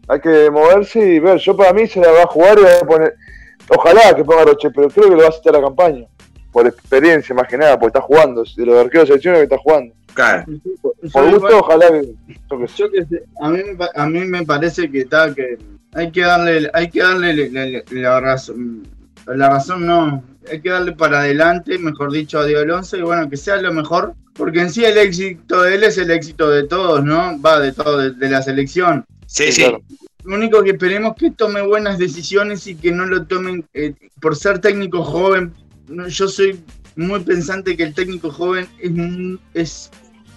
hay 0.08 0.20
que 0.20 0.50
moverse 0.50 1.00
y 1.00 1.20
ver. 1.20 1.38
Yo 1.38 1.56
para 1.56 1.74
mí 1.74 1.86
se 1.88 2.00
la 2.00 2.12
va 2.12 2.24
a 2.24 2.28
jugar 2.28 2.58
y 2.58 2.64
va 2.64 2.70
a 2.82 2.86
poner. 2.88 3.16
Ojalá 3.70 4.16
que 4.16 4.24
ponga 4.24 4.46
Roche, 4.46 4.70
pero 4.72 4.90
creo 4.90 5.10
que 5.10 5.16
le 5.16 5.22
va 5.24 5.30
a 5.30 5.32
citar 5.32 5.54
la 5.54 5.62
campaña. 5.62 6.06
Por 6.52 6.66
experiencia, 6.66 7.36
más 7.36 7.48
que 7.48 7.58
nada, 7.58 7.80
porque 7.80 7.98
está 7.98 8.02
jugando. 8.02 8.44
De 8.56 8.66
los 8.66 8.76
arqueros 8.84 9.04
de 9.04 9.08
selecciones 9.14 9.40
que 9.42 9.44
está 9.44 9.58
jugando. 9.60 9.94
Claro. 10.14 10.46
Por 11.14 11.32
gusto, 11.32 11.60
ojalá 11.60 11.88
que. 11.90 12.14
yo 12.78 12.92
que 12.92 13.06
sé, 13.06 13.24
a 13.42 13.50
mí, 13.50 13.60
a 13.96 14.06
mí 14.08 14.20
me 14.26 14.46
parece 14.46 14.90
que 14.92 15.02
está 15.02 15.34
que 15.34 15.58
hay 15.94 16.12
que 16.12 16.22
darle 16.22 16.70
hay 16.74 16.90
que 16.90 17.00
darle 17.02 17.50
la, 17.50 17.66
la- 17.66 17.84
la 17.92 18.20
razón 18.20 18.84
la 19.28 19.50
razón 19.50 19.86
no 19.86 20.24
hay 20.52 20.62
que 20.62 20.70
darle 20.70 20.92
para 20.94 21.22
adelante 21.22 21.78
mejor 21.78 22.12
dicho 22.12 22.40
a 22.40 22.46
Diego 22.46 22.62
Alonso 22.62 22.98
y 22.98 23.02
bueno 23.02 23.30
que 23.30 23.38
sea 23.38 23.58
lo 23.62 23.72
mejor 23.74 24.14
porque 24.34 24.62
en 24.62 24.70
sí 24.72 24.84
el 24.86 24.98
éxito 24.98 25.62
de 25.64 25.76
él 25.76 25.84
es 25.84 25.98
el 25.98 26.12
éxito 26.12 26.50
de 26.50 26.64
todos 26.68 27.04
no 27.04 27.40
va 27.42 27.60
de 27.60 27.72
todo 27.72 27.98
de, 27.98 28.12
de 28.12 28.30
la 28.30 28.42
selección 28.42 29.06
Sí, 29.26 29.46
Sí, 29.46 29.52
sí. 29.52 29.62
claro. 29.64 29.82
lo 30.24 30.36
único 30.36 30.64
que 30.64 30.72
esperemos 30.72 31.16
que 31.16 31.32
tome 31.32 31.62
buenas 31.62 31.98
decisiones 31.98 32.66
y 32.68 32.76
que 32.76 32.92
no 32.92 33.06
lo 33.06 33.26
tomen 33.26 33.64
eh, 33.74 33.94
por 34.20 34.36
ser 34.36 34.60
técnico 34.60 35.04
joven. 35.04 35.54
Yo 36.08 36.28
soy 36.28 36.60
muy 37.00 37.22
pensante 37.22 37.78
que 37.78 37.84
el 37.84 37.94
técnico 37.94 38.30
joven 38.30 38.68
es, 38.80 38.92
es 39.54 39.92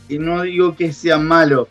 y 0.08 0.18
no 0.18 0.42
digo 0.42 0.76
que 0.76 0.92
sea 0.92 1.18
malo, 1.18 1.68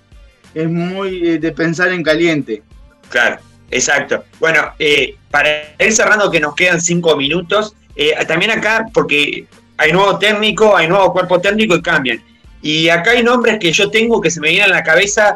es 0.54 0.70
muy 0.70 1.28
eh, 1.28 1.40
de 1.40 1.52
pensar 1.52 1.92
en 1.92 2.04
caliente. 2.04 2.62
Claro, 3.10 3.38
exacto. 3.70 4.24
Bueno, 4.40 4.72
eh, 4.80 5.16
para 5.30 5.50
ir 5.80 5.94
cerrando 5.94 6.30
que 6.30 6.40
nos 6.40 6.56
quedan 6.56 6.82
cinco 6.82 7.16
minutos, 7.16 7.76
eh, 7.96 8.14
también 8.28 8.52
acá, 8.52 8.86
porque 8.94 9.46
hay 9.78 9.94
nuevo 9.94 10.18
técnico, 10.18 10.76
hay 10.76 10.88
nuevo 10.88 11.14
cuerpo 11.14 11.40
técnico 11.40 11.76
y 11.76 11.82
cambian. 11.82 12.22
Y 12.62 12.90
acá 12.90 13.12
hay 13.12 13.24
nombres 13.24 13.60
que 13.60 13.72
yo 13.72 13.90
tengo 13.90 14.22
que 14.22 14.30
se 14.30 14.40
me 14.40 14.50
vienen 14.50 14.72
a 14.72 14.76
la 14.76 14.84
cabeza. 14.84 15.36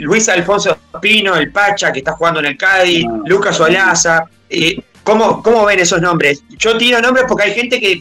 Luis 0.00 0.28
Alfonso 0.28 0.76
Pino, 1.00 1.36
el 1.36 1.52
Pacha, 1.52 1.92
que 1.92 2.00
está 2.00 2.12
jugando 2.12 2.40
en 2.40 2.46
el 2.46 2.56
Cádiz, 2.56 3.06
Ah. 3.08 3.20
Lucas 3.26 3.60
Olaza. 3.60 4.24
¿cómo, 5.04 5.40
¿Cómo 5.40 5.64
ven 5.64 5.78
esos 5.78 6.02
nombres? 6.02 6.42
Yo 6.58 6.76
tiro 6.76 7.00
nombres 7.00 7.26
porque 7.28 7.44
hay 7.44 7.54
gente 7.54 7.80
que, 7.80 8.00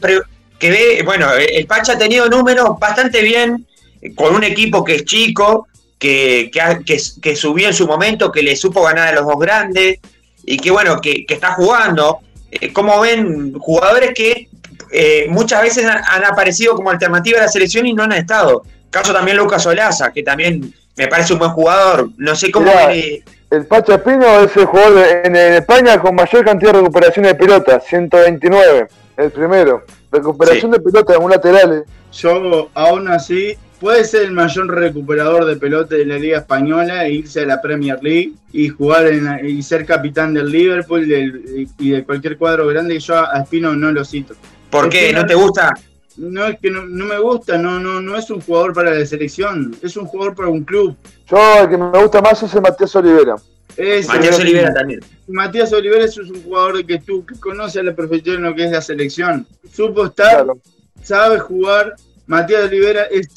que 0.60 0.70
ve, 0.70 1.01
bueno, 1.03 1.28
el 1.34 1.66
Pacha 1.68 1.93
ha 1.93 1.97
tenido 1.97 2.28
números 2.30 2.80
bastante 2.80 3.22
bien, 3.22 3.66
eh, 4.01 4.14
con 4.16 4.34
un 4.36 4.43
equipo 4.43 4.84
que 4.84 4.95
es 4.95 5.06
chico, 5.06 5.68
que, 5.99 6.49
que, 6.51 6.62
que- 6.86 7.01
que 7.22 7.36
subió 7.36 7.68
en 7.68 7.74
su 7.74 7.88
momento, 7.88 8.32
que 8.32 8.41
le 8.41 8.56
supo 8.56 8.84
ganar 8.84 9.08
a 9.10 9.12
los 9.14 9.26
dos 9.26 9.39
grandes 9.39 9.99
y 10.45 10.58
que 10.58 10.72
bueno, 10.72 10.99
que, 11.01 11.26
que 11.26 11.34
está 11.36 11.53
jugando. 11.53 12.20
Eh, 12.51 12.72
¿Cómo 12.74 12.99
ven 13.01 13.53
jugadores 13.60 14.12
que 14.14 14.47
eh, 14.91 15.26
muchas 15.30 15.62
veces 15.62 15.86
han, 15.86 16.01
han 16.08 16.24
aparecido 16.26 16.76
como 16.76 16.89
alternativa 16.89 17.39
a 17.39 17.43
la 17.43 17.47
selección 17.47 17.86
y 17.88 17.93
no 17.93 18.03
han 18.03 18.12
estado? 18.14 18.64
Caso 18.89 19.12
también 19.14 19.38
Lucas 19.38 19.66
Olaza, 19.66 20.12
que 20.14 20.24
también 20.24 20.74
me 20.95 21.08
parece 21.08 21.34
un 21.34 21.39
buen 21.39 21.51
jugador. 21.51 22.10
No 22.18 22.36
sé 22.36 22.51
cómo 22.51 22.68
Mirá, 22.68 22.88
ven, 22.88 22.99
eh, 22.99 23.24
El 23.51 23.66
Pacha 23.66 23.95
Espino 23.95 24.41
es 24.41 24.56
el 24.56 24.66
jugador 24.66 24.95
de- 24.95 25.12
en, 25.26 25.36
en 25.36 25.53
España 25.56 25.99
con 25.99 26.16
mayor 26.16 26.45
cantidad 26.45 26.72
de 26.74 26.80
recuperación 26.80 27.26
de 27.26 27.36
pelota, 27.36 27.80
129, 27.80 28.88
el 29.18 29.32
primero. 29.32 29.84
Recuperación 30.11 30.72
de 30.72 30.80
pelota 30.80 31.16
en 31.16 31.24
un 31.24 31.32
lateral. 31.32 31.84
Yo 32.13 32.70
aún 32.74 33.07
así 33.09 33.55
puede 33.80 34.05
ser 34.05 34.24
el 34.24 34.32
mayor 34.32 34.68
recuperador 34.74 35.45
de 35.45 35.57
pelota 35.57 35.95
de 35.95 36.05
la 36.05 36.18
Liga 36.18 36.38
Española 36.39 37.05
e 37.05 37.11
irse 37.11 37.41
a 37.41 37.45
la 37.45 37.61
Premier 37.61 37.99
League 38.01 38.32
y 38.53 38.70
jugar 38.70 39.07
en 39.07 39.26
la- 39.26 39.41
y 39.41 39.61
ser 39.61 39.86
capitán 39.86 40.34
del 40.34 40.49
Liverpool 40.49 41.07
del- 41.07 41.68
y 41.78 41.89
de 41.91 42.03
cualquier 42.05 42.38
cuadro 42.38 42.68
grande. 42.68 42.97
Yo 42.99 43.16
a 43.18 43.39
Espino 43.41 43.76
no 43.76 43.91
lo 43.91 44.05
cito. 44.05 44.34
¿por 44.70 44.89
qué? 44.89 45.11
¿No 45.13 45.26
te 45.26 45.36
gusta? 45.36 45.74
No 46.18 46.45
es 46.45 46.57
que 46.59 46.72
no, 46.72 46.86
no 46.86 47.05
me 47.05 47.20
gusta, 47.20 47.57
no, 47.57 47.80
no, 47.80 48.01
no 48.01 48.16
es 48.18 48.30
un 48.30 48.39
jugador 48.41 48.74
para 48.74 48.93
la 48.93 49.05
selección, 49.05 49.76
es 49.82 49.97
un 49.97 50.05
jugador 50.05 50.34
para 50.36 50.47
un 50.49 50.63
club. 50.63 50.95
Yo 51.30 51.38
el 51.61 51.70
que 51.70 51.78
me 51.78 51.89
gusta 52.01 52.22
más 52.22 52.41
es 52.43 52.53
el 52.55 52.61
Matías 52.61 52.95
Olivera. 52.95 53.36
Ese, 53.78 54.07
Matías 54.07 54.39
Olivera 54.39 54.74
también. 54.74 54.99
Matías 55.28 55.74
Olivera 55.74 56.05
es 56.05 56.18
un 56.18 56.43
jugador 56.43 56.86
que 56.86 56.99
tú 56.99 57.26
que 57.26 57.36
conoce 57.39 57.80
a 57.80 57.84
la 57.84 57.95
perfección 57.95 58.43
lo 58.43 58.55
que 58.55 58.66
es 58.66 58.72
la 58.72 58.82
selección. 58.82 59.45
Supo 59.72 60.05
estar, 60.05 60.43
Claro. 60.45 60.57
sabe 61.03 61.39
jugar. 61.39 61.95
Matías 62.28 62.63
Olivera 62.66 63.03
es 63.03 63.28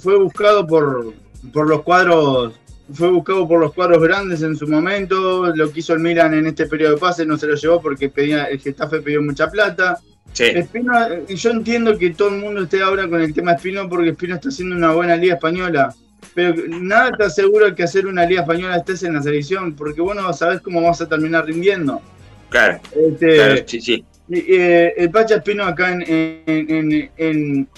fue 0.00 0.16
buscado 0.18 0.66
por, 0.66 1.12
por 1.52 1.68
los 1.68 1.82
cuadros, 1.82 2.54
fue 2.94 3.10
buscado 3.10 3.46
por 3.48 3.60
los 3.60 3.72
cuadros 3.74 4.02
grandes 4.02 4.42
en 4.42 4.56
su 4.56 4.66
momento. 4.68 5.54
Lo 5.54 5.70
quiso 5.72 5.94
el 5.94 6.00
Milan 6.00 6.32
en 6.34 6.46
este 6.46 6.66
periodo 6.66 6.94
de 6.94 7.00
pase, 7.00 7.26
no 7.26 7.36
se 7.36 7.46
lo 7.46 7.54
llevó 7.56 7.82
porque 7.82 8.08
pedía, 8.08 8.44
el 8.44 8.60
Getafe 8.60 9.00
pidió 9.02 9.20
mucha 9.22 9.50
plata. 9.50 9.98
Sí. 10.32 10.44
Espino, 10.44 10.92
yo 11.26 11.50
entiendo 11.50 11.98
que 11.98 12.10
todo 12.10 12.28
el 12.28 12.36
mundo 12.36 12.62
esté 12.62 12.80
ahora 12.82 13.06
con 13.06 13.20
el 13.20 13.34
tema 13.34 13.52
Espino 13.52 13.86
porque 13.88 14.10
Espino 14.10 14.34
está 14.36 14.48
haciendo 14.48 14.76
una 14.76 14.92
buena 14.92 15.16
liga 15.16 15.34
española. 15.34 15.94
Pero 16.34 16.54
nada 16.68 17.10
te 17.12 17.24
asegura 17.24 17.74
que 17.74 17.82
hacer 17.82 18.06
una 18.06 18.24
liga 18.24 18.40
española 18.42 18.76
estés 18.76 19.02
en 19.02 19.14
la 19.14 19.22
selección, 19.22 19.74
porque 19.74 20.00
vos 20.00 20.14
no 20.16 20.32
sabés 20.32 20.60
cómo 20.60 20.80
vas 20.82 21.00
a 21.00 21.08
terminar 21.08 21.44
rindiendo. 21.46 22.00
Claro, 22.48 22.80
Este, 22.94 23.34
claro, 23.34 23.62
sí, 23.66 23.80
sí. 23.80 24.04
eh, 24.30 24.94
el 24.96 25.10
Pacha 25.10 25.36
Espino 25.36 25.64
acá 25.64 25.92
en, 25.92 26.02
en, 26.46 27.10
en- 27.16 27.68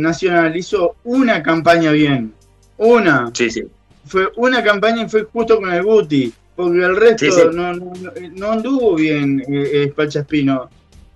Nacional 0.00 0.56
hizo 0.56 0.96
una 1.04 1.42
campaña 1.42 1.92
bien. 1.92 2.32
Una. 2.76 3.30
Sí, 3.32 3.50
sí. 3.50 3.62
Fue 4.04 4.28
una 4.36 4.64
campaña 4.64 5.04
y 5.04 5.08
fue 5.08 5.22
justo 5.24 5.60
con 5.60 5.70
el 5.72 5.82
Guti. 5.84 6.32
Porque 6.56 6.78
el 6.84 6.96
resto 6.96 7.26
Sí, 7.26 7.30
sí. 7.32 7.40
No, 7.54 7.72
no, 7.74 7.92
no- 8.32 8.50
anduvo 8.52 8.96
bien 8.96 9.40
eh, 9.48 9.82
el 9.84 9.92
Pacha 9.92 10.20
Espino. 10.20 10.68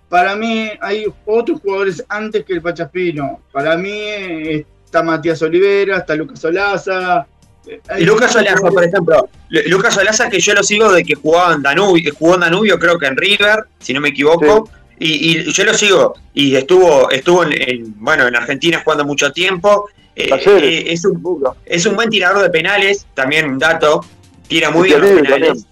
Para 0.08 0.36
mí 0.36 0.70
hay 0.80 1.06
otros 1.26 1.60
jugadores 1.60 2.04
antes 2.08 2.44
que 2.44 2.52
el 2.52 2.62
Pacha 2.62 2.84
Espino. 2.84 3.40
Para 3.50 3.76
mí 3.76 3.90
eh, 3.92 4.64
está 4.94 5.02
Matías 5.02 5.42
Olivera, 5.42 5.98
está 5.98 6.14
Lucas 6.14 6.44
Olaza. 6.44 7.26
eh, 7.66 7.80
Lucas 8.00 8.36
Olaza, 8.36 8.68
por 8.70 8.84
ejemplo. 8.84 9.28
Lu- 9.48 9.60
Lucas 9.66 9.96
Olaza, 9.98 10.30
que 10.30 10.38
yo 10.38 10.54
lo 10.54 10.62
sigo 10.62 10.92
de 10.92 11.02
que 11.02 11.14
jugaba 11.16 11.54
en 11.54 11.62
Danubio, 11.62 12.12
jugó 12.16 12.34
en 12.34 12.40
Danubio, 12.42 12.78
creo 12.78 12.96
que 12.98 13.06
en 13.06 13.16
River, 13.16 13.64
si 13.80 13.92
no 13.92 14.00
me 14.00 14.10
equivoco. 14.10 14.68
Y, 15.00 15.40
y 15.40 15.52
yo 15.52 15.64
lo 15.64 15.74
sigo. 15.74 16.14
Y 16.32 16.54
estuvo, 16.54 17.10
estuvo 17.10 17.42
en, 17.42 17.52
en- 17.60 17.94
bueno, 17.98 18.28
en 18.28 18.36
Argentina 18.36 18.80
jugando 18.84 19.04
mucho 19.04 19.32
tiempo. 19.32 19.88
Eh, 20.14 20.28
eh, 20.46 20.84
es, 20.88 21.04
un, 21.04 21.20
Boca. 21.20 21.50
es 21.66 21.84
un 21.86 21.96
buen 21.96 22.08
tirador 22.08 22.40
de 22.42 22.50
penales, 22.50 23.04
también 23.14 23.50
un 23.50 23.58
dato. 23.58 24.04
Tira 24.46 24.70
muy 24.70 24.88
bien 24.90 25.00
los 25.00 25.10
penales. 25.10 25.66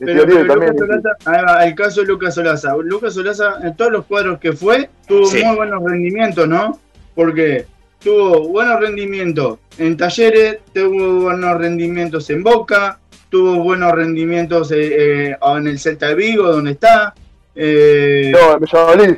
Y 0.00 0.04
Pero, 0.06 0.24
Teoría 0.26 0.40
pero 0.40 0.52
también. 0.54 0.72
Lucas 0.72 0.88
Olaza, 0.88 1.10
ahí 1.26 1.44
va, 1.44 1.66
el 1.66 1.74
caso 1.74 2.00
de 2.00 2.06
Lucas 2.06 2.38
Olaza. 2.38 2.74
Lucas 2.82 3.16
Olaza, 3.18 3.56
en 3.62 3.76
todos 3.76 3.92
los 3.92 4.06
cuadros 4.06 4.38
que 4.38 4.54
fue, 4.54 4.88
tuvo 5.06 5.26
Sí. 5.26 5.44
muy 5.44 5.56
buenos 5.56 5.82
rendimientos, 5.84 6.48
¿no? 6.48 6.80
Porque 7.14 7.66
tuvo 8.02 8.48
buenos 8.48 8.80
rendimientos 8.80 9.58
en 9.78 9.96
talleres, 9.96 10.58
tuvo 10.72 11.22
buenos 11.22 11.58
rendimientos 11.58 12.28
en 12.30 12.42
Boca, 12.42 12.98
tuvo 13.30 13.62
buenos 13.62 13.92
rendimientos 13.92 14.70
eh, 14.72 15.30
eh, 15.30 15.36
en 15.56 15.66
el 15.66 15.78
Celta 15.78 16.08
de 16.08 16.14
Vigo, 16.14 16.48
donde 16.52 16.72
está. 16.72 17.14
eh, 17.54 18.32
No, 18.32 18.54
en 18.54 18.60
Valladolid. 18.60 19.16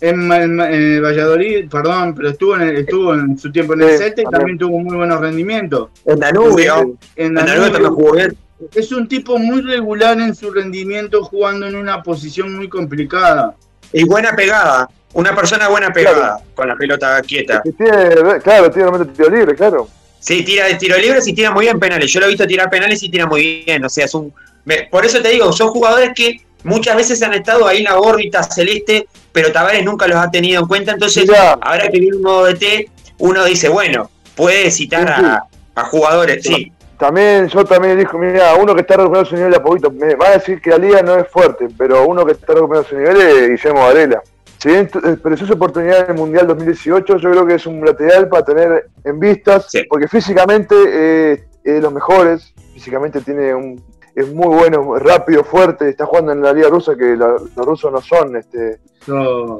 en, 0.00 1.02
Valladolid, 1.02 1.68
perdón, 1.68 2.14
pero 2.14 2.30
estuvo 2.30 2.56
en, 2.56 2.62
el- 2.62 2.76
estuvo 2.76 3.14
en 3.14 3.36
su 3.38 3.50
tiempo 3.52 3.74
en 3.74 3.82
el 3.82 3.90
Sí, 3.90 3.98
Celta 3.98 4.20
y 4.22 4.24
también. 4.24 4.38
también 4.40 4.58
tuvo 4.58 4.78
muy 4.78 4.96
buenos 4.96 5.20
rendimientos. 5.20 5.88
En 6.06 6.18
Danubio. 6.20 6.96
En 7.16 7.34
Danubio, 7.34 7.70
también 7.72 7.92
jugó 7.92 8.12
bien. 8.12 8.36
es 8.74 8.92
un 8.92 9.08
tipo 9.08 9.38
muy 9.38 9.60
regular 9.62 10.18
en 10.20 10.34
su 10.34 10.50
rendimiento 10.50 11.22
jugando 11.24 11.66
en 11.66 11.74
una 11.76 12.02
posición 12.02 12.54
muy 12.56 12.68
complicada. 12.68 13.54
Y 13.92 14.04
buena 14.04 14.34
pegada. 14.36 14.88
Una 15.12 15.34
persona 15.34 15.68
buena 15.68 15.92
pegada 15.92 16.38
con 16.54 16.68
la 16.68 16.76
pelota 16.76 17.20
quieta. 17.22 17.62
Que 17.62 17.72
tiene, 17.72 18.40
claro, 18.42 18.70
tiene 18.70 18.88
realmente 18.90 19.12
tiro 19.16 19.30
libre, 19.30 19.54
claro. 19.56 19.88
Sí, 20.20 20.44
tira 20.44 20.66
de 20.66 20.74
tiro 20.74 20.96
libre 20.98 21.18
y 21.24 21.32
tira 21.32 21.50
muy 21.50 21.64
bien 21.64 21.80
penales. 21.80 22.12
Yo 22.12 22.20
lo 22.20 22.26
he 22.26 22.28
visto 22.28 22.46
tirar 22.46 22.68
penales 22.70 23.02
y 23.02 23.08
tira 23.10 23.26
muy 23.26 23.64
bien. 23.64 23.84
O 23.84 23.88
sea, 23.88 24.04
es 24.04 24.14
un. 24.14 24.32
me- 24.64 24.84
por 24.90 25.04
eso 25.04 25.20
te 25.20 25.28
digo, 25.30 25.52
son 25.52 25.68
jugadores 25.70 26.10
que 26.14 26.40
muchas 26.62 26.94
veces 26.96 27.22
han 27.22 27.32
estado 27.34 27.66
ahí 27.66 27.78
en 27.78 27.84
la 27.84 27.98
órbita 27.98 28.42
celeste, 28.42 29.08
pero 29.32 29.50
Tavares 29.50 29.84
nunca 29.84 30.06
los 30.06 30.18
ha 30.18 30.30
tenido 30.30 30.60
en 30.62 30.68
cuenta. 30.68 30.92
Entonces, 30.92 31.26
Mirá. 31.26 31.52
ahora 31.60 31.88
que 31.88 31.98
viene 31.98 32.16
un 32.16 32.22
modo 32.22 32.44
de 32.44 32.54
T, 32.54 32.90
uno 33.18 33.44
dice, 33.44 33.68
bueno, 33.68 34.10
puede 34.36 34.70
citar 34.70 35.08
Sí, 35.08 35.14
sí. 35.20 35.26
a, 35.26 35.42
a 35.80 35.84
jugadores. 35.86 36.44
Sí, 36.44 36.70
También, 36.98 37.48
yo 37.48 37.64
también 37.64 37.98
dijo, 37.98 38.18
mira, 38.18 38.54
uno 38.56 38.74
que 38.74 38.82
está 38.82 38.96
recuperando 38.98 39.28
su 39.30 39.36
nivel 39.36 39.50
de 39.52 39.56
a 39.56 39.62
poquito, 39.62 39.90
me 39.90 40.14
va 40.16 40.28
a 40.28 40.32
decir 40.32 40.60
que 40.60 40.68
la 40.70 40.78
liga 40.78 41.02
no 41.02 41.16
es 41.16 41.26
fuerte, 41.28 41.66
pero 41.78 42.06
uno 42.06 42.26
que 42.26 42.32
está 42.32 42.52
recuperando 42.52 42.86
su 42.88 42.96
nivel 42.96 43.16
es 43.22 43.48
Guillermo 43.48 43.80
Varela. 43.86 44.22
Si 44.60 44.68
bien 44.68 44.88
tu- 44.88 44.98
eh, 44.98 45.36
su 45.36 45.52
oportunidad 45.52 46.04
en 46.04 46.10
el 46.10 46.16
Mundial 46.20 46.46
2018, 46.46 47.16
yo 47.16 47.30
creo 47.30 47.46
que 47.46 47.54
es 47.54 47.66
un 47.66 47.84
lateral 47.84 48.28
para 48.28 48.44
tener 48.44 48.88
en 49.04 49.18
vistas, 49.18 49.68
Sí. 49.70 49.84
porque 49.88 50.06
físicamente 50.06 50.74
eh, 50.86 51.44
es 51.64 51.74
de 51.74 51.80
los 51.80 51.92
mejores, 51.92 52.52
físicamente 52.74 53.20
tiene 53.22 53.54
un, 53.54 53.82
es 54.14 54.30
muy 54.34 54.48
bueno, 54.54 54.96
rápido, 54.98 55.44
fuerte, 55.44 55.88
está 55.88 56.04
jugando 56.04 56.32
en 56.32 56.42
la 56.42 56.52
liga 56.52 56.68
rusa, 56.68 56.94
que 56.94 57.16
la- 57.16 57.36
los 57.56 57.66
rusos 57.66 57.90
no 57.90 58.00
son 58.02 58.36
este, 58.36 58.80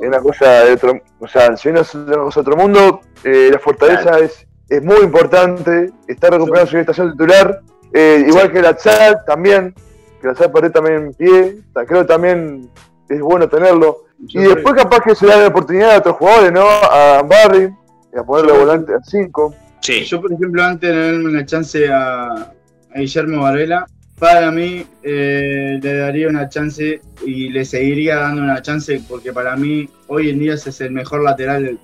es 0.02 0.08
una 0.08 0.20
cosa 0.20 0.64
de 0.64 0.72
otro, 0.74 0.92
o 1.18 1.26
sea, 1.28 1.56
si 1.56 1.70
uno 1.70 1.80
es 1.80 1.92
de 1.94 2.16
otro 2.16 2.56
mundo, 2.56 3.00
eh, 3.24 3.48
la 3.50 3.58
fortaleza 3.58 4.18
es, 4.18 4.46
es 4.68 4.82
muy 4.82 4.98
importante, 5.02 5.90
está 6.08 6.28
recuperando 6.28 6.70
su 6.70 6.76
estación 6.78 7.12
titular, 7.12 7.60
eh, 7.94 8.24
igual 8.28 8.52
que 8.52 8.60
la 8.60 8.76
Chal 8.76 9.18
también, 9.26 9.74
que 10.20 10.26
la 10.26 10.34
Chal 10.34 10.50
Pared 10.52 10.70
también 10.72 10.96
en 10.96 11.14
pie, 11.14 11.56
creo 11.86 12.02
que 12.02 12.08
también 12.08 12.68
es 13.08 13.20
bueno 13.22 13.48
tenerlo. 13.48 14.02
Yo 14.20 14.40
Y 14.40 14.44
creo- 14.44 14.54
después 14.54 14.74
capaz 14.74 15.00
que 15.00 15.14
se 15.14 15.26
da 15.26 15.36
la 15.38 15.46
oportunidad 15.48 15.94
a 15.94 15.98
otros 15.98 16.16
jugadores, 16.16 16.52
¿no? 16.52 16.66
A 16.68 17.22
Barry, 17.22 17.70
a 18.18 18.22
ponerle 18.24 18.52
Yo- 18.52 18.60
volante 18.60 18.94
a 18.94 18.98
5. 19.02 19.54
sí. 19.80 20.04
Yo, 20.04 20.20
por 20.20 20.32
ejemplo, 20.32 20.62
antes 20.62 20.90
de 20.90 20.96
darle 21.12 21.24
una 21.28 21.44
chance 21.46 21.88
a, 21.88 22.26
a 22.32 22.98
Guillermo 22.98 23.42
Varela, 23.42 23.86
para 24.18 24.50
mí 24.50 24.84
eh, 25.02 25.78
le 25.82 25.94
daría 25.96 26.28
una 26.28 26.48
chance 26.48 27.00
y 27.24 27.48
le 27.48 27.64
seguiría 27.64 28.16
dando 28.16 28.42
una 28.42 28.60
chance 28.60 29.00
porque 29.08 29.32
para 29.32 29.56
mí 29.56 29.88
hoy 30.08 30.28
en 30.30 30.38
día 30.38 30.54
es 30.54 30.80
el 30.82 30.90
mejor 30.92 31.22
lateral 31.24 31.64
del, 31.64 31.78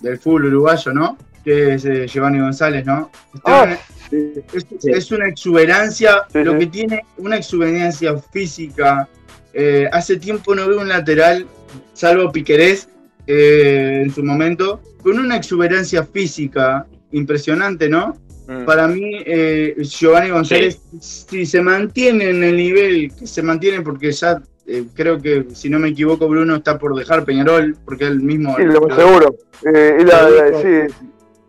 del 0.00 0.18
fútbol 0.18 0.46
uruguayo, 0.46 0.92
¿no? 0.94 1.18
Que 1.44 1.74
es 1.74 1.84
eh, 1.84 2.06
Giovanni 2.06 2.40
González, 2.40 2.86
¿no? 2.86 3.10
Está 3.34 3.62
Ah, 3.64 3.76
sí. 4.08 4.32
es, 4.54 4.66
es 4.84 5.10
una 5.12 5.28
exuberancia, 5.28 6.22
Sí, 6.32 6.42
lo 6.44 6.52
sí. 6.52 6.58
que 6.60 6.66
tiene 6.68 7.04
una 7.18 7.36
exuberancia 7.36 8.16
física. 8.16 9.06
Eh, 9.52 9.86
hace 9.92 10.16
tiempo 10.16 10.54
no 10.54 10.66
veo 10.68 10.80
un 10.80 10.88
lateral, 10.88 11.46
salvo 11.92 12.30
Piquerés 12.32 12.88
eh, 13.26 14.02
en 14.04 14.10
su 14.12 14.22
momento, 14.24 14.80
con 15.02 15.18
una 15.18 15.36
exuberancia 15.36 16.04
física 16.04 16.86
impresionante, 17.12 17.88
¿no? 17.88 18.16
Mm. 18.48 18.64
Para 18.64 18.88
mí, 18.88 19.22
eh, 19.24 19.76
Giovanni 19.78 20.30
González, 20.30 20.80
si 21.00 21.46
se 21.46 21.60
mantiene 21.60 22.30
en 22.30 22.42
el 22.42 22.56
nivel 22.56 23.12
que 23.18 23.26
se 23.26 23.42
mantiene, 23.42 23.82
porque 23.82 24.10
ya 24.12 24.42
eh, 24.66 24.84
creo 24.94 25.20
que, 25.20 25.46
si 25.54 25.68
no 25.70 25.78
me 25.78 25.88
equivoco, 25.90 26.28
Bruno 26.28 26.56
está 26.56 26.78
por 26.78 26.94
dejar 26.96 27.24
Peñarol, 27.24 27.76
porque 27.84 28.04
él 28.06 28.20
mismo 28.20 28.56
Sí, 28.56 28.64
lo 28.64 28.94
seguro. 28.94 29.36
Eh, 29.72 29.98
y 30.00 30.04
la- 30.04 30.22
Lo 30.28 30.36
la- 30.36 30.44
dijo. 30.46 30.62
sí, 30.62 30.94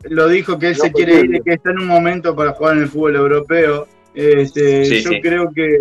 lo 0.09 0.27
dijo 0.27 0.59
que 0.59 0.67
él 0.69 0.75
No, 0.77 0.83
se 0.83 0.91
quiere 0.91 1.19
ir 1.21 1.35
y 1.35 1.41
que 1.41 1.53
está 1.53 1.71
en 1.71 1.79
un 1.79 1.87
momento 1.87 2.35
para 2.35 2.51
jugar 2.51 2.75
en 2.77 2.83
el 2.83 2.89
fútbol 2.89 3.15
europeo. 3.15 3.87
Este, 4.15 4.85
Sí, 4.85 5.01
yo 5.01 5.09
sí. 5.11 5.21
creo 5.21 5.49
que 5.55 5.77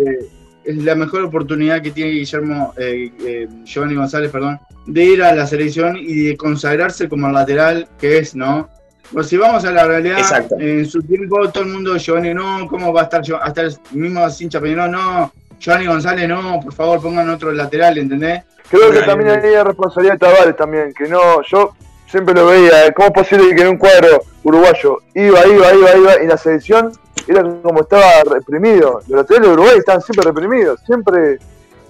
es 0.65 0.77
la 0.77 0.95
mejor 0.95 1.23
oportunidad 1.23 1.81
que 1.81 1.91
tiene 1.91 2.11
Guillermo, 2.11 2.73
eh, 2.77 3.11
eh, 3.25 3.47
Giovanni 3.63 3.95
González, 3.95 4.31
perdón, 4.31 4.59
de 4.85 5.03
ir 5.03 5.23
a 5.23 5.33
la 5.33 5.47
selección 5.47 5.97
y 5.97 6.27
de 6.27 6.37
consagrarse 6.37 7.07
como 7.09 7.29
lateral 7.29 7.87
que 7.99 8.19
es, 8.19 8.35
¿no? 8.35 8.69
Pues 9.11 9.27
si 9.27 9.37
vamos 9.37 9.63
a 9.65 9.71
la 9.71 9.85
realidad, 9.85 10.19
Exacto. 10.19 10.55
en 10.59 10.85
su 10.85 11.01
tiempo 11.03 11.49
todo 11.49 11.63
el 11.63 11.69
mundo, 11.69 11.97
Giovanni, 11.97 12.33
no, 12.33 12.67
¿cómo 12.67 12.91
va 12.91 13.01
a 13.01 13.03
estar? 13.03 13.21
Hasta 13.41 13.61
el 13.61 13.75
mismo 13.91 14.25
hincha 14.39 14.59
Peñarol, 14.59 14.91
no, 14.91 15.31
Giovanni 15.59 15.85
González, 15.85 16.27
no, 16.27 16.59
por 16.61 16.73
favor 16.73 17.01
pongan 17.01 17.29
otro 17.29 17.51
lateral, 17.51 17.97
¿entendés? 17.97 18.43
Creo 18.69 18.91
que 18.91 19.01
también 19.01 19.29
hay 19.29 19.63
responsabilidad 19.63 20.13
de 20.13 20.19
Tavares 20.19 20.55
también, 20.55 20.93
que 20.97 21.07
no, 21.07 21.41
yo 21.43 21.75
siempre 22.07 22.33
lo 22.33 22.47
veía, 22.47 22.91
¿cómo 22.93 23.09
es 23.09 23.13
posible 23.13 23.55
que 23.55 23.61
en 23.61 23.67
un 23.69 23.77
cuadro 23.77 24.23
uruguayo 24.43 24.99
iba, 25.13 25.45
iba, 25.45 25.73
iba, 25.73 25.95
iba, 25.95 26.23
y 26.23 26.27
la 26.27 26.37
selección 26.37 26.91
era 27.27 27.43
como 27.61 27.81
estaba 27.81 28.23
reprimido? 28.29 28.99
Los 29.07 29.09
laterales 29.21 29.47
de 29.49 29.53
Uruguay 29.53 29.77
estaban 29.77 30.01
siempre 30.01 30.25
reprimidos, 30.25 30.79
siempre 30.85 31.39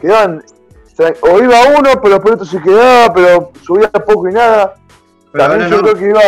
quedaban, 0.01 0.43
o 1.21 1.39
iba 1.39 1.55
uno, 1.77 1.89
pero 2.01 2.21
por 2.21 2.34
otro 2.34 2.45
se 2.45 2.61
quedaba, 2.61 3.13
pero 3.13 3.51
subía 3.63 3.89
poco 3.89 4.29
y 4.29 4.34
nada. 4.34 4.75
Pero 5.31 5.43
También 5.45 5.63
ahora 5.63 5.75
yo 5.75 5.81
no. 5.81 5.84
creo 5.84 5.95
que 5.97 6.09
iba, 6.09 6.21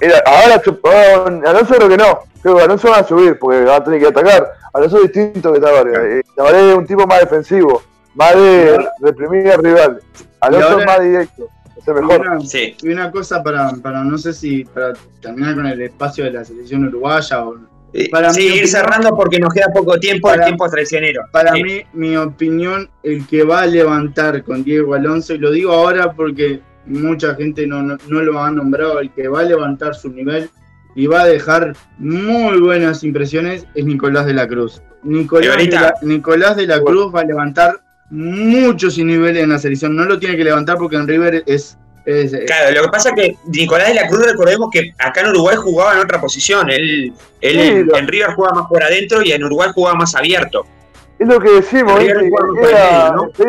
era, 0.00 0.22
ahora 0.26 0.62
ah, 0.84 1.50
Alonso 1.50 1.74
creo 1.76 1.88
que 1.88 1.96
no, 1.96 2.18
creo 2.42 2.56
que 2.56 2.62
Alonso 2.62 2.88
va 2.90 2.96
a 2.98 3.04
subir 3.04 3.38
porque 3.38 3.64
va 3.64 3.76
a 3.76 3.84
tener 3.84 4.00
que 4.00 4.08
atacar. 4.08 4.52
Alonso 4.72 4.96
es 4.96 5.12
distinto 5.12 5.52
que 5.52 5.60
Tavares, 5.60 5.96
eh, 5.98 6.22
Tavares 6.34 6.62
es 6.62 6.76
un 6.76 6.86
tipo 6.86 7.06
más 7.06 7.20
defensivo, 7.20 7.82
más 8.16 8.34
de 8.34 8.88
reprimir 9.00 9.52
al 9.52 9.62
rival. 9.62 10.02
Alonso 10.40 10.68
ahora- 10.70 10.80
es 10.80 10.86
más 10.86 11.00
directo, 11.00 11.48
es 11.76 11.86
el 11.88 11.96
Y 11.96 12.00
mejor. 12.00 12.20
una- 12.20 12.40
Sí. 12.40 12.76
Y 12.82 12.88
una 12.92 13.12
cosa 13.12 13.42
para, 13.44 13.70
para, 13.80 14.02
no 14.02 14.18
sé 14.18 14.32
si 14.32 14.64
para 14.64 14.92
terminar 15.22 15.54
con 15.54 15.66
el 15.66 15.80
espacio 15.80 16.24
de 16.24 16.32
la 16.32 16.44
selección 16.44 16.84
uruguaya 16.88 17.44
o 17.46 17.54
Para 18.10 18.32
sí, 18.34 18.42
ir 18.42 18.48
opinión- 18.50 18.68
cerrando 18.68 19.16
porque 19.16 19.38
nos 19.38 19.52
queda 19.52 19.66
poco 19.74 19.98
tiempo, 19.98 20.28
el 20.28 20.34
Para- 20.36 20.44
tiempo 20.46 20.66
es 20.66 20.72
traicionero. 20.72 21.22
Para 21.32 21.52
Sí. 21.54 21.62
mí, 21.62 21.82
mi 21.94 22.16
opinión, 22.16 22.88
el 23.02 23.26
que 23.26 23.44
va 23.44 23.62
a 23.62 23.66
levantar 23.66 24.42
con 24.44 24.62
Diego 24.64 24.94
Alonso, 24.94 25.34
y 25.34 25.38
lo 25.38 25.50
digo 25.50 25.72
ahora 25.72 26.12
porque 26.12 26.60
mucha 26.86 27.34
gente 27.34 27.66
no, 27.66 27.82
no, 27.82 27.96
no 28.08 28.20
lo 28.22 28.42
ha 28.42 28.50
nombrado, 28.50 29.00
el 29.00 29.10
que 29.12 29.28
va 29.28 29.40
a 29.40 29.44
levantar 29.44 29.94
su 29.94 30.10
nivel 30.10 30.48
y 30.94 31.06
va 31.06 31.22
a 31.22 31.26
dejar 31.26 31.74
muy 31.98 32.60
buenas 32.60 33.04
impresiones 33.04 33.66
es 33.74 33.84
Nicolás 33.84 34.26
de 34.26 34.34
la 34.34 34.46
Cruz. 34.48 34.82
Nicolás, 35.02 35.56
de 35.56 35.66
la, 35.70 35.94
Nicolás 36.02 36.56
de 36.56 36.66
la 36.66 36.80
Cruz 36.80 37.14
va 37.14 37.20
a 37.20 37.24
levantar 37.24 37.80
muchos 38.10 38.98
niveles 38.98 39.42
en 39.44 39.50
la 39.50 39.58
selección. 39.58 39.94
No 39.94 40.04
lo 40.04 40.18
tiene 40.18 40.36
que 40.36 40.44
levantar 40.44 40.76
porque 40.78 40.96
en 40.96 41.06
River 41.06 41.42
es 41.46 41.78
eh, 42.10 42.44
claro, 42.46 42.74
lo 42.74 42.82
que 42.84 42.88
pasa 42.88 43.10
es 43.10 43.14
que 43.14 43.36
Nicolás 43.44 43.88
de 43.88 43.94
la 43.94 44.08
Cruz, 44.08 44.24
recordemos 44.24 44.70
que 44.72 44.94
acá 44.98 45.20
en 45.20 45.28
Uruguay 45.28 45.56
jugaba 45.56 45.92
en 45.92 45.98
otra 45.98 46.18
posición. 46.18 46.70
Él, 46.70 47.12
en, 47.42 48.08
River 48.08 48.32
jugaba 48.32 48.60
más 48.60 48.68
por 48.68 48.82
adentro 48.82 49.22
y 49.22 49.32
en 49.32 49.44
Uruguay 49.44 49.68
jugaba 49.74 49.98
más 49.98 50.14
abierto. 50.14 50.64
Es 51.18 51.28
lo 51.28 51.38
que 51.38 51.50
decimos, 51.50 52.00
era 52.00 52.18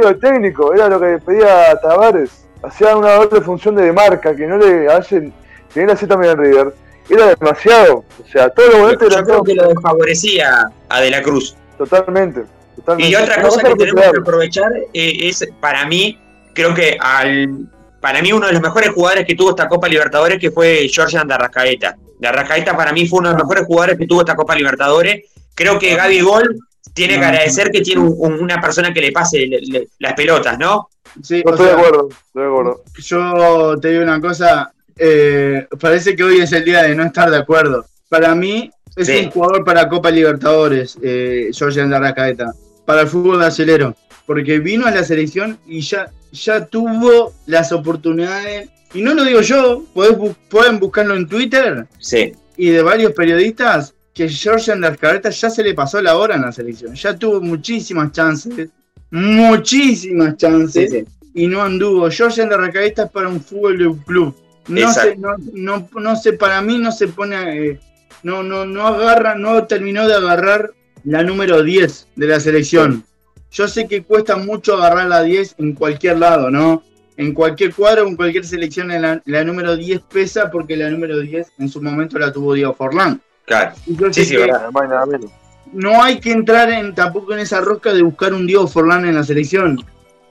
el 0.10 0.20
técnico, 0.20 0.74
era 0.74 0.90
lo 0.90 1.00
que 1.00 1.20
pedía 1.26 1.74
Tavares. 1.82 2.48
Hacía 2.62 2.98
una 2.98 3.14
doble 3.14 3.40
función 3.40 3.76
de 3.76 3.94
marca 3.94 4.36
que 4.36 4.46
no 4.46 4.58
le 4.58 4.92
hacen, 4.92 5.32
él 5.74 5.90
hacía 5.90 6.10
también 6.10 6.34
en 6.34 6.40
River. 6.40 6.74
Era 7.10 7.28
demasiado. 7.28 8.04
O 8.22 8.30
sea, 8.30 8.50
todo 8.50 8.72
lo 8.72 8.78
momento 8.80 9.08
Yo 9.10 9.24
creo 9.24 9.44
que 9.44 9.56
lo 9.56 9.70
desfavorecía 9.70 10.70
a 10.90 11.02
De 11.02 11.10
la 11.10 11.22
Cruz. 11.22 11.56
Totalmente. 11.78 12.44
Y 12.98 13.16
otra 13.16 13.42
cosa 13.42 13.64
que 13.64 13.76
tenemos 13.76 14.12
que 14.12 14.18
aprovechar 14.18 14.74
eh, 14.94 15.30
es, 15.30 15.48
para 15.62 15.86
mí, 15.86 16.20
creo 16.54 16.74
que 16.74 16.98
al 17.00 17.70
para 18.00 18.22
mí 18.22 18.32
uno 18.32 18.48
de 18.48 18.54
los 18.54 18.62
mejores 18.62 18.90
jugadores 18.90 19.26
que 19.26 19.36
tuvo 19.36 19.52
esta 19.52 19.68
Copa 19.68 19.88
Libertadores 19.88 20.40
que 20.40 20.52
fue 20.52 20.88
Georgian 20.92 21.28
de 21.28 21.34
Arrascaeta. 21.34 21.98
De 22.20 22.28
Arrascaeta 22.28 22.76
para 22.76 22.92
mí 22.94 23.08
fue 23.08 23.20
uno 23.20 23.30
de 23.30 23.36
los 23.36 23.44
mejores 23.44 23.66
jugadores 23.66 23.98
que 23.98 24.08
tuvo 24.08 24.22
esta 24.22 24.36
Copa 24.36 24.56
Libertadores. 24.56 25.26
Creo 25.56 25.78
que 25.78 25.96
Gaby 25.96 26.22
Gol 26.22 26.60
tiene 26.94 27.20
que 27.20 27.26
agradecer 27.26 27.72
que 27.72 27.82
tiene 27.82 28.02
una 28.02 28.60
persona 28.62 28.94
que 28.94 29.02
le 29.02 29.12
pase 29.12 29.50
las 30.00 30.14
pelotas, 30.14 30.58
¿no? 30.58 30.90
Sí, 31.24 31.38
estoy, 31.46 31.66
de 31.66 31.72
acuerdo, 31.72 32.10
estoy 32.10 32.44
de 32.44 32.50
acuerdo. 32.50 32.84
Yo 32.98 33.80
te 33.80 33.90
digo 33.90 34.04
una 34.04 34.22
cosa, 34.22 34.72
eh, 34.98 35.68
parece 35.80 36.16
que 36.16 36.24
hoy 36.24 36.40
es 36.40 36.52
el 36.52 36.64
día 36.64 36.84
de 36.84 36.96
no 36.96 37.04
estar 37.04 37.30
de 37.30 37.38
acuerdo. 37.38 37.86
Para 38.10 38.36
mí 38.36 38.72
es 38.96 39.10
un 39.10 39.32
jugador 39.32 39.64
para 39.64 39.88
Copa 39.90 40.12
Libertadores, 40.12 40.98
eh, 41.02 41.50
Georgian 41.54 41.90
para 42.86 43.02
el 43.02 43.08
fútbol 43.08 43.38
brasileño, 43.38 43.96
porque 44.26 44.60
vino 44.60 44.88
a 44.88 44.92
la 44.92 45.04
selección 45.04 45.60
y 45.68 45.82
ya 45.82 46.12
ya 46.32 46.66
tuvo 46.66 47.34
las 47.46 47.72
oportunidades, 47.72 48.70
y 48.94 49.02
no 49.02 49.14
lo 49.14 49.24
digo 49.24 49.42
yo, 49.42 49.84
pueden 50.50 50.80
buscarlo 50.80 51.16
en 51.16 51.28
Twitter, 51.28 51.88
sí. 52.00 52.34
y 52.58 52.70
de 52.70 52.82
varios 52.82 53.14
periodistas, 53.14 53.94
que 54.14 54.28
George 54.28 54.72
Carreta 55.00 55.30
ya 55.30 55.50
se 55.50 55.64
le 55.64 55.74
pasó 55.74 56.02
la 56.02 56.18
hora 56.18 56.36
en 56.36 56.42
la 56.42 56.52
selección, 56.52 56.96
ya 56.96 57.16
tuvo 57.16 57.40
muchísimas 57.40 58.12
chances, 58.12 58.70
muchísimas 59.12 60.36
chances, 60.38 61.06
y 61.34 61.48
no 61.48 61.62
anduvo. 61.62 62.10
George 62.10 62.48
Carreta 62.50 63.04
es 63.04 63.10
para 63.12 63.30
un 63.30 63.42
fútbol 63.42 63.78
de 63.78 63.88
un 63.88 63.98
club. 64.00 64.36
No 64.68 64.94
sé, 64.94 65.18
no, 65.18 65.90
no, 65.94 66.16
sé, 66.16 66.34
para 66.34 66.62
mí 66.62 66.78
no 66.78 66.92
se 66.92 67.08
pone, 67.08 67.70
eh, 67.70 67.80
no, 68.24 68.44
no, 68.44 68.66
no 68.66 68.88
agarra, 68.88 69.36
no 69.36 69.66
terminó 69.66 70.08
de 70.08 70.14
agarrar 70.14 70.72
la 71.04 71.24
número 71.24 71.64
10 71.64 72.08
de 72.16 72.28
la 72.28 72.40
selección. 72.40 73.04
Yo 73.52 73.68
sé 73.68 73.88
que 73.88 74.04
cuesta 74.04 74.36
mucho 74.36 74.76
agarrar 74.76 75.08
la 75.08 75.24
10 75.24 75.56
en 75.58 75.74
cualquier 75.74 76.20
lado, 76.20 76.52
¿no? 76.52 76.84
En 77.18 77.34
cualquier 77.34 77.74
cuadro, 77.74 78.08
en 78.08 78.16
cualquier 78.16 78.46
selección, 78.46 78.88
la, 78.88 79.22
la 79.26 79.44
número 79.44 79.76
10 79.76 80.02
pesa 80.02 80.50
porque 80.52 80.78
la 80.78 80.90
número 80.90 81.20
10 81.20 81.54
en 81.58 81.70
su 81.70 81.82
momento 81.82 82.18
la 82.18 82.32
tuvo 82.32 82.54
Diego 82.54 82.74
Forlán. 82.74 83.22
Claro. 83.46 83.74
Sí, 84.12 84.26
sí, 84.26 84.38
verdad. 84.38 84.70
No 85.74 86.02
hay 86.02 86.20
que 86.20 86.32
entrar 86.32 86.72
en, 86.72 86.96
tampoco 86.96 87.34
en 87.34 87.40
esa 87.40 87.62
rosca 87.62 87.94
de 87.94 88.04
buscar 88.04 88.34
un 88.34 88.48
Diego 88.48 88.68
Forlán 88.68 89.06
en 89.06 89.16
la 89.16 89.24
selección. 89.24 89.84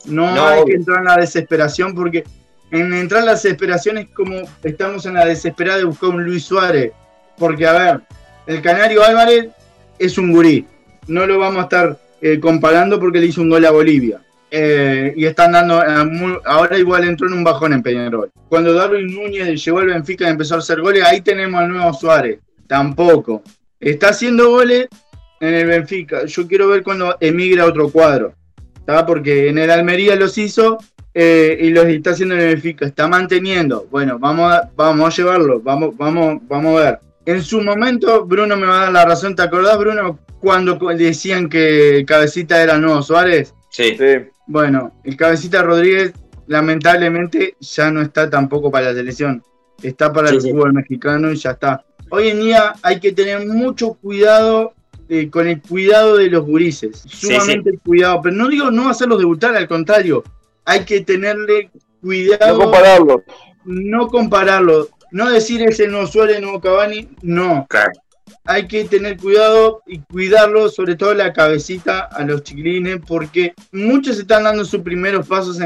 No, 0.05 0.47
hay 0.47 0.65
que 0.65 0.75
entrar 0.75 1.01
en 1.01 1.05
la 1.05 1.17
desesperación 1.17 1.95
porque 1.95 2.25
en 2.71 2.93
entrar 2.95 3.21
en 3.21 3.27
la 3.27 3.33
desesperación 3.33 3.99
es 3.99 4.09
como 4.11 4.37
estamos 4.63 5.05
en 5.07 5.15
la 5.15 5.25
desesperada 5.25 5.79
de 5.79 5.85
buscar 5.85 6.11
un 6.11 6.25
Luis 6.25 6.45
Suárez. 6.45 6.93
Porque, 7.37 7.67
a 7.67 7.73
ver, 7.73 8.01
el 8.47 8.63
Canario 8.63 9.05
Álvarez 9.05 9.49
es 9.99 10.17
un 10.17 10.33
gurí. 10.33 10.67
No 11.07 11.27
lo 11.27 11.39
vamos 11.39 11.59
a 11.59 11.63
estar 11.63 11.99
eh, 12.21 12.41
comparando 12.41 12.99
porque 12.99 13.21
le 13.21 13.27
hizo 13.27 13.43
un 13.43 13.51
gol 13.51 13.65
a 13.65 13.71
Bolivia. 13.71 14.21
Eh, 14.51 15.13
y 15.17 15.27
están 15.27 15.53
dando, 15.53 15.83
eh, 15.83 16.39
ahora 16.47 16.79
igual 16.79 17.05
entró 17.05 17.27
en 17.27 17.35
un 17.35 17.45
bajón 17.45 17.75
en 17.75 17.83
Peñarol. 17.83 18.31
Cuando 18.49 18.73
Darwin 18.73 19.15
Núñez 19.15 19.63
llegó 19.63 19.81
al 19.81 19.89
Benfica 19.89 20.27
y 20.27 20.31
empezó 20.31 20.55
a 20.55 20.59
hacer 20.59 20.81
goles, 20.81 21.05
ahí 21.05 21.21
tenemos 21.21 21.61
al 21.61 21.69
nuevo 21.69 21.93
Suárez. 21.93 22.41
Tampoco. 22.67 23.43
Está 23.79 24.09
haciendo 24.09 24.51
goles 24.51 24.89
en 25.41 25.55
el 25.55 25.67
Benfica. 25.67 26.25
Yo 26.25 26.49
quiero 26.49 26.69
ver 26.69 26.83
cuando 26.83 27.17
emigra 27.21 27.65
a 27.65 27.67
otro 27.67 27.91
cuadro. 27.91 28.33
Porque 29.07 29.49
en 29.49 29.59
el 29.59 29.71
Almería 29.71 30.17
los 30.17 30.39
hizo 30.39 30.79
y 31.15 31.71
los 31.71 31.85
está 31.87 32.11
haciendo 32.11 32.35
en 32.35 32.41
el 32.41 32.49
Benfica. 32.55 32.87
Está 32.87 33.07
manteniendo. 33.07 33.87
Bueno, 33.91 34.19
vamos 34.19 34.51
a, 34.51 34.71
vamos 34.75 35.07
a 35.07 35.17
llevarlo. 35.17 35.61
Vamos, 35.61 35.95
vamos, 35.97 36.41
vamos 36.49 36.81
a 36.81 36.85
ver. 36.85 36.99
En 37.27 37.43
su 37.43 37.61
momento, 37.61 38.25
Bruno 38.25 38.57
me 38.57 38.67
va 38.67 38.79
a 38.79 38.85
dar 38.85 38.93
la 38.93 39.05
razón. 39.05 39.37
¿Te 39.37 39.43
acordás, 39.43 39.79
Bruno? 39.79 40.19
Cuando 40.41 40.79
decían 40.95 41.49
que 41.49 42.05
Cabecita 42.07 42.63
era 42.63 42.79
nuevo 42.79 43.03
Suárez? 43.03 43.55
Sí. 43.71 43.97
Bueno, 44.47 44.93
el 45.05 45.17
Cabecita 45.17 45.63
Rodríguez 45.63 46.13
lamentablemente 46.47 47.57
ya 47.61 47.91
no 47.91 48.01
está 48.01 48.31
tampoco 48.31 48.71
para 48.71 48.87
la 48.87 48.95
selección. 48.95 49.43
Está 49.83 50.13
para 50.13 50.31
el 50.31 50.41
fútbol 50.41 50.73
mexicano 50.73 51.31
y 51.31 51.37
ya 51.37 51.53
está. 51.53 51.85
Hoy 52.11 52.29
en 52.29 52.41
día 52.41 52.75
hay 52.83 52.99
que 52.99 53.13
tener 53.13 53.47
mucho 53.47 53.95
cuidado 53.95 54.73
eh, 55.09 55.29
con 55.31 55.47
el 55.47 55.61
cuidado 55.61 56.17
de 56.17 56.31
los 56.31 56.45
gurises. 56.45 57.05
Sumamente 57.07 57.79
cuidado. 57.85 58.21
Pero 58.23 58.35
no 58.35 58.49
digo 58.49 58.71
no 58.71 58.89
hacerlos 58.89 59.19
debutar, 59.19 59.55
al 59.55 59.69
contrario. 59.69 60.25
Hay 60.65 60.85
que 60.85 61.03
tenerle 61.03 61.71
cuidado. 62.01 62.55
No 62.59 62.65
compararlo. 62.65 63.25
No 63.65 64.09
compararlo. 64.09 64.89
No 65.13 65.31
decir 65.31 65.63
ese 65.63 65.87
no 65.87 66.07
Suárez, 66.07 66.41
no 66.41 66.61
Cavani. 66.61 67.09
No. 67.23 67.67
Claro 67.69 67.93
hay 68.45 68.67
que 68.67 68.85
tener 68.85 69.17
cuidado 69.17 69.83
y 69.87 69.99
cuidarlo, 69.99 70.69
sobre 70.69 70.97
todo 70.97 71.15
la 71.15 71.33
cabecita 71.33 72.01
a 72.01 72.25
los 72.25 72.43
chiquilines, 72.43 73.01
porque 73.07 73.55
muchos 73.73 74.19
están 74.19 74.45
dando 74.45 74.65
sus 74.65 74.83
primeros 74.83 75.27
pasos 75.27 75.59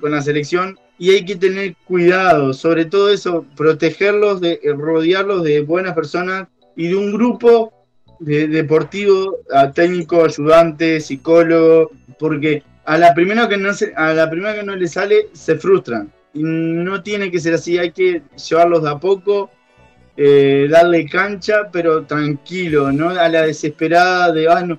con 0.00 0.10
la 0.10 0.22
selección 0.22 0.78
y 0.98 1.10
hay 1.10 1.24
que 1.24 1.36
tener 1.36 1.74
cuidado, 1.84 2.52
sobre 2.52 2.84
todo 2.84 3.10
eso, 3.10 3.44
protegerlos, 3.56 4.40
de, 4.40 4.60
rodearlos 4.76 5.42
de 5.42 5.60
buenas 5.60 5.94
personas 5.94 6.48
y 6.76 6.88
de 6.88 6.96
un 6.96 7.12
grupo 7.12 7.72
de, 8.20 8.46
deportivo, 8.46 9.38
técnico, 9.74 10.24
ayudante, 10.24 11.00
psicólogo, 11.00 11.90
porque 12.18 12.62
a 12.84 12.98
la 12.98 13.14
primera 13.14 13.48
que 13.48 13.56
no 13.56 13.70
a 13.96 14.12
la 14.12 14.30
primera 14.30 14.54
que 14.54 14.62
no 14.62 14.76
le 14.76 14.88
sale 14.88 15.28
se 15.32 15.56
frustran. 15.56 16.12
Y 16.32 16.42
no 16.42 17.02
tiene 17.02 17.30
que 17.30 17.38
ser 17.38 17.54
así, 17.54 17.78
hay 17.78 17.92
que 17.92 18.22
llevarlos 18.48 18.82
de 18.82 18.90
a 18.90 18.98
poco 18.98 19.50
eh, 20.16 20.68
darle 20.70 21.06
cancha, 21.06 21.68
pero 21.72 22.04
tranquilo, 22.04 22.92
no 22.92 23.10
a 23.10 23.28
la 23.28 23.42
desesperada 23.42 24.32
de, 24.32 24.48
ah, 24.48 24.64
no, 24.64 24.78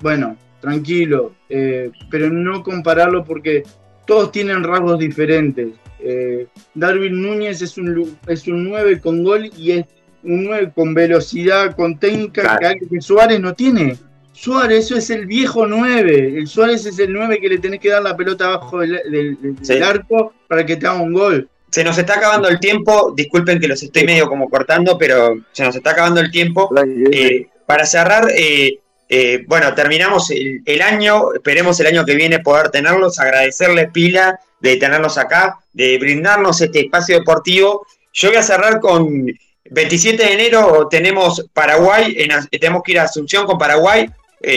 bueno, 0.00 0.36
tranquilo, 0.60 1.32
eh, 1.48 1.90
pero 2.10 2.30
no 2.30 2.62
compararlo 2.62 3.24
porque 3.24 3.62
todos 4.06 4.30
tienen 4.30 4.62
rasgos 4.62 4.98
diferentes. 4.98 5.70
Eh, 6.00 6.46
Darwin 6.74 7.22
Núñez 7.22 7.62
es 7.62 7.78
un, 7.78 8.16
es 8.26 8.46
un 8.46 8.64
9 8.64 9.00
con 9.00 9.22
gol 9.22 9.50
y 9.56 9.72
es 9.72 9.86
un 10.22 10.44
9 10.44 10.72
con 10.74 10.94
velocidad, 10.94 11.74
con 11.74 11.98
técnica 11.98 12.58
que, 12.58 13.00
Suárez 13.00 13.40
no 13.40 13.54
tiene. 13.54 13.96
Suárez, 14.32 14.86
eso 14.86 14.96
es 14.96 15.10
el 15.10 15.26
viejo 15.26 15.66
9. 15.66 16.38
El 16.38 16.46
Suárez 16.46 16.86
es 16.86 16.98
el 16.98 17.12
9 17.12 17.40
que 17.40 17.48
le 17.48 17.58
tenés 17.58 17.80
que 17.80 17.90
dar 17.90 18.02
la 18.02 18.16
pelota 18.16 18.46
abajo 18.46 18.80
del, 18.80 19.38
del 19.40 19.82
arco 19.82 20.32
para 20.48 20.66
que 20.66 20.76
te 20.76 20.86
haga 20.86 21.00
un 21.00 21.12
gol. 21.12 21.48
Se 21.72 21.82
nos 21.82 21.96
está 21.96 22.16
acabando 22.16 22.48
el 22.48 22.60
tiempo, 22.60 23.14
disculpen 23.16 23.58
que 23.58 23.66
los 23.66 23.82
estoy 23.82 24.04
medio 24.04 24.28
como 24.28 24.50
cortando, 24.50 24.98
pero 24.98 25.40
se 25.52 25.64
nos 25.64 25.74
está 25.74 25.92
acabando 25.92 26.20
el 26.20 26.30
tiempo. 26.30 26.68
Eh, 27.10 27.46
para 27.64 27.86
cerrar, 27.86 28.30
eh, 28.30 28.78
eh, 29.08 29.42
bueno, 29.46 29.74
terminamos 29.74 30.30
el, 30.30 30.82
año, 30.82 31.32
esperemos 31.32 31.80
el 31.80 31.86
año 31.86 32.04
que 32.04 32.14
viene 32.14 32.40
poder 32.40 32.68
tenerlos, 32.68 33.18
agradecerles 33.18 33.90
pila 33.90 34.38
de 34.60 34.76
tenerlos 34.76 35.16
acá, 35.16 35.60
de 35.72 35.96
brindarnos 35.96 36.60
este 36.60 36.80
espacio 36.80 37.20
deportivo. 37.20 37.86
Yo 38.12 38.28
voy 38.28 38.36
a 38.36 38.42
cerrar 38.42 38.78
con 38.78 39.24
27 39.70 40.22
de 40.22 40.32
enero. 40.34 40.88
Tenemos 40.90 41.46
Paraguay, 41.54 42.14
tenemos 42.50 42.82
que 42.82 42.92
ir 42.92 42.98
a 42.98 43.04
Asunción 43.04 43.46
con 43.46 43.56
Paraguay, 43.56 44.10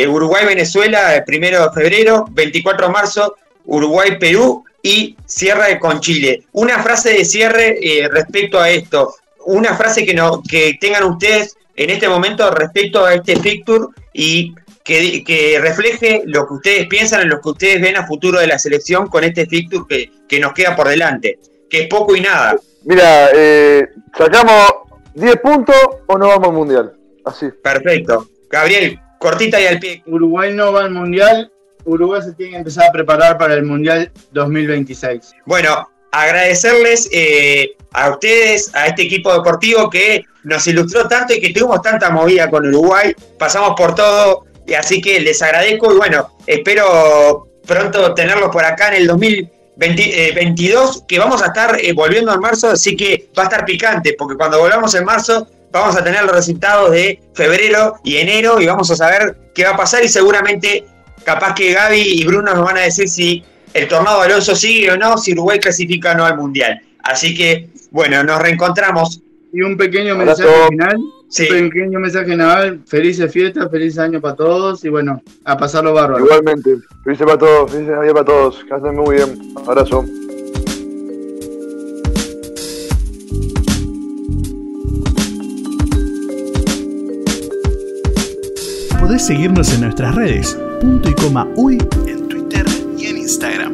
Uruguay-Venezuela 0.09 1.15
el 1.15 1.23
primero 1.23 1.63
de 1.63 1.71
febrero, 1.71 2.25
24 2.29 2.87
de 2.87 2.91
marzo, 2.91 3.35
Uruguay-Perú 3.63 4.65
y 4.85 5.17
cierre 5.25 5.79
con 5.79 5.99
Chile. 5.99 6.43
Una 6.51 6.83
frase 6.83 7.09
de 7.09 7.25
cierre 7.25 7.79
eh, 7.81 8.07
respecto 8.07 8.59
a 8.59 8.69
esto, 8.69 9.15
una 9.47 9.75
frase 9.75 10.05
que, 10.05 10.13
no, 10.13 10.43
que 10.47 10.77
tengan 10.79 11.05
ustedes 11.05 11.57
en 11.75 11.89
este 11.89 12.07
momento 12.07 12.51
respecto 12.51 13.03
a 13.03 13.15
este 13.15 13.35
fixture 13.37 13.87
y 14.13 14.53
que, 14.83 15.57
refleje 15.59 16.21
lo 16.27 16.47
que 16.47 16.53
ustedes 16.53 16.87
piensan, 16.87 17.21
en 17.21 17.29
lo 17.29 17.41
que 17.41 17.49
ustedes 17.49 17.81
ven 17.81 17.97
a 17.97 18.05
futuro 18.05 18.39
de 18.39 18.45
la 18.45 18.59
selección 18.59 19.07
con 19.07 19.23
este 19.23 19.47
fixture 19.47 19.85
que, 19.89 20.11
que 20.29 20.39
nos 20.39 20.53
queda 20.53 20.75
por 20.75 20.87
delante, 20.87 21.39
que 21.67 21.81
es 21.81 21.87
poco 21.87 22.15
y 22.15 22.21
nada. 22.21 22.55
Mira, 22.83 23.29
eh, 23.33 23.87
sacamos 24.15 24.69
10 25.15 25.35
puntos 25.37 25.75
o 26.05 26.15
no 26.15 26.27
vamos 26.27 26.49
al 26.49 26.53
mundial. 26.53 26.93
Así. 27.25 27.47
Perfecto. 27.63 28.29
Gabriel, 28.51 28.99
cortita 29.17 29.59
y 29.59 29.65
al 29.65 29.79
pie. 29.79 30.03
Uruguay 30.05 30.53
no 30.53 30.71
va 30.71 30.83
al 30.83 30.91
mundial 30.91 31.51
Uruguay 31.85 32.21
se 32.21 32.33
tiene 32.33 32.51
que 32.53 32.57
empezar 32.57 32.89
a 32.89 32.91
preparar 32.91 33.37
para 33.37 33.53
el 33.53 33.63
Mundial 33.63 34.11
2026. 34.31 35.33
Bueno, 35.45 35.87
agradecerles 36.11 37.09
eh, 37.11 37.75
a 37.93 38.09
ustedes, 38.09 38.73
a 38.73 38.87
este 38.87 39.03
equipo 39.03 39.33
deportivo 39.33 39.89
que 39.89 40.25
nos 40.43 40.65
ilustró 40.67 41.07
tanto 41.07 41.33
y 41.33 41.41
que 41.41 41.53
tuvimos 41.53 41.81
tanta 41.81 42.09
movida 42.09 42.49
con 42.49 42.65
Uruguay. 42.67 43.15
Pasamos 43.37 43.73
por 43.77 43.95
todo, 43.95 44.45
y 44.65 44.73
así 44.73 45.01
que 45.01 45.19
les 45.19 45.41
agradezco 45.41 45.93
y 45.93 45.97
bueno, 45.97 46.29
espero 46.47 47.47
pronto 47.65 48.13
tenerlos 48.13 48.49
por 48.49 48.63
acá 48.63 48.89
en 48.89 49.01
el 49.01 49.07
2022, 49.07 51.03
que 51.07 51.19
vamos 51.19 51.41
a 51.41 51.47
estar 51.47 51.77
eh, 51.79 51.93
volviendo 51.93 52.33
en 52.33 52.39
marzo, 52.39 52.69
así 52.69 52.95
que 52.95 53.29
va 53.37 53.43
a 53.43 53.45
estar 53.45 53.65
picante, 53.65 54.15
porque 54.17 54.35
cuando 54.35 54.59
volvamos 54.59 54.93
en 54.95 55.05
marzo 55.05 55.47
vamos 55.71 55.97
a 55.97 56.03
tener 56.03 56.23
los 56.23 56.33
resultados 56.33 56.91
de 56.91 57.21
febrero 57.33 57.95
y 58.03 58.17
enero 58.17 58.61
y 58.61 58.65
vamos 58.65 58.89
a 58.91 58.95
saber 58.95 59.51
qué 59.53 59.65
va 59.65 59.71
a 59.71 59.77
pasar 59.77 60.05
y 60.05 60.07
seguramente 60.07 60.85
capaz 61.25 61.55
que 61.55 61.73
Gaby 61.73 62.01
y 62.01 62.25
Bruno 62.25 62.53
nos 62.53 62.63
van 62.63 62.77
a 62.77 62.81
decir 62.81 63.09
si 63.09 63.43
el 63.73 63.87
Tornado 63.89 64.21
Alonso 64.21 64.55
sigue 64.55 64.91
o 64.91 64.97
no, 64.97 65.17
si 65.17 65.33
Uruguay 65.33 65.59
clasifica 65.59 66.13
o 66.13 66.15
no 66.15 66.25
al 66.25 66.37
Mundial. 66.37 66.79
Así 67.03 67.35
que, 67.35 67.69
bueno, 67.91 68.23
nos 68.23 68.41
reencontramos. 68.41 69.21
Y 69.51 69.61
un 69.61 69.77
pequeño 69.77 70.15
mensaje 70.15 70.49
final. 70.69 70.97
Un 70.97 71.69
pequeño 71.69 71.99
mensaje 71.99 72.25
final. 72.25 72.81
Felices 72.87 73.31
fiestas, 73.31 73.69
feliz 73.69 73.97
año 73.97 74.21
para 74.21 74.35
todos 74.35 74.83
y 74.85 74.89
bueno, 74.89 75.21
a 75.43 75.57
pasarlo 75.57 75.93
bárbaro. 75.93 76.23
Igualmente, 76.23 76.77
felices 77.03 77.25
para 77.25 77.37
todos, 77.37 77.71
felices 77.71 77.95
año 77.95 78.13
para 78.13 78.25
todos. 78.25 78.63
Que 78.63 78.75
estén 78.75 78.95
muy 78.95 79.15
bien. 79.15 79.53
Abrazo. 79.65 80.05
Podés 88.99 89.25
seguirnos 89.25 89.73
en 89.73 89.81
nuestras 89.81 90.15
redes, 90.15 90.57
punto 90.79 91.09
y 91.09 91.13
coma 91.13 91.47
uy, 91.55 91.77
en 92.07 92.27
Twitter 92.27 92.65
y 92.97 93.07
en 93.07 93.17
Instagram. 93.17 93.73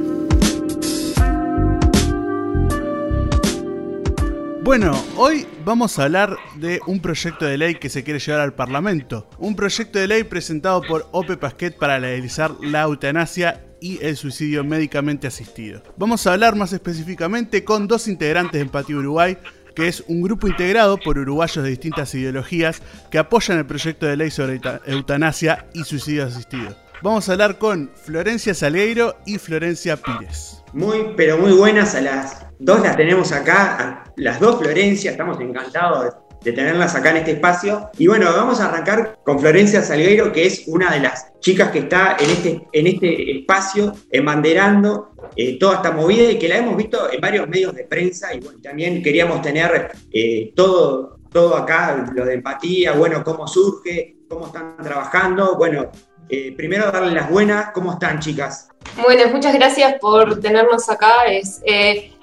Bueno, 4.64 4.94
hoy 5.18 5.48
vamos 5.66 5.98
a 5.98 6.04
hablar 6.04 6.38
de 6.56 6.80
un 6.86 7.02
proyecto 7.02 7.46
de 7.46 7.58
ley 7.58 7.76
que 7.76 7.90
se 7.90 8.04
quiere 8.04 8.20
llevar 8.20 8.42
al 8.42 8.54
Parlamento. 8.54 9.28
Un 9.40 9.56
proyecto 9.56 10.00
de 10.00 10.08
ley 10.08 10.24
presentado 10.24 10.82
por 10.82 11.08
Ope 11.12 11.36
Pasquet 11.36 11.78
para 11.78 12.00
legalizar 12.00 12.52
la 12.62 12.84
eutanasia 12.84 13.66
y 13.82 14.00
el 14.02 14.16
suicidio 14.16 14.64
médicamente 14.64 15.28
asistido. 15.28 15.82
Vamos 15.98 16.26
a 16.26 16.34
hablar 16.34 16.56
más 16.56 16.72
específicamente 16.72 17.64
con 17.64 17.88
dos 17.88 18.08
integrantes 18.08 18.54
de 18.54 18.62
Empatía 18.62 18.98
Uruguay, 18.98 19.38
que 19.76 19.88
es 19.88 20.04
un 20.08 20.22
grupo 20.22 20.48
integrado 20.48 20.98
por 20.98 21.18
uruguayos 21.18 21.64
de 21.64 21.70
distintas 21.70 22.14
ideologías 22.14 22.82
que 23.10 23.18
apoyan 23.18 23.58
el 23.58 23.66
proyecto 23.66 24.06
de 24.06 24.18
ley 24.18 24.30
sobre 24.30 24.62
eutanasia 24.86 25.68
y 25.74 25.84
suicidio 25.84 26.26
asistido. 26.26 26.76
Vamos 27.04 27.28
a 27.28 27.32
hablar 27.32 27.58
con 27.58 27.90
Florencia 27.96 28.54
Salgueiro 28.54 29.16
y 29.26 29.40
Florencia 29.40 29.98
Pires. 29.98 30.64
Muy, 30.72 31.14
pero 31.18 31.36
muy 31.36 31.52
buenas 31.52 31.96
a 31.96 32.02
las 32.02 32.46
dos 32.60 32.80
las 32.82 32.96
tenemos 32.96 33.32
acá, 33.32 34.04
las 34.18 34.40
dos 34.40 34.60
Florencia, 34.60 35.10
estamos 35.10 35.40
encantados 35.40 36.14
de 36.44 36.52
tenerlas 36.52 36.94
acá 36.94 37.10
en 37.10 37.18
este 37.18 37.32
espacio. 37.32 37.90
Y 37.98 38.06
bueno, 38.06 38.32
vamos 38.32 38.60
a 38.60 38.68
arrancar 38.68 39.18
con 39.24 39.40
Florencia 39.40 39.82
Salgueiro, 39.82 40.32
que 40.32 40.46
es 40.46 40.68
una 40.68 40.92
de 40.92 41.00
las 41.00 41.34
chicas 41.40 41.72
que 41.72 41.80
está 41.80 42.18
en 42.20 42.30
este, 42.30 42.68
en 42.72 42.86
este 42.86 43.32
espacio 43.32 43.94
embanderando 44.12 45.16
eh, 45.36 45.58
toda 45.58 45.78
esta 45.78 45.92
movida 45.92 46.30
y 46.30 46.38
que 46.38 46.50
la 46.50 46.58
hemos 46.58 46.78
visto 46.78 47.12
en 47.12 47.20
varios 47.20 47.48
medios 47.48 47.74
de 47.74 47.84
prensa. 47.86 48.32
Y 48.36 48.42
bueno, 48.42 48.60
también 48.62 49.02
queríamos 49.02 49.42
tener 49.42 49.92
eh, 50.12 50.54
todo, 50.56 51.18
todo 51.32 51.56
acá, 51.56 52.12
lo 52.14 52.26
de 52.26 52.36
empatía, 52.36 52.92
bueno, 52.92 53.24
cómo 53.24 53.48
surge, 53.48 54.18
cómo 54.30 54.46
están 54.46 54.78
trabajando. 54.78 55.56
Bueno, 55.58 55.90
eh, 56.32 56.54
primero 56.56 56.92
darle 56.92 57.12
las 57.12 57.30
buenas, 57.30 57.72
¿cómo 57.72 57.94
están 57.94 58.20
chicas? 58.20 58.70
Bueno, 59.04 59.24
muchas 59.32 59.54
gracias 59.54 60.00
por 60.00 60.40
tenernos 60.40 60.90
acá. 60.90 61.26
Es 61.28 61.62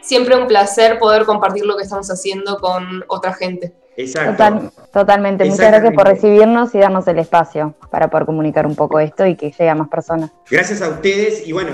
siempre 0.00 0.36
un 0.36 0.48
placer 0.48 0.98
poder 0.98 1.24
compartir 1.24 1.64
lo 1.64 1.76
que 1.76 1.84
estamos 1.84 2.10
haciendo 2.10 2.56
con 2.56 3.04
otra 3.08 3.34
gente. 3.34 3.74
Exacto. 3.98 4.72
totalmente. 4.92 5.44
Muchas 5.44 5.70
gracias 5.72 5.92
por 5.92 6.06
recibirnos 6.06 6.72
y 6.74 6.78
darnos 6.78 7.06
el 7.08 7.18
espacio 7.18 7.74
para 7.90 8.08
poder 8.08 8.26
comunicar 8.26 8.64
un 8.64 8.76
poco 8.76 9.00
esto 9.00 9.26
y 9.26 9.34
que 9.34 9.50
llegue 9.50 9.68
a 9.68 9.74
más 9.74 9.88
personas. 9.88 10.30
Gracias 10.48 10.82
a 10.82 10.88
ustedes. 10.88 11.46
Y 11.46 11.52
bueno, 11.52 11.72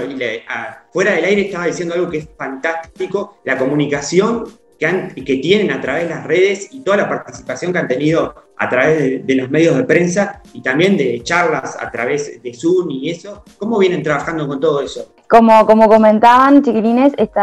fuera 0.91 1.13
del 1.13 1.25
aire 1.25 1.43
estaba 1.43 1.67
diciendo 1.67 1.95
algo 1.95 2.09
que 2.09 2.19
es 2.19 2.29
fantástico, 2.37 3.39
la 3.45 3.59
comunicación 3.59 4.47
que, 4.79 4.87
han, 4.87 5.15
que 5.15 5.37
tienen 5.37 5.71
a 5.71 5.81
través 5.81 6.05
de 6.05 6.15
las 6.15 6.27
redes 6.27 6.69
y 6.73 6.81
toda 6.81 6.99
la 6.99 7.09
participación 7.09 7.73
que 7.73 7.79
han 7.79 7.89
tenido 7.89 8.35
a 8.57 8.69
través 8.69 9.27
de, 9.27 9.35
los 9.35 9.51
medios 9.51 9.77
de 9.77 9.85
prensa 9.85 10.41
y 10.53 10.63
también 10.63 10.97
de 10.97 11.21
charlas 11.23 11.77
a 11.81 11.91
través 11.91 12.43
de 12.43 12.55
Zoom 12.55 12.91
y 12.91 13.11
eso. 13.11 13.43
¿Cómo 13.59 13.79
vienen 13.79 14.03
trabajando 14.03 14.47
con 14.47 14.61
todo 14.61 14.81
eso? 14.81 15.15
Como, 15.29 15.67
como 15.67 15.89
comentaban, 15.89 16.63
chiquilines, 16.63 17.13
este, 17.17 17.41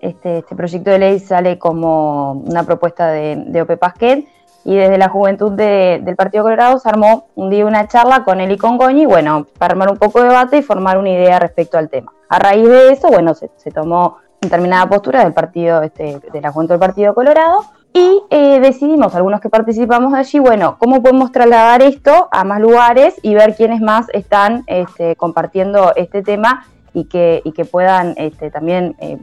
este, 0.00 0.56
proyecto 0.56 0.90
de 0.90 0.98
ley 0.98 1.18
sale 1.20 1.58
como 1.58 2.32
una 2.32 2.62
propuesta 2.64 3.10
de, 3.10 3.36
de 3.46 3.62
OPE 3.62 3.76
Pasquet 3.76 4.26
y 4.66 4.74
desde 4.74 4.98
la 4.98 5.08
juventud 5.08 5.52
del 5.52 6.16
Partido 6.16 6.42
Colorado 6.42 6.80
se 6.80 6.88
armó 6.88 7.28
un 7.36 7.50
día 7.50 7.64
una 7.64 7.86
charla 7.86 8.24
con 8.24 8.40
él 8.40 8.50
y 8.50 8.58
con 8.58 8.78
Goñi, 8.78 9.06
bueno, 9.06 9.46
para 9.58 9.72
armar 9.72 9.92
un 9.92 9.96
poco 9.96 10.20
de 10.20 10.26
debate 10.28 10.58
y 10.58 10.62
formar 10.62 10.98
una 10.98 11.10
idea 11.10 11.38
respecto 11.38 11.78
al 11.78 11.88
tema. 11.88 12.12
A 12.28 12.40
raíz 12.40 12.68
de 12.68 12.92
eso, 12.92 13.06
bueno, 13.06 13.32
se, 13.34 13.70
tomó 13.70 14.16
determinada 14.46 14.88
postura 14.88 15.22
del 15.22 15.32
partido, 15.32 15.82
este, 15.82 16.20
de 16.32 16.40
la 16.40 16.52
juventud 16.52 16.74
del 16.74 16.80
Partido 16.80 17.14
Colorado 17.14 17.64
y 17.96 18.22
eh, 18.28 18.60
decidimos, 18.60 19.14
algunos 19.14 19.40
que 19.40 19.48
participamos 19.48 20.12
allí, 20.12 20.38
bueno, 20.38 20.76
cómo 20.78 21.02
podemos 21.02 21.32
trasladar 21.32 21.80
esto 21.80 22.28
a 22.30 22.44
más 22.44 22.60
lugares 22.60 23.14
y 23.22 23.34
ver 23.34 23.56
quiénes 23.56 23.80
más 23.80 24.08
están 24.12 24.64
este, 24.66 25.16
compartiendo 25.16 25.94
este 25.96 26.22
tema 26.22 26.66
y 26.92 27.04
que, 27.04 27.40
y 27.42 27.52
que 27.52 27.64
puedan 27.64 28.12
este, 28.18 28.50
también 28.50 28.96
eh, 28.98 29.18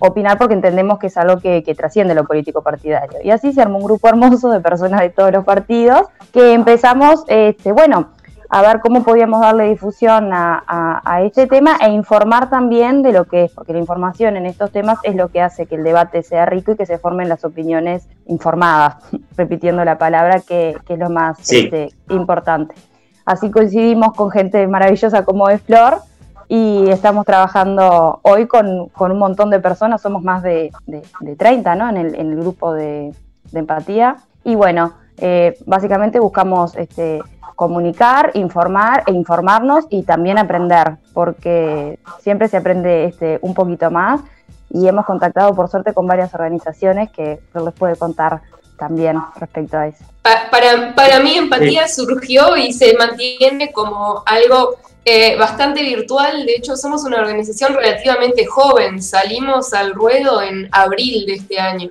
opinar 0.00 0.38
porque 0.38 0.54
entendemos 0.54 0.98
que 0.98 1.06
es 1.06 1.16
algo 1.16 1.40
que, 1.40 1.62
trasciende 1.76 2.16
lo 2.16 2.24
político 2.24 2.62
partidario. 2.62 3.20
Y 3.22 3.30
así 3.30 3.52
se 3.52 3.62
armó 3.62 3.78
un 3.78 3.84
grupo 3.84 4.08
hermoso 4.08 4.50
de 4.50 4.58
personas 4.58 5.02
de 5.02 5.10
todos 5.10 5.30
los 5.30 5.44
partidos 5.44 6.08
que 6.32 6.52
empezamos, 6.52 7.22
este, 7.28 7.70
bueno, 7.70 8.08
a 8.48 8.62
ver 8.62 8.80
cómo 8.80 9.02
podíamos 9.02 9.40
darle 9.40 9.68
difusión 9.68 10.30
a, 10.32 11.20
este 11.22 11.46
tema 11.46 11.76
e 11.80 11.90
informar 11.90 12.50
también 12.50 13.02
de 13.02 13.12
lo 13.12 13.24
que 13.24 13.44
es, 13.44 13.52
porque 13.52 13.72
la 13.72 13.78
información 13.78 14.36
en 14.36 14.46
estos 14.46 14.70
temas 14.70 14.98
es 15.02 15.16
lo 15.16 15.28
que 15.28 15.40
hace 15.40 15.66
que 15.66 15.76
el 15.76 15.84
debate 15.84 16.22
sea 16.22 16.46
rico 16.46 16.72
y 16.72 16.76
que 16.76 16.86
se 16.86 16.98
formen 16.98 17.28
las 17.28 17.44
opiniones 17.44 18.08
informadas, 18.26 18.96
repitiendo 19.36 19.84
la 19.84 19.98
palabra 19.98 20.40
que, 20.40 20.76
es 20.88 20.98
lo 20.98 21.10
más 21.10 21.50
este, 21.52 21.90
importante. 22.10 22.74
Así 23.24 23.50
coincidimos 23.50 24.12
con 24.14 24.30
gente 24.30 24.66
maravillosa 24.68 25.24
como 25.24 25.48
es 25.48 25.60
Flor, 25.62 25.98
y 26.48 26.88
estamos 26.90 27.26
trabajando 27.26 28.20
hoy 28.22 28.46
con, 28.46 28.90
un 28.96 29.18
montón 29.18 29.50
de 29.50 29.58
personas, 29.58 30.00
somos 30.00 30.22
más 30.22 30.42
de, 30.42 30.70
de, 30.86 31.36
30 31.36 31.74
¿no? 31.74 31.88
en, 31.88 31.96
el, 31.96 32.14
en 32.14 32.32
el 32.32 32.40
grupo 32.40 32.72
de, 32.72 33.12
empatía. 33.52 34.16
Y 34.44 34.54
bueno, 34.54 34.92
eh, 35.18 35.58
básicamente 35.66 36.20
buscamos 36.20 36.76
este, 36.76 37.20
comunicar, 37.56 38.30
informar 38.34 39.02
e 39.06 39.12
informarnos 39.12 39.86
y 39.90 40.02
también 40.02 40.38
aprender, 40.38 40.96
porque 41.14 41.98
siempre 42.20 42.48
se 42.48 42.58
aprende 42.58 43.06
este, 43.06 43.38
un 43.42 43.54
poquito 43.54 43.90
más 43.90 44.20
y 44.70 44.86
hemos 44.86 45.06
contactado 45.06 45.54
por 45.54 45.68
suerte 45.68 45.94
con 45.94 46.06
varias 46.06 46.34
organizaciones 46.34 47.10
que 47.10 47.40
les 47.54 47.74
puede 47.74 47.96
contar 47.96 48.42
también 48.78 49.18
respecto 49.40 49.78
a 49.78 49.88
eso. 49.88 50.04
Para, 50.22 50.94
para 50.94 51.20
mí 51.20 51.34
empatía 51.34 51.88
surgió 51.88 52.56
y 52.56 52.72
se 52.72 52.94
mantiene 52.94 53.72
como 53.72 54.22
algo 54.26 54.76
eh, 55.04 55.36
bastante 55.36 55.82
virtual. 55.82 56.44
De 56.44 56.56
hecho, 56.56 56.76
somos 56.76 57.04
una 57.04 57.20
organización 57.20 57.74
relativamente 57.74 58.44
joven. 58.44 59.02
Salimos 59.02 59.72
al 59.72 59.94
ruedo 59.94 60.42
en 60.42 60.68
abril 60.72 61.24
de 61.26 61.34
este 61.34 61.58
año. 61.58 61.90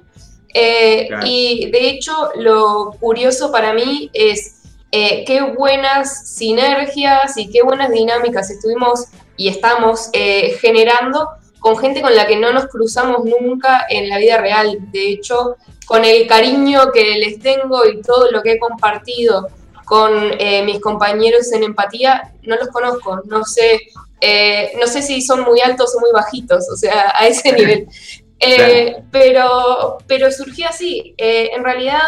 Eh, 0.53 1.09
y 1.23 1.71
de 1.71 1.89
hecho, 1.89 2.11
lo 2.35 2.91
curioso 2.99 3.51
para 3.51 3.73
mí 3.73 4.11
es 4.13 4.64
eh, 4.91 5.23
qué 5.25 5.41
buenas 5.41 6.35
sinergias 6.35 7.37
y 7.37 7.49
qué 7.49 7.63
buenas 7.63 7.91
dinámicas 7.91 8.49
estuvimos 8.49 9.05
y 9.37 9.49
estamos 9.49 10.09
generando 10.61 11.27
con 11.59 11.77
gente 11.77 12.01
con 12.01 12.15
la 12.15 12.27
que 12.27 12.37
no 12.37 12.53
nos 12.53 12.67
cruzamos 12.67 13.25
nunca 13.25 13.87
en 13.89 14.07
la 14.07 14.19
vida 14.19 14.37
real. 14.37 14.77
De 14.91 15.09
hecho, 15.09 15.57
con 15.87 16.05
el 16.05 16.27
cariño 16.27 16.91
que 16.93 17.17
les 17.17 17.39
tengo 17.39 17.85
y 17.85 18.01
todo 18.01 18.29
lo 18.29 18.43
que 18.43 18.53
he 18.53 18.59
compartido 18.59 19.47
con 19.85 20.11
eh, 20.39 20.63
mis 20.63 20.79
compañeros 20.79 21.51
en 21.53 21.63
empatía, 21.63 22.33
no 22.43 22.55
los 22.55 22.67
conozco, 22.69 23.21
no 23.25 23.43
sé, 23.45 23.81
eh, 24.21 24.73
no 24.79 24.87
sé 24.87 25.01
si 25.01 25.21
son 25.21 25.41
muy 25.41 25.61
altos 25.61 25.95
o 25.95 25.99
muy 25.99 26.11
bajitos, 26.11 26.69
o 26.71 26.75
sea, 26.75 27.13
a 27.15 27.27
ese 27.27 27.51
nivel. 27.57 27.87
Eh, 28.39 28.97
pero, 29.11 29.97
pero 30.05 30.31
surgió 30.31 30.67
así. 30.67 31.15
en 31.17 31.63
realidad, 31.63 32.01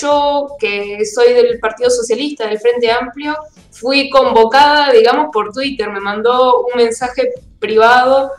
yo 0.00 0.56
que 0.58 1.04
soy 1.04 1.32
del 1.32 1.58
Partido 1.58 1.90
Socialista, 1.90 2.46
del 2.46 2.60
Frente 2.60 2.90
Amplio, 2.90 3.36
fui 3.70 4.10
convocada, 4.10 4.92
digamos, 4.92 5.28
por 5.32 5.52
Twitter, 5.52 5.90
me 5.90 6.00
mandó 6.00 6.60
un 6.62 6.76
mensaje 6.76 7.32
privado. 7.58 8.32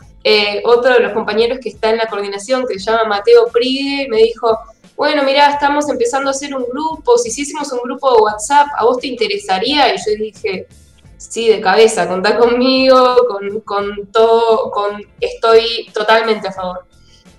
otro 0.64 0.94
de 0.94 1.00
los 1.00 1.12
compañeros 1.12 1.58
que 1.60 1.70
está 1.70 1.90
en 1.90 1.98
la 1.98 2.06
coordinación, 2.06 2.66
que 2.66 2.78
se 2.78 2.90
llama 2.90 3.04
Mateo 3.04 3.46
Prigue, 3.52 4.06
me 4.08 4.18
dijo, 4.18 4.58
bueno, 4.96 5.22
mira, 5.24 5.50
estamos 5.50 5.88
empezando 5.88 6.28
a 6.28 6.32
hacer 6.32 6.54
un 6.54 6.64
grupo, 6.64 7.18
si 7.18 7.30
hiciésemos 7.30 7.72
un 7.72 7.80
grupo 7.82 8.14
de 8.14 8.22
WhatsApp, 8.22 8.68
¿a 8.76 8.84
vos 8.84 8.98
te 8.98 9.08
interesaría? 9.08 9.92
Y 9.94 9.98
yo 9.98 10.16
dije, 10.16 10.66
sí, 11.16 11.48
de 11.48 11.60
cabeza, 11.60 12.08
contá 12.08 12.36
conmigo, 12.36 13.16
con, 13.64 14.06
todo, 14.12 14.72
estoy 15.20 15.90
totalmente 15.92 16.48
a 16.48 16.52
favor. 16.52 16.84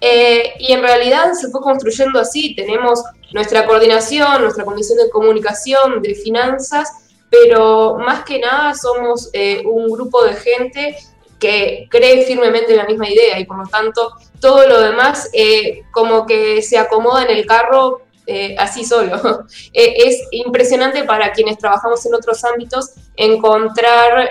Eh, 0.06 0.56
y 0.60 0.74
en 0.74 0.82
realidad 0.82 1.32
se 1.32 1.50
fue 1.50 1.62
construyendo 1.62 2.20
así, 2.20 2.54
tenemos 2.56 3.02
nuestra 3.32 3.66
coordinación, 3.66 4.42
nuestra 4.42 4.66
comisión 4.66 4.98
de 4.98 5.10
comunicación, 5.10 6.02
de 6.02 6.14
finanzas, 6.14 6.90
pero 7.30 7.98
más 7.98 8.26
que 8.26 8.38
nada 8.38 8.74
somos 8.74 9.30
eh, 9.32 9.64
un 9.66 9.90
grupo 9.90 10.26
de 10.26 10.34
gente 10.34 10.98
que 11.40 11.88
cree 11.90 12.26
firmemente 12.26 12.72
en 12.72 12.78
la 12.78 12.86
misma 12.86 13.10
idea 13.10 13.38
y 13.38 13.46
por 13.46 13.58
lo 13.58 13.68
tanto 13.68 14.14
todo 14.40 14.66
lo 14.68 14.80
demás 14.82 15.30
eh, 15.34 15.84
como 15.92 16.26
que 16.26 16.62
se 16.62 16.78
acomoda 16.78 17.24
en 17.24 17.32
el 17.32 17.46
carro 17.46 18.02
eh, 18.28 18.56
así 18.58 18.86
solo. 18.86 19.46
Eh, 19.74 19.94
es 20.06 20.28
impresionante 20.32 21.04
para 21.04 21.32
quienes 21.32 21.58
trabajamos 21.58 22.06
en 22.06 22.14
otros 22.14 22.44
ámbitos 22.44 22.92
encontrar 23.16 24.30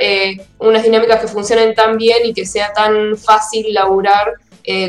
unas 0.59 0.83
dinámicas 0.83 1.21
que 1.21 1.29
funcionen 1.29 1.75
tan 1.75 1.97
bien 1.97 2.25
y 2.25 2.33
que 2.33 2.47
sea 2.47 2.73
tan 2.73 3.17
fácil 3.17 3.75
laburar 3.75 4.35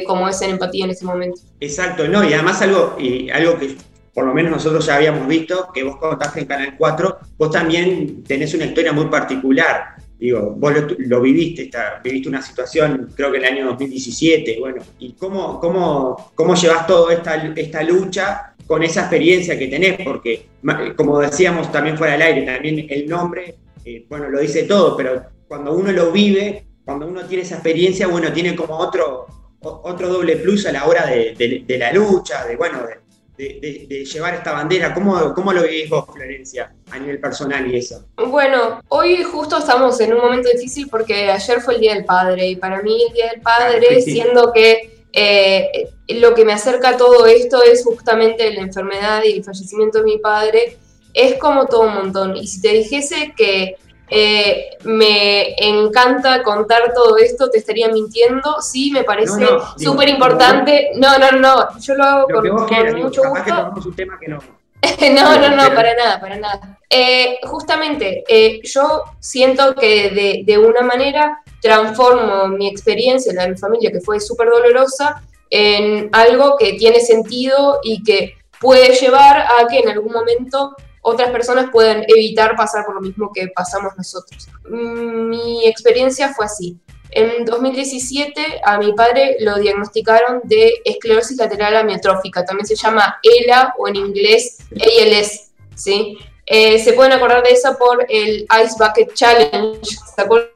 como 0.05 0.27
es 0.27 0.41
empatía 0.41 0.85
en 0.85 0.91
este 0.91 1.05
momento. 1.05 1.39
Exacto, 1.59 2.07
no, 2.07 2.23
y 2.23 2.33
además 2.33 2.61
algo, 2.61 2.95
y 2.99 3.29
algo 3.29 3.57
que 3.57 3.75
por 4.13 4.25
lo 4.25 4.33
menos 4.33 4.51
nosotros 4.51 4.85
ya 4.85 4.97
habíamos 4.97 5.27
visto, 5.27 5.69
que 5.73 5.83
vos 5.83 5.97
contaste 5.97 6.41
en 6.41 6.45
Canal 6.45 6.75
4, 6.77 7.17
vos 7.37 7.51
también 7.51 8.23
tenés 8.23 8.53
una 8.53 8.65
historia 8.65 8.93
muy 8.93 9.05
particular. 9.05 9.95
Digo, 10.19 10.53
vos 10.55 10.73
lo, 10.99 11.21
viviste, 11.21 11.69
viviste 12.03 12.29
una 12.29 12.41
situación, 12.41 13.11
creo 13.15 13.31
que 13.31 13.37
en 13.39 13.43
el 13.43 13.53
año 13.53 13.65
2017, 13.65 14.57
bueno, 14.59 14.83
¿y 14.99 15.13
cómo, 15.13 15.59
cómo, 15.59 16.31
cómo 16.35 16.55
llevas 16.55 16.85
toda 16.85 17.13
esta, 17.13 17.35
esta 17.55 17.83
lucha 17.83 18.53
con 18.67 18.83
esa 18.83 19.01
experiencia 19.01 19.57
que 19.57 19.67
tenés? 19.67 19.99
Porque, 20.03 20.45
como 20.95 21.19
decíamos 21.19 21.71
también 21.71 21.97
fuera 21.97 22.13
del 22.13 22.21
aire, 22.21 22.43
también 22.43 22.85
el 22.89 23.07
nombre, 23.07 23.55
eh, 23.83 24.05
bueno, 24.07 24.29
lo 24.29 24.39
dice 24.39 24.63
todo, 24.63 24.95
pero 24.95 25.23
cuando 25.47 25.73
uno 25.73 25.91
lo 25.91 26.11
vive, 26.11 26.63
cuando 26.85 27.07
uno 27.07 27.25
tiene 27.25 27.43
esa 27.43 27.55
experiencia, 27.55 28.07
bueno, 28.07 28.31
tiene 28.31 28.55
como 28.55 28.77
otro, 28.77 29.25
otro 29.63 30.09
doble 30.09 30.37
plus 30.37 30.65
a 30.65 30.71
la 30.71 30.85
hora 30.85 31.05
de, 31.05 31.63
de 31.65 31.77
la 31.77 31.91
lucha, 31.93 32.45
de, 32.45 32.55
bueno, 32.55 32.85
de, 32.85 33.87
de, 33.87 34.05
llevar 34.05 34.35
esta 34.35 34.51
bandera? 34.51 34.93
¿Cómo, 34.93 35.33
¿Cómo, 35.33 35.53
lo 35.53 35.63
vivís 35.63 35.89
vos, 35.89 36.05
Florencia, 36.13 36.73
a 36.91 36.99
nivel 36.99 37.19
personal 37.19 37.65
y 37.71 37.77
eso? 37.77 38.05
Bueno, 38.27 38.81
hoy 38.89 39.23
justo 39.23 39.57
estamos 39.57 39.99
en 40.01 40.13
un 40.13 40.21
momento 40.21 40.49
difícil 40.49 40.87
porque 40.89 41.29
ayer 41.29 41.61
fue 41.61 41.75
el 41.75 41.81
Día 41.81 41.93
del 41.95 42.05
Padre 42.05 42.47
y 42.47 42.55
para 42.55 42.81
mí 42.81 43.05
el 43.07 43.13
Día 43.13 43.31
del 43.31 43.41
Padre, 43.41 44.01
siendo 44.01 44.51
que 44.53 45.05
eh, 45.13 45.89
lo 46.09 46.33
que 46.33 46.45
me 46.45 46.53
acerca 46.53 46.89
a 46.89 46.97
todo 46.97 47.25
esto 47.25 47.63
es 47.63 47.83
justamente 47.83 48.51
la 48.53 48.61
enfermedad 48.61 49.23
y 49.23 49.33
el 49.33 49.43
fallecimiento 49.43 49.99
de 49.99 50.05
mi 50.05 50.17
padre, 50.17 50.77
es 51.13 51.35
como 51.35 51.67
todo 51.67 51.81
un 51.81 51.93
montón. 51.93 52.35
Y 52.35 52.47
si 52.47 52.61
te 52.61 52.69
dijese 52.69 53.33
que 53.37 53.77
eh, 54.15 54.77
me 54.83 55.55
encanta 55.57 56.43
contar 56.43 56.93
todo 56.93 57.17
esto, 57.17 57.49
te 57.49 57.57
estaría 57.57 57.87
mintiendo. 57.87 58.61
Sí, 58.61 58.91
me 58.91 59.03
parece 59.03 59.47
súper 59.75 60.07
importante. 60.09 60.91
No, 60.95 61.17
no, 61.17 61.31
no, 61.31 61.79
yo 61.79 61.95
lo 61.95 62.03
hago 62.03 62.27
con, 62.27 63.01
mucho 63.01 63.23
gusto. 63.27 63.73
no. 65.15 65.39
no, 65.39 65.55
no, 65.55 65.75
para 65.75 65.95
nada, 65.95 66.21
para 66.21 66.37
nada. 66.37 66.77
Eh, 66.87 67.39
justamente, 67.43 68.23
eh, 68.27 68.61
yo 68.63 69.03
siento 69.19 69.73
que 69.73 70.11
de, 70.11 70.43
de, 70.45 70.57
una 70.59 70.81
manera 70.81 71.41
transformo 71.59 72.49
mi 72.49 72.67
experiencia, 72.67 73.33
la 73.33 73.43
de 73.43 73.53
mi 73.53 73.57
familia, 73.57 73.91
que 73.91 74.01
fue 74.01 74.19
súper 74.19 74.47
dolorosa, 74.49 75.23
en 75.49 76.09
algo 76.11 76.55
que 76.57 76.73
tiene 76.73 76.99
sentido 76.99 77.79
y 77.81 78.03
que 78.03 78.35
puede 78.59 78.93
llevar 78.93 79.37
a 79.37 79.67
que 79.67 79.79
en 79.79 79.89
algún 79.89 80.13
momento 80.13 80.75
otras 81.03 81.29
personas 81.29 81.69
pueden 81.71 82.03
evitar 82.07 82.55
pasar 82.55 82.85
por 82.85 82.95
lo 82.95 83.01
mismo 83.01 83.31
que 83.33 83.49
pasamos 83.49 83.93
nosotros. 83.95 84.47
Mi 84.69 85.67
experiencia 85.67 86.33
fue 86.33 86.45
así. 86.45 86.79
En 87.11 87.45
2017 87.45 88.61
a 88.63 88.79
mi 88.79 88.93
padre 88.93 89.35
lo 89.39 89.59
diagnosticaron 89.59 90.41
de 90.45 90.73
esclerosis 90.83 91.37
lateral 91.37 91.75
amiotrófica, 91.75 92.43
también 92.43 92.65
se 92.65 92.75
llama 92.75 93.19
ELA 93.21 93.75
o 93.77 93.87
en 93.87 93.97
inglés 93.97 94.57
ALS, 94.71 95.51
¿sí? 95.75 96.17
Eh, 96.47 96.79
se 96.79 96.93
pueden 96.93 97.11
acordar 97.11 97.43
de 97.43 97.51
eso 97.51 97.77
por 97.77 98.05
el 98.09 98.47
Ice 98.63 98.75
Bucket 98.79 99.13
Challenge, 99.13 99.79
¿se 99.83 100.21
acuerdan? 100.21 100.49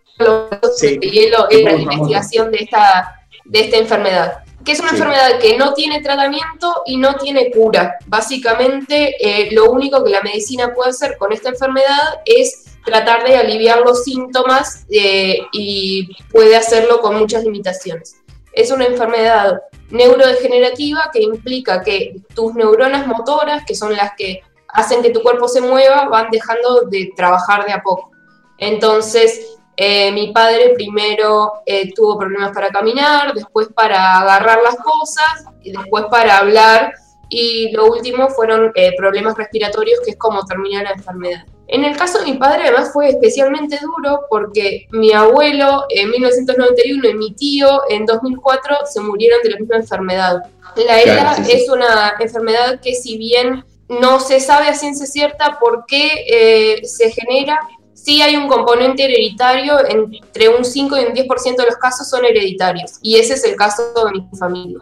Sí, 0.75 0.97
hielo 0.99 1.47
la 1.51 1.73
investigación 1.73 2.51
de 2.51 2.63
esta, 2.63 3.21
de 3.45 3.59
esta 3.59 3.77
enfermedad 3.77 4.46
que 4.67 4.73
es 4.73 4.81
una 4.81 4.89
enfermedad 4.89 5.39
que 5.39 5.57
no 5.57 5.73
tiene 5.73 6.01
tratamiento 6.01 6.83
y 6.85 6.97
no 6.97 7.15
tiene 7.15 7.51
cura. 7.51 7.99
Básicamente, 8.05 9.15
eh, 9.17 9.47
lo 9.53 9.71
único 9.71 10.03
que 10.03 10.09
la 10.09 10.21
medicina 10.21 10.73
puede 10.73 10.89
hacer 10.89 11.15
con 11.17 11.31
esta 11.31 11.47
enfermedad 11.47 12.19
es 12.25 12.65
tratar 12.83 13.25
de 13.25 13.37
aliviar 13.37 13.79
los 13.79 14.03
síntomas 14.03 14.85
eh, 14.89 15.39
y 15.53 16.09
puede 16.33 16.57
hacerlo 16.57 16.99
con 16.99 17.15
muchas 17.17 17.45
limitaciones. 17.45 18.17
Es 18.51 18.69
una 18.69 18.83
enfermedad 18.87 19.61
neurodegenerativa 19.89 21.11
que 21.13 21.21
implica 21.21 21.81
que 21.81 22.17
tus 22.35 22.53
neuronas 22.53 23.07
motoras, 23.07 23.63
que 23.65 23.73
son 23.73 23.95
las 23.95 24.15
que 24.17 24.41
hacen 24.67 25.01
que 25.01 25.11
tu 25.11 25.21
cuerpo 25.21 25.47
se 25.47 25.61
mueva, 25.61 26.09
van 26.09 26.29
dejando 26.29 26.81
de 26.81 27.13
trabajar 27.15 27.65
de 27.65 27.71
a 27.71 27.81
poco. 27.81 28.11
Entonces, 28.57 29.56
eh, 29.79 30.11
mi 30.11 30.31
padre 30.31 30.71
primero 30.73 31.61
eh, 31.63 31.93
tuvo 31.93 32.17
problemas 32.17 32.51
para 32.51 32.69
caminar, 32.69 33.35
después 33.35 33.67
para 33.67 34.21
agarrar 34.21 34.59
las 34.63 34.75
cosas, 34.77 35.45
y 35.61 35.71
después 35.71 36.05
para 36.09 36.39
hablar, 36.39 36.93
y 37.29 37.71
lo 37.73 37.85
último 37.85 38.27
fueron 38.29 38.71
eh, 38.73 38.95
problemas 38.97 39.37
respiratorios, 39.37 39.99
que 40.03 40.11
es 40.11 40.17
como 40.17 40.43
terminó 40.45 40.81
la 40.81 40.91
enfermedad. 40.91 41.45
En 41.67 41.85
el 41.85 41.95
caso 41.95 42.19
de 42.19 42.25
mi 42.25 42.37
padre 42.37 42.63
además 42.63 42.91
fue 42.91 43.09
especialmente 43.09 43.77
duro 43.79 44.21
porque 44.29 44.87
mi 44.91 45.11
abuelo 45.13 45.83
en 45.89 46.09
1991 46.09 47.09
y 47.09 47.13
mi 47.13 47.33
tío 47.35 47.81
en 47.89 48.05
2004 48.05 48.77
se 48.91 49.01
murieron 49.01 49.41
de 49.43 49.49
la 49.51 49.57
misma 49.57 49.75
enfermedad. 49.75 50.43
La 50.77 51.01
ELA 51.01 51.35
es 51.49 51.69
una 51.69 52.15
enfermedad 52.19 52.79
que 52.79 52.95
si 52.95 53.17
bien 53.17 53.65
no 53.89 54.21
se 54.21 54.39
sabe 54.39 54.67
a 54.69 54.75
ciencia 54.75 55.05
cierta 55.05 55.59
por 55.59 55.85
qué 55.87 56.79
se 56.85 57.11
genera, 57.11 57.59
sí 57.97 58.21
hay 58.21 58.35
un 58.35 58.47
componente 58.47 59.05
hereditario, 59.05 59.77
entre 59.85 60.49
un 60.49 60.63
5 60.63 60.97
y 60.97 61.05
un 61.05 61.13
10% 61.13 61.57
de 61.57 61.65
los 61.65 61.77
casos 61.77 62.09
son 62.09 62.23
hereditarios, 62.23 62.93
y 63.01 63.17
ese 63.17 63.33
es 63.33 63.43
el 63.43 63.55
caso 63.55 63.91
de 64.05 64.11
mi 64.11 64.37
familia. 64.37 64.79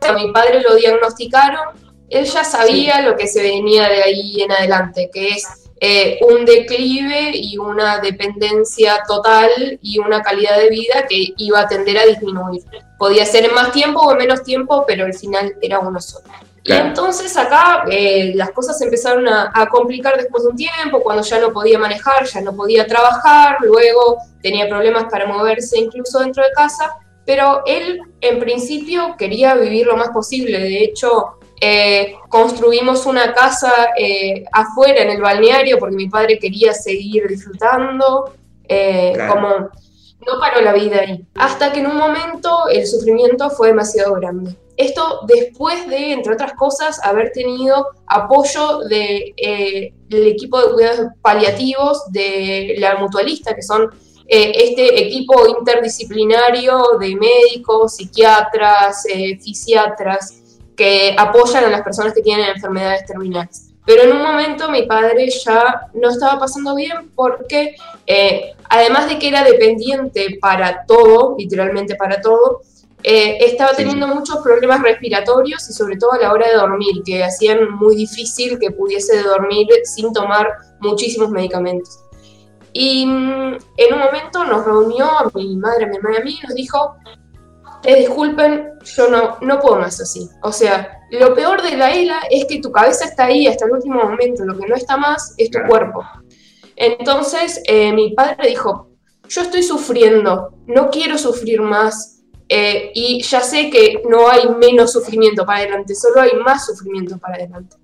A 0.00 0.12
mi 0.12 0.32
padre 0.32 0.60
lo 0.62 0.74
diagnosticaron, 0.74 1.76
él 2.08 2.24
ya 2.24 2.44
sabía 2.44 3.00
lo 3.02 3.16
que 3.16 3.26
se 3.26 3.42
venía 3.42 3.88
de 3.88 4.02
ahí 4.02 4.42
en 4.42 4.52
adelante, 4.52 5.10
que 5.12 5.28
es 5.30 5.46
eh, 5.80 6.18
un 6.22 6.44
declive 6.44 7.32
y 7.34 7.58
una 7.58 7.98
dependencia 7.98 9.02
total 9.06 9.78
y 9.82 9.98
una 9.98 10.22
calidad 10.22 10.56
de 10.58 10.70
vida 10.70 11.06
que 11.08 11.34
iba 11.36 11.60
a 11.60 11.68
tender 11.68 11.98
a 11.98 12.06
disminuir. 12.06 12.62
Podía 12.98 13.26
ser 13.26 13.44
en 13.44 13.54
más 13.54 13.72
tiempo 13.72 14.00
o 14.00 14.12
en 14.12 14.18
menos 14.18 14.42
tiempo, 14.42 14.84
pero 14.86 15.04
al 15.04 15.14
final 15.14 15.54
era 15.60 15.80
uno 15.80 16.00
solo. 16.00 16.24
Y 16.66 16.72
entonces 16.72 17.36
acá 17.36 17.84
eh, 17.90 18.32
las 18.34 18.50
cosas 18.52 18.80
empezaron 18.80 19.28
a, 19.28 19.68
complicar 19.70 20.16
después 20.16 20.44
de 20.44 20.48
un 20.48 20.56
tiempo, 20.56 21.02
cuando 21.02 21.22
ya 21.22 21.38
no 21.38 21.52
podía 21.52 21.78
manejar, 21.78 22.24
ya 22.24 22.40
no 22.40 22.56
podía 22.56 22.86
trabajar, 22.86 23.58
luego 23.60 24.16
tenía 24.40 24.66
problemas 24.66 25.04
para 25.10 25.26
moverse 25.26 25.78
incluso 25.78 26.20
dentro 26.20 26.42
de 26.42 26.50
casa, 26.52 26.96
pero 27.26 27.62
él 27.66 28.00
en 28.22 28.40
principio 28.40 29.14
quería 29.18 29.54
vivir 29.56 29.86
lo 29.86 29.98
más 29.98 30.08
posible, 30.08 30.58
de 30.58 30.84
hecho 30.84 31.38
eh, 31.60 32.14
construimos 32.30 33.04
una 33.04 33.34
casa 33.34 33.90
eh, 33.98 34.44
afuera 34.50 35.02
en 35.02 35.10
el 35.10 35.20
balneario 35.20 35.78
porque 35.78 35.96
mi 35.96 36.08
padre 36.08 36.38
quería 36.38 36.72
seguir 36.72 37.28
disfrutando, 37.28 38.32
como 39.28 39.48
no 40.26 40.40
paró 40.40 40.62
la 40.62 40.72
vida 40.72 41.00
ahí, 41.00 41.26
hasta 41.34 41.72
que 41.72 41.80
en 41.80 41.88
un 41.88 41.96
momento 41.98 42.68
el 42.72 42.86
sufrimiento 42.86 43.50
fue 43.50 43.68
demasiado 43.68 44.14
grande. 44.14 44.56
Esto 44.76 45.20
después 45.28 45.88
de, 45.88 46.12
entre 46.12 46.34
otras 46.34 46.54
cosas, 46.54 46.98
haber 47.04 47.30
tenido 47.30 47.86
apoyo 48.06 48.78
del 48.78 48.88
de, 48.88 49.34
eh, 49.36 49.92
equipo 50.10 50.60
de 50.60 50.72
cuidados 50.72 51.00
paliativos 51.22 52.10
de 52.10 52.74
la 52.78 52.96
mutualista, 52.96 53.54
que 53.54 53.62
son 53.62 53.90
eh, 54.26 54.52
este 54.54 55.06
equipo 55.06 55.46
interdisciplinario 55.46 56.98
de 56.98 57.14
médicos, 57.14 57.96
psiquiatras, 57.96 59.04
eh, 59.06 59.38
fisiatras, 59.38 60.40
que 60.76 61.14
apoyan 61.16 61.64
a 61.64 61.70
las 61.70 61.82
personas 61.82 62.12
que 62.12 62.22
tienen 62.22 62.46
enfermedades 62.46 63.06
terminales. 63.06 63.70
Pero 63.86 64.02
en 64.02 64.12
un 64.12 64.22
momento 64.22 64.70
mi 64.70 64.86
padre 64.86 65.28
ya 65.28 65.88
no 65.92 66.10
estaba 66.10 66.40
pasando 66.40 66.74
bien 66.74 67.12
porque, 67.14 67.76
además 68.68 69.08
de 69.08 69.18
que 69.18 69.28
era 69.28 69.44
dependiente 69.44 70.38
para 70.40 70.84
todo, 70.86 71.36
literalmente 71.38 71.94
para 71.94 72.20
todo, 72.20 72.62
eh, 73.06 73.36
estaba 73.44 73.72
teniendo 73.72 74.08
muchos 74.08 74.38
problemas 74.38 74.80
respiratorios 74.80 75.68
y 75.68 75.74
sobre 75.74 75.98
todo 75.98 76.12
a 76.12 76.18
la 76.18 76.32
hora 76.32 76.48
de 76.48 76.54
dormir, 76.54 77.02
que 77.04 77.22
hacían 77.22 77.70
muy 77.74 77.96
difícil 77.96 78.58
que 78.58 78.70
pudiese 78.70 79.22
dormir 79.22 79.68
sin 79.84 80.10
tomar 80.14 80.48
muchísimos 80.80 81.30
medicamentos. 81.30 82.00
Y 82.72 83.04
mm, 83.04 83.58
en 83.76 83.94
un 83.94 83.98
momento 83.98 84.44
nos 84.44 84.64
reunió 84.64 85.04
a 85.04 85.30
mi 85.34 85.54
madre, 85.54 85.84
a 85.84 85.88
mi 85.88 85.96
hermana 85.96 86.16
y 86.16 86.20
a 86.20 86.24
mí 86.24 86.38
y 86.42 86.46
nos 86.46 86.54
dijo, 86.54 86.96
eh, 87.82 87.96
disculpen, 87.96 88.70
yo 88.96 89.08
no, 89.08 89.36
no 89.42 89.60
puedo 89.60 89.80
más 89.80 90.00
así. 90.00 90.26
O 90.42 90.50
sea, 90.50 91.00
lo 91.10 91.34
peor 91.34 91.60
de 91.60 91.76
la 91.76 91.94
ELA 91.94 92.20
es 92.30 92.46
que 92.46 92.60
tu 92.60 92.72
cabeza 92.72 93.04
está 93.04 93.26
ahí 93.26 93.46
hasta 93.46 93.66
el 93.66 93.72
último 93.72 94.02
momento, 94.02 94.46
lo 94.46 94.58
que 94.58 94.66
no 94.66 94.76
está 94.76 94.96
más 94.96 95.34
es 95.36 95.50
tu 95.50 95.58
cuerpo. 95.68 96.02
Entonces 96.74 97.60
eh, 97.68 97.92
mi 97.92 98.14
padre 98.14 98.48
dijo, 98.48 98.88
yo 99.28 99.42
estoy 99.42 99.62
sufriendo, 99.62 100.54
no 100.66 100.88
quiero 100.90 101.18
sufrir 101.18 101.60
más 101.60 102.13
eh, 102.48 102.90
y 102.94 103.22
ya 103.22 103.40
sé 103.40 103.70
que 103.70 104.02
no 104.08 104.28
hay 104.28 104.48
menos 104.48 104.92
sufrimiento 104.92 105.44
para 105.46 105.60
adelante, 105.60 105.94
solo 105.94 106.20
hay 106.20 106.32
más 106.44 106.66
sufrimiento 106.66 107.18
para 107.18 107.36
adelante. 107.36 107.76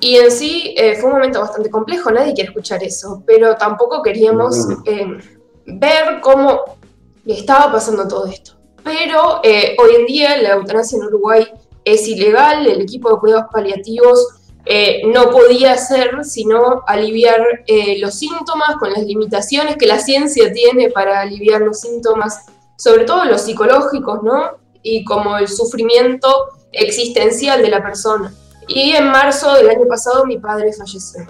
Y 0.00 0.16
en 0.16 0.30
sí 0.30 0.74
eh, 0.76 0.96
fue 0.96 1.10
un 1.10 1.16
momento 1.16 1.40
bastante 1.40 1.70
complejo, 1.70 2.10
nadie 2.10 2.34
quiere 2.34 2.48
escuchar 2.48 2.82
eso, 2.82 3.22
pero 3.26 3.56
tampoco 3.56 4.02
queríamos 4.02 4.56
ver 5.64 6.20
cómo 6.20 6.78
estaba 7.24 7.70
pasando 7.70 8.08
todo 8.08 8.26
esto. 8.26 8.52
Pero 8.82 9.40
hoy 9.40 9.94
en 9.96 10.06
día 10.06 10.36
la 10.38 10.54
eutanasia 10.54 10.96
en 10.96 11.04
Uruguay 11.04 11.46
es 11.84 12.08
ilegal, 12.08 12.66
el 12.66 12.80
equipo 12.80 13.10
de 13.10 13.20
cuidados 13.20 13.46
paliativos 13.52 14.42
eh, 14.64 15.02
no 15.12 15.30
podía 15.30 15.72
hacer 15.72 16.24
sino 16.24 16.82
aliviar 16.86 17.40
eh, 17.66 17.98
los 17.98 18.14
síntomas 18.14 18.76
con 18.78 18.92
las 18.92 19.02
limitaciones 19.02 19.76
que 19.76 19.86
la 19.86 19.98
ciencia 19.98 20.52
tiene 20.52 20.88
para 20.90 21.20
aliviar 21.20 21.62
los 21.62 21.80
síntomas, 21.80 22.46
sobre 22.82 23.04
todo 23.04 23.24
los 23.26 23.42
psicológicos, 23.42 24.24
¿no? 24.24 24.58
Y 24.82 25.04
como 25.04 25.38
el 25.38 25.46
sufrimiento 25.46 26.28
existencial 26.72 27.62
de 27.62 27.68
la 27.68 27.80
persona. 27.80 28.34
Y 28.66 28.90
en 28.90 29.08
marzo 29.08 29.54
del 29.54 29.70
año 29.70 29.86
pasado 29.86 30.26
mi 30.26 30.38
padre 30.38 30.72
falleció. 30.72 31.24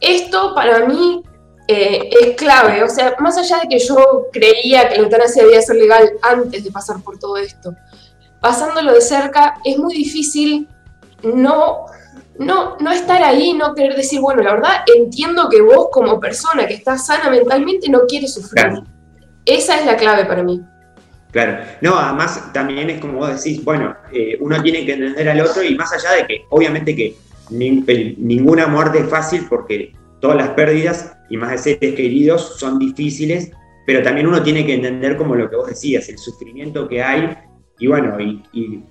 Esto 0.00 0.56
para 0.56 0.84
mí 0.86 1.22
eh, 1.68 2.10
es 2.20 2.36
clave, 2.36 2.82
o 2.82 2.88
sea, 2.88 3.14
más 3.20 3.38
allá 3.38 3.60
de 3.60 3.68
que 3.68 3.78
yo 3.78 4.26
creía 4.32 4.88
que 4.88 4.96
la 4.96 5.02
eutanasia 5.04 5.44
debía 5.44 5.62
ser 5.62 5.76
legal 5.76 6.10
antes 6.20 6.64
de 6.64 6.72
pasar 6.72 7.00
por 7.00 7.16
todo 7.16 7.36
esto, 7.36 7.72
pasándolo 8.40 8.92
de 8.92 9.00
cerca 9.02 9.60
es 9.64 9.78
muy 9.78 9.94
difícil 9.94 10.68
no 11.22 11.86
no, 12.38 12.76
no 12.80 12.90
estar 12.90 13.22
ahí, 13.22 13.54
no 13.54 13.72
querer 13.72 13.96
decir, 13.96 14.20
bueno, 14.20 14.42
la 14.42 14.52
verdad 14.54 14.72
entiendo 14.94 15.48
que 15.48 15.62
vos 15.62 15.88
como 15.90 16.20
persona 16.20 16.66
que 16.66 16.74
estás 16.74 17.06
sana 17.06 17.30
mentalmente 17.30 17.88
no 17.88 18.00
quieres 18.06 18.34
sufrir. 18.34 18.82
Esa 19.46 19.78
es 19.78 19.86
la 19.86 19.96
clave 19.96 20.24
para 20.24 20.42
mí. 20.42 20.60
Claro, 21.30 21.64
no, 21.80 21.96
además 21.96 22.52
también 22.52 22.90
es 22.90 23.00
como 23.00 23.18
vos 23.18 23.42
decís, 23.42 23.64
bueno, 23.64 23.94
eh, 24.12 24.36
uno 24.40 24.62
tiene 24.62 24.84
que 24.86 24.94
entender 24.94 25.28
al 25.28 25.40
otro 25.40 25.62
y 25.62 25.74
más 25.74 25.92
allá 25.92 26.12
de 26.12 26.26
que 26.26 26.44
obviamente 26.50 26.96
que 26.96 27.16
ninguna 27.50 28.66
muerte 28.66 29.00
es 29.00 29.08
fácil 29.08 29.46
porque 29.48 29.92
todas 30.20 30.36
las 30.36 30.50
pérdidas 30.50 31.16
y 31.28 31.36
más 31.36 31.50
de 31.50 31.58
seres 31.58 31.94
queridos 31.94 32.58
son 32.58 32.78
difíciles, 32.78 33.50
pero 33.86 34.02
también 34.02 34.26
uno 34.26 34.42
tiene 34.42 34.64
que 34.64 34.74
entender 34.74 35.16
como 35.16 35.34
lo 35.34 35.48
que 35.48 35.56
vos 35.56 35.68
decías, 35.68 36.08
el 36.08 36.18
sufrimiento 36.18 36.88
que 36.88 37.02
hay 37.02 37.36
y 37.78 37.86
bueno, 37.86 38.18
y, 38.18 38.42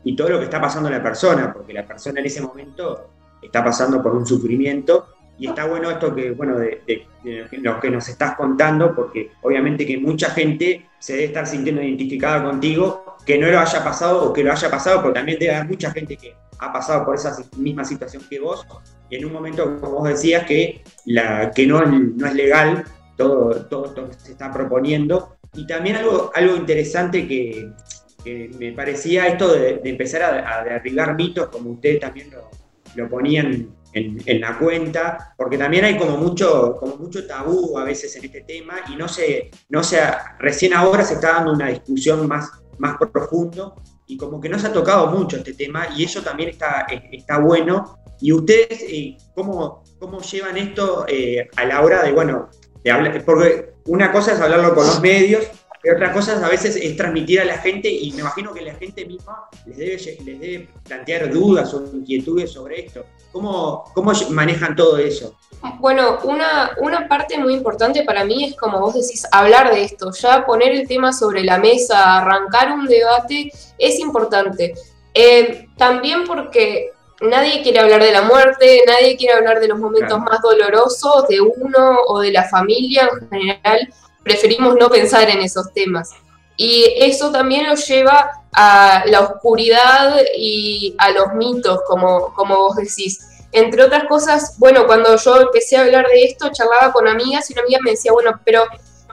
y 0.03 0.15
todo 0.15 0.29
lo 0.29 0.37
que 0.37 0.45
está 0.45 0.61
pasando 0.61 0.87
a 0.87 0.91
la 0.91 1.01
persona, 1.01 1.51
porque 1.51 1.73
la 1.73 1.87
persona 1.87 2.19
en 2.19 2.27
ese 2.27 2.41
momento 2.41 3.09
está 3.41 3.63
pasando 3.63 4.01
por 4.01 4.15
un 4.15 4.25
sufrimiento. 4.25 5.14
Y 5.37 5.47
está 5.47 5.65
bueno 5.65 5.91
esto 5.91 6.15
que, 6.15 6.31
bueno, 6.31 6.57
de, 6.57 7.07
lo 7.51 7.79
que 7.79 7.89
nos 7.89 8.07
estás 8.07 8.35
contando, 8.35 8.95
porque 8.95 9.31
obviamente 9.41 9.85
que 9.85 9.97
mucha 9.97 10.29
gente 10.29 10.87
se 10.99 11.13
debe 11.13 11.25
estar 11.25 11.45
sintiendo 11.45 11.81
identificada 11.81 12.43
contigo, 12.43 13.17
que 13.25 13.37
no 13.37 13.47
lo 13.47 13.59
haya 13.59 13.83
pasado 13.83 14.23
o 14.23 14.33
que 14.33 14.43
lo 14.43 14.51
haya 14.51 14.69
pasado, 14.69 15.01
pero 15.01 15.13
también 15.13 15.39
debe 15.39 15.55
haber 15.55 15.69
mucha 15.69 15.91
gente 15.91 16.15
que 16.15 16.33
ha 16.59 16.71
pasado 16.71 17.05
por 17.05 17.15
esa 17.15 17.35
misma 17.57 17.83
situación 17.83 18.23
que 18.29 18.39
vos, 18.39 18.65
y 19.09 19.17
en 19.17 19.25
un 19.25 19.33
momento, 19.33 19.79
como 19.79 19.99
vos 19.99 20.09
decías, 20.09 20.45
que, 20.45 20.83
la, 21.05 21.51
que 21.51 21.67
no, 21.67 21.81
no 21.85 22.27
es 22.27 22.33
legal 22.33 22.85
todo, 23.15 23.65
todo 23.67 23.85
esto 23.85 24.09
que 24.09 24.13
se 24.15 24.31
está 24.31 24.51
proponiendo. 24.51 25.37
Y 25.53 25.65
también 25.67 25.97
algo, 25.97 26.31
algo 26.33 26.55
interesante 26.55 27.27
que, 27.27 27.69
me 28.57 28.71
parecía 28.71 29.27
esto 29.27 29.53
de, 29.53 29.81
empezar 29.83 30.23
a, 30.23 30.63
derribar 30.63 31.15
mitos, 31.15 31.47
como 31.49 31.71
usted 31.71 31.99
también 31.99 32.31
lo, 32.31 32.49
lo 32.95 33.07
ponían 33.07 33.69
en, 33.95 34.41
la 34.41 34.57
cuenta, 34.59 35.33
porque 35.37 35.57
también 35.57 35.85
hay 35.85 35.97
como 35.97 36.17
mucho, 36.17 36.75
como 36.77 36.97
mucho 36.97 37.25
tabú 37.25 37.77
a 37.79 37.85
veces 37.85 38.13
en 38.17 38.25
este 38.25 38.41
tema 38.41 38.75
y 38.91 38.95
no 38.97 39.07
se, 39.07 39.51
no 39.69 39.83
se, 39.83 40.01
recién 40.37 40.73
ahora 40.73 41.03
se 41.03 41.15
está 41.15 41.33
dando 41.33 41.53
una 41.53 41.69
discusión 41.69 42.27
más, 42.27 42.51
más 42.77 42.97
profundo 42.97 43.75
y 44.05 44.17
como 44.17 44.41
que 44.41 44.49
no 44.49 44.59
se 44.59 44.67
ha 44.67 44.73
tocado 44.73 45.07
mucho 45.07 45.37
este 45.37 45.53
tema 45.53 45.87
y 45.95 46.03
eso 46.03 46.21
también 46.21 46.49
está, 46.49 46.85
está 47.11 47.39
bueno. 47.39 47.99
¿Y 48.19 48.31
ustedes 48.31 48.83
eh, 48.87 49.17
cómo, 49.33 49.83
cómo 49.97 50.21
llevan 50.21 50.57
esto 50.57 51.05
eh, 51.07 51.49
a 51.55 51.65
la 51.65 51.81
hora 51.81 52.03
de, 52.03 52.11
bueno, 52.11 52.49
de 52.83 52.91
hablar? 52.91 53.23
Porque 53.25 53.75
una 53.85 54.11
cosa 54.11 54.33
es 54.33 54.41
hablarlo 54.41 54.75
con 54.75 54.85
los 54.85 55.01
medios 55.01 55.45
otra 55.93 56.11
cosa 56.11 56.43
a 56.45 56.49
veces 56.49 56.75
es 56.75 56.97
transmitir 56.97 57.41
a 57.41 57.45
la 57.45 57.57
gente 57.57 57.89
y 57.89 58.11
me 58.11 58.21
imagino 58.21 58.53
que 58.53 58.61
la 58.61 58.73
gente 58.75 59.05
misma 59.05 59.49
les 59.65 59.77
debe, 59.77 59.97
les 59.97 60.39
debe 60.39 60.69
plantear 60.83 61.31
dudas 61.31 61.73
o 61.73 61.83
inquietudes 61.93 62.51
sobre 62.51 62.85
esto. 62.85 63.05
¿Cómo, 63.31 63.91
cómo 63.93 64.11
manejan 64.29 64.75
todo 64.75 64.97
eso? 64.97 65.35
Bueno, 65.79 66.19
una, 66.23 66.71
una 66.79 67.07
parte 67.07 67.37
muy 67.37 67.53
importante 67.53 68.03
para 68.03 68.23
mí 68.23 68.45
es, 68.45 68.55
como 68.55 68.79
vos 68.79 68.93
decís, 68.93 69.25
hablar 69.31 69.73
de 69.73 69.83
esto, 69.83 70.11
ya 70.11 70.45
poner 70.45 70.71
el 70.71 70.87
tema 70.87 71.11
sobre 71.11 71.43
la 71.43 71.57
mesa, 71.57 72.17
arrancar 72.17 72.71
un 72.71 72.85
debate, 72.85 73.51
es 73.77 73.99
importante. 73.99 74.73
Eh, 75.13 75.67
también 75.77 76.25
porque 76.25 76.91
nadie 77.21 77.61
quiere 77.63 77.79
hablar 77.79 78.03
de 78.03 78.11
la 78.11 78.21
muerte, 78.21 78.83
nadie 78.85 79.17
quiere 79.17 79.33
hablar 79.33 79.59
de 79.59 79.67
los 79.67 79.79
momentos 79.79 80.19
más 80.19 80.41
dolorosos 80.41 81.27
de 81.27 81.41
uno 81.41 81.97
o 82.07 82.19
de 82.19 82.31
la 82.31 82.43
familia 82.43 83.09
en 83.21 83.29
general 83.29 83.93
preferimos 84.25 84.75
no 84.75 84.89
pensar 84.89 85.29
en 85.29 85.39
esos 85.39 85.71
temas. 85.71 86.09
Y 86.57 86.85
eso 86.97 87.31
también 87.31 87.67
lo 87.67 87.75
lleva 87.75 88.31
a 88.51 89.03
la 89.05 89.21
oscuridad 89.21 90.17
y 90.35 90.95
a 90.97 91.11
los 91.11 91.33
mitos, 91.35 91.81
como, 91.87 92.33
como 92.33 92.57
vos 92.57 92.75
decís. 92.75 93.19
Entre 93.51 93.83
otras 93.83 94.05
cosas, 94.07 94.55
bueno, 94.57 94.85
cuando 94.87 95.15
yo 95.15 95.41
empecé 95.41 95.77
a 95.77 95.81
hablar 95.81 96.07
de 96.07 96.23
esto, 96.23 96.49
charlaba 96.51 96.91
con 96.91 97.07
amigas 97.07 97.49
y 97.49 97.53
una 97.53 97.61
amiga 97.61 97.79
me 97.83 97.91
decía, 97.91 98.11
bueno, 98.11 98.41
pero 98.43 98.63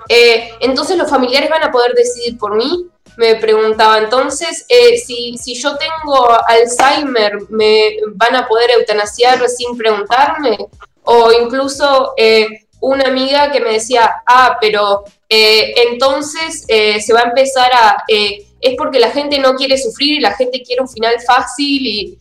eh, 0.09 0.51
entonces 0.61 0.97
los 0.97 1.11
familiares 1.11 1.51
van 1.51 1.63
a 1.63 1.71
poder 1.71 1.93
decidir 1.93 2.39
por 2.39 2.57
mí. 2.57 2.89
Me 3.19 3.37
preguntaba, 3.37 3.99
entonces, 3.99 4.65
eh, 4.71 4.97
si, 4.97 5.37
si 5.37 5.55
yo 5.55 5.77
tengo 5.77 6.27
Alzheimer, 6.47 7.39
¿me 7.51 7.97
van 8.15 8.35
a 8.35 8.49
poder 8.49 8.71
eutanasiar 8.71 9.47
sin 9.51 9.77
preguntarme? 9.77 10.57
O 11.05 11.31
incluso, 11.31 12.15
eh, 12.17 12.62
una 12.83 13.07
amiga 13.07 13.51
que 13.51 13.61
me 13.61 13.73
decía, 13.73 14.23
ah, 14.27 14.59
pero 14.61 15.05
eh, 15.29 15.73
entonces 15.89 16.65
eh, 16.69 17.01
se 17.01 17.15
va 17.15 17.21
a 17.21 17.29
empezar 17.29 17.71
a... 17.73 18.05
Eh, 18.09 18.47
es 18.61 18.75
porque 18.77 19.01
la 19.01 19.11
gente 19.11 19.39
no 19.39 19.55
quiere 19.55 19.77
sufrir 19.79 20.19
y 20.19 20.21
la 20.21 20.35
gente 20.35 20.63
quiere 20.63 20.83
un 20.83 20.89
final 20.89 21.15
fácil 21.27 21.85
y, 21.85 22.19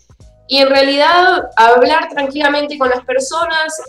y 0.47 0.57
en 0.57 0.69
realidad 0.69 1.49
hablar 1.55 2.09
tranquilamente 2.09 2.79
con 2.79 2.89
las 2.89 3.05
personas, 3.05 3.79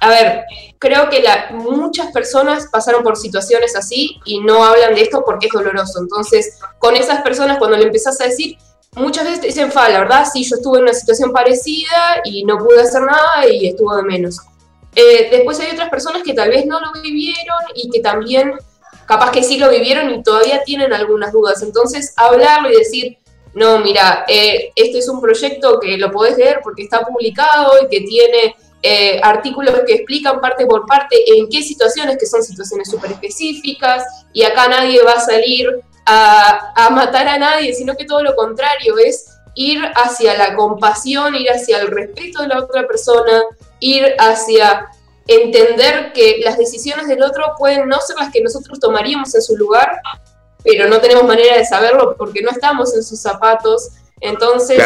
a 0.00 0.08
ver, 0.08 0.44
creo 0.78 1.08
que 1.10 1.22
la, 1.22 1.50
muchas 1.50 2.12
personas 2.12 2.68
pasaron 2.70 3.02
por 3.02 3.16
situaciones 3.16 3.74
así 3.74 4.20
y 4.24 4.38
no 4.40 4.64
hablan 4.64 4.94
de 4.94 5.02
esto 5.02 5.24
porque 5.24 5.46
es 5.46 5.52
doloroso. 5.52 6.00
Entonces, 6.00 6.58
con 6.78 6.94
esas 6.94 7.22
personas 7.22 7.58
cuando 7.58 7.76
le 7.76 7.84
empezás 7.84 8.20
a 8.20 8.24
decir, 8.24 8.58
muchas 8.94 9.24
veces 9.24 9.40
te 9.40 9.46
dicen, 9.48 9.72
fa, 9.72 9.88
la 9.88 10.00
verdad, 10.00 10.26
sí, 10.32 10.44
yo 10.44 10.56
estuve 10.56 10.78
en 10.78 10.84
una 10.84 10.94
situación 10.94 11.32
parecida 11.32 12.20
y 12.24 12.44
no 12.44 12.58
pude 12.58 12.80
hacer 12.80 13.02
nada 13.02 13.46
y 13.50 13.66
estuvo 13.66 13.96
de 13.96 14.02
menos. 14.02 14.38
Eh, 14.94 15.28
después 15.30 15.58
hay 15.60 15.70
otras 15.72 15.88
personas 15.88 16.22
que 16.22 16.34
tal 16.34 16.50
vez 16.50 16.66
no 16.66 16.78
lo 16.80 16.92
vivieron 17.00 17.58
y 17.74 17.90
que 17.90 18.00
también 18.00 18.52
capaz 19.06 19.30
que 19.30 19.42
sí 19.42 19.58
lo 19.58 19.70
vivieron 19.70 20.10
y 20.10 20.22
todavía 20.22 20.62
tienen 20.64 20.92
algunas 20.92 21.32
dudas. 21.32 21.62
Entonces, 21.62 22.12
hablarlo 22.16 22.70
y 22.70 22.76
decir, 22.76 23.18
no, 23.54 23.78
mira, 23.78 24.24
eh, 24.28 24.72
este 24.76 24.98
es 24.98 25.08
un 25.08 25.20
proyecto 25.20 25.78
que 25.80 25.96
lo 25.96 26.10
podés 26.10 26.36
leer 26.36 26.60
porque 26.62 26.82
está 26.82 27.02
publicado 27.02 27.72
y 27.82 27.88
que 27.88 28.00
tiene 28.06 28.56
eh, 28.82 29.20
artículos 29.22 29.80
que 29.86 29.94
explican 29.94 30.40
parte 30.40 30.66
por 30.66 30.86
parte 30.86 31.16
en 31.36 31.48
qué 31.48 31.62
situaciones, 31.62 32.16
que 32.18 32.26
son 32.26 32.42
situaciones 32.42 32.90
súper 32.90 33.12
específicas, 33.12 34.04
y 34.32 34.42
acá 34.42 34.68
nadie 34.68 35.02
va 35.02 35.12
a 35.12 35.20
salir 35.20 35.68
a 36.04 36.88
matar 36.90 37.28
a 37.28 37.38
nadie, 37.38 37.72
sino 37.74 37.94
que 37.94 38.04
todo 38.04 38.22
lo 38.22 38.34
contrario, 38.34 38.98
es 38.98 39.32
ir 39.54 39.80
hacia 39.94 40.36
la 40.36 40.56
compasión, 40.56 41.34
ir 41.34 41.48
hacia 41.50 41.78
el 41.78 41.88
respeto 41.88 42.42
de 42.42 42.48
la 42.48 42.58
otra 42.58 42.86
persona, 42.86 43.42
ir 43.82 44.14
hacia 44.18 44.86
entender 45.26 46.12
que 46.12 46.40
las 46.44 46.56
decisiones 46.56 47.06
del 47.08 47.22
otro 47.22 47.44
pueden 47.58 47.88
no 47.88 48.00
ser 48.00 48.16
las 48.18 48.32
que 48.32 48.40
nosotros 48.40 48.80
tomaríamos 48.80 49.34
en 49.34 49.42
su 49.42 49.56
lugar, 49.56 50.00
pero 50.64 50.88
no 50.88 51.00
tenemos 51.00 51.24
manera 51.24 51.56
de 51.56 51.64
saberlo 51.64 52.16
porque 52.16 52.42
no 52.42 52.50
estamos 52.50 52.94
en 52.94 53.02
sus 53.02 53.20
zapatos. 53.20 53.90
Entonces, 54.20 54.80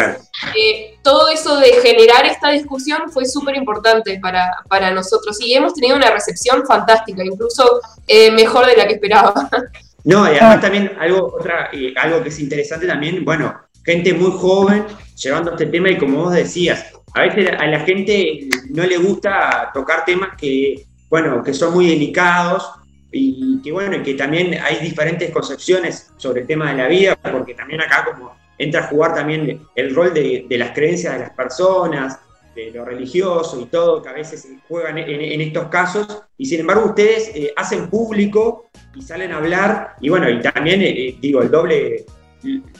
eh, 0.57 0.97
todo 1.03 1.27
eso 1.27 1.57
de 1.59 1.73
generar 1.73 2.25
esta 2.25 2.49
discusión 2.49 3.11
fue 3.11 3.25
súper 3.25 3.55
importante 3.55 4.19
para, 4.19 4.51
para, 4.67 4.91
nosotros 4.91 5.37
y 5.39 5.53
hemos 5.53 5.75
tenido 5.75 5.95
una 5.95 6.09
recepción 6.09 6.65
fantástica, 6.65 7.23
incluso 7.23 7.79
eh, 8.07 8.31
mejor 8.31 8.65
de 8.65 8.77
la 8.77 8.87
que 8.87 8.95
esperaba. 8.95 9.33
No, 10.03 10.23
y 10.25 10.37
además 10.37 10.61
también 10.61 10.95
algo, 11.01 11.35
otra, 11.37 11.69
eh, 11.73 11.93
algo 11.97 12.23
que 12.23 12.29
es 12.29 12.39
interesante 12.39 12.87
también, 12.87 13.25
bueno, 13.25 13.59
gente 13.83 14.13
muy 14.13 14.31
joven 14.31 14.85
llevando 15.21 15.51
este 15.51 15.65
tema 15.65 15.89
y 15.89 15.97
como 15.97 16.23
vos 16.23 16.33
decías, 16.33 16.85
a 17.17 17.21
veces 17.21 17.49
a 17.57 17.65
la 17.65 17.79
gente 17.79 18.47
no 18.69 18.83
le 18.83 18.97
gusta 18.97 19.71
tocar 19.73 20.05
temas 20.05 20.37
que, 20.37 20.85
bueno, 21.09 21.41
que 21.41 21.51
son 21.51 21.73
muy 21.73 21.87
delicados 21.87 22.69
y 23.11 23.59
que, 23.63 23.71
bueno, 23.71 24.03
que 24.03 24.13
también 24.13 24.55
hay 24.61 24.77
diferentes 24.77 25.31
concepciones 25.31 26.11
sobre 26.17 26.41
el 26.41 26.47
tema 26.47 26.71
de 26.71 26.77
la 26.77 26.87
vida, 26.87 27.15
porque 27.15 27.55
también 27.55 27.81
acá 27.81 28.05
como 28.05 28.35
entra 28.59 28.81
a 28.81 28.87
jugar 28.87 29.15
también 29.15 29.65
el 29.73 29.95
rol 29.95 30.13
de, 30.13 30.45
las 30.51 30.71
creencias 30.71 31.13
de 31.13 31.19
las 31.19 31.31
personas, 31.31 32.19
de 32.53 32.69
lo 32.69 32.85
religioso 32.85 33.59
y 33.61 33.65
todo, 33.65 34.03
que 34.03 34.09
a 34.09 34.13
veces 34.13 34.47
juegan 34.67 34.99
en, 34.99 35.41
estos 35.41 35.69
casos, 35.69 36.23
y 36.37 36.45
sin 36.45 36.59
embargo 36.59 36.85
ustedes 36.85 37.31
eh, 37.33 37.51
hacen 37.55 37.89
público 37.89 38.69
y 38.93 39.01
salen 39.01 39.31
a 39.31 39.37
hablar, 39.37 39.95
y 40.01 40.09
bueno, 40.09 40.29
y 40.29 40.39
también 40.39 40.83
eh, 40.83 41.17
digo, 41.19 41.41
el 41.41 41.49
doble, 41.49 42.05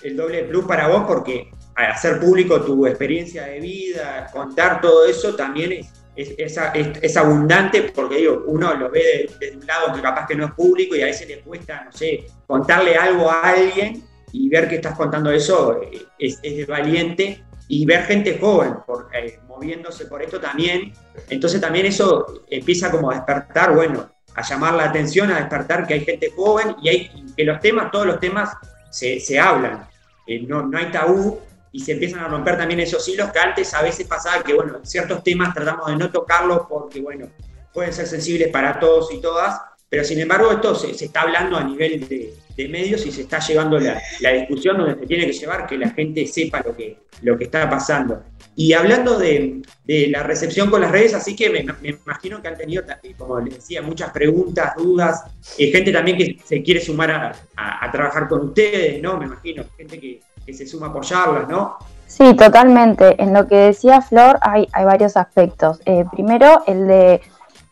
el 0.03 0.15
doble 0.15 0.43
plus 0.43 0.65
para 0.65 0.89
vos, 0.89 1.05
porque 1.07 1.49
hacer 1.78 2.20
público 2.20 2.62
tu 2.62 2.86
experiencia 2.88 3.45
de 3.45 3.60
vida, 3.60 4.30
contar 4.32 4.82
todo 4.82 5.06
eso, 5.06 5.36
también 5.36 5.74
es, 5.74 5.94
es, 6.38 6.58
es, 7.02 7.18
abundante 7.18 7.84
porque 7.94 8.18
digo, 8.18 8.44
uno 8.48 8.74
lo 8.74 8.90
ve 8.90 9.30
desde 9.40 9.56
un 9.56 9.66
lado 9.66 9.94
que 9.94 10.02
capaz 10.02 10.28
que 10.28 10.36
no 10.36 10.45
es 10.45 10.52
público 10.54 10.95
y 10.95 11.04
a 11.04 11.06
veces 11.06 11.28
le 11.28 11.41
cuesta, 11.41 11.84
no 11.86 11.91
sé, 11.91 12.26
contarle 12.48 12.95
algo 12.95 13.30
a 13.30 13.41
alguien 13.41 14.04
y 14.32 14.49
ver 14.49 14.68
que 14.68 14.76
estás 14.76 14.95
contando 14.95 15.32
eso 15.32 15.80
eh, 15.84 16.06
es, 16.18 16.40
es 16.41 16.66
valiente 16.66 17.44
y 17.68 17.86
ver 17.86 18.06
gente 18.06 18.38
joven 18.40 18.76
por, 18.86 19.10
eh, 19.14 19.40
moviéndose 19.48 20.06
por 20.06 20.22
esto 20.24 20.40
también. 20.40 20.94
Entonces 21.30 21.62
también 21.62 21.86
eso 21.86 22.44
empieza 22.49 22.90
como 22.90 23.12
a 23.12 23.16
despertar, 23.16 23.76
bueno, 23.76 24.10
a 24.34 24.41
llamar 24.41 24.74
la 24.74 24.86
atención, 24.86 25.32
a 25.32 25.38
despertar 25.38 25.86
que 25.86 25.95
hay 25.95 26.06
gente 26.06 26.32
joven 26.36 26.76
y 26.82 26.90
hay, 26.90 27.26
que 27.36 27.44
los 27.44 27.60
temas, 27.60 27.91
todos 27.91 28.08
los 28.08 28.20
temas 28.20 28.56
se, 28.90 29.20
se 29.20 29.40
hablan. 29.40 29.88
Eh, 30.26 30.41
no, 30.48 30.64
no 30.64 30.78
hay 30.78 30.91
tabú 30.91 31.40
y 31.72 31.80
se 31.80 31.94
empiezan 31.94 32.19
a 32.19 32.27
romper 32.27 32.57
también 32.57 32.80
esos 32.80 33.07
hilos 33.07 33.31
que 33.31 33.39
antes 33.39 33.73
a 33.73 33.81
veces 33.81 34.07
pasaba 34.07 34.44
que, 34.44 34.53
bueno, 34.53 34.80
ciertos 34.84 35.23
temas 35.23 35.53
tratamos 35.53 35.88
de 35.88 35.95
no 35.95 36.11
tocarlos 36.11 36.61
porque, 36.69 37.02
bueno, 37.02 37.27
pueden 37.73 37.94
ser 37.94 38.07
sensibles 38.07 38.49
para 38.49 38.80
todos 38.80 39.14
y 39.14 39.22
todas, 39.22 39.60
pero 39.89 40.03
sin 40.03 40.19
embargo 40.19 40.52
esto 40.52 40.76
se, 40.76 40.91
está 40.91 41.22
hablando 41.22 41.57
a 41.57 41.64
nivel 41.64 42.07
de, 42.07 42.34
medios 42.69 43.06
y 43.06 43.11
se 43.11 43.22
está 43.22 43.38
llevando 43.38 43.80
la, 43.80 44.02
discusión 44.34 44.77
donde 44.77 44.99
se 44.99 45.06
tiene 45.06 45.27
que 45.27 45.34
llevar, 45.34 45.68
que 45.68 45.77
la 45.77 45.91
gente 45.91 46.26
sepa 46.26 46.64
lo 46.65 46.76
que, 46.76 46.98
lo 47.22 47.38
que 47.38 47.44
está 47.44 47.69
pasando. 47.69 48.23
Y 48.56 48.73
hablando 48.73 49.19
de, 49.19 49.61
la 49.85 50.23
recepción 50.23 50.72
con 50.72 50.81
las 50.81 50.89
redes, 50.89 51.14
así 51.14 51.35
que 51.35 51.52
me, 51.52 51.60
imagino 51.88 52.41
que 52.41 52.48
han 52.48 52.57
tenido, 52.57 52.84
como 53.15 53.39
les 53.39 53.57
decía, 53.57 53.84
muchas 53.84 54.10
preguntas, 54.10 54.73
dudas, 54.76 55.23
eh, 55.60 55.72
gente 55.72 55.91
también 55.91 56.18
que 56.18 56.39
se 56.44 56.64
quiere 56.64 56.81
sumar 56.81 57.11
a, 57.11 57.35
a, 57.56 57.91
trabajar 57.91 58.27
con 58.27 58.48
ustedes, 58.48 58.99
¿no? 59.03 59.18
Me 59.18 59.26
imagino, 59.26 59.64
gente 59.77 59.99
que, 59.99 60.19
que 60.48 60.53
se 60.53 60.65
suma 60.65 60.88
a 60.88 60.90
apoyarlas, 60.90 61.49
¿no? 61.49 61.78
Sí, 62.07 62.34
totalmente. 62.36 63.22
En 63.22 63.34
lo 63.34 63.48
que 63.48 63.57
decía 63.57 64.02
Flor 64.02 64.40
hay, 64.41 64.68
hay 64.72 64.86
varios 64.86 65.18
aspectos. 65.18 65.82
Eh, 65.86 66.06
primero, 66.10 66.64
el 66.65 66.88
de 66.88 67.22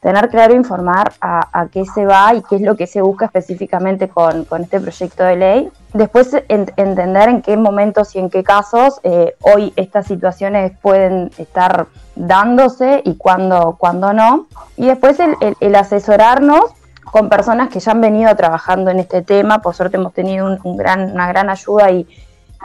tener 0.02 0.30
claro 0.30 0.53
informar 0.53 1.14
a, 1.19 1.68
qué 1.72 1.84
se 1.85 2.06
va 2.06 2.35
y 2.35 2.43
qué 2.43 2.57
es 2.57 2.61
lo 2.61 2.76
que 2.76 2.85
se 2.85 3.02
busca 3.02 3.26
específicamente 3.26 4.07
con, 4.07 4.45
este 4.61 4.80
proyecto 4.80 5.23
de 5.23 5.35
ley. 5.38 5.72
Después, 5.93 6.35
entender 6.47 7.30
en 7.30 7.41
qué 7.41 7.57
momentos 7.57 8.14
y 8.15 8.19
en 8.19 8.30
qué 8.30 8.43
casos 8.43 8.99
eh, 9.03 9.35
hoy 9.39 9.73
estas 9.77 10.06
situaciones 10.06 10.73
pueden 10.80 11.31
estar 11.38 11.88
dándose 12.15 13.02
y 13.03 13.15
cuándo, 13.15 13.77
cuándo 13.80 14.14
no. 14.14 14.47
Y 14.77 14.88
después 14.88 15.18
el, 15.60 15.76
asesorarnos 15.76 16.65
con 17.11 17.30
personas 17.30 17.69
que 17.69 17.80
ya 17.80 17.93
han 17.93 18.02
venido 18.02 18.35
trabajando 18.35 18.91
en 18.91 18.99
este 18.99 19.23
tema. 19.23 19.64
Por 19.64 19.73
suerte 19.73 19.97
hemos 19.97 20.14
tenido 20.14 20.56
una 20.65 21.27
gran 21.30 21.49
ayuda 21.49 21.89
y, 21.89 22.06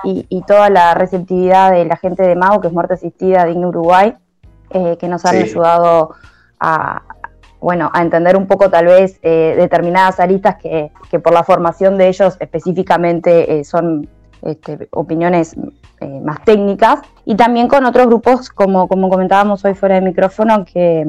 y, 0.04 0.42
toda 0.46 0.70
la 0.70 0.94
receptividad 0.94 1.72
de 1.72 1.84
la 1.84 1.96
gente 1.96 2.22
de 2.22 2.34
Mago, 2.34 2.60
que 2.60 2.68
es 2.68 2.72
Muerte 2.72 2.94
Asistida 2.94 3.44
de 3.44 3.52
Uruguay, 3.52 4.14
eh, 4.70 4.96
que 4.98 5.08
nos 5.08 5.24
han 5.24 5.36
ayudado 5.36 6.14
a, 6.58 7.02
bueno, 7.60 7.90
a 7.92 8.02
entender 8.02 8.36
un 8.36 8.46
poco 8.46 8.70
tal 8.70 8.86
vez 8.86 9.18
eh, 9.22 9.54
determinadas 9.56 10.20
aristas 10.20 10.56
que, 10.56 10.90
por 11.18 11.32
la 11.32 11.44
formación 11.44 11.98
de 11.98 12.08
ellos 12.08 12.36
específicamente 12.40 13.58
eh, 13.58 13.64
son 13.64 14.08
este, 14.42 14.88
opiniones 14.92 15.56
más 16.22 16.42
técnicas, 16.44 17.00
y 17.26 17.34
también 17.34 17.68
con 17.68 17.84
otros 17.84 18.06
grupos, 18.06 18.48
como, 18.48 18.88
como 18.88 19.10
comentábamos 19.10 19.62
hoy 19.66 19.74
fuera 19.74 19.96
de 19.96 20.00
micrófono, 20.00 20.64
que, 20.64 21.06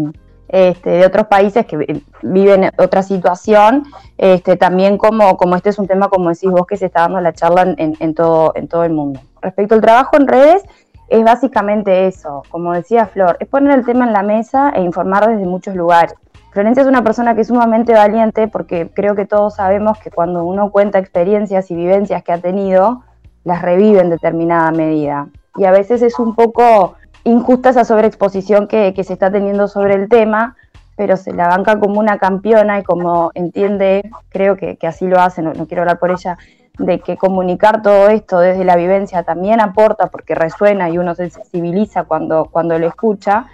este, 0.52 0.90
de 0.90 1.06
otros 1.06 1.28
países 1.28 1.66
que 1.66 2.04
viven 2.22 2.70
otra 2.78 3.04
situación, 3.04 3.84
este, 4.18 4.58
también 4.58 4.98
como, 4.98 5.38
como 5.38 5.56
este 5.56 5.70
es 5.70 5.80
un 5.80 5.88
tema, 5.88 6.10
como 6.10 6.30
decís 6.30 6.52
vos, 6.52 6.68
que 6.68 6.76
se 6.76 6.88
está 6.88 7.02
dando 7.02 7.22
la 7.22 7.32
charla 7.32 7.74
en, 7.78 8.14
todo, 8.14 8.52
en 8.56 8.68
todo 8.68 8.84
el 8.84 8.92
mundo. 8.92 9.22
Respecto 9.42 9.76
al 9.76 9.82
trabajo 9.82 10.18
en 10.18 10.28
redes, 10.28 10.64
es 11.08 11.24
básicamente 11.24 12.08
eso, 12.08 12.44
como 12.50 12.74
decía 12.74 13.06
Flor, 13.06 13.38
es 13.40 13.48
poner 13.48 13.80
el 13.80 13.86
tema 13.86 14.06
en 14.06 14.14
la 14.14 14.24
mesa 14.24 14.72
e 14.76 14.82
informar 14.82 15.28
desde 15.28 15.46
muchos 15.46 15.74
lugares. 15.74 16.16
Florencia 16.52 16.82
es 16.82 16.88
una 16.88 17.02
persona 17.02 17.34
que 17.34 17.42
es 17.42 17.48
sumamente 17.48 17.94
valiente 17.94 18.50
porque 18.50 18.90
creo 18.94 19.16
que 19.16 19.26
todos 19.26 19.56
sabemos 19.56 20.00
que 20.00 20.12
cuando 20.12 20.44
uno 20.44 20.70
cuenta 20.70 21.00
experiencias 21.00 21.72
y 21.72 21.76
vivencias 21.76 22.24
que 22.24 22.34
ha 22.34 22.40
tenido, 22.40 23.04
las 23.46 23.62
revive 23.62 24.02
en 24.02 24.10
determinada 24.10 24.70
medida. 24.72 25.28
Y 25.56 25.64
a 25.64 25.72
veces 25.72 26.02
es 26.02 26.20
un 26.20 26.36
poco 26.36 26.96
injusta 27.24 27.70
esa 27.70 27.86
sobreexposición 27.86 28.68
que, 28.68 28.94
se 29.04 29.14
está 29.14 29.32
teniendo 29.32 29.68
sobre 29.68 29.96
el 29.96 30.10
tema, 30.10 30.56
pero 30.96 31.18
se 31.18 31.34
la 31.34 31.48
banca 31.48 31.80
como 31.80 32.00
una 32.00 32.18
campeona 32.18 32.80
y 32.80 32.84
como 32.84 33.32
entiende, 33.34 34.10
creo 34.30 34.56
que, 34.56 34.78
así 34.84 35.08
lo 35.08 35.20
hace, 35.20 35.42
no, 35.42 35.54
quiero 35.68 35.82
hablar 35.82 36.00
por 36.00 36.12
ella, 36.12 36.38
de 36.78 37.00
que 37.00 37.18
comunicar 37.18 37.82
todo 37.82 38.10
esto 38.10 38.40
desde 38.40 38.64
la 38.64 38.76
vivencia 38.76 39.24
también 39.24 39.62
aporta 39.62 40.08
porque 40.08 40.36
resuena 40.36 40.90
y 40.90 40.98
uno 40.98 41.14
se 41.16 41.30
sensibiliza 41.30 42.04
cuando, 42.04 42.46
cuando 42.46 42.80
lo 42.80 42.88
escucha, 42.88 43.46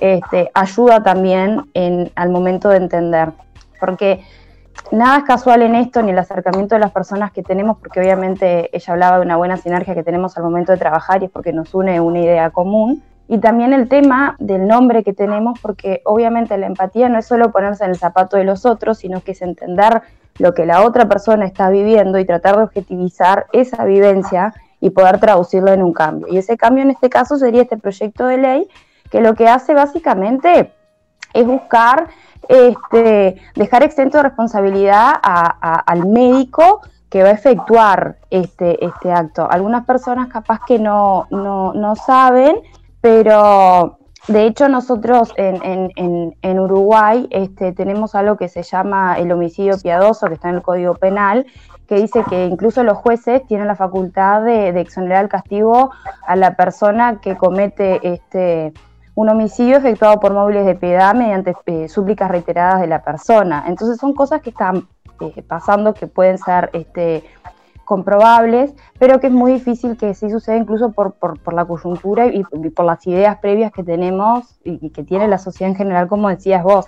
este, 0.00 0.50
ayuda 0.54 1.02
también 1.02 1.70
en, 1.74 2.10
al 2.14 2.30
momento 2.30 2.70
de 2.70 2.78
entender. 2.78 3.30
Porque 3.78 4.24
nada 4.90 5.18
es 5.18 5.24
casual 5.24 5.62
en 5.62 5.74
esto, 5.74 6.02
ni 6.02 6.10
el 6.10 6.18
acercamiento 6.18 6.74
de 6.74 6.80
las 6.80 6.92
personas 6.92 7.32
que 7.32 7.42
tenemos, 7.42 7.78
porque 7.78 8.00
obviamente 8.00 8.70
ella 8.76 8.92
hablaba 8.92 9.18
de 9.18 9.26
una 9.26 9.36
buena 9.36 9.56
sinergia 9.56 9.94
que 9.94 10.02
tenemos 10.02 10.36
al 10.36 10.44
momento 10.44 10.72
de 10.72 10.78
trabajar 10.78 11.22
y 11.22 11.26
es 11.26 11.30
porque 11.30 11.52
nos 11.52 11.74
une 11.74 12.00
una 12.00 12.20
idea 12.20 12.50
común. 12.50 13.02
Y 13.32 13.38
también 13.38 13.72
el 13.72 13.88
tema 13.88 14.36
del 14.40 14.68
nombre 14.68 15.02
que 15.02 15.14
tenemos, 15.14 15.58
porque 15.58 16.02
obviamente 16.04 16.58
la 16.58 16.66
empatía 16.66 17.08
no 17.08 17.18
es 17.18 17.24
solo 17.24 17.50
ponerse 17.50 17.82
en 17.82 17.92
el 17.92 17.96
zapato 17.96 18.36
de 18.36 18.44
los 18.44 18.66
otros, 18.66 18.98
sino 18.98 19.22
que 19.22 19.32
es 19.32 19.40
entender 19.40 20.02
lo 20.38 20.52
que 20.52 20.66
la 20.66 20.84
otra 20.84 21.08
persona 21.08 21.46
está 21.46 21.70
viviendo 21.70 22.18
y 22.18 22.26
tratar 22.26 22.58
de 22.58 22.64
objetivizar 22.64 23.46
esa 23.54 23.86
vivencia 23.86 24.52
y 24.80 24.90
poder 24.90 25.18
traducirlo 25.18 25.72
en 25.72 25.82
un 25.82 25.94
cambio. 25.94 26.26
Y 26.28 26.36
ese 26.36 26.58
cambio 26.58 26.82
en 26.82 26.90
este 26.90 27.08
caso 27.08 27.38
sería 27.38 27.62
este 27.62 27.78
proyecto 27.78 28.26
de 28.26 28.36
ley 28.36 28.68
que 29.10 29.22
lo 29.22 29.34
que 29.34 29.48
hace 29.48 29.72
básicamente 29.72 30.70
es 31.32 31.46
buscar 31.46 32.08
este, 32.50 33.36
dejar 33.54 33.82
exento 33.82 34.18
de 34.18 34.24
responsabilidad 34.24 35.10
al 35.22 36.06
médico 36.06 36.82
que 37.08 37.22
va 37.22 37.30
a 37.30 37.32
efectuar 37.32 38.16
este, 38.28 38.84
este 38.84 39.10
acto. 39.10 39.50
Algunas 39.50 39.86
personas 39.86 40.28
capaz 40.28 40.60
que 40.66 40.78
no, 40.78 41.28
no, 41.30 41.72
no 41.72 41.96
saben 41.96 42.56
pero 43.02 43.98
de 44.28 44.46
hecho 44.46 44.68
nosotros 44.68 45.34
en, 45.36 46.58
Uruguay 46.60 47.26
este, 47.30 47.72
tenemos 47.72 48.14
algo 48.14 48.36
que 48.36 48.48
se 48.48 48.62
llama 48.62 49.18
el 49.18 49.30
homicidio 49.32 49.76
piadoso, 49.76 50.28
que 50.28 50.34
está 50.34 50.48
en 50.48 50.56
el 50.56 50.62
Código 50.62 50.94
Penal, 50.94 51.44
que 51.86 51.96
dice 51.96 52.24
que 52.30 52.46
incluso 52.46 52.84
los 52.84 52.96
jueces 52.96 53.44
tienen 53.46 53.66
la 53.66 53.74
facultad 53.74 54.42
de, 54.44 54.68
exonerar 54.80 55.24
el 55.24 55.28
castigo 55.28 55.90
a 56.26 56.36
la 56.36 56.56
persona 56.56 57.20
que 57.20 57.36
comete 57.36 58.00
este, 58.02 58.72
un 59.14 59.28
homicidio 59.28 59.76
efectuado 59.76 60.20
por 60.20 60.32
móviles 60.32 60.64
de 60.64 60.76
piedad 60.76 61.14
mediante 61.14 61.54
eh, 61.66 61.88
súplicas 61.88 62.30
reiteradas 62.30 62.80
de 62.80 62.86
la 62.86 63.02
persona. 63.02 63.64
Entonces 63.66 63.98
son 63.98 64.14
cosas 64.14 64.40
que 64.40 64.50
están 64.50 64.88
eh, 65.20 65.42
pasando 65.42 65.92
que 65.92 66.06
pueden 66.06 66.38
ser 66.38 66.70
este, 66.72 67.24
comprobables, 67.92 68.74
pero 68.98 69.20
que 69.20 69.26
es 69.26 69.32
muy 69.34 69.52
difícil 69.52 69.98
que 69.98 70.14
sí 70.14 70.30
suceda 70.30 70.56
incluso 70.56 70.92
por, 70.92 71.12
por, 71.12 71.52
la 71.52 71.66
coyuntura 71.66 72.26
y, 72.26 72.42
por 72.42 72.86
las 72.86 73.06
ideas 73.06 73.36
previas 73.36 73.70
que 73.70 73.84
tenemos 73.84 74.58
y, 74.64 74.88
que 74.88 75.02
tiene 75.02 75.28
la 75.28 75.36
sociedad 75.36 75.72
en 75.72 75.76
general, 75.76 76.08
como 76.08 76.30
decías 76.30 76.62
vos. 76.62 76.86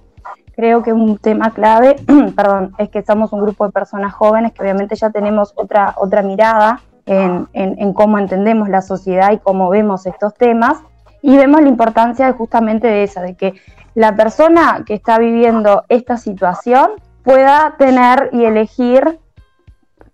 Creo 0.57 0.83
que 0.83 0.95
un 0.95 1.19
tema 1.19 1.51
clave, 1.51 1.97
perdón, 2.37 2.73
es 2.79 2.89
que 2.89 3.03
somos 3.03 3.35
un 3.35 3.43
grupo 3.43 3.67
de 3.67 3.73
personas 3.73 4.15
jóvenes 4.15 4.53
que 4.53 4.63
obviamente 4.63 4.97
ya 4.97 5.11
tenemos 5.11 5.53
otra, 5.57 5.93
otra 5.99 6.23
mirada 6.23 6.81
en, 7.05 7.49
en, 7.53 7.93
cómo 7.93 8.19
entendemos 8.19 8.71
la 8.71 8.81
sociedad 8.81 9.31
y 9.33 9.39
cómo 9.41 9.69
vemos 9.69 10.07
estos 10.07 10.33
temas, 10.33 10.79
y 11.21 11.37
vemos 11.37 11.61
la 11.61 11.69
importancia 11.69 12.33
justamente 12.33 12.87
de 12.87 13.03
esa, 13.03 13.21
de 13.21 13.35
que 13.35 13.53
la 13.95 14.17
persona 14.17 14.85
que 14.87 14.95
está 14.95 15.19
viviendo 15.19 15.85
esta 15.91 16.17
situación 16.17 16.93
pueda 17.23 17.75
tener 17.77 18.31
y 18.33 18.47
elegir 18.47 19.19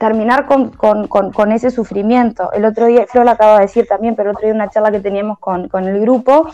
terminar 0.01 0.47
con, 0.47 0.71
con, 0.71 1.09
con, 1.09 1.53
ese 1.53 1.71
sufrimiento. 1.71 2.51
El 2.55 2.65
otro 2.65 2.87
día, 2.87 3.05
Flor 3.07 3.27
lo 3.27 3.33
acaba 3.33 3.57
de 3.57 3.67
decir 3.67 3.87
también, 3.87 4.17
pero 4.17 4.31
el 4.31 4.37
otro 4.37 4.47
día 4.47 4.55
una 4.55 4.71
charla 4.71 4.91
que 4.91 5.01
teníamos 5.01 5.39
con, 5.39 5.69
el 5.75 6.01
grupo, 6.01 6.49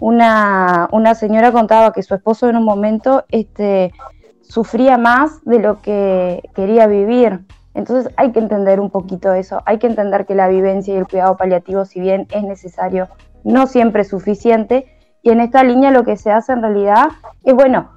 una, 0.00 0.88
una, 0.92 1.14
señora 1.14 1.52
contaba 1.52 1.92
que 1.92 2.02
su 2.02 2.14
esposo 2.14 2.48
en 2.48 2.56
un 2.56 2.64
momento 2.64 3.26
este, 3.28 3.92
sufría 4.40 4.96
más 4.96 5.44
de 5.44 5.58
lo 5.58 5.82
que 5.82 6.42
quería 6.54 6.86
vivir. 6.86 7.40
Entonces 7.74 8.10
hay 8.16 8.32
que 8.32 8.38
entender 8.38 8.80
un 8.80 8.88
poquito 8.88 9.34
eso, 9.34 9.60
hay 9.66 9.76
que 9.76 9.88
entender 9.88 10.24
que 10.24 10.34
la 10.34 10.48
vivencia 10.48 10.94
y 10.94 10.96
el 10.96 11.06
cuidado 11.06 11.36
paliativo, 11.36 11.84
si 11.84 12.00
bien 12.00 12.26
es 12.30 12.44
necesario, 12.44 13.08
no 13.44 13.66
siempre 13.66 14.02
es 14.02 14.08
suficiente. 14.08 14.86
Y 15.20 15.28
en 15.28 15.40
esta 15.40 15.62
línea 15.64 15.90
lo 15.90 16.04
que 16.04 16.16
se 16.16 16.30
hace 16.30 16.54
en 16.54 16.62
realidad 16.62 17.08
es, 17.44 17.52
bueno, 17.52 17.90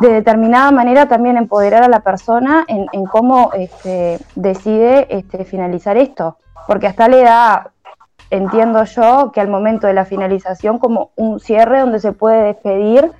de 0.00 0.08
determinada 0.08 0.70
manera 0.70 1.08
también 1.08 1.36
empoderar 1.36 1.82
a 1.82 1.88
la 1.88 2.00
persona 2.00 2.64
en, 2.68 3.04
cómo 3.06 3.52
este, 3.54 4.18
decide 4.34 5.06
este, 5.10 5.44
finalizar 5.44 5.96
esto. 5.96 6.36
Porque 6.66 6.86
hasta 6.86 7.08
le 7.08 7.22
da 7.22 7.72
entiendo 8.30 8.84
yo 8.84 9.30
que 9.32 9.40
al 9.40 9.48
momento 9.48 9.86
de 9.86 9.94
la 9.94 10.04
finalización 10.04 10.78
como 10.78 11.12
un 11.16 11.38
cierre 11.40 11.80
donde 11.80 12.00
se 12.00 12.12
puede 12.12 12.42
despedir 12.42 13.12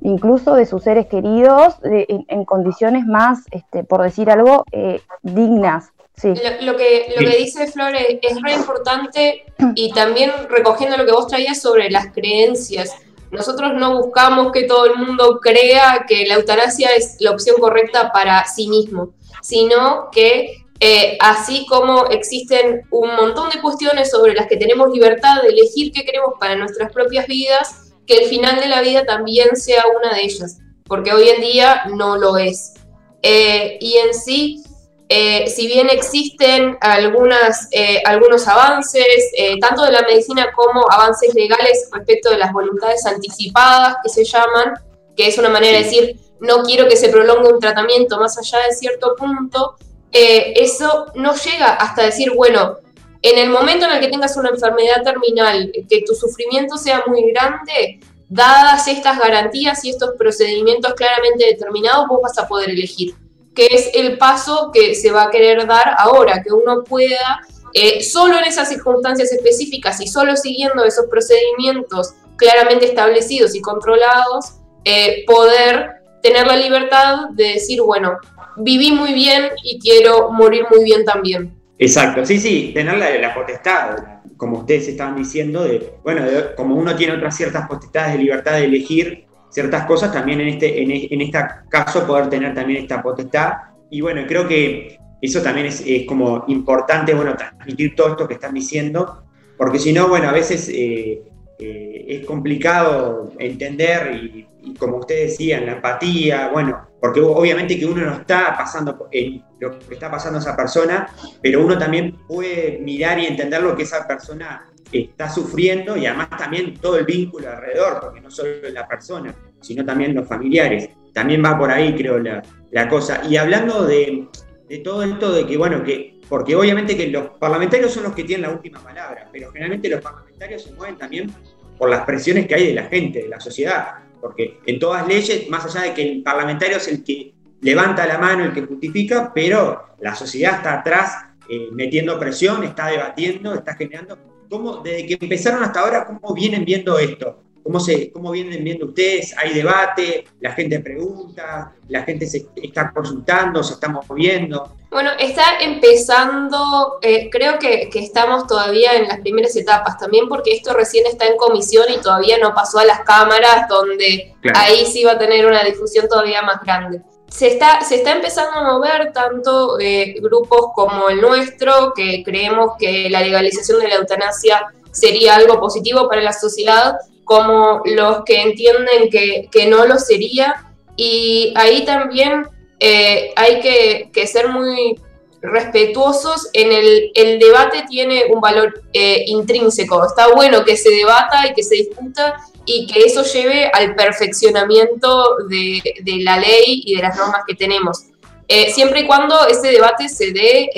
incluso 0.00 0.54
de 0.54 0.66
sus 0.66 0.82
seres 0.82 1.06
queridos 1.06 1.76
en, 1.82 2.44
condiciones 2.44 3.06
más, 3.06 3.40
este, 3.50 3.84
por 3.84 4.02
decir 4.02 4.30
algo, 4.30 4.64
eh, 4.72 5.00
dignas. 5.22 5.90
Sí. 6.16 6.28
Lo, 6.60 6.76
que, 6.76 7.12
lo 7.18 7.28
que 7.28 7.36
dice 7.38 7.66
Flores 7.66 8.06
es 8.22 8.40
re 8.40 8.54
importante 8.54 9.44
y 9.74 9.92
también 9.92 10.30
recogiendo 10.48 10.96
lo 10.96 11.04
que 11.04 11.12
vos 11.12 11.26
traías 11.26 11.60
sobre 11.60 11.90
las 11.90 12.12
creencias. 12.12 12.94
Nosotros 13.34 13.72
no 13.74 14.00
buscamos 14.00 14.52
que 14.52 14.64
todo 14.64 14.86
el 14.86 14.96
mundo 14.96 15.40
crea 15.40 16.06
que 16.08 16.24
la 16.26 16.34
eutanasia 16.34 16.90
es 16.96 17.16
la 17.20 17.32
opción 17.32 17.56
correcta 17.60 18.10
para 18.12 18.46
sí 18.46 18.68
mismo, 18.68 19.12
sino 19.42 20.08
que 20.10 20.64
eh, 20.80 21.16
así 21.20 21.66
como 21.66 22.06
existen 22.06 22.82
un 22.90 23.14
montón 23.16 23.50
de 23.50 23.60
cuestiones 23.60 24.10
sobre 24.10 24.34
las 24.34 24.46
que 24.46 24.56
tenemos 24.56 24.90
libertad 24.92 25.42
de 25.42 25.48
elegir 25.48 25.92
qué 25.92 26.04
queremos 26.04 26.34
para 26.40 26.56
nuestras 26.56 26.92
propias 26.92 27.26
vidas, 27.26 27.92
que 28.06 28.18
el 28.18 28.28
final 28.28 28.60
de 28.60 28.68
la 28.68 28.82
vida 28.82 29.04
también 29.04 29.56
sea 29.56 29.84
una 29.98 30.14
de 30.14 30.22
ellas, 30.22 30.58
porque 30.84 31.12
hoy 31.12 31.28
en 31.28 31.40
día 31.40 31.84
no 31.94 32.16
lo 32.16 32.36
es. 32.36 32.74
Eh, 33.22 33.78
y 33.80 33.96
en 33.96 34.14
sí, 34.14 34.63
eh, 35.08 35.46
si 35.48 35.66
bien 35.66 35.88
existen 35.90 36.78
algunas, 36.80 37.68
eh, 37.72 38.02
algunos 38.04 38.48
avances, 38.48 39.32
tanto 39.60 39.84
de 39.84 39.92
la 39.92 40.02
medicina 40.02 40.50
como 40.54 40.90
avances 40.90 41.34
legales 41.34 41.88
respecto 41.92 42.30
de 42.30 42.38
las 42.38 42.52
voluntades 42.52 43.04
anticipadas 43.06 43.96
que 44.02 44.08
se 44.08 44.24
llaman, 44.24 44.74
que 45.16 45.28
es 45.28 45.38
una 45.38 45.50
manera 45.50 45.78
de 45.78 45.84
decir, 45.84 46.20
no 46.40 46.62
quiero 46.62 46.88
que 46.88 46.96
se 46.96 47.10
prolongue 47.10 47.52
un 47.52 47.60
tratamiento 47.60 48.18
más 48.18 48.38
allá 48.38 48.66
de 48.66 48.74
cierto 48.74 49.14
punto, 49.16 49.76
eso 50.10 51.06
no 51.16 51.34
llega 51.34 51.74
hasta 51.74 52.02
decir, 52.02 52.32
bueno, 52.34 52.78
en 53.24 53.38
el 53.38 53.48
momento 53.48 53.86
en 53.86 53.92
el 53.92 54.00
que 54.00 54.08
tengas 54.08 54.36
una 54.36 54.50
enfermedad 54.50 55.02
terminal, 55.02 55.72
que 55.88 56.02
tu 56.02 56.14
sufrimiento 56.14 56.76
sea 56.76 57.02
muy 57.06 57.32
grande, 57.32 57.98
dadas 58.28 58.86
estas 58.86 59.18
garantías 59.18 59.82
y 59.84 59.90
estos 59.90 60.10
procedimientos 60.18 60.92
claramente 60.92 61.46
determinados, 61.46 62.06
vos 62.06 62.20
vas 62.22 62.36
a 62.38 62.46
poder 62.46 62.68
elegir, 62.68 63.14
que 63.54 63.66
es 63.66 63.90
el 63.94 64.18
paso 64.18 64.70
que 64.72 64.94
se 64.94 65.10
va 65.10 65.24
a 65.24 65.30
querer 65.30 65.66
dar 65.66 65.94
ahora, 65.98 66.42
que 66.42 66.52
uno 66.52 66.82
pueda, 66.84 67.40
eh, 67.72 68.02
solo 68.02 68.38
en 68.38 68.44
esas 68.44 68.68
circunstancias 68.68 69.32
específicas 69.32 70.00
y 70.00 70.06
solo 70.06 70.36
siguiendo 70.36 70.84
esos 70.84 71.06
procedimientos 71.06 72.14
claramente 72.36 72.86
establecidos 72.86 73.54
y 73.54 73.60
controlados, 73.60 74.56
eh, 74.84 75.24
poder 75.26 75.90
tener 76.22 76.46
la 76.46 76.56
libertad 76.56 77.28
de 77.30 77.54
decir, 77.54 77.80
bueno, 77.82 78.18
viví 78.56 78.92
muy 78.92 79.12
bien 79.12 79.50
y 79.62 79.78
quiero 79.78 80.30
morir 80.30 80.64
muy 80.70 80.84
bien 80.84 81.04
también. 81.04 81.54
Exacto, 81.78 82.24
sí, 82.24 82.38
sí, 82.38 82.70
tener 82.72 82.96
la, 82.96 83.34
potestad, 83.34 83.96
como 84.36 84.58
ustedes 84.58 84.88
estaban 84.88 85.16
diciendo, 85.16 85.64
de, 85.64 85.94
bueno, 86.02 86.24
como 86.56 86.76
uno 86.76 86.94
tiene 86.96 87.14
otras 87.14 87.36
ciertas 87.36 87.68
potestades 87.68 88.12
de 88.12 88.18
libertad 88.18 88.52
de 88.52 88.64
elegir 88.64 89.26
ciertas 89.54 89.86
cosas, 89.86 90.12
también 90.12 90.40
en 90.40 90.48
este, 90.48 90.82
en, 90.82 91.20
este 91.20 91.38
caso 91.68 92.04
poder 92.04 92.28
tener 92.28 92.52
también 92.54 92.82
esta 92.82 93.00
potestad. 93.00 93.52
Y 93.88 94.00
bueno, 94.00 94.22
creo 94.26 94.48
que 94.48 94.98
eso 95.22 95.40
también 95.42 95.66
es, 95.66 95.84
como 96.08 96.44
importante, 96.48 97.14
bueno, 97.14 97.36
transmitir 97.36 97.94
todo 97.94 98.08
esto 98.08 98.26
que 98.26 98.34
están 98.34 98.52
diciendo, 98.52 99.24
porque 99.56 99.78
si 99.78 99.92
no, 99.92 100.08
bueno, 100.08 100.28
a 100.28 100.32
veces 100.32 100.68
eh, 100.68 101.22
eh, 101.60 102.04
es 102.08 102.26
complicado 102.26 103.32
entender 103.38 104.16
y, 104.16 104.48
y, 104.64 104.74
como 104.74 104.96
ustedes 104.96 105.30
decían, 105.30 105.66
la 105.66 105.72
empatía, 105.74 106.48
bueno, 106.48 106.88
porque 107.00 107.20
obviamente 107.20 107.78
que 107.78 107.86
uno 107.86 108.04
no 108.04 108.14
está 108.14 108.56
pasando 108.56 109.08
en 109.12 109.40
lo 109.60 109.78
que 109.78 109.94
está 109.94 110.10
pasando 110.10 110.40
a 110.40 110.42
esa 110.42 110.56
persona, 110.56 111.08
pero 111.40 111.64
uno 111.64 111.78
también 111.78 112.18
puede 112.26 112.80
mirar 112.82 113.20
y 113.20 113.26
entender 113.26 113.62
lo 113.62 113.76
que 113.76 113.84
esa 113.84 114.04
persona 114.08 114.73
está 114.92 115.28
sufriendo 115.28 115.96
y 115.96 116.06
además 116.06 116.30
también 116.30 116.74
todo 116.74 116.98
el 116.98 117.04
vínculo 117.04 117.50
alrededor, 117.50 118.00
porque 118.00 118.20
no 118.20 118.30
solo 118.30 118.50
la 118.72 118.86
persona, 118.86 119.34
sino 119.60 119.84
también 119.84 120.14
los 120.14 120.26
familiares. 120.28 120.90
También 121.12 121.44
va 121.44 121.58
por 121.58 121.70
ahí, 121.70 121.94
creo, 121.94 122.18
la, 122.18 122.42
la 122.70 122.88
cosa. 122.88 123.22
Y 123.28 123.36
hablando 123.36 123.84
de, 123.84 124.26
de, 124.68 124.78
todo 124.78 125.02
esto, 125.02 125.32
de 125.32 125.46
que, 125.46 125.56
bueno, 125.56 125.82
que, 125.84 126.20
porque 126.28 126.56
obviamente 126.56 126.96
que 126.96 127.08
los 127.08 127.28
parlamentarios 127.38 127.92
son 127.92 128.04
los 128.04 128.14
que 128.14 128.24
tienen 128.24 128.42
la 128.42 128.54
última 128.54 128.82
palabra, 128.82 129.28
pero 129.32 129.50
generalmente 129.52 129.88
los 129.88 130.00
parlamentarios 130.00 130.62
se 130.62 130.72
mueven 130.72 130.98
también 130.98 131.32
por 131.78 131.88
las 131.88 132.04
presiones 132.04 132.46
que 132.46 132.54
hay 132.54 132.66
de 132.68 132.74
la 132.74 132.84
gente, 132.84 133.22
de 133.22 133.28
la 133.28 133.40
sociedad 133.40 134.04
porque 134.24 134.58
en 134.64 134.78
todas 134.78 135.06
leyes, 135.06 135.50
más 135.50 135.66
allá 135.66 135.82
de 135.82 135.92
que 135.92 136.02
el 136.10 136.22
parlamentario 136.22 136.78
es 136.78 136.88
el 136.88 137.04
que 137.04 137.34
levanta 137.60 138.06
la 138.06 138.16
mano, 138.16 138.42
el 138.42 138.54
que 138.54 138.62
justifica, 138.62 139.30
pero 139.34 139.88
la 140.00 140.14
sociedad 140.14 140.54
está 140.56 140.78
atrás 140.78 141.26
eh, 141.46 141.68
metiendo 141.72 142.18
presión, 142.18 142.64
está 142.64 142.86
debatiendo, 142.86 143.52
está 143.52 143.74
generando. 143.74 144.16
¿Cómo, 144.54 144.76
desde 144.76 145.04
que 145.04 145.18
empezaron 145.20 145.64
hasta 145.64 145.80
ahora, 145.80 146.06
cómo 146.06 146.32
vienen 146.32 146.64
viendo 146.64 146.96
esto? 146.96 147.40
¿Cómo, 147.64 147.80
se, 147.80 148.12
¿Cómo 148.12 148.30
vienen 148.30 148.62
viendo 148.62 148.86
ustedes? 148.86 149.36
¿Hay 149.36 149.52
debate? 149.52 150.26
¿La 150.38 150.52
gente 150.52 150.78
pregunta? 150.78 151.72
¿La 151.88 152.04
gente 152.04 152.24
se 152.28 152.46
está 152.62 152.92
consultando? 152.92 153.64
¿Se 153.64 153.74
está 153.74 153.88
moviendo? 153.88 154.76
Bueno, 154.92 155.10
está 155.18 155.58
empezando, 155.60 157.00
eh, 157.02 157.28
creo 157.30 157.58
que, 157.58 157.90
estamos 157.94 158.46
todavía 158.46 158.94
en 158.94 159.08
las 159.08 159.18
primeras 159.22 159.56
etapas, 159.56 159.98
también 159.98 160.28
porque 160.28 160.52
esto 160.52 160.72
recién 160.72 161.04
está 161.06 161.26
en 161.26 161.36
comisión 161.36 161.86
y 161.92 162.00
todavía 162.00 162.38
no 162.38 162.54
pasó 162.54 162.78
a 162.78 162.84
las 162.84 163.00
cámaras, 163.00 163.66
donde 163.68 164.36
ahí 164.54 164.86
sí 164.86 165.02
va 165.02 165.12
a 165.12 165.18
tener 165.18 165.46
una 165.46 165.64
difusión 165.64 166.06
todavía 166.06 166.42
más 166.42 166.60
grande. 166.62 167.02
Se 167.34 167.48
está, 167.48 167.80
se 167.80 167.96
está 167.96 168.12
empezando 168.12 168.60
a 168.60 168.62
mover 168.62 169.12
tanto 169.12 169.80
eh, 169.80 170.14
grupos 170.20 170.66
como 170.72 171.08
el 171.08 171.20
nuestro, 171.20 171.92
que 171.92 172.22
creemos 172.22 172.74
que 172.78 173.10
la 173.10 173.22
legalización 173.22 173.80
de 173.80 173.88
la 173.88 173.96
eutanasia 173.96 174.66
sería 174.92 175.34
algo 175.34 175.58
positivo 175.58 176.08
para 176.08 176.22
la 176.22 176.32
sociedad, 176.32 176.94
como 177.24 177.82
los 177.86 178.22
que 178.24 178.40
entienden 178.40 179.10
que, 179.10 179.66
no 179.66 179.84
lo 179.84 179.98
sería. 179.98 180.70
Y 180.94 181.52
ahí 181.56 181.84
también 181.84 182.46
eh, 182.78 183.32
hay 183.34 183.60
que, 183.60 184.26
ser 184.28 184.46
muy 184.50 185.00
respetuosos 185.42 186.48
en 186.52 186.70
el, 186.70 187.10
el 187.16 187.40
debate 187.40 187.84
tiene 187.88 188.26
un 188.32 188.40
valor 188.40 188.80
eh, 188.92 189.24
intrínseco. 189.26 190.06
Está 190.06 190.32
bueno 190.32 190.64
que 190.64 190.76
se 190.76 190.90
debata 190.90 191.48
y 191.50 191.54
que 191.54 191.64
se 191.64 191.74
discuta 191.74 192.36
y 192.66 192.86
que 192.86 193.00
eso 193.00 193.22
lleve 193.22 193.70
al 193.72 193.94
perfeccionamiento 193.94 195.36
de, 195.48 195.82
la 196.22 196.38
ley 196.38 196.82
y 196.84 196.96
de 196.96 197.02
las 197.02 197.16
normas 197.16 197.42
que 197.46 197.54
tenemos. 197.54 198.04
Eh, 198.46 198.72
siempre 198.72 199.00
y 199.00 199.06
cuando 199.06 199.46
ese 199.46 199.68
debate 199.68 200.08
se 200.08 200.32
dé 200.32 200.68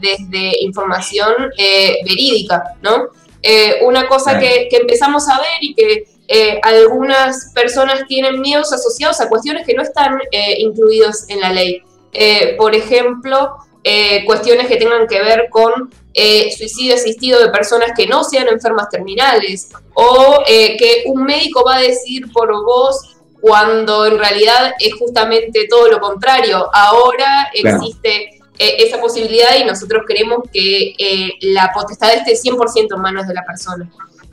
desde 0.00 0.62
información 0.62 1.34
verídica, 2.04 2.62
¿no? 2.82 3.08
Eh, 3.42 3.80
una 3.84 4.08
cosa 4.08 4.38
que, 4.38 4.68
empezamos 4.70 5.28
a 5.28 5.38
ver 5.38 5.58
y 5.60 5.74
que 5.74 6.04
eh, 6.28 6.60
algunas 6.62 7.52
personas 7.54 8.06
tienen 8.06 8.40
miedos 8.40 8.72
asociados 8.72 9.20
a 9.20 9.28
cuestiones 9.28 9.66
que 9.66 9.74
no 9.74 9.82
están 9.82 10.18
eh, 10.32 10.56
incluidos 10.58 11.28
en 11.28 11.40
la 11.40 11.52
ley. 11.52 11.82
por 12.56 12.74
ejemplo, 12.74 13.56
cuestiones 14.26 14.66
que 14.66 14.76
tengan 14.76 15.06
que 15.06 15.20
ver 15.22 15.48
con 15.50 15.90
suicidio 16.56 16.94
asistido 16.94 17.40
de 17.40 17.48
personas 17.48 17.92
que 17.96 18.06
no 18.06 18.24
sean 18.24 18.48
enfermas 18.48 18.90
terminales 18.90 19.70
o 19.94 20.42
que 20.46 21.04
un 21.06 21.24
médico 21.24 21.64
va 21.64 21.76
a 21.76 21.80
decir 21.80 22.30
por 22.32 22.52
vos 22.64 23.18
cuando 23.40 24.06
en 24.06 24.18
realidad 24.18 24.74
es 24.78 24.94
justamente 24.94 25.66
todo 25.68 25.88
lo 25.88 26.00
contrario. 26.00 26.68
Ahora 26.72 27.50
existe 27.54 28.38
eh, 28.58 28.76
esa 28.78 29.00
posibilidad 29.00 29.56
y 29.58 29.64
nosotros 29.64 30.02
queremos 30.06 30.40
que 30.52 30.94
eh, 30.98 31.32
la 31.42 31.70
potestad 31.72 32.12
esté 32.14 32.32
100% 32.32 32.94
en 32.94 33.00
manos 33.00 33.28
de 33.28 33.34
la 33.34 33.44
persona. 33.44 33.88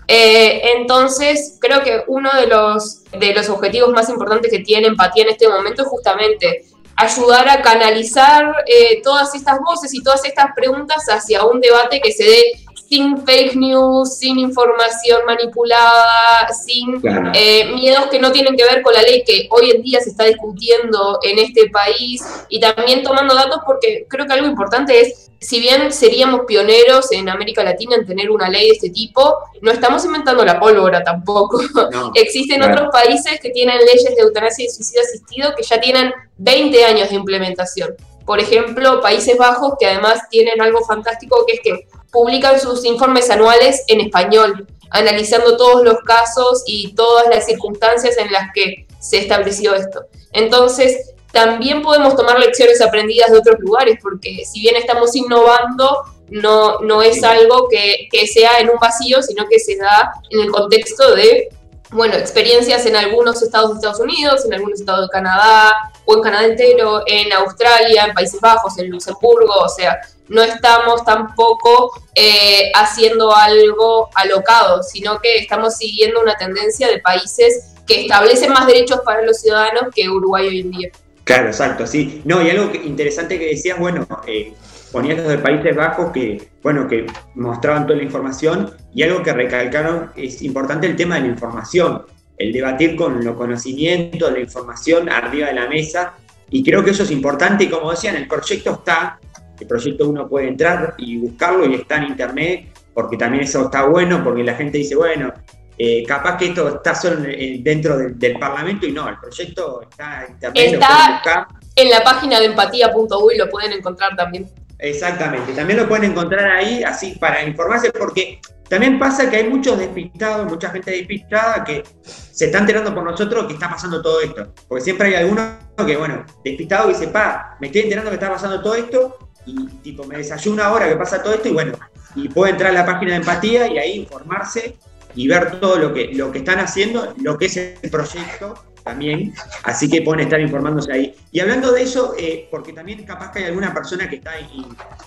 Eh, 0.07 0.61
entonces, 0.77 1.57
creo 1.59 1.83
que 1.83 2.03
uno 2.07 2.29
de 2.33 2.47
los, 2.47 3.03
de 3.11 3.33
los 3.33 3.49
objetivos 3.49 3.89
más 3.89 4.09
importantes 4.09 4.51
que 4.51 4.59
tiene 4.59 4.87
empatía 4.87 5.23
en 5.23 5.29
este 5.29 5.47
momento 5.47 5.83
es 5.83 5.87
justamente 5.87 6.65
ayudar 6.95 7.49
a 7.49 7.61
canalizar 7.61 8.55
todas 9.03 9.35
estas 9.35 9.59
voces 9.59 9.93
y 9.93 10.01
todas 10.01 10.23
estas 10.25 10.47
preguntas 10.55 11.03
hacia 11.09 11.45
un 11.45 11.59
debate 11.59 11.99
que 12.01 12.11
se 12.11 12.23
dé 12.23 12.65
sin 12.87 13.17
fake 13.17 13.55
news, 13.55 14.17
sin 14.17 14.37
información 14.39 15.21
manipulada, 15.25 16.47
sin 16.53 17.01
eh, 17.33 17.71
miedos 17.73 18.07
que 18.07 18.19
no 18.19 18.31
tienen 18.31 18.55
que 18.55 18.63
ver 18.63 18.81
con 18.81 18.93
la 18.93 19.01
ley 19.01 19.23
que 19.25 19.47
hoy 19.51 19.71
en 19.71 19.81
día 19.81 19.99
se 19.99 20.11
está 20.11 20.25
discutiendo 20.25 21.19
en 21.23 21.39
este 21.39 21.69
país 21.69 22.23
y 22.49 22.59
también 22.59 23.03
tomando 23.03 23.33
datos 23.33 23.59
porque 23.65 24.05
creo 24.07 24.25
que 24.25 24.33
algo 24.33 24.47
importante 24.47 25.01
es, 25.01 25.24
si 25.45 25.59
bien 25.59 25.91
seríamos 25.91 26.41
pioneros 26.47 27.11
en 27.11 27.29
América 27.29 27.63
Latina 27.63 27.95
en 27.95 28.05
tener 28.05 28.31
una 28.31 28.49
ley 28.49 28.69
de 28.69 28.73
este 28.73 28.89
tipo, 28.89 29.35
no 29.61 29.71
estamos 29.71 30.03
inventando 30.03 30.43
la 30.43 30.59
pólvora 30.59 31.03
tampoco. 31.03 31.61
Existen 32.15 32.63
otros 32.63 32.89
países 32.91 33.39
que 33.39 33.51
tienen 33.51 33.77
leyes 33.77 34.15
de 34.15 34.23
eutanasia 34.23 34.65
y 34.65 34.69
suicidio 34.69 35.01
asistido 35.03 35.53
que 35.55 35.61
ya 35.61 35.79
tienen 35.79 36.11
20 36.37 36.85
años 36.85 37.09
de 37.09 37.15
implementación. 37.15 37.95
Por 38.25 38.39
ejemplo, 38.39 39.01
Países 39.01 39.37
Bajos, 39.37 39.73
que 39.79 39.85
además 39.85 40.19
tienen 40.31 40.59
algo 40.59 40.83
fantástico, 40.83 41.45
que 41.45 41.53
es 41.53 41.59
que 41.61 41.87
publican 42.11 42.59
sus 42.59 42.83
informes 42.83 43.29
anuales 43.29 43.83
en 43.87 44.01
español, 44.01 44.65
analizando 44.89 45.57
todos 45.57 45.83
los 45.83 45.99
casos 45.99 46.63
y 46.65 46.95
todas 46.95 47.27
las 47.29 47.45
circunstancias 47.45 48.17
en 48.17 48.31
las 48.31 48.51
que 48.51 48.87
se 48.99 49.19
estableció 49.19 49.75
esto. 49.75 50.05
Entonces, 50.31 51.13
también 51.35 51.81
podemos 51.81 52.15
tomar 52.15 52.39
lecciones 52.39 52.79
aprendidas 52.79 53.29
de 53.29 53.39
otros 53.39 53.59
lugares, 53.59 53.99
porque 54.01 54.45
si 54.45 54.61
bien 54.61 54.77
estamos 54.77 55.13
innovando, 55.17 56.03
no, 56.29 56.79
no 56.79 57.01
es 57.01 57.25
algo 57.25 57.67
que, 57.67 58.07
que 58.09 58.25
sea 58.25 58.59
en 58.59 58.69
un 58.69 58.77
vacío, 58.79 59.21
sino 59.21 59.45
que 59.49 59.59
se 59.59 59.75
da 59.75 60.13
en 60.29 60.39
el 60.39 60.49
contexto 60.49 61.13
de 61.13 61.49
bueno, 61.91 62.15
experiencias 62.15 62.85
en 62.85 62.95
algunos 62.95 63.41
estados 63.41 63.71
de 63.71 63.75
Estados 63.75 63.99
Unidos, 63.99 64.45
en 64.45 64.53
algunos 64.53 64.79
estados 64.79 65.07
de 65.07 65.09
Canadá, 65.09 65.91
o 66.05 66.15
en 66.15 66.21
Canadá 66.21 66.45
entero, 66.45 67.03
en 67.05 67.31
Australia, 67.33 68.05
en 68.05 68.13
Países 68.13 68.39
Bajos, 68.39 68.77
en 68.79 68.89
Luxemburgo, 68.89 69.53
o 69.53 69.69
sea, 69.69 69.99
no 70.29 70.41
estamos 70.41 71.03
tampoco 71.03 71.91
eh, 72.15 72.71
haciendo 72.73 73.35
algo 73.35 74.09
alocado, 74.15 74.83
sino 74.83 75.19
que 75.19 75.37
estamos 75.37 75.75
siguiendo 75.75 76.21
una 76.21 76.35
tendencia 76.35 76.87
de 76.87 76.99
países 76.99 77.73
que 77.85 78.03
establecen 78.03 78.51
más 78.51 78.67
derechos 78.67 79.01
para 79.05 79.21
los 79.21 79.39
ciudadanos 79.41 79.93
que 79.93 80.09
Uruguay 80.09 80.47
hoy 80.47 80.59
en 80.61 80.71
día. 80.71 80.91
Claro, 81.25 81.47
exacto, 81.47 81.87
sí. 81.87 82.21
No, 82.23 82.41
y 82.41 82.51
algo 82.51 82.71
interesante 82.85 83.39
que 83.39 83.47
decías, 83.47 83.79
bueno, 83.79 84.07
eh, 84.27 84.53
ponías 84.91 85.17
los 85.17 85.27
de 85.27 85.39
Países 85.39 85.75
Bajos 85.75 86.11
que, 86.11 86.49
bueno, 86.61 86.87
que 86.87 87.07
mostraban 87.33 87.87
toda 87.87 87.97
la 87.97 88.03
información 88.03 88.71
y 88.93 89.01
algo 89.01 89.23
que 89.23 89.33
recalcaron 89.33 90.11
es 90.15 90.43
importante 90.43 90.85
el 90.85 90.95
tema 90.95 91.15
de 91.15 91.21
la 91.21 91.27
información, 91.27 92.03
el 92.37 92.53
debatir 92.53 92.95
con 92.95 93.25
los 93.25 93.35
conocimientos, 93.35 94.31
la 94.31 94.39
información 94.39 95.09
arriba 95.09 95.47
de 95.47 95.55
la 95.55 95.67
mesa 95.67 96.13
y 96.51 96.63
creo 96.63 96.83
que 96.83 96.91
eso 96.91 97.01
es 97.01 97.09
importante 97.09 97.63
y 97.63 97.69
como 97.69 97.89
decían, 97.89 98.15
el 98.15 98.27
proyecto 98.27 98.73
está, 98.73 99.19
el 99.59 99.65
proyecto 99.65 100.07
uno 100.07 100.29
puede 100.29 100.47
entrar 100.47 100.93
y 100.99 101.17
buscarlo 101.17 101.65
y 101.65 101.73
está 101.73 101.97
en 101.97 102.03
internet 102.03 102.67
porque 102.93 103.17
también 103.17 103.45
eso 103.45 103.65
está 103.65 103.85
bueno, 103.87 104.23
porque 104.23 104.43
la 104.43 104.53
gente 104.53 104.77
dice, 104.77 104.95
bueno, 104.95 105.33
eh, 105.77 106.03
capaz 106.05 106.37
que 106.37 106.47
esto 106.47 106.75
está 106.75 106.95
solo 106.95 107.21
dentro 107.59 107.97
del, 107.97 108.39
Parlamento 108.39 108.85
y 108.85 108.91
no, 108.91 109.09
el 109.09 109.17
proyecto 109.17 109.81
está 109.81 110.25
en 110.25 110.33
internet. 110.33 110.73
Está 110.73 111.47
en 111.75 111.89
la 111.89 112.03
página 112.03 112.39
de 112.39 112.45
empatía.uy, 112.45 113.37
lo 113.37 113.49
pueden 113.49 113.73
encontrar 113.73 114.15
también. 114.15 114.49
Exactamente, 114.79 115.53
también 115.53 115.79
lo 115.79 115.87
pueden 115.87 116.11
encontrar 116.11 116.45
ahí 116.51 116.83
así 116.83 117.11
para 117.19 117.43
informarse 117.43 117.91
porque 117.91 118.39
también 118.67 118.97
pasa 118.97 119.29
que 119.29 119.37
hay 119.37 119.49
muchos 119.49 119.77
despistados, 119.77 120.47
mucha 120.47 120.69
gente 120.69 120.91
despistada 120.91 121.63
que 121.63 121.83
se 122.01 122.45
está 122.45 122.59
enterando 122.59 122.93
por 122.93 123.03
nosotros 123.03 123.45
que 123.45 123.53
está 123.53 123.69
pasando 123.69 124.01
todo 124.01 124.21
esto. 124.21 124.53
Porque 124.67 124.83
siempre 124.83 125.09
hay 125.09 125.15
alguno 125.15 125.57
que, 125.85 125.95
bueno, 125.95 126.25
despistado 126.43 126.89
dice, 126.89 127.07
pa, 127.07 127.57
me 127.59 127.67
estoy 127.67 127.81
enterando 127.81 128.09
que 128.09 128.15
está 128.15 128.29
pasando 128.29 128.61
todo 128.61 128.75
esto 128.75 129.17
y 129.45 129.67
tipo 129.83 130.03
me 130.05 130.17
desayuna 130.17 130.65
ahora 130.65 130.89
que 130.89 130.95
pasa 130.95 131.21
todo 131.21 131.35
esto 131.35 131.49
y 131.49 131.53
bueno, 131.53 131.73
y 132.15 132.29
puede 132.29 132.53
entrar 132.53 132.71
a 132.71 132.73
la 132.73 132.85
página 132.85 133.11
de 133.11 133.17
empatía 133.17 133.67
y 133.67 133.77
ahí 133.77 133.99
informarse 133.99 134.77
y 135.15 135.27
ver 135.27 135.59
todo 135.59 135.77
lo 135.77 135.93
que, 135.93 136.09
lo 136.13 136.31
que 136.31 136.39
están 136.39 136.59
haciendo, 136.59 137.13
lo 137.21 137.37
que 137.37 137.45
es 137.45 137.57
el 137.57 137.89
proyecto 137.89 138.55
también, 138.83 139.33
así 139.63 139.89
que 139.89 140.01
pueden 140.03 140.21
estar 140.25 140.39
informándose 140.39 140.91
ahí. 140.91 141.15
Y 141.31 141.39
hablando 141.39 141.71
de 141.71 141.81
eso, 141.81 142.13
eh, 142.17 142.47
porque 142.51 142.71
también 142.71 143.03
capaz 143.03 143.31
que 143.31 143.39
hay 143.39 143.45
alguna 143.45 143.73
persona 143.73 144.07
que 144.07 144.17
está 144.17 144.33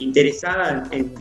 interesada 0.00 0.88
en, 0.90 1.14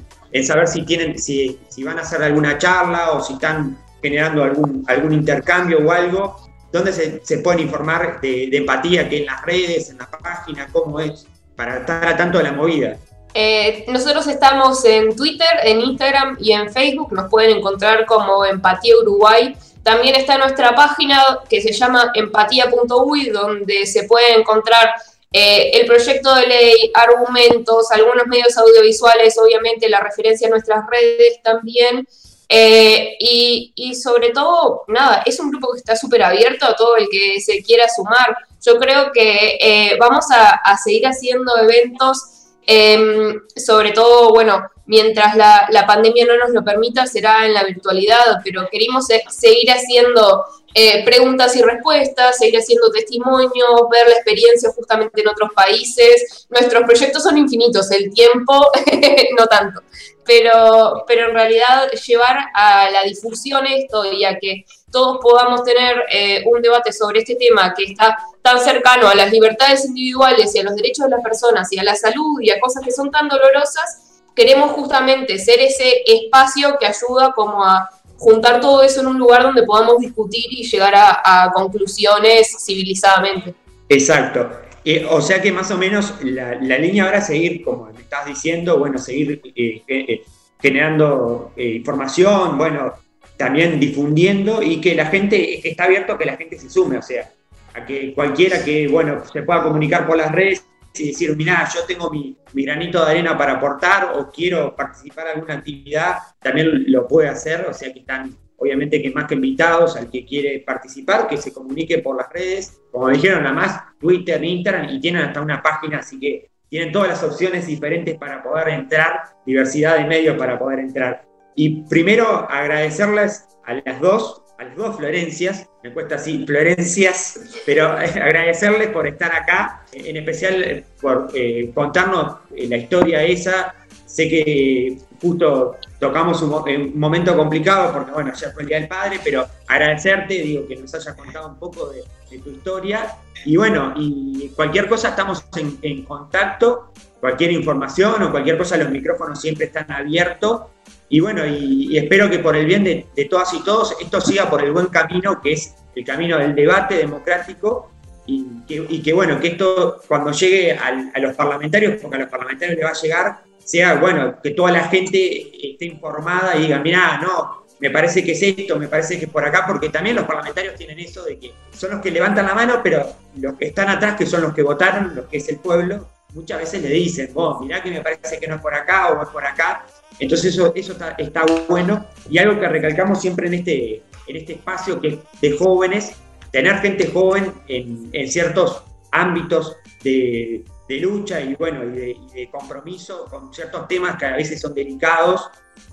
saber 0.43 0.67
si 0.67 0.83
tienen, 0.83 1.19
si, 1.19 1.59
si, 1.69 1.83
van 1.83 1.99
a 1.99 2.01
hacer 2.01 2.21
alguna 2.23 2.57
charla 2.57 3.11
o 3.11 3.23
si 3.23 3.33
están 3.33 3.77
generando 4.01 4.43
algún, 4.43 4.83
algún 4.87 5.13
intercambio 5.13 5.79
o 5.85 5.91
algo, 5.91 6.47
¿dónde 6.71 6.93
se, 6.93 7.37
pueden 7.39 7.61
informar 7.61 8.19
de, 8.21 8.49
empatía? 8.51 9.07
¿Que 9.07 9.19
en 9.19 9.25
las 9.25 9.41
redes, 9.43 9.89
en 9.89 9.97
la 9.97 10.09
página? 10.09 10.67
¿Cómo 10.71 10.99
es? 10.99 11.27
Para 11.55 11.79
estar 11.79 12.05
a 12.05 12.17
tanto 12.17 12.37
de 12.37 12.45
la 12.45 12.53
movida. 12.53 12.97
Eh, 13.33 13.85
nosotros 13.87 14.27
estamos 14.27 14.83
en 14.85 15.15
Twitter, 15.15 15.47
en 15.63 15.81
Instagram 15.81 16.37
y 16.39 16.53
en 16.53 16.71
Facebook. 16.71 17.11
Nos 17.13 17.29
pueden 17.29 17.57
encontrar 17.57 18.05
como 18.05 18.45
Empatía 18.45 18.97
Uruguay. 18.97 19.55
También 19.83 20.15
está 20.15 20.37
nuestra 20.37 20.75
página 20.75 21.39
que 21.49 21.61
se 21.61 21.71
llama 21.71 22.11
empatía.uy, 22.13 23.29
donde 23.29 23.85
se 23.85 24.03
puede 24.03 24.33
encontrar 24.33 24.95
eh, 25.31 25.71
el 25.73 25.85
proyecto 25.85 26.33
de 26.35 26.47
ley, 26.47 26.91
argumentos, 26.93 27.91
algunos 27.91 28.27
medios 28.27 28.57
audiovisuales, 28.57 29.37
obviamente 29.37 29.87
la 29.87 29.99
referencia 29.99 30.47
a 30.47 30.51
nuestras 30.51 30.85
redes 30.89 31.41
también. 31.43 32.07
Eh, 32.49 33.17
y, 33.19 33.93
sobre 33.95 34.29
todo, 34.29 34.83
nada, 34.87 35.21
es 35.25 35.39
un 35.39 35.51
grupo 35.51 35.73
que 35.73 35.79
está 35.79 35.95
súper 35.97 36.23
abierto 36.23 36.65
a 36.65 36.75
todo 36.75 36.95
el 36.95 37.07
que 37.09 37.39
se 37.41 37.61
quiera 37.61 37.87
sumar. 37.93 38.35
Yo 38.65 38.77
creo 38.79 39.11
que 39.11 39.95
vamos 39.99 40.25
a, 40.31 40.77
seguir 40.83 41.05
haciendo 41.07 41.55
eventos, 41.57 42.36
em, 42.67 43.41
sobre 43.55 43.91
todo, 43.91 44.29
bueno, 44.31 44.69
mientras 44.85 45.35
la, 45.35 45.85
pandemia 45.87 46.25
no 46.25 46.37
nos 46.37 46.51
lo 46.51 46.63
permita, 46.63 47.07
será 47.07 47.45
en 47.45 47.53
la 47.53 47.63
virtualidad, 47.63 48.41
pero 48.43 48.67
queremos 48.69 49.05
seguir 49.29 49.71
haciendo 49.71 50.45
eh, 50.73 51.03
preguntas 51.05 51.55
y 51.55 51.61
respuestas, 51.61 52.37
seguir 52.37 52.59
haciendo 52.59 52.91
testimonios, 52.91 53.89
ver 53.91 54.07
la 54.09 54.15
experiencia 54.15 54.69
justamente 54.75 55.21
en 55.21 55.27
otros 55.27 55.51
países. 55.55 56.47
Nuestros 56.49 56.83
proyectos 56.83 57.23
son 57.23 57.37
infinitos, 57.37 57.89
el 57.91 58.13
tiempo 58.13 58.53
no 59.39 59.47
tanto, 59.47 59.81
pero, 60.27 61.05
pero 61.07 61.29
en 61.29 61.33
realidad 61.33 61.89
llevar 62.05 62.37
a 62.53 62.91
la 62.91 63.03
difusión 63.03 63.65
esto 63.65 64.05
y 64.11 64.25
a 64.25 64.37
que 64.37 64.65
todos 64.91 65.19
podamos 65.21 65.63
tener 65.63 66.03
eh, 66.11 66.43
un 66.45 66.61
debate 66.61 66.91
sobre 66.91 67.19
este 67.19 67.35
tema 67.35 67.73
que 67.73 67.85
está 67.85 68.17
tan 68.41 68.59
cercano 68.59 69.07
a 69.07 69.15
las 69.15 69.31
libertades 69.31 69.85
individuales 69.85 70.53
y 70.53 70.59
a 70.59 70.63
los 70.63 70.75
derechos 70.75 71.05
de 71.05 71.11
las 71.11 71.21
personas 71.21 71.71
y 71.71 71.79
a 71.79 71.83
la 71.83 71.95
salud 71.95 72.39
y 72.41 72.51
a 72.51 72.59
cosas 72.59 72.83
que 72.83 72.91
son 72.91 73.09
tan 73.09 73.27
dolorosas, 73.27 74.21
queremos 74.35 74.71
justamente 74.71 75.39
ser 75.39 75.59
ese 75.59 76.03
espacio 76.05 76.77
que 76.79 76.85
ayuda 76.85 77.33
como 77.33 77.63
a 77.63 77.89
juntar 78.17 78.59
todo 78.61 78.83
eso 78.83 79.01
en 79.01 79.07
un 79.07 79.17
lugar 79.17 79.43
donde 79.43 79.63
podamos 79.63 79.99
discutir 79.99 80.45
y 80.49 80.67
llegar 80.67 80.93
a, 80.95 81.51
conclusiones 81.53 82.55
civilizadamente. 82.65 83.53
Exacto. 83.89 84.66
O 85.09 85.21
sea 85.21 85.41
que 85.41 85.51
más 85.51 85.69
o 85.71 85.77
menos 85.77 86.15
la, 86.21 86.53
línea 86.55 87.05
ahora 87.05 87.17
es 87.17 87.27
seguir, 87.27 87.63
como 87.63 87.85
me 87.91 87.99
estás 87.99 88.25
diciendo, 88.25 88.77
bueno, 88.77 88.97
seguir 88.97 89.41
eh, 89.43 89.83
eh, 89.87 90.05
eh, 90.07 90.21
generando 90.61 91.53
información, 91.57 92.57
bueno, 92.57 92.93
también 93.35 93.79
difundiendo 93.79 94.61
y 94.63 94.81
que 94.81 94.95
la 94.95 95.07
gente, 95.07 95.67
está 95.67 95.85
abierto 95.85 96.13
a 96.13 96.17
que 96.17 96.25
la 96.25 96.37
gente 96.37 96.57
se 96.57 96.69
sume, 96.69 96.97
o 96.97 97.01
sea, 97.01 97.29
a 97.73 97.85
que 97.85 98.13
cualquiera 98.13 98.63
que, 98.63 98.87
bueno, 98.87 99.23
se 99.31 99.43
pueda 99.43 99.63
comunicar 99.63 100.07
por 100.07 100.17
las 100.17 100.31
redes 100.31 100.65
y 100.95 101.07
decir, 101.07 101.35
mira, 101.35 101.67
yo 101.73 101.83
tengo 101.85 102.09
mi, 102.09 102.37
granito 102.53 103.03
de 103.03 103.11
arena 103.11 103.37
para 103.37 103.53
aportar 103.53 104.13
o 104.15 104.31
quiero 104.31 104.75
participar 104.75 105.27
en 105.27 105.33
alguna 105.35 105.55
actividad, 105.55 106.17
también 106.39 106.91
lo 106.91 107.07
puede 107.07 107.29
hacer, 107.29 107.65
o 107.69 107.73
sea 107.73 107.93
que 107.93 107.99
están 107.99 108.35
obviamente 108.57 109.01
que 109.01 109.11
más 109.11 109.25
que 109.25 109.35
invitados 109.35 109.95
al 109.95 110.09
que 110.09 110.25
quiere 110.25 110.59
participar, 110.59 111.27
que 111.27 111.37
se 111.37 111.53
comunique 111.53 111.99
por 111.99 112.17
las 112.17 112.29
redes, 112.31 112.81
como 112.91 113.09
dijeron, 113.09 113.43
nada 113.43 113.55
más 113.55 113.81
Twitter, 113.99 114.43
Instagram, 114.43 114.89
y 114.89 114.99
tienen 114.99 115.23
hasta 115.23 115.41
una 115.41 115.61
página, 115.61 115.99
así 115.99 116.19
que 116.19 116.49
tienen 116.69 116.91
todas 116.91 117.07
las 117.09 117.23
opciones 117.23 117.65
diferentes 117.65 118.17
para 118.17 118.43
poder 118.43 118.69
entrar, 118.69 119.21
diversidad 119.45 119.97
de 119.97 120.05
medios 120.05 120.37
para 120.37 120.59
poder 120.59 120.79
entrar. 120.79 121.25
Y 121.55 121.83
primero 121.83 122.27
agradecerles 122.49 123.47
a 123.65 123.75
las 123.85 124.01
dos 124.01 124.43
a 124.57 124.63
las 124.63 124.75
dos 124.75 124.97
Florencias, 124.97 125.69
me 125.83 125.93
cuesta 125.93 126.15
así, 126.15 126.43
Florencias, 126.45 127.61
pero 127.65 127.87
agradecerles 127.91 128.89
por 128.89 129.05
estar 129.07 129.31
acá, 129.33 129.83
en 129.93 130.17
especial 130.17 130.83
por 130.99 131.29
eh, 131.33 131.71
contarnos 131.73 132.37
la 132.49 132.77
historia 132.77 133.23
esa. 133.23 133.75
Sé 134.05 134.27
que 134.29 134.97
justo 135.21 135.75
tocamos 135.99 136.41
un, 136.41 136.99
momento 136.99 137.35
complicado 137.35 137.93
porque, 137.93 138.11
bueno, 138.11 138.33
ya 138.33 138.51
fue 138.51 138.63
el 138.63 138.67
Día 138.67 138.79
del 138.79 138.87
Padre, 138.87 139.19
pero 139.23 139.47
agradecerte, 139.67 140.35
digo, 140.35 140.67
que 140.67 140.75
nos 140.75 140.93
hayas 140.93 141.15
contado 141.15 141.47
un 141.47 141.57
poco 141.57 141.89
de, 141.89 142.03
tu 142.39 142.49
historia. 142.49 143.15
Y 143.45 143.55
bueno, 143.55 143.93
y 143.95 144.49
cualquier 144.55 144.89
cosa 144.89 145.09
estamos 145.09 145.45
en 145.81 146.03
contacto, 146.03 146.91
cualquier 147.19 147.51
información 147.51 148.23
o 148.23 148.31
cualquier 148.31 148.57
cosa, 148.57 148.77
los 148.77 148.89
micrófonos 148.89 149.39
siempre 149.39 149.65
están 149.65 149.91
abiertos. 149.91 150.61
Y 151.09 151.19
bueno, 151.19 151.45
y, 151.45 151.97
espero 151.97 152.29
que 152.29 152.39
por 152.39 152.55
el 152.55 152.65
bien 152.65 152.83
de, 152.83 153.25
todas 153.29 153.53
y 153.53 153.63
todos 153.63 153.95
esto 153.99 154.21
siga 154.21 154.49
por 154.49 154.63
el 154.63 154.71
buen 154.71 154.87
camino, 154.87 155.41
que 155.41 155.53
es 155.53 155.75
el 155.95 156.03
camino 156.03 156.37
del 156.37 156.53
debate 156.53 156.95
democrático, 156.95 157.91
y 158.25 159.01
que, 159.01 159.13
bueno, 159.13 159.39
que 159.39 159.49
esto 159.49 160.01
cuando 160.05 160.31
llegue 160.31 160.73
a 160.73 161.19
los 161.19 161.33
parlamentarios, 161.35 162.01
porque 162.01 162.17
a 162.17 162.19
los 162.19 162.29
parlamentarios 162.29 162.77
le 162.77 162.83
va 162.83 162.89
a 162.89 163.01
llegar, 163.01 163.39
sea 163.67 163.95
bueno, 163.95 164.39
que 164.41 164.51
toda 164.51 164.71
la 164.71 164.85
gente 164.85 165.71
esté 165.71 165.85
informada 165.85 166.55
y 166.55 166.63
diga, 166.63 166.79
mira, 166.79 167.19
no, 167.21 167.65
me 167.79 167.91
parece 167.91 168.23
que 168.23 168.31
es 168.31 168.41
esto, 168.41 168.79
me 168.79 168.87
parece 168.87 169.19
que 169.19 169.25
es 169.25 169.31
por 169.31 169.45
acá, 169.45 169.65
porque 169.67 169.89
también 169.89 170.15
los 170.15 170.25
parlamentarios 170.25 170.75
tienen 170.75 170.97
eso 170.99 171.23
de 171.23 171.37
que 171.37 171.53
son 171.71 171.91
los 171.91 172.01
que 172.01 172.09
levantan 172.09 172.45
la 172.45 172.55
mano, 172.55 172.79
pero 172.81 173.05
los 173.35 173.55
que 173.55 173.65
están 173.65 173.89
atrás, 173.89 174.15
que 174.15 174.25
son 174.25 174.41
los 174.41 174.53
que 174.53 174.63
votaron, 174.63 175.13
los 175.13 175.25
que 175.25 175.37
es 175.37 175.49
el 175.49 175.57
pueblo, 175.57 176.07
muchas 176.33 176.59
veces 176.59 176.81
le 176.81 176.89
dicen, 176.89 177.29
vos, 177.33 177.59
mirá 177.59 177.83
que 177.83 177.91
me 177.91 178.01
parece 178.01 178.39
que 178.39 178.47
no 178.47 178.55
es 178.55 178.61
por 178.61 178.73
acá 178.73 179.09
o 179.09 179.21
es 179.21 179.29
por 179.29 179.45
acá, 179.45 179.85
entonces 180.19 180.53
eso, 180.53 180.73
eso 180.73 180.95
está, 181.17 181.45
bueno. 181.67 182.05
Y 182.29 182.37
algo 182.37 182.59
que 182.59 182.67
recalcamos 182.67 183.21
siempre 183.21 183.47
en 183.47 183.55
este, 183.55 184.01
en 184.27 184.35
este 184.35 184.53
espacio 184.53 184.99
que 184.99 185.19
de 185.41 185.57
jóvenes, 185.57 186.13
tener 186.51 186.77
gente 186.77 187.11
joven 187.11 187.53
en, 187.67 188.27
ciertos 188.31 188.83
ámbitos 189.11 189.75
de, 190.03 190.63
lucha 190.89 191.41
y 191.41 191.55
bueno, 191.55 191.83
y 191.83 192.17
de, 192.33 192.49
compromiso 192.51 193.25
con 193.25 193.53
ciertos 193.53 193.87
temas 193.87 194.17
que 194.17 194.25
a 194.25 194.35
veces 194.35 194.61
son 194.61 194.73
delicados, 194.73 195.49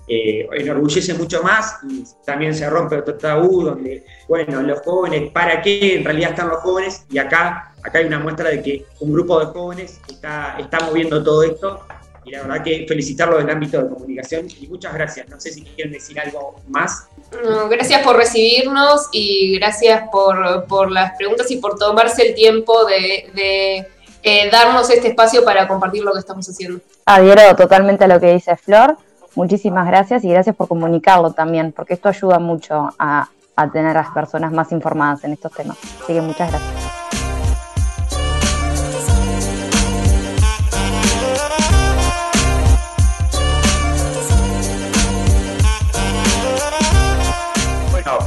eh, 0.07 0.47
enorgullece 0.53 1.13
mucho 1.13 1.43
más 1.43 1.79
y 1.87 2.03
también 2.25 2.55
se 2.55 2.69
rompe 2.69 2.97
otro 2.97 3.15
tabú 3.15 3.63
donde, 3.63 4.05
bueno, 4.27 4.61
los 4.61 4.79
jóvenes, 4.79 5.31
¿para 5.31 5.61
qué 5.61 5.97
en 5.97 6.05
realidad 6.05 6.31
están 6.31 6.49
los 6.49 6.59
jóvenes? 6.59 7.05
Y 7.09 7.17
acá, 7.17 7.73
acá 7.83 7.99
hay 7.99 8.05
una 8.05 8.19
muestra 8.19 8.49
de 8.49 8.61
que 8.61 8.85
un 8.99 9.13
grupo 9.13 9.39
de 9.39 9.47
jóvenes 9.47 9.99
está, 10.07 10.57
está 10.59 10.79
moviendo 10.79 11.23
todo 11.23 11.43
esto 11.43 11.85
y 12.25 12.31
la 12.31 12.41
verdad 12.41 12.63
que 12.63 12.85
felicitarlo 12.87 13.37
del 13.37 13.49
ámbito 13.49 13.81
de 13.81 13.89
comunicación 13.89 14.47
y 14.59 14.67
muchas 14.67 14.93
gracias. 14.93 15.29
No 15.29 15.39
sé 15.39 15.51
si 15.51 15.61
quieren 15.61 15.93
decir 15.93 16.19
algo 16.19 16.59
más. 16.67 17.07
gracias 17.69 18.01
por 18.01 18.15
recibirnos 18.17 19.09
y 19.11 19.57
gracias 19.59 20.09
por, 20.11 20.65
por, 20.65 20.91
las 20.91 21.15
preguntas 21.17 21.49
y 21.51 21.57
por 21.57 21.77
tomarse 21.77 22.29
el 22.29 22.33
tiempo 22.33 22.85
de, 22.85 23.29
de 23.35 23.87
eh, 24.25 24.49
darnos 24.51 24.89
este 24.89 25.09
espacio 25.09 25.45
para 25.45 25.67
compartir 25.67 26.03
lo 26.03 26.11
que 26.11 26.19
estamos 26.19 26.49
haciendo. 26.49 26.81
Adhiero 27.05 27.55
totalmente 27.55 28.05
a 28.05 28.07
lo 28.07 28.19
que 28.19 28.33
dice 28.33 28.57
Flor. 28.57 28.97
Muchísimas 29.35 29.85
gracias 29.85 30.23
y 30.23 30.29
gracias 30.29 30.55
por 30.55 30.67
comunicarlo 30.67 31.31
también, 31.31 31.71
porque 31.71 31.93
esto 31.93 32.09
ayuda 32.09 32.39
mucho 32.39 32.89
a, 32.97 33.29
a 33.55 33.71
tener 33.71 33.95
a 33.95 34.01
las 34.01 34.11
personas 34.11 34.51
más 34.51 34.71
informadas 34.71 35.23
en 35.25 35.33
estos 35.33 35.51
temas. 35.51 35.77
Así 36.01 36.13
que 36.13 36.21
muchas 36.21 36.49
gracias. 36.49 36.84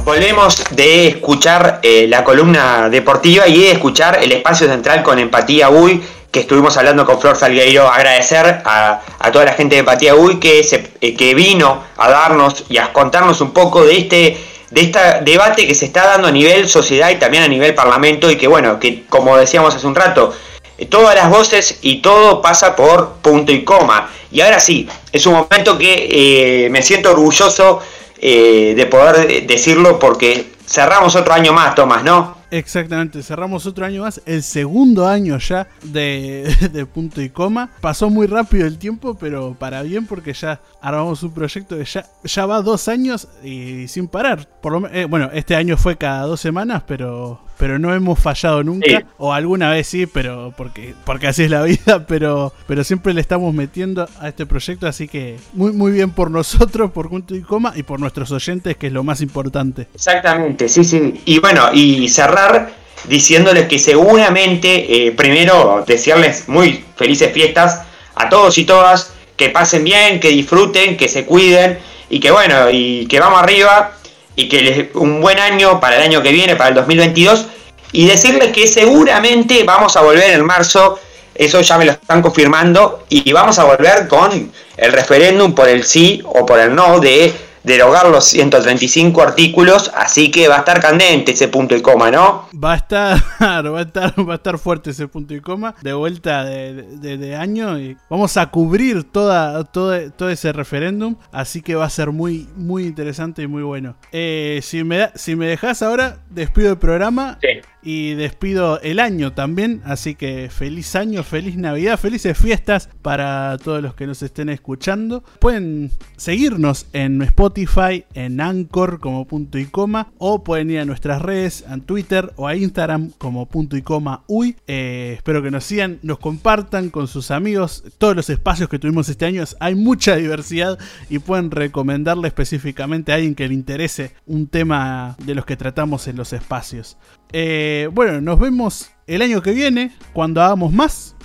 Volvemos 0.03 0.63
de 0.71 1.07
escuchar 1.07 1.79
eh, 1.83 2.07
la 2.07 2.23
columna 2.23 2.89
deportiva 2.89 3.47
y 3.47 3.61
de 3.61 3.71
escuchar 3.71 4.19
el 4.21 4.31
espacio 4.31 4.67
central 4.67 5.03
con 5.03 5.19
Empatía 5.19 5.69
UI, 5.69 6.01
que 6.31 6.41
estuvimos 6.41 6.77
hablando 6.77 7.05
con 7.05 7.19
Flor 7.19 7.35
Salgueiro. 7.35 7.87
Agradecer 7.87 8.61
a, 8.65 9.01
toda 9.31 9.45
la 9.45 9.53
gente 9.53 9.75
de 9.75 9.79
Empatía 9.79 10.15
UI 10.15 10.39
que, 10.39 10.63
se, 10.63 10.91
eh, 11.01 11.15
que 11.15 11.33
vino 11.33 11.83
a 11.97 12.09
darnos 12.09 12.65
y 12.69 12.77
a 12.77 12.91
contarnos 12.93 13.41
un 13.41 13.51
poco 13.51 13.85
de 13.85 13.97
este 13.97 14.37
de 14.71 14.81
este 14.81 14.99
debate 15.23 15.65
que 15.65 15.73
se 15.73 15.85
está 15.85 16.05
dando 16.05 16.27
a 16.27 16.31
nivel 16.31 16.69
sociedad 16.69 17.09
y 17.09 17.15
también 17.15 17.41
a 17.41 17.47
nivel 17.47 17.73
parlamento 17.73 18.29
y 18.29 18.35
que 18.35 18.47
bueno, 18.47 18.79
que 18.79 19.03
como 19.09 19.35
decíamos 19.35 19.73
hace 19.73 19.87
un 19.87 19.95
rato, 19.95 20.31
eh, 20.77 20.85
todas 20.85 21.15
las 21.15 21.27
voces 21.29 21.79
y 21.81 22.03
todo 22.03 22.39
pasa 22.41 22.75
por 22.75 23.13
punto 23.13 23.51
y 23.51 23.63
coma. 23.63 24.11
Y 24.31 24.41
ahora 24.41 24.59
sí, 24.59 24.87
es 25.11 25.25
un 25.25 25.33
momento 25.33 25.75
que 25.75 26.67
me 26.69 26.83
siento 26.83 27.11
orgulloso 27.11 27.81
eh, 28.21 28.73
de 28.75 28.85
poder 28.85 29.47
decirlo 29.47 29.99
porque 29.99 30.51
cerramos 30.65 31.15
otro 31.15 31.33
año 31.33 31.53
más, 31.53 31.75
Tomás, 31.75 32.03
¿no? 32.03 32.37
Exactamente, 32.51 33.21
cerramos 33.21 33.65
otro 33.65 33.85
año 33.85 34.01
más, 34.01 34.21
el 34.25 34.41
segundo 34.41 35.07
año 35.07 35.37
ya 35.37 35.67
de, 35.83 36.55
de, 36.71 36.85
punto 36.85 37.21
y 37.21 37.29
coma. 37.29 37.69
Pasó 37.79 38.09
muy 38.09 38.27
rápido 38.27 38.65
el 38.65 38.77
tiempo, 38.77 39.15
pero 39.15 39.55
para 39.57 39.83
bien 39.83 40.05
porque 40.05 40.33
ya 40.33 40.59
armamos 40.81 41.21
un 41.23 41.31
proyecto 41.31 41.77
que 41.77 41.85
ya, 41.85 42.05
ya 42.23 42.45
va 42.45 42.61
dos 42.61 42.87
años 42.87 43.27
y 43.43 43.87
sin 43.87 44.07
parar. 44.07 44.47
Por 44.61 44.73
lo, 44.73 44.87
eh, 44.89 45.05
bueno, 45.05 45.29
este 45.33 45.55
año 45.55 45.77
fue 45.77 45.97
cada 45.97 46.23
dos 46.23 46.39
semanas, 46.39 46.83
pero 46.87 47.39
pero 47.59 47.77
no 47.77 47.93
hemos 47.93 48.17
fallado 48.17 48.63
nunca. 48.63 49.03
O 49.17 49.33
alguna 49.33 49.69
vez 49.69 49.85
sí, 49.85 50.05
pero 50.07 50.53
porque, 50.55 50.95
porque 51.03 51.27
así 51.27 51.43
es 51.43 51.51
la 51.51 51.61
vida, 51.61 52.05
pero, 52.07 52.53
pero 52.65 52.83
siempre 52.85 53.13
le 53.13 53.19
estamos 53.19 53.53
metiendo 53.53 54.07
a 54.19 54.29
este 54.29 54.45
proyecto, 54.45 54.87
así 54.87 55.09
que 55.09 55.35
muy, 55.53 55.73
muy 55.73 55.91
bien 55.91 56.11
por 56.11 56.31
nosotros, 56.31 56.89
por 56.91 57.09
Punto 57.09 57.35
y 57.35 57.41
Coma, 57.41 57.73
y 57.75 57.83
por 57.83 57.99
nuestros 57.99 58.31
oyentes, 58.31 58.77
que 58.77 58.87
es 58.87 58.93
lo 58.93 59.03
más 59.03 59.19
importante. 59.19 59.87
Exactamente, 59.93 60.69
sí, 60.69 60.85
sí. 60.85 61.21
Y 61.25 61.39
bueno, 61.39 61.69
y 61.73 62.07
cerrar 62.07 62.71
diciéndoles 63.09 63.67
que 63.67 63.77
seguramente, 63.77 65.07
eh, 65.07 65.11
primero, 65.11 65.83
desearles 65.85 66.47
muy 66.47 66.85
felices 66.95 67.33
fiestas 67.33 67.81
a 68.15 68.29
todos 68.29 68.57
y 68.57 68.63
todas, 68.63 69.13
que 69.35 69.49
pasen 69.49 69.83
bien, 69.83 70.21
que 70.21 70.29
disfruten, 70.29 70.95
que 70.95 71.09
se 71.09 71.25
cuiden, 71.25 71.77
y 72.09 72.21
que 72.21 72.31
bueno, 72.31 72.69
y 72.71 73.05
que 73.07 73.19
vamos 73.19 73.41
arriba 73.43 73.98
y 74.39 74.47
que 74.47 74.61
les 74.61 74.95
un 74.95 75.19
buen 75.19 75.37
año 75.37 75.81
para 75.81 75.97
el 75.97 76.03
año 76.03 76.23
que 76.23 76.31
viene, 76.31 76.55
para 76.55 76.69
el 76.69 76.75
2022, 76.75 77.47
y 77.91 78.07
decirles 78.07 78.53
que 78.53 78.67
seguramente 78.67 79.65
vamos 79.65 79.97
a 79.97 80.01
volver 80.01 80.31
en 80.31 80.45
marzo, 80.45 80.97
eso 81.35 81.59
ya 81.59 81.77
me 81.77 81.83
lo 81.83 81.91
están 81.91 82.21
confirmando, 82.21 83.03
y 83.09 83.33
vamos 83.33 83.59
a 83.59 83.65
volver 83.65 84.07
con 84.07 84.49
el 84.77 84.93
referéndum 84.93 85.53
por 85.53 85.67
el 85.67 85.83
sí 85.83 86.21
o 86.23 86.45
por 86.45 86.57
el 86.57 86.73
no 86.73 87.01
de 87.01 87.33
derogar 87.63 88.07
los 88.09 88.25
135 88.25 89.21
artículos, 89.21 89.91
así 89.95 90.31
que 90.31 90.47
va 90.47 90.55
a 90.55 90.59
estar 90.59 90.79
candente 90.81 91.33
ese 91.33 91.47
punto 91.47 91.75
y 91.75 91.81
coma, 91.81 92.11
¿no? 92.11 92.47
Va 92.51 92.73
a 92.73 92.77
estar, 92.77 93.17
va 93.41 93.79
a 93.79 93.81
estar, 93.81 94.29
va 94.29 94.33
a 94.33 94.35
estar 94.37 94.57
fuerte 94.57 94.91
ese 94.91 95.07
punto 95.07 95.33
y 95.33 95.41
coma, 95.41 95.75
de 95.81 95.93
vuelta 95.93 96.45
de, 96.45 97.35
año 97.39 97.79
y 97.79 97.95
vamos 98.09 98.37
a 98.37 98.49
cubrir 98.49 99.03
toda, 99.03 99.63
todo, 99.65 100.11
todo 100.11 100.29
ese 100.29 100.51
referéndum, 100.51 101.15
así 101.31 101.61
que 101.61 101.75
va 101.75 101.85
a 101.85 101.89
ser 101.89 102.11
muy, 102.11 102.47
muy 102.55 102.85
interesante 102.85 103.43
y 103.43 103.47
muy 103.47 103.63
bueno. 103.63 103.95
Eh, 104.11 104.59
si 104.63 104.83
me, 104.83 105.09
si 105.15 105.35
me 105.35 105.47
dejas 105.47 105.81
ahora, 105.81 106.19
despido 106.29 106.71
el 106.71 106.77
programa. 106.77 107.37
Sí 107.41 107.61
y 107.81 108.13
despido 108.13 108.79
el 108.81 108.99
año 108.99 109.33
también. 109.33 109.81
Así 109.85 110.15
que 110.15 110.49
feliz 110.49 110.95
año, 110.95 111.23
feliz 111.23 111.57
Navidad, 111.57 111.99
felices 111.99 112.37
fiestas 112.37 112.89
para 113.01 113.57
todos 113.57 113.81
los 113.81 113.95
que 113.95 114.07
nos 114.07 114.21
estén 114.21 114.49
escuchando. 114.49 115.23
Pueden 115.39 115.91
seguirnos 116.17 116.87
en 116.93 117.21
Spotify, 117.21 118.05
en 118.13 118.41
Anchor 118.41 118.99
como 118.99 119.25
punto 119.25 119.57
y 119.57 119.65
coma, 119.65 120.11
o 120.17 120.43
pueden 120.43 120.71
ir 120.71 120.79
a 120.79 120.85
nuestras 120.85 121.21
redes, 121.21 121.63
en 121.69 121.81
Twitter 121.81 122.33
o 122.35 122.47
a 122.47 122.55
Instagram 122.55 123.11
como 123.17 123.45
punto 123.47 123.77
y 123.77 123.81
coma 123.81 124.23
uy. 124.27 124.55
Eh, 124.67 125.13
espero 125.17 125.41
que 125.41 125.51
nos 125.51 125.63
sigan, 125.63 125.99
nos 126.01 126.19
compartan 126.19 126.89
con 126.89 127.07
sus 127.07 127.31
amigos 127.31 127.83
todos 127.97 128.15
los 128.15 128.29
espacios 128.29 128.69
que 128.69 128.79
tuvimos 128.79 129.09
este 129.09 129.25
año. 129.25 129.43
Hay 129.59 129.75
mucha 129.75 130.15
diversidad 130.15 130.77
y 131.09 131.19
pueden 131.19 131.51
recomendarle 131.51 132.27
específicamente 132.27 133.11
a 133.11 133.15
alguien 133.15 133.35
que 133.35 133.47
le 133.47 133.53
interese 133.53 134.13
un 134.25 134.47
tema 134.47 135.15
de 135.23 135.35
los 135.35 135.45
que 135.45 135.57
tratamos 135.57 136.07
en 136.07 136.15
los 136.15 136.33
espacios. 136.33 136.97
Eh, 137.31 137.87
bueno, 137.91 138.21
nos 138.21 138.39
vemos 138.39 138.89
el 139.05 139.21
año 139.21 139.41
que 139.41 139.51
viene 139.51 139.91
cuando 140.13 140.41
hagamos 140.41 140.71
más. 140.71 141.15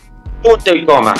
Punto 0.42 0.74
y 0.74 0.84
coma. 0.84 1.14